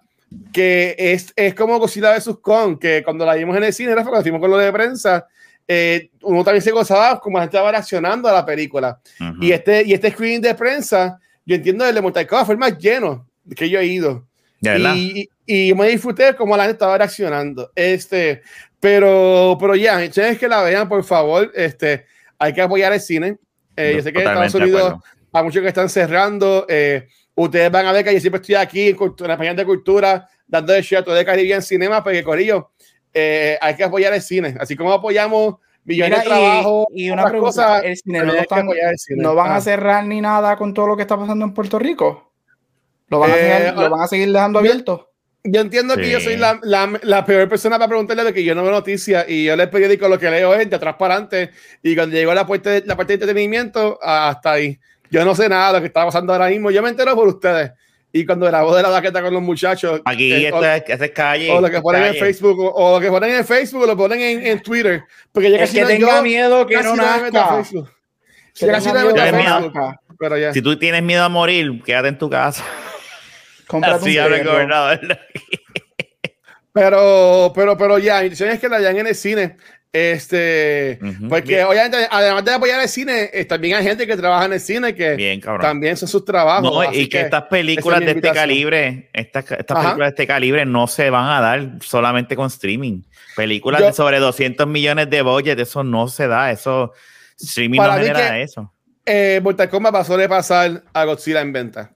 que 0.52 0.94
es, 0.98 1.32
es 1.36 1.54
como 1.54 1.78
Godzilla 1.78 2.14
vs. 2.16 2.38
Kong, 2.42 2.78
que 2.78 3.02
cuando 3.02 3.24
la 3.24 3.34
vimos 3.34 3.56
en 3.56 3.64
el 3.64 3.72
cine, 3.72 3.94
cuando 3.94 4.20
fuimos 4.22 4.40
con 4.40 4.50
lo 4.50 4.58
de 4.58 4.72
prensa, 4.72 5.26
eh, 5.66 6.10
uno 6.22 6.42
también 6.44 6.62
se 6.62 6.72
gozaba 6.72 7.20
como 7.20 7.38
la 7.38 7.44
gente 7.44 7.56
estaba 7.56 7.70
reaccionando 7.70 8.28
a 8.28 8.32
la 8.32 8.44
película. 8.44 9.00
Y 9.40 9.52
este, 9.52 9.84
y 9.84 9.92
este 9.92 10.10
screening 10.10 10.42
de 10.42 10.54
prensa, 10.54 11.18
yo 11.46 11.54
entiendo 11.54 11.86
el 11.86 11.94
de 11.94 12.00
Mortal 12.00 12.26
Kombat 12.26 12.46
fue 12.46 12.54
el 12.54 12.58
más 12.58 12.76
lleno 12.78 13.26
que 13.54 13.70
yo 13.70 13.78
he 13.78 13.86
ido. 13.86 14.26
De 14.60 14.70
verdad. 14.70 14.94
Y, 14.96 15.28
y, 15.46 15.70
y 15.70 15.74
me 15.74 15.88
disfruté 15.88 16.34
como 16.34 16.56
la 16.56 16.64
gente 16.64 16.72
estaba 16.74 16.98
reaccionando. 16.98 17.70
Este, 17.74 18.42
pero, 18.80 19.56
pero 19.60 19.74
ya, 19.74 19.98
ustedes 20.04 20.38
que 20.38 20.48
la 20.48 20.62
vean, 20.62 20.88
por 20.88 21.04
favor, 21.04 21.50
este, 21.54 22.06
hay 22.38 22.52
que 22.52 22.62
apoyar 22.62 22.92
el 22.92 23.00
cine. 23.00 23.38
Eh, 23.76 23.94
yo 23.96 24.02
sé 24.02 24.12
que 24.12 24.20
en 24.20 24.28
Estados 24.28 24.52
de 24.52 24.58
Unidos 24.60 24.94
hay 25.32 25.42
muchos 25.44 25.62
que 25.62 25.68
están 25.68 25.88
cerrando. 25.88 26.66
eh, 26.68 27.06
ustedes 27.34 27.70
van 27.70 27.86
a 27.86 27.92
ver 27.92 28.04
que 28.04 28.12
yo 28.12 28.20
siempre 28.20 28.40
estoy 28.40 28.56
aquí 28.56 28.88
en, 28.88 28.96
cultu- 28.96 29.22
en 29.22 29.46
la 29.46 29.54
de 29.54 29.64
cultura, 29.64 30.28
dando 30.46 30.74
el 30.74 30.82
share 30.82 31.04
de 31.04 31.24
Caribbean 31.24 31.62
Cinema, 31.62 32.02
porque 32.02 32.24
Corillo, 32.24 32.72
eh, 33.14 33.56
hay 33.60 33.76
que 33.76 33.84
apoyar 33.84 34.12
el 34.12 34.22
cine. 34.22 34.56
Así 34.58 34.74
como 34.74 34.92
apoyamos 34.92 35.56
millones 35.84 36.18
Mira, 36.18 36.22
de 36.22 36.24
trabajos 36.28 36.86
y, 36.90 37.06
y 37.06 37.10
una 37.10 37.24
pregunta, 37.26 37.46
cosas, 37.46 37.84
el 37.84 37.96
cine 37.96 38.22
no, 38.24 38.34
están- 38.34 38.68
el 38.68 38.98
cine. 38.98 39.22
no 39.22 39.34
van 39.36 39.52
Ah. 39.52 39.56
a 39.56 39.60
cerrar 39.60 40.04
ni 40.04 40.20
nada 40.20 40.56
con 40.56 40.74
todo 40.74 40.88
lo 40.88 40.96
que 40.96 41.02
está 41.02 41.16
pasando 41.16 41.44
en 41.44 41.54
Puerto 41.54 41.78
Rico. 41.78 42.27
¿Lo 43.10 43.18
van, 43.18 43.30
a, 43.30 43.36
Eh, 43.36 43.42
dejar- 43.42 43.74
lo 43.76 43.90
van 43.90 44.00
a 44.02 44.06
seguir 44.08 44.32
dejando 44.32 44.60
yo- 44.62 44.70
abierto? 44.70 45.04
Yo 45.44 45.60
entiendo 45.60 45.96
que 45.96 46.04
Sí. 46.04 46.10
yo 46.10 46.20
soy 46.20 46.36
la, 46.36 46.58
la, 46.62 46.92
la 47.02 47.24
peor 47.24 47.48
persona 47.48 47.78
para 47.78 47.88
preguntarle 47.88 48.24
de 48.24 48.34
que 48.34 48.44
yo 48.44 48.54
no 48.54 48.62
veo 48.62 48.72
noticias 48.72 49.24
y 49.28 49.44
yo 49.44 49.54
el 49.54 49.70
periódico 49.70 50.08
lo 50.08 50.18
que 50.18 50.30
leo 50.30 50.52
es 50.54 50.68
de 50.68 50.76
atrás 50.76 50.96
para 50.98 51.14
adelante 51.14 51.50
y 51.82 51.94
cuando 51.94 52.16
llegó 52.16 52.34
la 52.34 52.46
parte 52.46 52.68
de, 52.70 52.82
la 52.84 52.96
parte 52.96 53.12
de 53.12 53.24
entretenimiento 53.24 53.98
hasta 54.02 54.52
ahí. 54.52 54.78
Yo 55.10 55.24
no 55.24 55.34
sé 55.34 55.48
nada 55.48 55.68
de 55.68 55.72
lo 55.74 55.80
que 55.80 55.86
está 55.86 56.04
pasando 56.04 56.32
ahora 56.34 56.48
mismo. 56.48 56.70
Yo 56.70 56.82
me 56.82 56.90
entero 56.90 57.14
por 57.14 57.28
ustedes. 57.28 57.70
Y 58.12 58.26
cuando 58.26 58.46
grabó 58.46 58.74
de 58.74 58.82
la 58.82 58.88
baqueta 58.90 59.22
con 59.22 59.32
los 59.32 59.42
muchachos, 59.42 60.00
Aquí 60.04 60.32
eh, 60.32 60.48
esto 60.48 60.64
es, 60.64 60.82
esto 60.86 61.04
es 61.04 61.10
calle. 61.12 61.50
o, 61.50 61.56
o 61.56 61.60
lo 61.60 61.70
que 61.70 61.80
ponen 61.80 62.02
en 62.02 62.08
calle. 62.08 62.20
Facebook, 62.20 62.58
o, 62.58 62.68
o 62.74 62.94
lo 62.96 63.00
que 63.00 63.08
ponen 63.10 63.30
en 63.34 63.44
Facebook, 63.46 63.82
o 63.82 63.86
lo 63.86 63.96
ponen 63.96 64.20
en, 64.20 64.46
en 64.46 64.62
Twitter. 64.62 65.02
Porque 65.32 65.48
El 65.48 65.58
casi 65.58 65.74
que 65.76 65.82
no, 65.82 65.88
tenga 65.88 66.16
yo 66.16 66.22
miedo 66.22 66.66
que 66.66 66.76
no 66.82 66.96
nazca. 66.96 67.62
Que 68.54 68.66
casi 68.66 68.88
no 68.88 68.94
me 68.94 69.32
miedo 69.32 69.72
que 69.72 69.80
pero 70.18 70.36
ya. 70.36 70.52
Si 70.52 70.60
tú 70.60 70.76
tienes 70.78 71.02
miedo 71.02 71.22
a 71.22 71.28
morir, 71.28 71.80
quédate 71.84 72.08
en 72.08 72.18
tu 72.18 72.28
casa. 72.28 72.64
Así 73.82 74.18
habla 74.18 74.36
el 74.38 74.46
gobernador. 74.48 75.00
Pero, 76.72 77.52
pero, 77.54 77.76
pero 77.76 77.98
ya, 77.98 78.22
intenciones 78.22 78.60
que 78.60 78.68
la 78.68 78.78
vean 78.78 78.96
en 78.98 79.06
el 79.08 79.14
cine. 79.14 79.56
Este, 79.90 80.98
porque 81.30 81.54
Bien. 81.54 81.64
obviamente, 81.66 81.96
además 82.10 82.44
de 82.44 82.52
apoyar 82.52 82.80
el 82.80 82.88
cine, 82.88 83.30
eh, 83.32 83.46
también 83.46 83.74
hay 83.74 83.82
gente 83.84 84.06
que 84.06 84.16
trabaja 84.18 84.44
en 84.44 84.52
el 84.52 84.60
cine 84.60 84.94
que 84.94 85.16
Bien, 85.16 85.40
también 85.40 85.96
son 85.96 86.08
sus 86.08 86.24
trabajos. 86.26 86.62
No, 86.70 86.92
y 86.92 87.08
que, 87.08 87.22
estas 87.22 87.44
películas 87.44 88.00
es 88.00 88.06
de 88.06 88.12
este 88.12 88.32
calibre, 88.32 89.08
estas, 89.14 89.44
películas 89.44 89.96
de 89.96 90.08
este 90.08 90.26
calibre 90.26 90.66
no 90.66 90.86
se 90.86 91.08
van 91.08 91.30
a 91.30 91.40
dar 91.40 91.70
solamente 91.80 92.36
con 92.36 92.48
streaming. 92.48 93.02
Películas 93.34 93.80
Yo- 93.80 93.86
de 93.86 93.92
sobre 93.94 94.18
200 94.18 94.66
millones 94.66 95.08
de 95.08 95.22
budget, 95.22 95.58
eso 95.58 95.82
no 95.82 96.06
se 96.08 96.28
da, 96.28 96.50
eso 96.52 96.92
streaming 97.40 97.80
no 97.80 97.92
genera 97.94 98.32
que- 98.34 98.42
eso. 98.42 98.72
Eh, 99.06 99.40
Mortal 99.42 99.70
Kombat 99.70 99.94
va 99.94 100.00
a 100.00 100.04
sobrepasar 100.04 100.82
a 100.92 101.04
Godzilla 101.04 101.40
en 101.40 101.52
venta. 101.52 101.92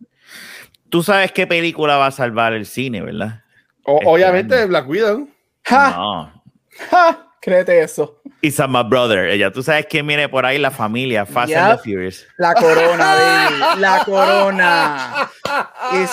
Tú 0.93 1.03
sabes 1.03 1.33
qué 1.33 1.47
película 1.47 1.97
va 1.97 2.09
a 2.09 2.11
salvar 2.11 2.53
el 2.53 2.67
cine, 2.67 3.01
¿verdad? 3.01 3.41
O- 3.85 3.97
Este 3.97 4.07
obviamente 4.11 4.55
año. 4.59 4.69
Black 4.69 4.87
Widow. 4.89 5.29
¡Ja! 5.65 5.91
No. 5.97 6.43
¡Ja! 6.91 7.29
Créete 7.41 7.81
eso. 7.83 8.21
It's 8.43 8.61
a 8.61 8.69
my 8.69 8.83
brother. 8.85 9.29
Ella, 9.31 9.51
tú 9.51 9.63
sabes 9.63 9.87
quién 9.89 10.07
viene 10.07 10.29
por 10.29 10.45
ahí, 10.47 10.59
la 10.59 10.71
familia, 10.71 11.25
Fast 11.27 11.53
and 11.55 11.77
the 11.77 11.83
Furious. 11.83 12.25
La 12.37 12.55
corona, 12.55 13.15
baby. 13.15 13.81
La 13.81 14.05
corona. 14.05 15.29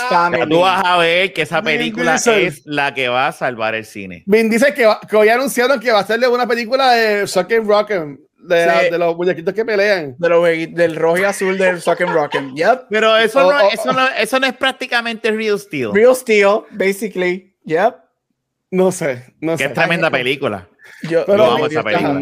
Family. 0.09 0.49
tú 0.49 0.59
vas 0.61 0.81
a 0.83 0.97
ver 0.97 1.33
que 1.33 1.41
esa 1.43 1.61
Vin 1.61 1.77
película 1.77 2.13
Diesel. 2.13 2.45
es 2.47 2.61
la 2.65 2.93
que 2.93 3.09
va 3.09 3.27
a 3.27 3.31
salvar 3.31 3.75
el 3.75 3.85
cine. 3.85 4.23
Vin 4.25 4.49
dice 4.49 4.73
que, 4.73 4.85
va- 4.85 4.99
que 5.07 5.15
hoy 5.15 5.29
anunciaron 5.29 5.79
que 5.79 5.91
va 5.91 5.99
a 5.99 6.01
hacerle 6.01 6.27
una 6.27 6.47
película 6.47 6.91
de 6.93 7.27
Sucker 7.27 7.63
Rock'em, 7.65 8.17
de, 8.41 8.63
Sí. 8.85 8.89
de 8.91 8.97
los 8.97 9.15
muñequitos 9.15 9.53
que 9.53 9.65
pelean. 9.65 10.15
De 10.17 10.29
los 10.29 10.43
del 10.43 10.95
rojo 10.95 11.17
y 11.19 11.23
azul 11.23 11.57
del 11.57 11.81
Suck 11.81 12.01
and 12.01 12.11
Rock'em. 12.13 12.55
Yep. 12.55 12.83
Pero 12.89 13.17
eso, 13.17 13.45
Oh, 13.47 13.51
no, 13.51 13.57
oh, 13.65 13.69
eso, 13.71 13.93
no, 13.93 14.07
eso 14.09 14.39
no 14.39 14.47
es 14.47 14.53
prácticamente 14.53 15.31
Real 15.31 15.59
Steel. 15.59 15.91
Real 15.93 16.15
Steel, 16.15 16.61
basically. 16.71 17.53
Yep. 17.65 17.95
No 18.71 18.91
sé, 18.91 19.33
no 19.41 19.57
que 19.57 19.63
sé. 19.67 19.69
tremenda 19.69 20.09
película. 20.11 20.67
Yo, 21.03 21.25
Pero 21.25 21.43
amo 21.45 21.65
estoy 21.65 21.71
esa 21.77 21.83
película. 21.83 22.21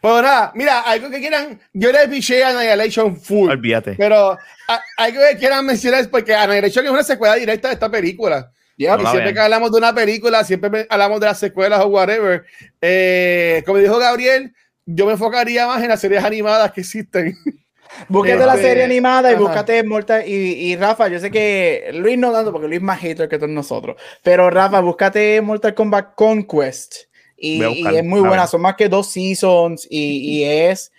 Pero 0.00 0.20
nada, 0.20 0.52
mira, 0.54 0.80
algo 0.80 1.08
que 1.08 1.18
quieran, 1.18 1.58
yo 1.72 1.90
le 1.90 2.06
piché 2.08 2.44
a 2.44 2.50
Annihilation 2.50 3.16
full. 3.18 3.48
Olvídate. 3.50 3.94
Pero 3.96 4.32
a- 4.68 4.80
algo 4.98 5.20
que 5.30 5.38
quieran 5.38 5.64
mencionar 5.64 6.00
es 6.00 6.08
porque 6.08 6.34
Annihilation 6.34 6.84
es 6.84 6.90
una 6.90 7.02
secuela 7.02 7.34
directa 7.36 7.68
de 7.68 7.74
esta 7.74 7.90
película. 7.90 8.50
Yep. 8.76 8.90
No 8.90 8.96
Y 8.96 9.00
siempre 9.02 9.22
vean. 9.22 9.34
que 9.34 9.40
hablamos 9.40 9.72
de 9.72 9.78
una 9.78 9.94
película, 9.94 10.44
siempre 10.44 10.86
hablamos 10.90 11.20
de 11.20 11.26
las 11.26 11.38
secuelas 11.38 11.80
o 11.80 11.86
whatever. 11.86 12.44
Eh, 12.82 13.62
como 13.64 13.78
dijo 13.78 13.96
Gabriel, 13.98 14.52
yo 14.86 15.06
me 15.06 15.12
enfocaría 15.12 15.66
más 15.66 15.82
en 15.82 15.88
las 15.88 16.00
series 16.00 16.22
animadas 16.24 16.72
que 16.72 16.80
existen. 16.82 17.36
Búscate 18.08 18.44
la 18.44 18.54
Este, 18.54 18.68
serie 18.68 18.84
animada 18.84 19.30
y 19.30 19.34
ajá. 19.34 19.42
búscate 19.42 19.84
Mortal. 19.84 20.24
Y, 20.26 20.32
y 20.34 20.76
Rafa, 20.76 21.06
yo 21.08 21.20
sé 21.20 21.30
que 21.30 21.90
Luis 21.94 22.18
no 22.18 22.32
tanto, 22.32 22.50
porque 22.50 22.66
Luis 22.66 22.78
es 22.78 22.82
más 22.82 22.98
hater 22.98 23.28
que 23.28 23.36
todos 23.38 23.50
nosotros. 23.52 23.96
Pero 24.22 24.50
Rafa, 24.50 24.80
búscate 24.80 25.40
Mortal 25.40 25.74
Kombat 25.74 26.14
Conquest. 26.16 26.94
Y, 27.36 27.62
es 27.62 28.04
muy 28.04 28.20
buena, 28.20 28.46
son 28.46 28.62
más 28.62 28.74
que 28.74 28.88
dos 28.88 29.10
seasons. 29.12 29.86
Y, 29.88 30.38
y 30.40 30.44
es, 30.44 30.92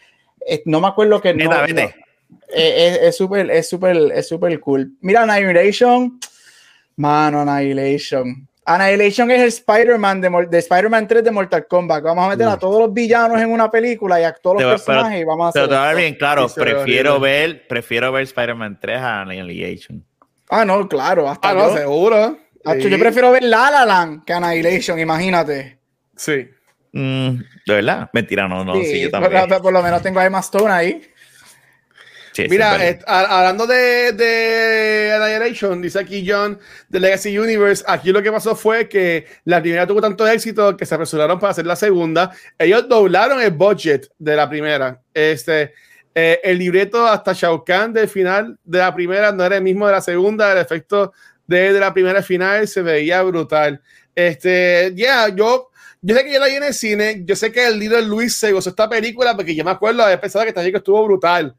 es- 0.46 0.62
No 0.66 0.80
me 0.80 0.88
acuerdo 0.88 1.20
que. 1.22 1.34
Neta, 1.34 1.62
no- 1.62 1.68
vete. 1.68 1.96
es 2.50 2.98
es 3.02 3.18
súper, 3.18 3.50
es 3.52 3.68
súper, 3.68 3.98
es 4.14 4.28
súper 4.30 4.58
cool. 4.62 4.94
Mira, 5.02 5.24
Annihilation. 5.24 6.18
Mano, 6.98 7.42
Annihilation. 7.42 8.48
Annihilation 8.66 9.30
es 9.32 9.42
el 9.42 9.48
Spider-Man 9.50 10.22
de, 10.22 10.48
de 10.50 10.58
Spider-Man 10.58 11.08
3 11.08 11.24
de 11.24 11.32
Mortal 11.32 11.68
Kombat. 11.68 12.04
Vamos 12.04 12.26
a 12.26 12.30
meter 12.30 12.48
a 12.48 12.58
todos 12.58 12.80
los 12.82 12.92
villanos 12.94 13.40
en 13.40 13.52
una 13.52 13.70
película 13.70 14.20
y 14.20 14.24
a 14.24 14.34
todos 14.34 14.56
los 14.56 14.64
va- 14.64 14.70
pero- 14.76 14.86
personajes 14.86 15.22
y 15.22 15.24
vamos 15.24 15.46
a 15.46 15.50
hacer. 15.50 15.62
Pero 15.62 15.70
te 15.70 15.76
va 15.76 15.84
a 15.84 15.88
ver 15.88 15.98
esto. 15.98 16.02
bien 16.02 16.16
claro, 16.16 16.48
prefiero 16.54 17.20
ver, 17.20 17.68
prefiero 17.68 18.12
ver 18.12 18.24
Spider-Man 18.24 18.80
3 18.82 18.98
a 19.00 19.22
Annihilation. 19.22 20.04
Ah, 20.50 20.66
no, 20.66 20.88
claro. 20.88 21.30
Hasta 21.30 21.50
Ah, 21.50 21.54
no, 21.54 21.70
yo, 21.70 21.78
seguro. 21.78 22.38
Sí. 22.80 22.90
yo 22.90 22.98
prefiero 23.00 23.30
ver 23.32 23.44
La 23.44 23.70
La 23.70 23.86
Land 23.86 24.26
que 24.26 24.34
Annihilation, 24.34 24.98
imagínate. 25.00 25.78
Sí. 26.16 26.48
Mm, 26.94 27.38
¿De 27.68 27.74
verdad? 27.74 28.10
Mentira, 28.14 28.48
no, 28.48 28.64
no, 28.64 28.76
sí, 28.76 28.86
Sí, 28.86 29.02
yo 29.02 29.12
por, 29.12 29.30
también. 29.30 29.62
por 29.62 29.74
lo 29.74 29.84
menos 29.84 30.02
tengo 30.02 30.20
a 30.20 30.26
Emma 30.26 30.40
Stone 30.40 30.72
ahí. 30.72 31.02
Sí, 32.36 32.48
Mira, 32.50 32.86
es 32.86 32.96
eh, 32.96 33.04
hablando 33.08 33.66
de, 33.66 34.12
de 34.12 35.14
Annihilation, 35.14 35.82
dice 35.82 36.00
aquí 36.00 36.26
John 36.28 36.60
de 36.90 37.00
Legacy 37.00 37.40
Universe, 37.40 37.82
aquí 37.88 38.12
lo 38.12 38.22
que 38.22 38.30
pasó 38.30 38.58
fue 38.58 38.90
que 38.90 39.26
la 39.46 39.62
primera 39.62 39.88
tuvo 39.88 40.02
tanto 40.02 40.28
éxito 40.28 40.76
que 40.76 40.86
se 40.86 40.94
apresuraron 40.94 41.40
para 41.40 41.52
hacer 41.52 41.66
la 41.66 41.78
segunda. 41.78 42.36
Ellos 42.60 42.90
doblaron 42.90 43.42
el 43.42 43.52
budget 43.52 44.12
de 44.20 44.36
la 44.36 44.50
primera. 44.50 45.02
Este, 45.14 45.72
eh, 46.14 46.42
el 46.44 46.60
libreto 46.60 47.08
hasta 47.08 47.32
Shao 47.32 47.64
Kahn 47.64 47.94
del 47.94 48.10
final 48.10 48.60
de 48.66 48.80
la 48.80 48.94
primera 48.94 49.32
no 49.32 49.46
era 49.46 49.56
el 49.56 49.64
mismo 49.64 49.88
de 49.88 49.94
la 49.94 50.02
segunda, 50.02 50.52
el 50.52 50.58
efecto 50.58 51.14
de, 51.48 51.72
de 51.72 51.80
la 51.80 51.94
primera 51.94 52.22
final 52.22 52.68
se 52.68 52.82
veía 52.82 53.22
brutal. 53.22 53.82
Este, 54.14 54.92
ya, 54.94 55.30
yo, 55.30 55.70
yo 56.02 56.16
sé 56.16 56.26
que 56.26 56.34
yo 56.34 56.40
la 56.42 56.48
vi 56.48 56.56
en 56.56 56.64
el 56.64 56.74
cine, 56.74 57.22
yo 57.24 57.38
sé 57.38 57.50
que 57.54 57.66
el 57.66 57.80
líder 57.80 58.04
Luis 58.04 58.36
se 58.36 58.52
gozó 58.52 58.72
esta 58.72 58.90
película 58.90 59.38
porque 59.38 59.56
yo 59.56 59.64
me 59.64 59.72
acuerdo 59.72 60.06
de 60.06 60.18
pensado 60.18 60.44
que 60.44 60.50
esta 60.50 60.60
película 60.60 60.80
estuvo 60.80 61.02
brutal 61.06 61.56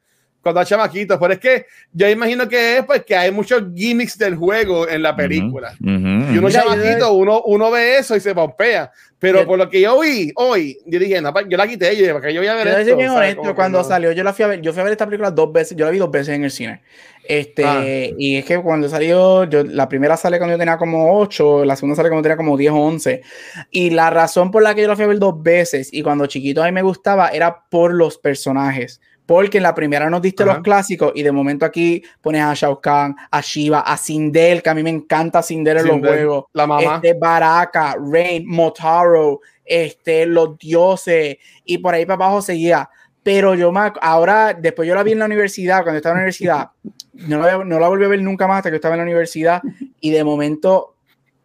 cuando 0.46 0.60
era 0.60 0.68
chamaquito, 0.68 1.18
pero 1.18 1.32
es 1.34 1.38
que 1.40 1.66
yo 1.92 2.08
imagino 2.08 2.48
que 2.48 2.78
es 2.78 2.84
porque 2.84 3.14
hay 3.16 3.30
muchos 3.30 3.62
gimmicks 3.74 4.16
del 4.18 4.36
juego 4.36 4.88
en 4.88 5.02
la 5.02 5.14
película. 5.16 5.72
Ujú, 5.80 5.90
ujú. 5.90 6.32
Y 6.34 6.38
uno 6.38 6.48
Mira, 6.48 6.64
yo- 6.64 6.70
chamaquito, 6.70 7.12
uno, 7.14 7.42
uno 7.46 7.70
ve 7.70 7.98
eso 7.98 8.14
y 8.16 8.20
se 8.20 8.34
pompea. 8.34 8.90
Pero 9.18 9.46
por 9.46 9.56
lo 9.58 9.68
que 9.70 9.80
yo 9.80 9.98
vi 9.98 10.30
hoy, 10.36 10.78
yo 10.84 10.98
dije, 10.98 11.22
no, 11.22 11.32
yo 11.48 11.56
la 11.56 11.66
quité, 11.66 11.86
yo 11.96 12.00
dije, 12.02 12.12
porque 12.12 12.34
yo 12.34 12.40
voy 12.42 12.48
a 12.48 12.54
ver 12.54 12.86
Yo 12.86 12.94
voy 12.94 13.04
a 13.04 13.06
esto. 13.06 13.40
honesto, 13.40 13.54
cuando 13.54 13.78
no. 13.78 13.84
salió, 13.84 14.12
yo 14.12 14.22
la 14.22 14.34
fui 14.34 14.44
a 14.44 14.48
ver, 14.48 14.60
yo 14.60 14.72
fui 14.74 14.80
a 14.82 14.84
ver 14.84 14.92
esta 14.92 15.06
película 15.06 15.30
dos 15.30 15.50
veces, 15.52 15.74
yo 15.76 15.86
la 15.86 15.90
vi 15.90 15.96
dos 15.98 16.10
veces 16.10 16.34
en 16.34 16.44
el 16.44 16.50
cine. 16.50 16.82
Este, 17.26 17.64
Ah. 17.64 17.82
y 18.18 18.36
es 18.36 18.44
que 18.44 18.58
cuando 18.60 18.88
salió, 18.90 19.44
yo, 19.44 19.64
la 19.64 19.88
primera 19.88 20.16
sale 20.18 20.36
cuando 20.36 20.54
yo 20.54 20.58
tenía 20.58 20.76
como 20.76 21.18
8, 21.18 21.64
la 21.64 21.74
segunda 21.76 21.96
sale 21.96 22.10
cuando 22.10 22.22
tenía 22.22 22.36
como 22.36 22.56
10 22.58 22.70
o 22.72 22.76
11. 22.76 23.22
Y 23.70 23.88
la 23.90 24.10
razón 24.10 24.50
por 24.50 24.62
la 24.62 24.74
que 24.74 24.82
yo 24.82 24.88
la 24.88 24.96
fui 24.96 25.04
a 25.06 25.08
ver 25.08 25.18
dos 25.18 25.42
veces 25.42 25.88
y 25.92 26.02
cuando 26.02 26.26
chiquito 26.26 26.62
a 26.62 26.66
mí 26.66 26.72
me 26.72 26.82
gustaba 26.82 27.28
era 27.30 27.62
por 27.70 27.94
los 27.94 28.18
personajes. 28.18 29.00
Porque 29.26 29.56
en 29.58 29.64
la 29.64 29.74
primera 29.74 30.08
nos 30.08 30.22
diste 30.22 30.44
Ajá. 30.44 30.54
los 30.54 30.62
clásicos 30.62 31.12
y 31.16 31.22
de 31.24 31.32
momento 31.32 31.66
aquí 31.66 32.02
pones 32.20 32.42
a 32.42 32.54
Shao 32.54 32.80
Kahn, 32.80 33.16
a 33.30 33.40
Shiva, 33.40 33.80
a 33.80 33.96
Sindel, 33.96 34.62
que 34.62 34.70
a 34.70 34.74
mí 34.74 34.84
me 34.84 34.90
encanta 34.90 35.42
Sindel 35.42 35.78
en 35.78 35.86
los 35.88 35.98
juegos. 35.98 36.44
La 36.52 36.66
mamá. 36.66 36.94
Este, 36.96 37.14
Baraka, 37.14 37.96
Rain, 38.10 38.46
Motaro, 38.46 39.40
este, 39.64 40.26
los 40.26 40.56
dioses, 40.58 41.38
y 41.64 41.78
por 41.78 41.92
ahí 41.94 42.06
para 42.06 42.24
abajo 42.24 42.40
seguía. 42.40 42.88
Pero 43.24 43.56
yo 43.56 43.72
me 43.72 43.92
ahora, 44.00 44.54
después 44.54 44.86
yo 44.88 44.94
la 44.94 45.02
vi 45.02 45.10
en 45.10 45.18
la 45.18 45.24
universidad, 45.24 45.82
cuando 45.82 45.96
estaba 45.96 46.12
en 46.12 46.18
la 46.18 46.22
universidad, 46.22 46.70
no 47.14 47.40
la, 47.40 47.64
no 47.64 47.80
la 47.80 47.88
volví 47.88 48.04
a 48.04 48.08
ver 48.08 48.22
nunca 48.22 48.46
más 48.46 48.58
hasta 48.58 48.70
que 48.70 48.76
estaba 48.76 48.94
en 48.94 48.98
la 49.00 49.04
universidad, 49.04 49.60
y 50.00 50.10
de 50.12 50.22
momento 50.22 50.94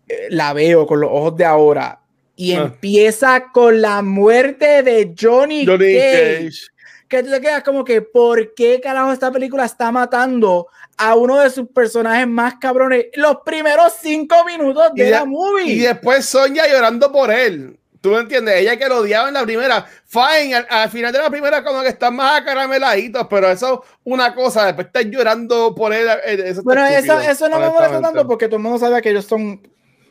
eh, 0.07 0.27
la 0.29 0.53
veo 0.53 0.85
con 0.85 0.99
los 1.01 1.09
ojos 1.11 1.35
de 1.35 1.45
ahora. 1.45 1.97
Y 2.35 2.53
Ah. 2.53 2.61
empieza 2.61 3.51
con 3.51 3.81
la 3.81 4.01
muerte 4.03 4.83
de 4.83 5.13
Johnny, 5.19 5.65
Johnny 5.65 5.95
Cage 5.95 6.43
Cage. 6.45 6.59
Que 7.11 7.23
tú 7.23 7.29
te 7.29 7.41
quedas 7.41 7.61
como 7.61 7.83
que, 7.83 8.01
¿por 8.01 8.55
qué 8.55 8.79
carajo 8.79 9.11
esta 9.11 9.29
película 9.29 9.65
está 9.65 9.91
matando 9.91 10.67
a 10.95 11.15
uno 11.15 11.39
de 11.39 11.49
sus 11.49 11.67
personajes 11.67 12.25
más 12.25 12.55
cabrones 12.55 13.07
los 13.15 13.39
primeros 13.45 13.93
cinco 14.01 14.45
minutos 14.45 14.91
de 14.95 15.11
la 15.11 15.25
movie? 15.25 15.73
Y 15.73 15.79
después 15.79 16.25
Sonia 16.25 16.65
llorando 16.71 17.11
por 17.11 17.29
él. 17.29 17.77
¿Tú 17.99 18.11
me 18.11 18.19
entiendes? 18.19 18.61
Ella 18.61 18.77
que 18.77 18.87
lo 18.87 18.99
odiaba 18.99 19.27
en 19.27 19.33
la 19.33 19.43
primera. 19.43 19.85
Fine, 20.05 20.55
al, 20.55 20.89
final 20.89 21.11
de 21.11 21.19
la 21.19 21.29
primera 21.29 21.61
como 21.63 21.81
que 21.81 21.89
están 21.89 22.15
más 22.15 22.41
acarameladitos, 22.41 23.27
pero 23.29 23.51
eso 23.51 23.83
una 24.05 24.33
cosa, 24.33 24.67
después 24.67 24.87
estás 24.87 25.05
llorando 25.05 25.75
por 25.75 25.93
él. 25.93 26.07
Eh, 26.25 26.41
eso 26.45 26.63
bueno, 26.63 26.85
eso, 26.87 27.19
eso 27.19 27.49
no 27.49 27.59
me 27.59 27.69
molesta 27.69 28.01
tanto 28.01 28.25
porque 28.25 28.47
todo 28.47 28.55
el 28.55 28.63
mundo 28.63 28.79
sabe 28.79 29.01
que 29.01 29.09
ellos 29.09 29.25
son 29.25 29.61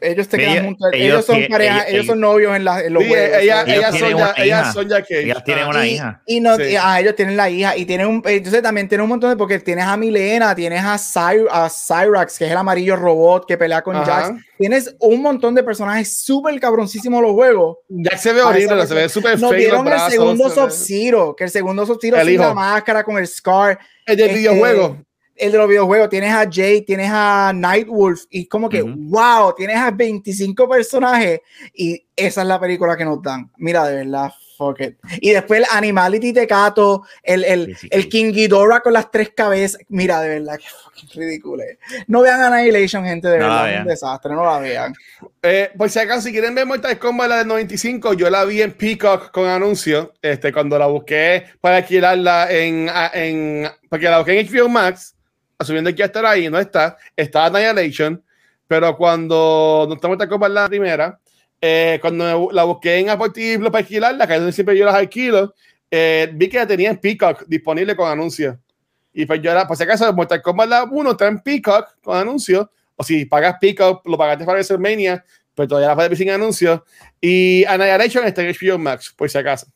ellos 0.00 0.28
te 0.28 0.38
quedan 0.38 0.64
juntos. 0.64 0.90
Ellos, 0.92 1.24
son 1.24 1.46
pareja, 1.48 1.88
ellos, 1.88 2.06
son 2.06 2.20
novios 2.20 2.56
en, 2.56 2.64
la, 2.64 2.82
en 2.82 2.92
los 2.92 3.02
sí, 3.02 3.12
Ella, 3.12 3.62
ellas, 3.66 3.98
son 3.98 4.16
ya, 4.16 4.34
ellas 4.36 4.72
son 4.72 4.88
ya 4.88 5.02
que. 5.02 5.20
Ellas 5.20 5.44
tienen 5.44 5.66
una 5.66 5.86
hija. 5.86 6.22
Y, 6.26 6.40
no, 6.40 6.56
ah, 6.80 7.00
ellos 7.00 7.14
tienen 7.14 7.36
la 7.36 7.50
hija. 7.50 7.76
Y 7.76 7.84
tienen 7.84 8.06
un. 8.06 8.22
Entonces 8.24 8.62
también 8.62 8.88
tienen 8.88 9.04
un 9.04 9.10
montón 9.10 9.30
de. 9.30 9.36
Porque 9.36 9.58
tienes 9.58 9.84
a 9.84 9.96
Milena, 9.96 10.54
tienes 10.54 10.82
a, 10.82 10.94
a 10.94 11.68
Cyrax, 11.70 12.38
que 12.38 12.46
es 12.46 12.50
el 12.50 12.56
amarillo 12.56 12.96
robot 12.96 13.46
que 13.46 13.58
pelea 13.58 13.82
con 13.82 13.96
Jax. 13.96 14.32
Tienes 14.58 14.94
un 15.00 15.22
montón 15.22 15.54
de 15.54 15.62
personajes 15.62 16.18
súper 16.22 16.58
cabroncísimos 16.60 17.22
los 17.22 17.32
juegos. 17.32 17.78
Jax 17.88 18.20
se 18.20 18.32
ve 18.32 18.42
horrible, 18.42 18.86
se 18.86 18.94
ve 18.94 19.08
súper 19.08 19.38
feo. 19.38 19.48
Nos 19.48 19.56
dieron 19.56 19.86
el 19.86 20.00
segundo 20.10 20.50
Sub-Zero, 20.50 21.34
que 21.36 21.44
el 21.44 21.50
segundo 21.50 21.86
Sub-Zero 21.86 22.24
sin 22.24 22.38
la 22.38 22.54
máscara 22.54 23.04
con 23.04 23.18
el 23.18 23.26
Scar. 23.26 23.78
El 24.06 24.16
del 24.16 24.30
este, 24.30 24.38
videojuego 24.38 24.98
el 25.40 25.52
de 25.52 25.58
los 25.58 25.68
videojuegos, 25.68 26.10
tienes 26.10 26.32
a 26.32 26.46
Jay, 26.50 26.82
tienes 26.82 27.10
a 27.10 27.52
Nightwolf, 27.54 28.24
y 28.30 28.46
como 28.46 28.68
que, 28.68 28.82
wow, 28.82 29.54
tienes 29.56 29.76
a 29.76 29.90
25 29.90 30.68
personajes, 30.68 31.40
y 31.74 32.04
esa 32.14 32.42
es 32.42 32.46
la 32.46 32.60
película 32.60 32.96
que 32.96 33.04
nos 33.04 33.22
dan. 33.22 33.50
Mira, 33.56 33.86
de 33.86 33.96
verdad, 33.96 34.30
fuck 34.58 34.78
it. 34.80 34.98
Y 35.22 35.30
después 35.30 35.60
el 35.60 35.66
Animality 35.70 36.34
Tecato, 36.34 37.04
el, 37.22 37.44
el, 37.44 37.76
el 37.90 38.08
King 38.10 38.32
Ghidorah 38.32 38.80
con 38.80 38.92
las 38.92 39.10
tres 39.10 39.30
cabezas. 39.34 39.80
Mira, 39.88 40.20
de 40.20 40.40
verdad, 40.40 40.58
que 40.58 40.66
fucking 40.68 41.08
ridículo. 41.14 41.64
No 42.06 42.20
vean 42.20 42.42
Annihilation, 42.42 43.04
gente, 43.04 43.28
de 43.28 43.38
verdad, 43.38 43.72
es 43.72 43.80
un 43.80 43.86
desastre, 43.86 44.34
no 44.34 44.44
la 44.44 44.58
vean. 44.58 44.94
Eh, 45.42 45.70
por 45.78 45.88
si 45.88 45.98
acaso, 45.98 46.20
si 46.20 46.32
quieren 46.32 46.54
ver 46.54 46.66
Mortal 46.66 46.98
Kombat 46.98 47.28
la 47.30 47.38
del 47.38 47.48
95, 47.48 48.12
yo 48.12 48.28
la 48.28 48.44
vi 48.44 48.60
en 48.60 48.72
Peacock 48.72 49.30
con 49.30 49.46
anuncio, 49.46 50.12
este, 50.20 50.52
cuando 50.52 50.78
la 50.78 50.86
busqué 50.86 51.44
para 51.62 51.78
alquilarla 51.78 52.50
en, 52.50 52.90
en 53.14 53.66
porque 53.88 54.04
la 54.04 54.18
busqué 54.18 54.38
en 54.38 54.46
HBO 54.46 54.68
Max 54.68 55.16
asumiendo 55.60 55.90
que 55.90 55.96
ya 55.96 56.06
estará 56.06 56.30
ahí, 56.30 56.48
no 56.48 56.58
está, 56.58 56.96
está 57.14 57.44
Annihilation, 57.44 58.22
pero 58.66 58.96
cuando 58.96 59.84
no 59.86 59.94
estamos 59.94 60.16
tan 60.16 60.54
la 60.54 60.68
primera, 60.68 61.20
eh, 61.60 61.98
cuando 62.00 62.48
la 62.50 62.64
busqué 62.64 62.98
en 62.98 63.10
Apple 63.10 63.28
TV 63.30 63.70
para 63.70 63.78
alquilarla, 63.78 64.26
que 64.26 64.52
siempre 64.52 64.76
yo 64.78 64.86
las 64.86 64.94
alquilo, 64.94 65.54
eh, 65.90 66.30
vi 66.32 66.48
que 66.48 66.56
la 66.56 66.66
tenía 66.66 66.90
en 66.90 66.96
Peacock 66.96 67.44
disponible 67.46 67.94
con 67.94 68.10
anuncios. 68.10 68.56
Y 69.12 69.26
pues 69.26 69.42
yo 69.42 69.50
era, 69.50 69.66
por 69.66 69.76
si 69.76 69.82
acaso, 69.82 70.10
Mortal 70.14 70.40
Kombat 70.40 70.68
la 70.68 70.84
1 70.84 71.10
está 71.10 71.26
en 71.28 71.40
Peacock 71.40 72.00
con 72.00 72.16
anuncios, 72.16 72.66
o 72.96 73.04
si 73.04 73.26
pagas 73.26 73.56
Peacock, 73.60 74.06
lo 74.08 74.16
pagaste 74.16 74.44
para 74.46 74.56
WrestleMania, 74.56 75.22
pero 75.54 75.68
todavía 75.68 75.88
la 75.88 75.94
puedes 75.94 76.10
ver 76.10 76.18
sin 76.18 76.30
anuncios. 76.30 76.80
Y 77.20 77.64
Annihilation 77.66 78.24
está 78.24 78.42
en 78.42 78.54
HBO 78.54 78.78
Max, 78.78 79.12
por 79.14 79.28
si 79.28 79.36
acaso. 79.36 79.66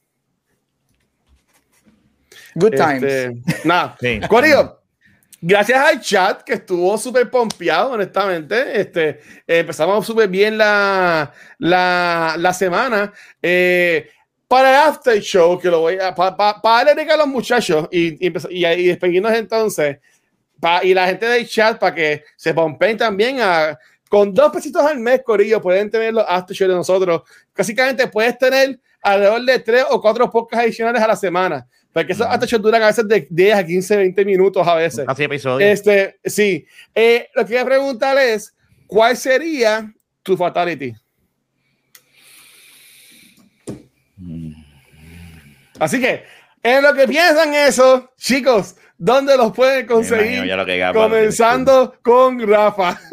Good 2.55 2.71
times. 2.71 3.03
Este, 3.03 3.69
nada, 3.69 3.97
sí 4.01 4.21
gracias 5.47 5.79
al 5.79 6.01
chat 6.01 6.43
que 6.43 6.55
estuvo 6.55 6.97
súper 6.97 7.31
pompeado, 7.31 7.93
honestamente. 7.93 8.81
Este, 8.81 9.21
empezamos 9.47 10.07
súper 10.07 10.29
bien 10.29 10.57
la, 10.57 11.33
la, 11.59 12.35
la 12.39 12.53
semana. 12.55 13.13
Eh, 13.43 14.09
para 14.49 14.71
el 14.71 14.89
after 14.89 15.21
show, 15.21 15.59
que 15.59 15.69
lo 15.69 15.81
voy 15.81 15.99
a. 15.99 16.15
Para 16.15 16.37
pa, 16.37 16.63
pa 16.63 16.85
darle 16.85 17.11
a 17.11 17.17
los 17.17 17.27
muchachos 17.27 17.89
y, 17.91 18.27
y, 18.27 18.33
y, 18.51 18.67
y 18.67 18.87
despedirnos 18.87 19.33
entonces. 19.33 19.99
y 20.83 20.95
la 20.95 21.07
gente 21.07 21.27
del 21.27 21.47
chat 21.47 21.79
para 21.79 21.95
que 21.95 22.25
se 22.37 22.55
pompeen 22.55 22.97
también 22.97 23.41
a. 23.41 23.79
Con 24.09 24.33
dos 24.33 24.53
pesitos 24.53 24.83
al 24.83 25.01
mes, 25.01 25.23
Corillo, 25.25 25.61
pueden 25.61 25.91
tener 25.91 26.15
los 26.15 26.25
after 26.29 26.57
show 26.57 26.69
de 26.69 26.75
nosotros. 26.75 27.23
Básicamente 27.57 28.07
puedes 28.07 28.39
tener 28.39 28.79
alrededor 29.03 29.43
de 29.43 29.59
tres 29.59 29.85
o 29.91 30.01
cuatro 30.01 30.31
podcasts 30.31 30.65
adicionales 30.65 31.03
a 31.03 31.09
la 31.09 31.17
semana. 31.17 31.67
Porque 31.95 32.13
esos 32.13 32.27
uh 32.27 32.59
duran 32.59 32.83
a 32.83 32.87
veces 32.89 33.07
de 33.07 33.25
10 33.31 33.55
a 33.57 33.65
15, 33.65 33.97
20 33.97 34.25
minutos 34.25 34.67
a 34.67 34.75
veces. 34.75 35.05
Así 35.07 35.23
episodios. 35.23 35.71
Este, 35.71 36.19
sí. 36.25 36.67
Eh, 36.93 37.29
lo 37.37 37.47
que 37.47 37.53
voy 37.53 37.63
a 37.63 37.65
preguntar 37.65 38.19
es, 38.19 38.53
¿cuál 38.89 39.17
sería 39.17 39.95
tu 40.25 40.37
fatality? 40.37 40.93
Así 45.79 46.01
que, 46.01 46.25
en 46.65 46.83
lo 46.83 46.93
que 46.95 47.07
piensan 47.07 47.55
eso, 47.55 48.11
chicos, 48.17 48.75
¿dónde 48.99 49.37
los 49.37 49.53
pueden 49.53 49.87
conseguir? 49.87 50.51
Comenzando 50.93 51.97
con 52.03 52.45
Rafa. 52.45 52.99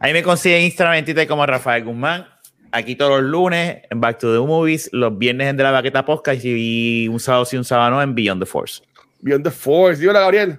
Ahí 0.00 0.12
me 0.12 0.24
consiguen 0.24 0.62
Instagram 0.62 1.04
como 1.28 1.46
Rafael 1.46 1.84
Guzmán 1.84 2.33
aquí 2.74 2.96
todos 2.96 3.22
los 3.22 3.30
lunes 3.30 3.82
en 3.88 4.00
Back 4.00 4.18
to 4.18 4.32
the 4.32 4.46
Movies, 4.46 4.90
los 4.92 5.16
viernes 5.16 5.48
en 5.48 5.56
De 5.56 5.62
la 5.62 5.70
Baqueta 5.70 6.04
Podcast 6.04 6.44
y 6.44 7.08
un 7.08 7.20
sábado 7.20 7.44
sí, 7.44 7.56
un 7.56 7.64
sábado 7.64 7.92
no 7.92 8.02
en 8.02 8.14
Beyond 8.14 8.42
the 8.42 8.46
Force. 8.46 8.82
Beyond 9.20 9.44
the 9.44 9.50
Force, 9.50 10.00
dígale 10.00 10.18
Gabriel. 10.18 10.58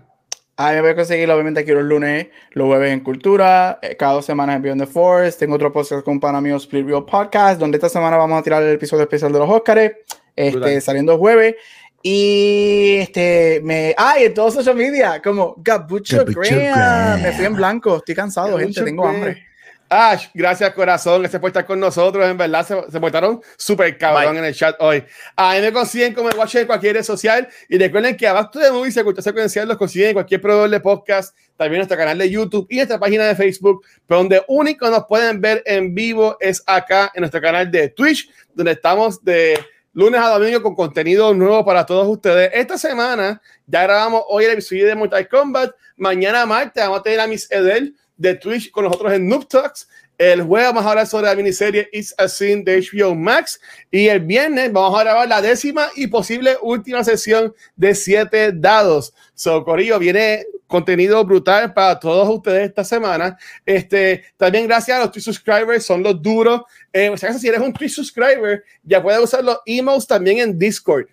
A 0.58 0.70
mí 0.70 0.76
me 0.76 0.82
voy 0.82 0.90
a 0.92 0.96
conseguir 0.96 1.30
obviamente 1.30 1.60
aquí 1.60 1.72
los 1.72 1.84
lunes, 1.84 2.28
los 2.52 2.68
jueves 2.68 2.94
en 2.94 3.02
Cultura, 3.02 3.80
eh, 3.82 3.98
cada 3.98 4.14
dos 4.14 4.26
semanas 4.26 4.56
en 4.56 4.62
Beyond 4.62 4.82
the 4.82 4.88
Force. 4.88 5.38
Tengo 5.38 5.56
otro 5.56 5.72
podcast 5.74 6.06
con 6.06 6.20
pana 6.20 6.40
mío, 6.40 6.56
Split 6.56 6.88
Real 6.88 7.06
Podcast, 7.06 7.60
donde 7.60 7.76
esta 7.76 7.90
semana 7.90 8.16
vamos 8.16 8.40
a 8.40 8.44
tirar 8.44 8.64
el 8.64 8.74
episodio 8.74 9.04
especial 9.04 9.34
de 9.34 9.40
los 9.40 9.50
Oscars, 9.50 9.92
este, 10.36 10.80
saliendo 10.80 11.18
jueves. 11.18 11.56
Y 12.02 12.98
este, 13.00 13.60
me. 13.64 13.94
¡Ay! 13.98 14.26
en 14.26 14.34
todos 14.34 14.54
social 14.54 14.76
media, 14.76 15.22
como 15.22 15.56
Gabucho, 15.58 16.24
Graham. 16.24 17.22
Me 17.22 17.32
fui 17.34 17.46
en 17.46 17.56
blanco, 17.56 17.98
estoy 17.98 18.16
cansado, 18.16 18.58
gente, 18.58 18.82
tengo 18.84 19.06
hambre. 19.06 19.44
Ash, 19.88 20.28
gracias 20.34 20.74
corazón, 20.74 21.24
ese 21.26 21.40
por 21.40 21.50
estar 21.50 21.64
con 21.64 21.80
nosotros, 21.80 22.28
en 22.28 22.38
verdad 22.38 22.66
se, 22.66 22.92
se 22.92 23.00
portaron 23.00 23.40
súper 23.56 23.96
cabrón 24.00 24.36
en 24.38 24.46
el 24.46 24.56
chat 24.56 24.76
hoy. 24.80 25.04
A 25.36 25.54
mí 25.54 25.62
me 25.62 25.72
consiguen 25.72 26.14
como 26.14 26.30
el 26.30 26.36
watch 26.36 26.56
en 26.56 26.66
cualquier 26.66 26.96
red 26.96 27.04
social 27.04 27.48
y 27.70 27.78
recuerden 27.78 28.18
que 28.18 28.28
abajo 28.28 28.58
de 28.58 28.72
Movies 28.72 28.98
y 28.98 29.04
Cultura 29.04 29.22
Secuencial 29.22 29.68
los 29.68 29.78
consiguen 29.78 30.10
en 30.10 30.14
cualquier 30.16 30.42
proveedor 30.42 30.72
de 30.72 30.80
podcast, 30.80 31.36
también 31.56 31.80
nuestro 31.80 31.98
canal 31.98 32.18
de 32.18 32.30
YouTube 32.30 32.66
y 32.70 32.78
nuestra 32.78 33.00
página 33.00 33.26
de 33.26 33.36
Facebook, 33.36 33.86
pero 34.08 34.22
donde 34.22 34.44
único 34.48 34.90
nos 34.90 35.06
pueden 35.06 35.40
ver 35.40 35.62
en 35.66 35.94
vivo 35.94 36.36
es 36.40 36.64
acá 36.66 37.12
en 37.14 37.22
nuestro 37.22 37.40
canal 37.40 37.70
de 37.70 37.90
Twitch, 37.90 38.28
donde 38.56 38.72
estamos 38.72 39.24
de 39.24 39.64
lunes 39.94 40.20
a 40.20 40.30
domingo 40.30 40.64
con 40.64 40.74
contenido 40.74 41.32
nuevo 41.36 41.64
para 41.64 41.86
todos 41.86 42.08
ustedes. 42.08 42.50
Esta 42.54 42.78
semana 42.80 43.40
ya 43.68 43.84
grabamos 43.84 44.24
hoy 44.30 44.46
el 44.46 44.54
episodio 44.54 44.88
de 44.88 44.96
Mortal 44.96 45.30
Kombat, 45.30 45.76
mañana 45.96 46.44
martes 46.48 46.84
vamos 46.84 47.02
a 47.02 47.04
tener 47.04 47.20
a 47.20 47.28
Miss 47.28 47.50
Edel 47.52 47.96
de 48.18 48.36
Twitch 48.36 48.72
con 48.72 48.86
nosotros 48.86 49.14
en 49.14 49.28
Noob 49.28 49.48
Talks. 49.48 49.88
El 50.18 50.44
jueves 50.44 50.70
vamos 50.70 50.86
a 50.86 50.90
hablar 50.92 51.08
sobre 51.08 51.28
la 51.28 51.36
miniserie 51.36 51.90
It's 51.92 52.16
a 52.18 52.30
Sin 52.30 52.64
de 52.64 52.80
HBO 52.80 53.14
Max. 53.16 53.60
Y 53.92 54.08
el 54.08 54.22
viernes 54.22 54.72
vamos 54.72 54.98
a 54.98 55.04
grabar 55.04 55.28
la 55.28 55.42
décima 55.42 55.88
y 55.96 56.08
posible 56.08 56.56
última 56.62 57.04
sesión 57.04 57.54
de 57.76 57.94
siete 57.96 58.52
dados. 58.54 59.14
So, 59.34 59.66
Corillo, 59.66 60.00
viene 60.00 60.46
contenido 60.68 61.24
brutal 61.26 61.74
para 61.74 62.00
todos 62.00 62.30
ustedes 62.30 62.70
esta 62.70 62.84
semana. 62.84 63.38
Este, 63.66 64.24
también 64.38 64.68
gracias 64.68 64.98
a 64.98 65.02
los 65.02 65.12
Twitch 65.12 65.26
subscribers, 65.26 65.86
son 65.86 66.02
los 66.02 66.22
duros. 66.22 66.62
Eh, 66.94 67.10
o 67.10 67.18
sea, 67.18 67.34
si 67.34 67.48
eres 67.48 67.60
un 67.60 67.74
Twitch 67.74 67.94
subscriber, 67.94 68.64
ya 68.84 69.02
puedes 69.02 69.22
usar 69.22 69.44
los 69.44 69.60
emails 69.66 70.08
también 70.08 70.40
en 70.40 70.58
Discord. 70.58 71.08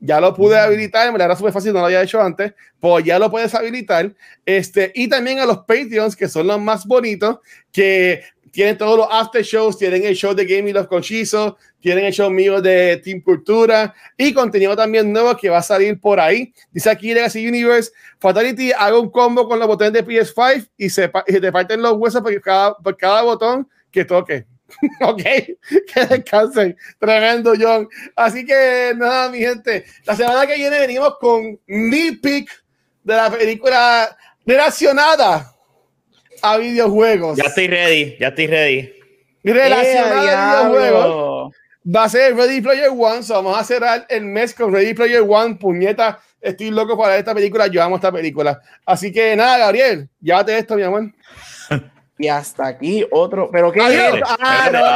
Ya 0.00 0.20
lo 0.20 0.34
pude 0.34 0.58
habilitar, 0.58 1.10
me 1.12 1.18
la 1.18 1.24
era 1.24 1.36
súper 1.36 1.52
fácil, 1.52 1.72
no 1.72 1.80
lo 1.80 1.86
había 1.86 2.02
hecho 2.02 2.20
antes, 2.20 2.54
pues 2.78 3.04
ya 3.04 3.18
lo 3.18 3.30
puedes 3.30 3.54
habilitar. 3.54 4.14
Este, 4.46 4.92
y 4.94 5.08
también 5.08 5.40
a 5.40 5.46
los 5.46 5.58
Patreons, 5.58 6.14
que 6.14 6.28
son 6.28 6.46
los 6.46 6.60
más 6.60 6.86
bonitos, 6.86 7.38
que 7.72 8.22
tienen 8.50 8.78
todos 8.78 8.98
los 8.98 9.08
after 9.10 9.42
shows, 9.42 9.76
tienen 9.76 10.04
el 10.04 10.14
show 10.14 10.34
de 10.34 10.44
Gaming 10.44 10.74
Love 10.74 10.88
con 10.88 11.02
Chizo, 11.02 11.56
tienen 11.80 12.04
el 12.06 12.12
show 12.12 12.30
mío 12.30 12.60
de 12.60 12.96
Team 12.98 13.20
Cultura 13.20 13.94
y 14.16 14.32
contenido 14.32 14.74
también 14.76 15.12
nuevo 15.12 15.36
que 15.36 15.48
va 15.48 15.58
a 15.58 15.62
salir 15.62 16.00
por 16.00 16.18
ahí. 16.18 16.52
Dice 16.72 16.90
aquí 16.90 17.12
Legacy 17.14 17.46
Universe, 17.46 17.92
Fatality, 18.18 18.72
haga 18.72 18.98
un 18.98 19.10
combo 19.10 19.48
con 19.48 19.58
los 19.58 19.68
botones 19.68 19.92
de 19.92 20.04
PS5 20.04 20.70
y 20.76 20.90
se, 20.90 21.10
y 21.26 21.40
te 21.40 21.52
parten 21.52 21.82
los 21.82 21.92
huesos 21.94 22.22
por 22.22 22.40
cada, 22.40 22.74
por 22.76 22.96
cada 22.96 23.22
botón 23.22 23.68
que 23.90 24.04
toque. 24.04 24.46
ok, 25.00 25.22
que 25.22 26.06
descansen. 26.08 26.76
Tremendo, 26.98 27.54
John. 27.58 27.88
Así 28.14 28.44
que 28.44 28.92
nada, 28.96 29.30
mi 29.30 29.38
gente. 29.38 29.84
La 30.04 30.14
semana 30.14 30.46
que 30.46 30.56
viene 30.56 30.78
venimos 30.78 31.16
con 31.18 31.58
mi 31.66 32.12
pick 32.12 32.50
de 33.02 33.14
la 33.14 33.30
película 33.30 34.16
relacionada 34.44 35.54
a 36.42 36.56
videojuegos. 36.58 37.38
Ya 37.38 37.44
estoy 37.44 37.68
ready, 37.68 38.16
ya 38.18 38.28
estoy 38.28 38.46
ready. 38.46 38.92
Relacionada 39.42 40.60
a 40.60 40.68
videojuegos. 40.68 41.54
Va 41.84 42.04
a 42.04 42.08
ser 42.08 42.36
Ready 42.36 42.60
Player 42.60 42.90
One. 42.90 43.20
vamos 43.28 43.58
a 43.58 43.64
cerrar 43.64 44.04
el 44.10 44.24
mes 44.26 44.52
con 44.52 44.72
Ready 44.72 44.92
Player 44.92 45.24
One. 45.26 45.54
Puñeta, 45.54 46.20
estoy 46.40 46.70
loco 46.70 46.98
para 46.98 47.16
esta 47.16 47.34
película. 47.34 47.66
Yo 47.66 47.82
amo 47.82 47.96
esta 47.96 48.12
película. 48.12 48.60
Así 48.84 49.10
que 49.10 49.34
nada, 49.34 49.58
Gabriel, 49.58 50.08
llévate 50.20 50.58
esto, 50.58 50.76
mi 50.76 50.82
amor. 50.82 51.10
Y 52.18 52.28
hasta 52.28 52.66
aquí 52.66 53.06
otro. 53.10 53.50
¿Pero 53.50 53.70
qué 53.70 53.80
es? 53.80 54.22
Ah, 54.40 54.68
no, 54.72 54.80
no, 54.80 54.86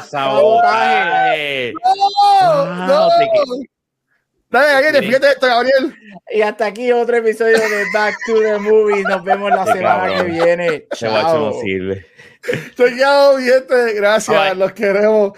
sabotaje. 0.00 0.08
sabotaje. 0.08 1.72
No, 1.84 2.86
no. 2.86 3.08
Dale, 4.50 4.72
Gabriel, 4.82 5.04
fíjate 5.06 5.28
esto, 5.28 5.46
Gabriel. 5.46 5.94
Y 6.30 6.42
hasta 6.42 6.66
aquí 6.66 6.92
otro 6.92 7.16
episodio 7.16 7.58
de 7.58 7.84
Back 7.94 8.14
to 8.26 8.40
the 8.40 8.58
Movies. 8.58 9.04
Nos 9.04 9.24
vemos 9.24 9.50
la 9.50 9.64
semana 9.64 10.14
que 10.14 10.22
viene. 10.24 10.86
Ese 10.90 11.08
guacho 11.08 11.38
no 11.38 11.50
Chao. 11.52 11.60
sirve. 11.62 12.06
Gente. 12.76 13.94
Gracias. 13.94 14.44
Bye. 14.44 14.54
Los 14.54 14.72
queremos. 14.72 15.32